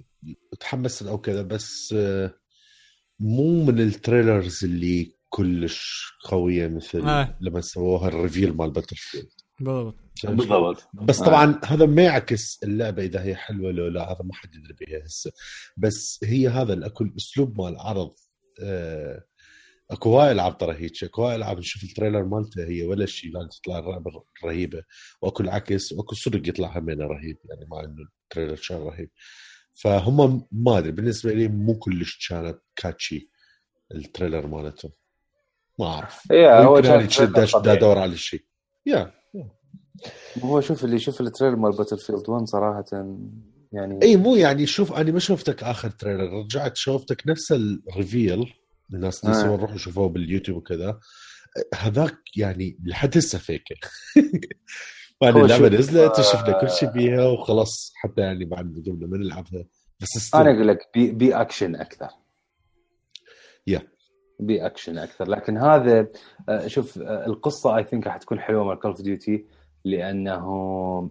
تحمست 0.60 1.02
أو 1.06 1.18
كذا 1.18 1.42
بس 1.42 1.94
آه، 1.96 2.34
مو 3.20 3.64
من 3.64 3.80
ال 3.80 3.89
trailers 3.89 4.64
اللي 4.64 5.14
كلش 5.28 6.12
قوية 6.24 6.68
مثل 6.68 7.00
آه. 7.00 7.38
لما 7.40 7.60
سووها 7.60 8.08
ال 8.08 8.15
reveal 8.15 8.56
مال 8.56 8.70
Battlefield 8.70 9.30
بالضبط 9.60 9.96
بالضبط 10.24 10.88
بس 10.94 11.20
طبعا 11.20 11.60
هذا 11.64 11.86
ما 11.86 12.02
يعكس 12.02 12.60
اللعبة 12.62 13.02
إذا 13.02 13.22
هي 13.22 13.36
حلوة 13.36 13.72
لو 13.72 13.88
لا 13.88 14.12
هذا 14.12 14.20
ما 14.24 14.34
حد 14.34 14.54
يدري 14.54 14.74
بيها 14.74 15.04
هسه 15.06 15.32
بس 15.76 16.20
هي 16.24 16.48
هذا 16.48 16.86
اكو 16.86 17.04
الاسلوب 17.04 17.60
مال 17.60 17.72
العرض 17.72 18.14
آه، 18.62 19.24
اكو 19.90 20.10
هواي 20.10 20.32
العاب 20.32 20.58
ترى 20.58 20.74
هيك 20.74 21.04
اكو 21.04 21.22
هواي 21.22 21.36
العاب 21.36 21.58
نشوف 21.58 21.84
ال 21.84 21.89
trailer 21.89 22.24
مالته 22.24 22.64
هي 22.64 22.82
ولا 22.82 23.06
شيء 23.06 23.32
لا 23.32 23.48
تطلع 23.48 24.02
رهيبة 24.44 24.82
واكو 25.22 25.42
العكس 25.42 25.92
واكو 25.92 26.14
صدق 26.14 26.48
يطلع 26.48 26.78
همينه 26.78 27.04
رهيب 27.04 27.38
يعني 27.44 27.66
مع 27.70 27.80
انه 27.80 28.08
ال 28.22 28.27
trailer 28.27 28.60
كان 28.68 28.78
رهيب. 28.78 29.10
فهم 29.74 30.46
ما 30.52 30.78
ادري 30.78 30.92
بالنسبة 30.92 31.32
لي 31.32 31.48
مو 31.48 31.78
كلش 31.78 32.28
كانت 32.28 32.58
catchy 32.76 33.30
ال 33.94 34.01
trailer 34.01 34.46
مالته. 34.46 34.90
ما 35.78 35.86
اعرف. 35.86 36.30
يا 36.30 36.62
هو 36.62 36.82
كان. 36.82 37.08
ادور 37.54 37.98
على 37.98 38.12
الشيء 38.12 38.44
يا 38.86 39.12
هو 40.38 40.60
شوف 40.60 40.84
اللي 40.84 40.96
يشوف 40.96 41.20
ال 41.20 41.25
trailer 41.25 41.56
مال 41.56 41.72
Battlefield 41.72 42.28
1 42.28 42.44
صراحة 42.46 42.84
يعني 43.72 44.02
إي 44.02 44.16
مو 44.16 44.36
يعني 44.36 44.66
شوف 44.66 44.92
أنا 44.92 45.12
ما 45.12 45.18
شفتك 45.18 45.62
آخر 45.62 45.90
trailer 45.90 46.32
رجعت 46.32 46.76
شوفتك 46.76 47.22
نفس 47.26 47.52
ال 47.52 47.67
reveal 47.67 48.54
الناس 48.94 49.24
اللي 49.24 49.36
آه. 49.54 49.56
روحوا 49.56 49.76
شوفوه 49.76 50.08
باليوتيوب 50.08 50.58
وكذا 50.58 51.00
هذاك 51.74 52.16
يعني 52.36 52.78
لحد 52.84 53.16
هسه 53.16 53.38
فيك 53.38 53.62
يعني 55.22 55.40
اللعبة 55.40 55.68
نزلت 55.68 56.18
آه. 56.18 56.22
شفنا 56.22 56.60
كل 56.60 56.70
شيء 56.70 56.90
فيها 56.90 57.26
وخلاص 57.26 57.92
حتى 57.96 58.20
يعني 58.20 58.44
بعد 58.44 58.82
قبل 58.86 59.10
ما 59.10 59.18
نلعبها 59.18 59.64
بس. 60.00 60.34
أنا 60.34 60.50
أقول 60.54 60.68
لك 60.68 60.78
بي, 60.94 61.10
بي 61.12 61.34
اكشن 61.34 61.76
أكثر 61.76 62.08
يا. 63.66 63.82
بي 64.40 64.66
اكشن 64.66 64.98
أكثر 64.98 65.28
لكن 65.30 65.58
هذا 65.58 66.08
آه، 66.48 66.66
شوف 66.66 66.98
آه، 66.98 67.26
القصة 67.26 67.76
I 67.76 67.84
think 67.84 68.06
راح 68.06 68.16
تكون 68.16 68.40
حلوة 68.40 68.64
مال 68.64 68.78
Call 68.78 68.90
of 68.90 69.02
Duty 69.02 69.44
لأنه 69.84 71.10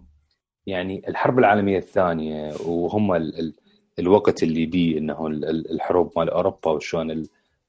يعني 0.66 1.08
الحرب 1.08 1.38
العالمية 1.38 1.78
الثانية 1.78 2.54
وهم 2.66 3.12
ال 3.14 3.38
ال 3.40 3.54
الوقت 3.98 4.42
اللي 4.42 4.66
بيه 4.66 4.98
إنه 4.98 5.26
ال- 5.26 5.44
ال- 5.44 5.70
الحروب 5.70 6.12
مال 6.16 6.30
أوروبا 6.30 6.70
وشلون 6.70 7.10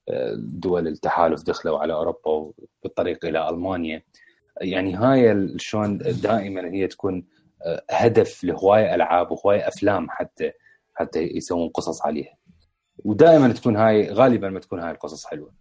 الدول 0.09 0.87
التحالف 0.87 1.43
دخلوا 1.43 1.79
على 1.79 1.93
أوروبا 1.93 2.51
بالطريق 2.83 3.25
إلى 3.25 3.49
ألمانيا. 3.49 4.03
يعني 4.61 4.95
هاي 4.95 5.53
شلون 5.57 5.97
دائما 5.97 6.73
هي 6.73 6.87
تكون 6.87 7.25
آه، 7.65 7.83
هدف 7.91 8.43
لهوايه 8.43 8.95
ألعاب 8.95 9.31
وهوايه 9.31 9.67
أفلام 9.67 10.07
حتى 10.09 10.51
حتى 10.93 11.19
يسوون 11.19 11.69
قصص 11.69 12.05
عليها. 12.05 12.37
ودائما 13.05 13.53
تكون 13.53 13.75
هاي 13.75 14.09
غالبا 14.09 14.49
ما 14.49 14.59
تكون 14.59 14.79
هاي 14.79 14.91
القصص 14.91 15.25
حلوة. 15.25 15.53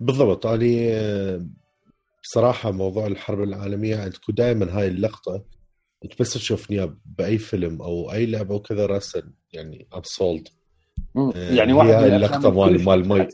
بالضبط. 0.00 0.46
يعني 0.46 0.90
بصراحة 2.22 2.70
موضوع 2.70 3.06
الحرب 3.06 3.42
العالمية 3.42 3.96
عندكم 3.96 4.32
دائما 4.32 4.78
هاي 4.78 4.88
اللقطة 4.88 5.44
بس 6.20 6.34
تشوفني 6.34 6.94
بأي 7.06 7.38
فيلم 7.38 7.82
أو 7.82 8.12
أي 8.12 8.26
لعبة 8.26 8.54
وكذا 8.54 8.86
راسا 8.86 9.32
يعني 9.52 9.88
ابسولد. 9.92 10.48
يعني 11.16 11.56
يعني 11.56 11.72
واحد 11.72 11.88
من 11.88 12.14
اللقطه 12.14 12.50
مال 12.50 12.84
مال 12.84 13.08
مي 13.08 13.28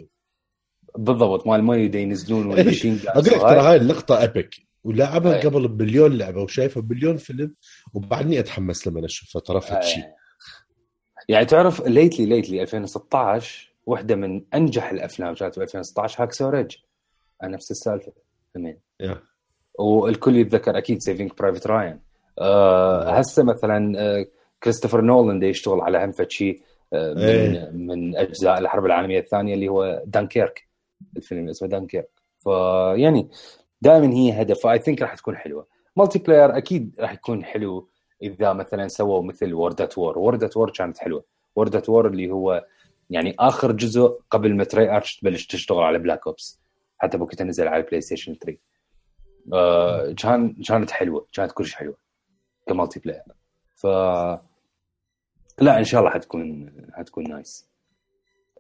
بالضبط 0.99 1.47
مال 1.47 1.65
مي 1.65 1.91
ينزلون 1.95 2.47
والمشين 2.47 3.01
أقول 3.07 3.25
لك 3.25 3.41
ترى 3.41 3.61
هاي 3.61 3.77
اللقطة 3.77 4.25
ابيك 4.25 4.67
ولعبها 4.85 5.35
أي. 5.35 5.41
قبل 5.41 5.69
بمليون 5.69 6.19
لعبة 6.19 6.43
وشايفها 6.43 6.83
بمليون 6.83 7.17
فيلم 7.17 7.55
وبعدني 7.95 8.39
أتحمس 8.39 8.87
لما 8.87 9.05
أشوفها 9.05 9.41
ترى 9.41 9.61
فد 9.61 9.83
شيء 9.83 10.05
يعني 11.29 11.45
تعرف 11.45 11.87
ليتلي 11.87 12.27
ليتلي 12.27 12.63
2016 12.63 13.75
واحدة 13.87 14.17
من 14.17 14.45
أنجح 14.55 14.91
الأفلام 14.91 15.35
كانت 15.35 15.59
ب 15.59 15.63
2016 15.63 16.23
هاكسو 16.23 16.49
ريج 16.49 16.77
نفس 17.43 17.71
السالفة 17.71 18.13
همين 18.57 18.79
yeah. 19.01 19.23
والكل 19.79 20.37
يتذكر 20.37 20.79
أكيد 20.79 21.03
Saving 21.03 21.31
Private 21.39 21.67
Ryan 21.67 22.01
آه 22.39 23.11
هسه 23.11 23.43
مثلا 23.43 23.93
آه 23.99 24.27
كريستوفر 24.63 25.01
نولان 25.01 25.41
دا 25.41 25.47
يشتغل 25.47 25.81
على 25.81 26.05
هم 26.05 26.13
شيء 26.29 26.61
آه 26.61 26.65
من, 26.95 27.19
إيه. 27.19 27.71
من 27.71 28.17
أجزاء 28.17 28.59
الحرب 28.59 28.87
العالمية 28.87 29.19
الثانية 29.19 29.55
اللي 29.55 29.69
هو 29.69 30.03
دانكيرك 30.07 30.69
الفيلم 31.17 31.49
اسمه 31.49 31.69
دانكيرك. 31.69 32.11
فيعني 32.39 33.29
دائما 33.81 34.15
هي 34.15 34.43
هدف 34.43 34.61
ف 34.61 34.79
I 34.79 34.83
think 34.83 35.03
راح 35.03 35.15
تكون 35.15 35.37
حلوة. 35.37 35.67
multiplayer 35.97 36.57
أكيد 36.57 36.97
راح 37.01 37.13
يكون 37.13 37.45
حلو 37.45 37.89
إذا 38.23 38.53
مثلا 38.53 38.89
سووا 38.89 39.23
مثل 39.23 39.55
World 39.55 39.81
at 39.81 39.99
War 39.99 40.19
World 40.19 40.45
at 40.45 40.57
War 40.57 40.71
كانت 40.71 40.99
حلوة. 40.99 41.25
World 41.57 41.77
at 41.77 41.89
War 41.89 42.07
اللي 42.07 42.31
هو 42.31 42.65
يعني 43.11 43.35
آخر 43.39 43.73
جزء 43.73 44.19
قبل 44.31 44.55
ما 44.57 44.65
Treyarch 44.65 45.17
تبلش 45.17 45.47
تشتغل 45.47 45.83
على 45.83 45.99
Black 45.99 46.27
Ops 46.27 46.61
حتى 46.99 47.19
بوقتها 47.19 47.45
نزل 47.45 47.69
على 47.69 47.83
ال 47.83 48.01
PlayStation 48.01 48.35
3 48.35 48.59
آه 49.53 50.13
كان 50.13 50.55
كانت 50.69 50.91
حلوة. 50.91 51.27
كانت 51.33 51.53
كلش 51.53 51.75
حلوة. 51.75 51.97
ك 52.69 53.01
multiplayer 53.01 53.23
ف 53.75 53.87
لا 55.61 55.79
إن 55.79 55.85
شاء 55.85 56.01
الله 56.01 56.11
حتكون 56.13 56.73
حتكون 56.93 57.25
nice 57.29 57.69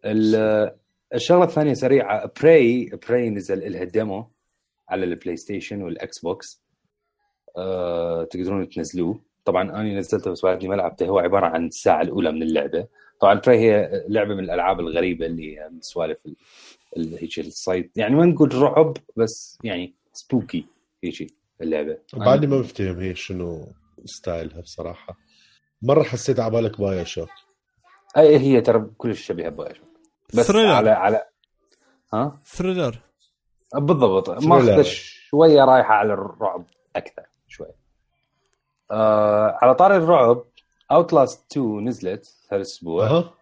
ال- 0.05 0.75
الشغلة 1.15 1.45
الثانية 1.45 1.75
سريعة 1.75 2.33
Prey 2.41 2.91
Prey 3.09 3.31
نزل 3.31 3.73
لها 3.73 3.85
demo 3.85 4.31
على 4.89 5.05
ال 5.05 5.37
PlayStation 5.37 5.83
وال 5.83 6.19
Xbox 6.19 6.63
أه 7.57 8.25
تقدرون 8.25 8.69
تنزلوه. 8.69 9.21
طبعا 9.45 9.63
أنا 9.63 9.99
نزلته 9.99 10.31
بس 10.31 10.43
بعدني 10.45 10.69
ما 10.69 10.75
لعبته. 10.75 11.07
هو 11.07 11.19
عبارة 11.19 11.47
عن 11.47 11.67
الساعة 11.67 12.03
الأولى 12.03 12.33
من 12.33 12.43
اللعبة. 12.43 12.87
طبعا 13.21 13.35
Prey 13.35 13.59
هي 13.59 14.05
لعبة 14.09 14.35
من 14.35 14.45
الألعاب 14.45 14.81
الغريبة 14.81 15.27
اللي 15.27 15.71
سوالف 15.81 16.27
ال- 16.27 16.37
ال- 16.97 17.19
هيك 17.19 17.39
الصيد. 17.39 17.91
يعني 17.97 18.15
ما 18.15 18.25
نقول 18.27 18.55
رعب 18.55 18.97
بس 19.17 19.59
يعني 19.65 19.95
spooky 20.13 20.67
هيك 21.05 21.35
اللعبة. 21.61 21.99
بعدني 22.15 22.47
ما 22.47 22.59
بفتهم 22.59 23.01
هي 23.01 23.15
شنو 23.15 23.67
style 24.05 24.51
ها 24.51 24.61
بصراحة. 24.61 25.19
مرة 25.85 26.03
حسيت 26.03 26.41
على 26.41 26.51
بالك 26.51 26.81
BioShock 26.81 27.29
أي 28.17 28.39
هي 28.39 28.61
ترى 28.61 28.87
كلش 28.99 29.27
شبيهه 29.27 29.49
ب 29.49 29.75
BioShock. 29.75 29.89
بس 30.35 30.47
thriller. 30.47 30.73
على 30.73 30.91
على 30.91 31.25
ها؟ 32.13 32.41
thriller 32.45 32.99
بالضبط. 33.75 34.31
ماخذة 34.31 34.83
شوية 34.83 35.65
رايحة 35.65 35.95
على 35.95 36.13
الرعب 36.13 36.65
أكثر 36.97 37.23
شوي. 37.49 37.67
آه 38.91 39.59
على 39.63 39.75
طاري 39.75 39.97
الرعب 39.97 40.45
Outlast 40.91 41.53
2 41.53 41.85
نزلت 41.85 42.35
هالأسبوع. 42.53 43.07
أها. 43.07 43.35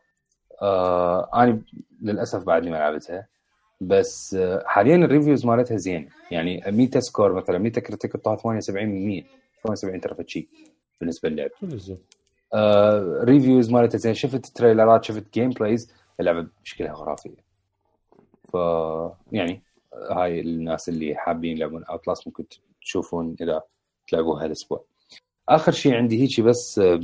آه 0.62 1.30
أنا 1.34 1.62
للأسف 2.02 2.42
بعدني 2.42 2.70
ما 2.70 2.76
لعبتها. 2.76 3.26
بس 3.80 4.34
آه 4.34 4.62
حاليا 4.66 4.96
ال 4.96 5.02
reviews 5.03 5.46
مالتها 5.46 5.76
زين. 5.76 6.10
يعني 6.30 6.64
Metascore 6.66 7.32
مثلا 7.32 7.58
Metacritic 7.58 8.16
طلعت 8.16 8.40
78 8.40 8.88
من 8.88 9.06
100 9.06 9.22
78 9.64 10.00
ترى 10.00 10.24
شيء 10.28 10.48
بالنسبة؟ 11.00 11.28
آه 11.28 12.21
reviews 13.24 13.70
مالتها 13.70 13.98
زين. 13.98 14.14
شفت 14.14 14.46
trailerات 14.46 15.04
شفت 15.04 15.32
gameplays 15.34 15.92
اللعبة 16.20 16.46
بشكلها 16.64 16.94
خرافية. 16.94 17.52
ف 18.52 18.54
يعني 19.32 19.62
هاي 20.10 20.40
الناس 20.40 20.88
اللي 20.88 21.14
حابين 21.16 21.56
يلعبون 21.56 21.84
Outlast 21.84 22.26
ممكن 22.26 22.44
تشوفون 22.82 23.36
إذا 23.40 23.62
تلعبوها 24.08 24.44
هالاسبوع 24.44 24.84
آخر 25.48 25.72
شيء 25.72 25.94
عندي 25.94 26.22
هيجي 26.22 26.42
بس 26.42 26.78
آه، 26.78 27.00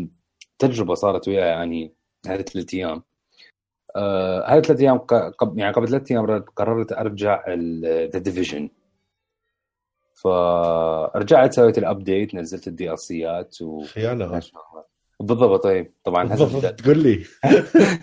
تجربة 0.59 0.95
صارت 0.95 1.29
وياي 1.29 1.49
يعني 1.49 1.93
هذه 2.27 2.43
ثلاث 2.43 2.75
أيام. 2.75 3.03
آه، 3.97 4.47
هذه 4.47 4.61
ثلاث 4.61 4.81
أيام 4.81 4.99
قب- 4.99 5.59
يعني 5.59 5.73
قبل 5.75 5.89
ثلاث 5.89 6.11
أيام 6.13 6.43
قررت 6.57 6.93
أرجع 6.93 7.45
The 7.85 8.19
Division 8.19 8.71
فرجعت 10.15 11.53
سويت 11.53 11.79
ال 11.79 11.87
update 11.87 12.35
نزلت 12.35 12.69
ال 12.69 12.99
DLC 12.99 13.47
ات 13.47 13.63
و 13.63 13.81
خيانه 13.83 14.43
بالضبط 15.21 15.63
طيب 15.63 15.93
طبعا 16.05 16.25
بالضبط. 16.25 16.65
تقول 16.81 16.99
لي. 17.03 17.25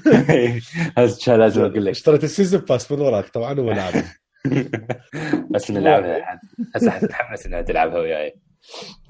هسه 0.97 1.35
لازم 1.35 1.61
أقول 1.61 1.85
لك. 1.85 1.91
اشتريت 1.91 2.23
ال 2.23 2.29
season 2.29 2.61
pass 2.61 2.91
من 2.91 2.99
وراك 3.01 3.29
طبعا 3.29 3.59
هو 3.59 3.71
لاعب 3.71 3.93
بس 5.51 5.71
نلعبها 5.71 6.39
هسه 6.75 6.91
حتتحمس 6.91 7.45
إنها 7.45 7.61
تلعبها 7.61 7.99
وياي. 7.99 8.35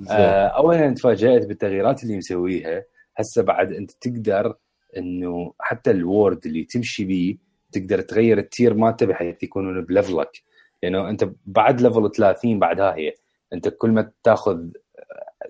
آه، 0.09 0.47
اولا 0.47 0.93
تفاجأت 0.93 1.45
بالتغييرات 1.45 2.03
اللي 2.03 2.17
مسويها. 2.17 2.83
هسه 3.17 3.41
بعد 3.41 3.73
أنت 3.73 3.91
تقدر 3.91 4.53
إنه 4.97 5.53
حتى 5.59 5.91
ال 5.91 6.00
world 6.00 6.45
اللي 6.45 6.63
تمشي 6.63 7.05
بيه 7.05 7.35
تقدر 7.71 8.01
تغير 8.01 8.37
ال 8.37 8.45
tier 8.45 8.73
مالته 8.73 9.05
بحيث 9.05 9.43
يكونون 9.43 9.85
ب 9.85 9.92
level 9.92 10.27
ك. 10.27 10.41
لأنه 10.83 11.09
أنت 11.09 11.29
بعد 11.45 11.81
level 11.81 12.11
30 12.11 12.59
بعدها 12.59 12.95
هي 12.95 13.13
أنت 13.53 13.67
كل 13.67 13.89
ما 13.91 14.11
تاخذ 14.23 14.59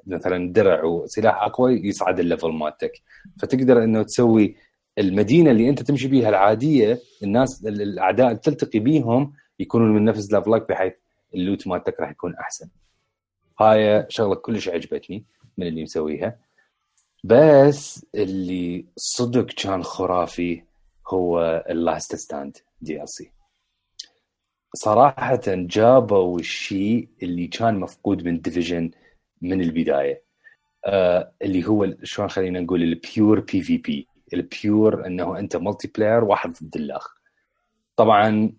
مثلا 0.05 0.53
درع 0.53 0.83
وسلاح 0.83 1.43
أقوى 1.43 1.73
يصعد 1.73 2.19
ال 2.19 2.24
level 2.24 2.51
مالتك. 2.51 3.01
فتقدر 3.39 3.83
إنه 3.83 4.03
تسوي 4.03 4.55
المدينة 4.97 5.51
اللي 5.51 5.69
أنت 5.69 5.81
تمشي 5.81 6.07
بيها 6.07 6.29
العادية 6.29 6.99
الناس 7.23 7.65
الأعداء 7.65 8.27
اللي 8.27 8.39
تلتقي 8.39 8.79
بيهم 8.79 9.33
يكونون 9.59 9.95
من 9.95 10.05
نفس 10.05 10.31
level 10.33 10.63
ك 10.63 10.69
بحيث 10.69 10.93
ال 11.35 11.41
loot 11.41 11.67
مالتك 11.67 11.99
راح 11.99 12.11
يكون 12.11 12.35
أحسن. 12.35 12.69
هاي 13.59 14.05
شغلة 14.09 14.35
كلش 14.35 14.69
عجبتني 14.69 15.25
من 15.57 15.67
اللي 15.67 15.83
مسويها. 15.83 16.39
بس 17.23 18.05
اللي 18.15 18.85
صدق 18.95 19.45
كان 19.45 19.83
خرافي 19.83 20.61
هو 21.07 21.63
ال 21.69 23.09
Last 23.09 23.16
Stand 23.16 23.26
DLC 23.26 23.31
صراحة 24.73 25.41
جابوا 25.47 26.39
الشيء 26.39 27.07
اللي 27.23 27.47
كان 27.47 27.79
مفقود 27.79 28.25
من 28.25 28.41
Division 28.41 28.91
من 29.41 29.61
البداية. 29.61 30.23
آه 30.85 31.31
اللي 31.41 31.67
هو 31.67 31.93
شلون 32.03 32.29
خلينا 32.29 32.59
نقول 32.59 32.83
ال 32.83 33.39
pure 33.39 33.61
PvP 33.61 33.77
ال 33.77 34.07
pure 34.33 35.07
إنه 35.07 35.39
أنت 35.39 35.55
multiplayer 35.55 36.23
واحد 36.23 36.53
ضد 36.63 36.75
اللاخ 36.75 37.15
طبعا 37.95 38.53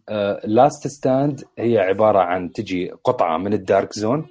Last 0.44 0.86
آه 0.86 0.89
Stand 0.89 1.44
هي 1.59 1.78
عبارة 1.78 2.19
عن 2.19 2.53
تجي 2.53 2.90
قطعة 2.90 3.39
من 3.39 3.53
ال 3.52 3.60
Dark 3.60 3.93
Zone 3.93 4.27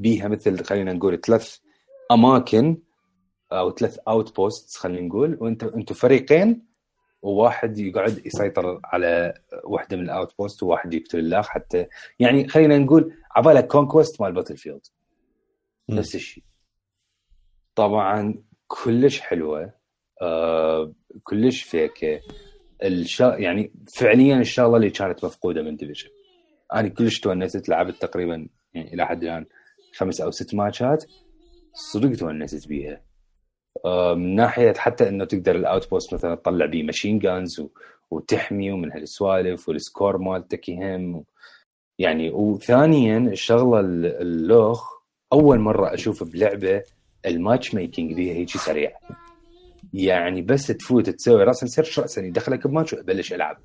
بيها 0.00 0.28
مثل 0.28 0.64
خلينا 0.64 0.92
نقول 0.92 1.20
ثلاث 1.20 1.56
أماكن 2.12 2.78
أو 3.52 3.70
ثلاث 3.70 3.98
outpost 4.08 4.76
خلينا 4.76 5.06
نقول. 5.06 5.38
وانت 5.40 5.64
أنتم 5.64 5.94
فريقين 5.94 6.66
وواحد 7.22 7.78
يقعد 7.78 8.26
يسيطر 8.26 8.80
على 8.84 9.34
واحدة 9.64 9.96
من 9.96 10.02
ال 10.02 10.34
outpost 10.38 10.62
وواحد 10.62 10.94
يقتل 10.94 11.18
اللاخ 11.18 11.48
حتى 11.48 11.86
يعني 12.18 12.48
خلينا 12.48 12.78
نقول 12.78 13.14
عبالك 13.36 13.66
Conquest 13.66 14.20
مال 14.20 14.32
Battlefield 14.32 14.86
نفس 15.90 16.14
الشيء. 16.14 16.44
طبعا 17.74 18.42
كلش 18.66 19.20
حلوة 19.20 19.72
آه 20.22 20.92
كلش 21.22 21.62
فيكة. 21.62 22.20
الشا... 22.84 23.36
يعني 23.38 23.72
فعليا 23.96 24.40
الشغله 24.40 24.76
اللي 24.76 24.90
كانت 24.90 25.24
مفقودة 25.24 25.62
من 25.62 25.76
Division 25.76 26.08
أنا 26.74 26.88
كلش 26.88 27.20
تونست 27.20 27.68
لعبت 27.68 28.02
تقريبا 28.02 28.48
يعني 28.74 28.94
إلى 28.94 29.06
حد 29.06 29.22
الآن 29.22 29.46
خمس 29.96 30.20
أو 30.20 30.30
ست 30.30 30.54
ماتشات. 30.54 31.04
صدق 31.92 32.16
تونست 32.16 32.68
بيها. 32.68 33.02
آه 33.84 34.14
من 34.14 34.34
ناحية 34.34 34.72
حتى 34.74 35.08
إنه 35.08 35.24
تقدر 35.24 35.56
ال 35.56 35.90
outpost 35.90 36.14
مثلا 36.14 36.34
تطلع 36.34 36.66
بيه 36.66 36.82
machine 36.82 37.18
guns 37.18 37.60
و... 37.60 37.68
وتحمي 38.10 38.72
ومن 38.72 38.92
هالسوالف 38.92 39.68
وال 39.68 39.82
score 39.82 40.18
مالتك 40.18 40.68
يهم 40.68 41.24
يعني 41.98 42.30
وثانيا 42.30 43.18
الشغلة 43.18 43.80
اللوخ 44.20 44.95
أول 45.32 45.58
مرة 45.58 45.94
أشوف 45.94 46.24
بلعبة 46.24 46.82
ال 47.26 47.74
matchmaking 47.74 48.12
بيها 48.12 48.34
هيك 48.34 48.48
سريع. 48.48 48.92
يعني 49.92 50.42
بس 50.42 50.66
تفوت 50.66 51.10
تسوي 51.10 51.44
راسا 51.44 51.66
search 51.66 51.98
راسا 51.98 52.22
يدخلك 52.22 52.66
بماتش 52.66 52.92
وأبلش 52.92 53.32
ألعب. 53.32 53.58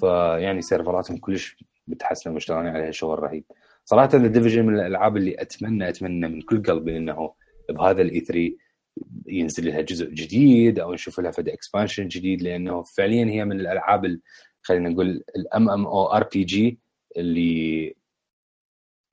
فيعني 0.00 0.62
سيرفراتهم 0.62 1.16
كلش 1.16 1.56
متحسنة 1.88 2.32
ومشتغلين 2.32 2.66
عليها 2.66 2.90
شغل 2.90 3.18
رهيب. 3.18 3.44
صراحة 3.84 4.08
ال 4.14 4.20
Division 4.20 4.66
من 4.66 4.74
الألعاب 4.74 5.16
اللي 5.16 5.34
أتمنى 5.38 5.88
أتمنى 5.88 6.28
من 6.28 6.40
كل 6.42 6.62
قلبي 6.62 6.96
إنه 6.96 7.34
بهذا 7.70 8.02
ال 8.02 8.20
E3 8.20 8.50
ينزل 9.26 9.66
لها 9.66 9.80
جزء 9.80 10.10
جديد 10.10 10.78
أو 10.78 10.94
نشوف 10.94 11.20
لها 11.20 11.30
فد 11.30 11.48
expansion 11.48 12.08
جديد 12.08 12.42
لأنه 12.42 12.82
فعليا 12.82 13.24
هي 13.24 13.44
من 13.44 13.60
الألعاب 13.60 14.18
خلينا 14.62 14.88
نقول 14.88 15.24
ال 15.36 15.70
MMO 15.70 15.86
RPG 15.86 16.78
اللي 17.16 17.94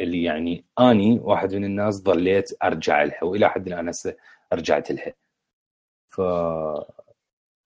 اللي 0.03 0.23
يعني 0.23 0.65
أني 0.80 1.19
واحد 1.19 1.56
من 1.56 1.65
الناس 1.65 2.02
ضليت 2.02 2.64
أرجع 2.64 3.03
لها 3.03 3.23
وإلى 3.23 3.49
حد 3.49 3.68
الآن 3.68 3.90
هسه 3.90 4.15
رجعت 4.53 4.91
لها. 4.91 5.14
ف 6.07 6.22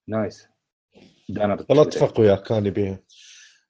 نايس 0.08 0.48
أنا 1.30 1.66
والله 1.68 1.82
اتفق 1.82 2.20
وياك 2.20 2.42
كان 2.42 2.70
بيها 2.70 2.98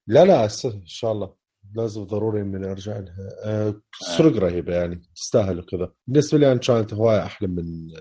لا 0.07 0.25
لا 0.25 0.43
إن 0.65 0.85
شاء 0.85 1.11
الله. 1.11 1.35
لازم 1.75 2.03
ضروري 2.03 2.43
من 2.43 2.65
أرجع 2.65 2.97
لها. 2.97 3.29
أه 3.43 3.81
سرق 4.17 4.35
آه. 4.35 4.39
رهيبة 4.39 4.75
يعني 4.75 5.01
تستاهل 5.15 5.59
وكذا. 5.59 5.93
بالنسبة 6.07 6.37
لي 6.37 6.51
أنا 6.51 6.59
كانت 6.59 6.93
هواية 6.93 7.23
أحلى 7.25 7.47
من 7.47 7.91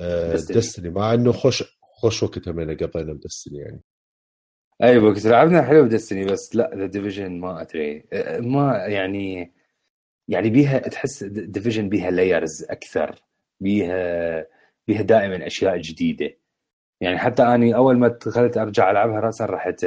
أه 0.00 0.32
دستني 0.32 0.90
مع 0.90 1.14
إنه 1.14 1.32
خوش 1.32 1.64
خوش 1.80 2.22
وقت 2.22 2.48
همين 2.48 2.76
قضينا 2.76 3.12
بدستني 3.12 3.58
يعني. 3.58 3.82
أيوه 4.82 5.14
كنت 5.14 5.26
لعبنا 5.26 5.62
حلو 5.62 5.84
بدستني 5.84 6.24
بس 6.24 6.56
لا 6.56 6.70
ذا 6.74 6.86
ديفيجن 6.86 7.40
ما 7.40 7.62
أدري. 7.62 8.04
ما 8.40 8.76
يعني 8.76 9.52
يعني 10.28 10.50
بيها 10.50 10.78
تحس 10.78 11.24
ديفيجن 11.24 11.88
بيها 11.88 12.10
لايرز 12.10 12.64
أكثر 12.70 13.22
بيها 13.60 14.46
بيها 14.88 15.02
دائما 15.02 15.46
أشياء 15.46 15.76
جديدة. 15.76 16.36
يعني 17.00 17.18
حتى 17.18 17.42
أني 17.42 17.74
أول 17.74 17.98
ما 17.98 18.08
دخلت 18.08 18.56
أرجع 18.58 18.90
ألعبها 18.90 19.20
راسا 19.20 19.46
رحت 19.46 19.84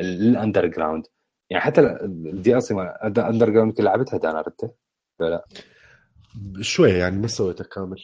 الاندر 0.00 0.66
جراوند 0.66 1.06
يعني 1.50 1.62
حتى 1.62 1.80
الدي 1.80 2.56
ال 2.56 2.62
سي 2.62 2.74
اندر 3.18 3.50
جراوند 3.50 3.80
لعبتها 3.80 4.18
دانا 4.18 4.40
رته 4.40 4.70
لا؟ 5.20 5.44
شوي 6.60 6.90
يعني 6.90 7.16
ما 7.16 7.26
سويتها 7.26 7.64
كامل. 7.64 8.02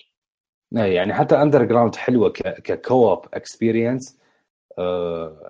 يعني 0.72 1.14
حتى 1.14 1.42
اندر 1.42 1.64
جراوند 1.64 1.96
حلوة 1.96 2.30
ك 2.64 2.75
co-op 2.75 3.26
experience 3.34 4.18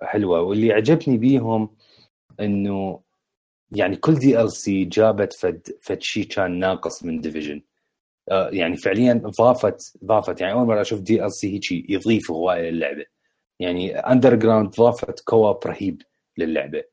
حلوة. 0.03 0.41
واللي 0.41 0.73
عجبني 0.73 1.19
بيهم 1.19 1.77
إنه 2.41 3.01
يعني 3.73 3.97
كل 3.97 4.15
DLC 4.15 4.85
جابت 4.85 5.33
فد 5.33 5.69
فد 5.83 6.03
شيء 6.03 6.25
كان 6.25 6.59
ناقص 6.59 7.05
من 7.05 7.21
Division 7.21 7.63
آه، 8.31 8.49
يعني 8.53 8.77
فعليا 8.77 9.23
ضافت 9.39 9.97
ضافت. 10.05 10.41
يعني 10.41 10.53
أول 10.53 10.67
مرة 10.67 10.81
أشوف 10.81 11.01
DLC 11.01 11.55
هيك 11.55 11.91
يضيف 11.91 12.31
هواية 12.31 12.71
للعبة. 12.71 13.05
يعني 13.61 13.99
Underground 13.99 14.71
ضافت 14.71 15.21
co-op 15.21 15.59
رهيب 15.67 16.03
للعبة. 16.39 16.85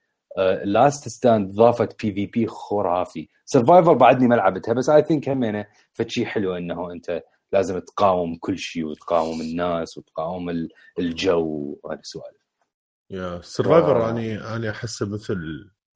Last 0.63 1.07
Stand 1.09 1.51
ضافت 1.55 2.05
PvP 2.05 2.47
خرافي. 2.47 3.27
Survival 3.45 3.93
بعدني 3.93 4.27
ما 4.27 4.35
لعبتها 4.35 4.73
بس 4.73 4.89
I 4.89 5.03
think 5.03 5.29
همينه 5.29 5.65
فشي 5.93 6.25
حلو 6.25 6.55
إنه 6.55 6.91
أنت 6.91 7.23
لازم 7.53 7.79
تقاوم 7.79 8.37
كل 8.37 8.57
شيء 8.57 8.85
وتقاوم 8.85 9.41
الناس 9.41 9.97
وتقاوم 9.97 10.67
الجو 10.99 11.79
وهذه 11.83 11.99
السوالف. 11.99 12.43
yeah 13.09 13.41
Survival 13.41 14.09
اني 14.09 14.37
أني 14.55 14.69
احسه 14.69 15.09
مثل 15.09 15.37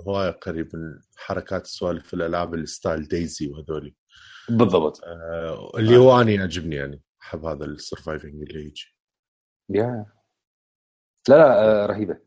هواية 0.01 0.31
قريب 0.31 0.75
من 0.75 1.01
حركات 1.15 1.65
السوالف 1.65 2.07
في 2.07 2.13
الالعاب 2.13 2.53
ال 2.53 2.62
style 2.62 3.07
DayZ 3.07 3.47
وهذولي. 3.47 3.95
بالضبط. 4.49 5.03
آه 5.03 5.71
اللي 5.77 5.97
هو 5.97 6.21
أني 6.21 6.33
يعجبني 6.33 6.75
يعني 6.75 7.01
أحب 7.21 7.45
هذا 7.45 7.65
ال 7.65 7.73
surviving 7.73 8.41
اللي 8.41 8.65
يجي. 8.65 8.95
yeah. 9.69 10.05
لا 11.29 11.35
لا 11.35 11.83
آه 11.83 11.85
رهيبة. 11.85 12.19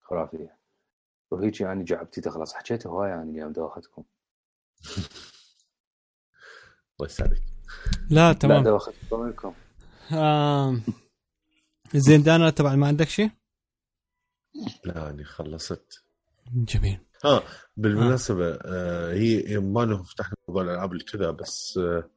خرافية. 0.00 0.58
وهيك 1.30 1.60
يعني 1.60 1.84
جعبتي 1.84 2.20
تخلص. 2.20 2.54
حكيت 2.54 2.86
هواية 2.86 3.10
يعني 3.10 3.30
اليوم 3.30 3.52
دوختكم. 3.52 4.04
الله 7.00 7.06
يسعدك. 7.10 7.51
لا 8.10 8.32
تمام. 8.32 8.64
لا 8.64 8.78
منكم 9.12 9.54
آه... 10.12 10.80
زين 11.94 12.22
دانا 12.22 12.50
طبعا 12.50 12.76
ما 12.76 12.86
عندك 12.86 13.08
شيء؟ 13.08 13.30
لا 14.84 15.10
اني 15.10 15.24
خلصت. 15.24 16.04
جميل. 16.54 17.00
ها 17.24 17.42
بالمناسبة 17.76 18.50
آه. 18.50 18.58
آه 18.64 19.12
هي 19.12 19.58
ما 19.58 19.82
انه 19.82 20.02
فتحنا 20.02 20.34
موضوع 20.48 20.62
الألعاب 20.62 20.92
اللي 20.92 21.04
كذا 21.04 21.30
بس 21.30 21.78
آه 21.78 22.10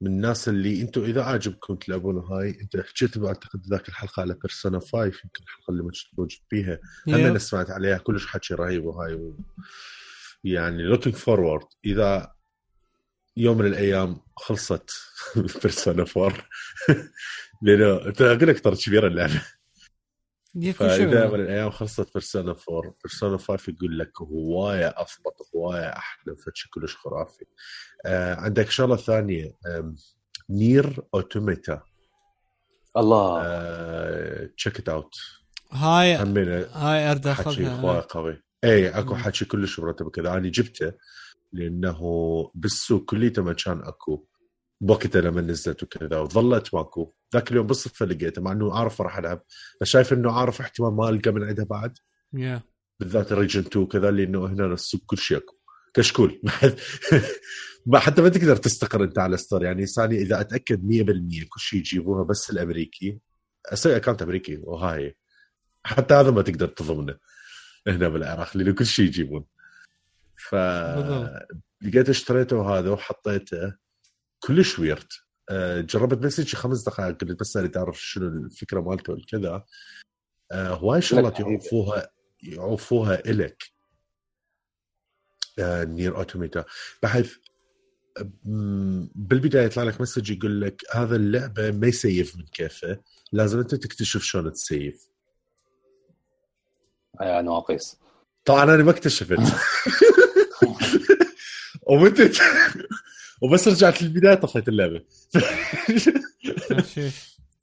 من 0.00 0.08
الناس 0.08 0.48
اللي 0.48 0.82
أنتم 0.82 1.04
إذا 1.04 1.22
عاجبكم 1.22 1.74
تلعبون 1.74 2.18
هاي 2.18 2.60
انت 2.60 2.76
حكيت 2.76 3.16
اعتقد 3.16 3.66
ذاك 3.70 3.88
الحلقة 3.88 4.20
على 4.20 4.34
بيرسونا 4.34 4.80
5 4.80 5.04
يمكن 5.04 5.42
الحلقة 5.42 5.70
اللي 5.70 5.82
ما 5.82 5.90
موجود 6.18 6.38
فيها. 6.50 6.78
هم 7.08 7.14
أنا 7.14 7.38
سمعت 7.38 7.70
عليها 7.70 7.98
كلش 7.98 8.26
حكي 8.26 8.54
رهيب 8.54 8.84
وهاي 8.84 9.14
و... 9.14 9.36
يعني 10.44 10.82
looking 10.82 11.14
forward 11.14 11.66
إذا 11.84 12.34
يوم 13.36 13.58
من 13.58 13.66
الأيام 13.66 14.20
خلصت 14.36 14.90
Persona 15.62 16.04
4 16.16 16.38
لأنه 17.62 18.06
أنت 18.06 18.22
أقول 18.22 18.48
لك 18.48 18.60
ترى 18.60 18.76
كبيرة 18.76 19.06
اللعبة. 19.06 19.42
فإذا 20.72 21.30
من 21.30 21.40
الأيام 21.40 21.70
خلصت 21.70 22.12
Persona 22.14 22.56
4 22.70 22.94
Persona 23.04 23.38
5 23.38 23.72
يقول 23.72 23.98
لك 23.98 24.20
هواية 24.22 24.88
اضبط 24.88 25.36
هواية 25.54 25.88
أحلى 25.88 26.36
فشي 26.36 26.68
كلش 26.70 26.96
خرافي. 26.96 27.44
آه 28.06 28.34
عندك 28.34 28.70
شغلة 28.70 28.96
ثانية 28.96 29.52
Nier 30.50 31.02
Automata 31.14 31.82
الله. 32.96 33.42
تشيك 34.56 34.78
ات 34.78 34.88
اوت 34.88 35.14
هاي 35.72 36.14
هاي 36.16 37.10
ارد 37.10 37.28
حكي 37.28 37.42
أخذها. 37.50 38.00
قوي. 38.00 38.42
اي 38.64 38.88
أكو. 38.88 39.14
حكي 39.14 39.44
كلش 39.44 39.80
مرتب 39.80 40.10
كذا 40.10 40.32
أنا 40.32 40.48
جبته 40.48 40.92
لأنه 41.52 42.00
بالسوق 42.54 43.04
كليته 43.04 43.42
ما 43.42 43.52
كان 43.52 43.80
أكو 43.80 44.26
بوقتها 44.82 45.20
لما 45.20 45.40
نزلت 45.40 45.82
وكذا 45.82 46.18
وظلت 46.18 46.74
ماكو. 46.74 47.14
ذاك 47.34 47.50
اليوم 47.50 47.66
بالصدفة 47.66 48.06
لقيته 48.06 48.42
مع 48.42 48.52
إنه 48.52 48.74
عارف 48.74 49.00
راح 49.00 49.18
ألعب. 49.18 49.42
بس 49.80 49.88
شايف 49.88 50.12
إنه 50.12 50.32
عارف 50.32 50.60
احتمال 50.60 50.92
ما 50.92 51.08
ألقى 51.08 51.30
من 51.30 51.42
عندها 51.42 51.64
بعد. 51.64 51.98
يا 52.34 52.62
بالذات 53.00 53.32
الريجن 53.32 53.60
2 53.60 53.86
كذا 53.86 54.10
لأنه 54.10 54.46
هنا 54.46 54.66
السوق 54.66 55.00
كل 55.06 55.18
شيء 55.18 55.36
أكو. 55.36 55.54
كشكول. 55.94 56.42
ما 57.86 57.98
حتى 57.98 58.22
ما 58.22 58.28
تقدر 58.28 58.56
تستقر 58.56 59.04
أنت 59.04 59.18
على 59.18 59.36
ستور. 59.36 59.64
يعني 59.64 59.86
ثاني 59.86 60.16
إذا 60.16 60.40
أتأكد 60.40 60.82
100% 60.82 61.48
كل 61.48 61.60
شيء 61.60 61.78
يجيبوها 61.78 62.24
بس 62.24 62.50
الأمريكي. 62.50 63.18
أسوي 63.66 63.96
account 63.96 64.22
أمريكي. 64.22 64.60
وهاي. 64.62 65.16
حتى 65.84 66.14
هذا 66.14 66.30
ما 66.30 66.42
تقدر 66.42 66.66
تضمنه 66.66 67.16
هنا 67.86 68.08
بالعراق 68.08 68.56
لأنه 68.56 68.72
كل 68.72 68.86
شيء 68.86 69.04
يجيبون. 69.06 69.44
ف. 70.50 70.54
لقيت 71.82 72.08
اشتريته 72.08 72.78
هذا 72.78 72.90
وحطيته. 72.90 73.74
كلش 74.42 74.78
weird 74.78 75.08
أه، 75.50 75.80
جربت 75.80 76.18
بس 76.18 76.40
شي 76.40 76.56
خمس 76.56 76.82
دقائق 76.82 77.16
قلت 77.16 77.40
بس 77.40 77.56
أريد 77.56 77.76
أعرف 77.76 78.02
شنو 78.02 78.28
الفكرة 78.28 78.80
مالته 78.80 79.12
والكذا 79.12 79.64
أه، 80.52 80.68
هواي 80.68 81.02
شغلات. 81.02 81.40
يعوفوها 81.40 82.10
يعوفوها 82.42 83.24
إلك. 83.30 83.62
آه، 85.58 85.84
Nier 85.84 86.16
Automata 86.16 86.64
بحيث 87.02 87.36
بالبداية 89.14 89.64
يطلع 89.66 89.82
لك 89.82 90.00
مسج 90.00 90.30
يقول 90.30 90.60
لك 90.60 90.82
هذا 90.92 91.16
اللعبة 91.16 91.70
ما 91.70 91.86
يسيف 91.86 92.36
من 92.36 92.44
كيفه. 92.44 92.98
لازم 93.32 93.58
أنت 93.58 93.74
تكتشف 93.74 94.22
شلون 94.22 94.52
تسيف. 94.52 95.08
يا 97.20 97.42
نواقص 97.42 97.96
طبعا 98.44 98.64
أنا 98.64 98.76
ما 98.76 98.90
اكتشفت. 98.90 99.38
ومتت 101.90 102.38
وبس 103.40 103.68
رجعت 103.68 104.02
للبداية 104.02 104.34
طفيت 104.34 104.68
اللعبة. 104.68 105.04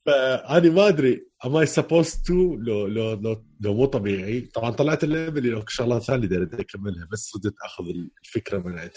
فاني 0.06 0.70
ما 0.70 0.88
أدري 0.88 1.28
ام 1.46 1.56
اي 1.56 1.66
سبوست 1.66 2.28
تو 2.28 2.56
لو 2.56 2.88
لو 2.88 3.14
لو 3.14 3.46
لو 3.60 3.74
مو 3.74 3.86
طبيعي. 3.86 4.42
طبعا 4.42 4.72
طلعت 4.72 5.04
اللعبة 5.04 5.40
اللي 5.40 5.64
شغلات 5.68 6.04
ثانية 6.04 6.28
داير 6.28 6.44
أكملها 6.44 7.08
بس 7.12 7.32
ردت 7.36 7.56
آخذ 7.66 7.84
الفكرة 8.26 8.58
من 8.58 8.80
عندها. 8.80 8.92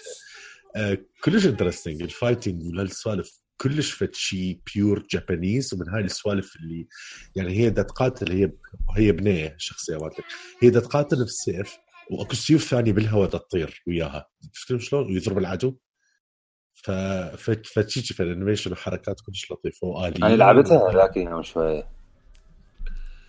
آه 0.77 0.99
كلش 1.25 1.47
interesting 1.47 2.03
ال 2.03 2.10
fighting 2.10 2.67
وهالسوالف 2.67 3.43
كلش 3.57 3.93
فد 3.93 4.15
شيء 4.15 4.59
pure 4.75 5.07
Japanese 5.11 5.75
ومن 5.75 5.89
هاي 5.89 6.01
السوالف 6.01 6.57
اللي 6.57 6.87
يعني 7.37 7.59
هي 7.59 7.71
دا 7.71 7.83
تقاتل 7.83 8.33
هي 8.33 8.53
هي 8.97 9.13
بنية 9.13 9.55
الشخصيه 9.55 9.97
مالتك 9.97 10.25
هي 10.63 10.71
دا 10.71 10.81
تقاتل 10.81 11.17
بالسيف 11.17 11.77
وأكو 12.11 12.35
سيوف 12.35 12.63
ثانية 12.63 12.93
بالهواء 12.93 13.29
تطير 13.29 13.83
وياها. 13.87 14.27
تفهم 14.55 14.79
شلون؟ 14.79 15.13
ويضرب 15.13 15.39
العدو. 15.39 15.77
ف 16.75 16.91
فتشي 17.75 18.15
فال 18.15 18.25
animation 18.25 18.73
وحركات 18.73 19.21
كلش 19.27 19.53
لطيفة 19.53 19.87
وآلية. 19.87 20.27
أنا 20.27 20.37
لعبتها 20.37 20.93
ذاك 20.93 21.17
اليوم 21.17 21.43
شوي. 21.43 21.85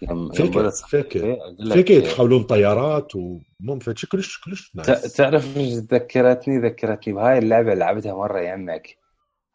يوم 0.02 0.32
يوم 0.40 0.70
فيك 0.70 0.70
فيك 0.70 1.18
فيك 1.74 1.90
يتحولون 1.90 2.44
طيارات 2.44 3.16
ومو 3.16 3.80
فشي 3.82 4.08
كلش 4.08 4.40
كلش 4.40 4.76
nice. 4.76 5.14
تعرف 5.14 5.58
إيش 5.58 5.74
ذكرتني؟ 5.74 6.60
ذكرتني 6.60 7.14
بهاي 7.14 7.38
اللعبة 7.38 7.74
لعبتها 7.74 8.14
مرة 8.14 8.40
يمك. 8.40 8.98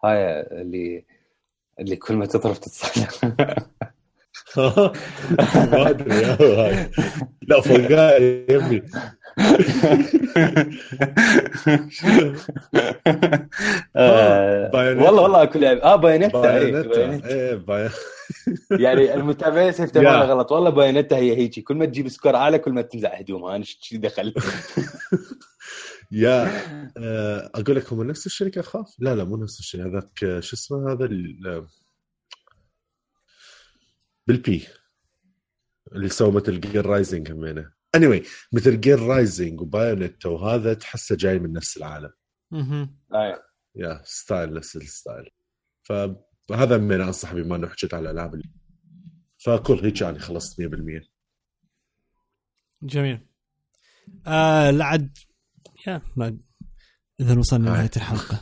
هاي 0.05 0.41
اللي 0.41 1.05
اللي 1.81 1.97
كل 1.97 2.17
ما 2.17 2.27
تضرب 2.27 2.55
تتصلح 2.55 3.11
ما 4.59 5.91
ادري 5.91 6.15
يا 6.15 6.37
هاي. 6.41 6.91
لا 7.49 7.61
يمي 8.51 8.83
آه، 13.97 14.69
بايونيتا. 14.71 15.07
والله 15.07 15.23
والله 15.23 15.45
لعبه 15.45 15.83
آه 15.83 15.97
بايونيتا 15.97 16.59
إيه،. 16.59 17.25
إيه 17.25 17.55
باي- 17.55 17.89
يعني 18.85 19.15
المتابعين 19.15 19.73
يا. 20.05 20.17
مره 20.17 20.25
غلط 20.25 20.53
والله 20.53 20.71
بايونيتا 20.71 21.17
هي 21.17 21.37
هيجي 21.37 21.61
كل 21.61 21.75
ما 21.75 21.85
تجيب 21.85 22.09
سكور 22.09 22.37
أعلى 22.37 22.59
كل 22.59 22.73
ما 22.73 22.83
تنزع 22.83 23.15
هدومها 23.15 23.57
أنا 23.57 23.65
شو 23.65 23.97
دخل 23.97 24.35
يا 26.13 26.51
آه، 26.99 27.51
أقول 27.55 27.77
لك 27.77 27.93
هم 27.93 28.03
نفس 28.03 28.27
الشركة 28.27 28.61
اخاف 28.61 28.97
لا 28.99 29.15
لا 29.15 29.25
مو 29.25 29.37
نفس 29.37 29.61
الشركة 29.61 29.87
هذاك 29.89 30.25
آه، 30.25 30.41
شو 30.41 30.57
اسمه 30.57 30.93
هذا 30.93 31.09
بالبي 34.29 34.67
اللي 35.93 36.09
سوى 36.09 36.33
مثل 36.33 36.61
جير 36.61 36.87
رايزنج 36.87 37.33
همينه. 37.33 37.73
اني 37.95 38.07
anyway, 38.21 38.27
مثل 38.53 38.81
جير 38.81 38.99
رايزنج 39.03 39.61
وبايونيتا 39.61 40.29
وهذا 40.29 40.75
تحسه 40.75 41.17
جاي 41.17 41.39
من 41.39 41.53
نفس 41.53 41.77
العالم. 41.77 42.11
آه. 43.15 43.43
يا 43.77 44.03
style 44.05 44.55
نفس 44.55 44.77
ال 44.77 44.86
style 44.86 45.31
فهذا 45.83 46.79
من 46.79 47.01
أنصح 47.01 47.35
بما 47.35 47.57
أنه 47.57 47.69
حكيت 47.69 47.95
على 47.95 48.11
الألعاب 48.11 48.35
اللي 48.35 48.51
فكل 49.45 49.79
هيك 49.85 50.01
يعني 50.01 50.19
خلصت 50.19 50.61
100% 50.61 50.65
جميل. 52.83 53.29
آه 54.27 54.71
لعد 54.71 55.19
يا 55.87 56.03
ما 56.17 56.39
إذا 57.21 57.39
وصلنا 57.39 57.65
هاي. 57.71 57.75
لنهاية 57.75 57.91
الحلقة. 57.97 58.41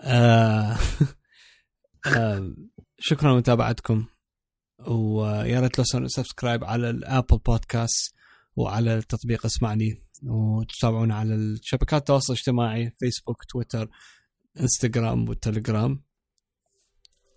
آه 0.00 0.76
آه 2.16 2.54
شكرا 2.98 3.32
لمتابعتكم. 3.32 4.06
ويا 4.86 5.60
ريت 5.60 5.78
لو 5.78 5.84
subscribe 6.08 6.64
على 6.64 6.90
ال 6.90 6.98
Apple 6.98 7.38
Podcast 7.46 8.14
وعلى 8.56 8.98
التطبيق 8.98 9.46
اسمعني 9.46 10.02
وتتابعونا 10.22 11.14
على 11.14 11.34
الشبكات 11.34 12.00
التواصل 12.00 12.32
الاجتماعي 12.32 12.92
فيسبوك 12.98 13.44
تويتر 13.44 13.90
إنستغرام 14.60 15.28
والتليجرام. 15.28 16.02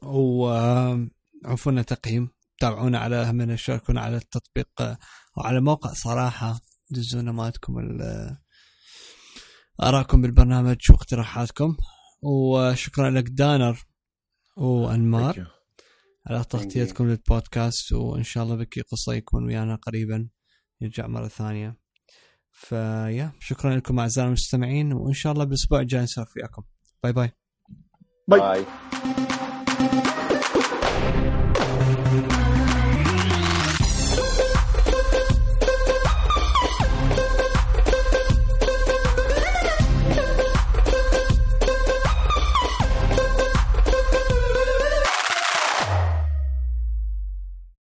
وعفونا 0.02 1.82
تقييم 1.82 2.30
تابعونا 2.60 3.00
على 3.00 3.16
هم 3.16 3.56
شاركونا 3.56 4.02
على 4.02 4.18
التطبيق 4.18 4.98
وعلى 5.38 5.62
موقع 5.62 5.94
صراحة. 5.94 6.60
دزونا 6.90 7.32
مالتكم 7.32 7.80
ال- 7.80 8.38
آراءكم 9.84 10.22
بالبرنامج 10.22 10.78
واقتراحاتكم. 10.90 11.78
وشكرا 12.22 13.10
لك 13.10 13.30
دانر 13.30 13.86
وأنمار. 14.58 15.61
على 16.28 16.44
تغطيتكم 16.44 17.08
للبودكاست 17.08 17.92
وإن 17.92 18.24
شاء 18.24 18.44
الله 18.44 18.56
بكي 18.56 18.82
قصة 18.82 19.14
يكون 19.14 19.46
ويانا 19.46 19.76
قريبا 19.76 20.30
يرجع 20.82 21.08
مرة 21.08 21.28
ثانية. 21.28 21.78
فيا 22.52 23.32
شكرا 23.40 23.76
لكم 23.76 24.00
أعزائي 24.00 24.28
المستمعين 24.28 24.94
وإن 24.94 25.14
شاء 25.14 25.34
الله 25.34 25.44
بالأسبوع 25.44 25.80
الجاي 25.80 26.04
نسولف 26.04 26.38
وياكم 26.38 26.64
bye 27.04 27.14
bye. 27.14 27.32
bye. 28.28 28.40
bye 28.40 29.31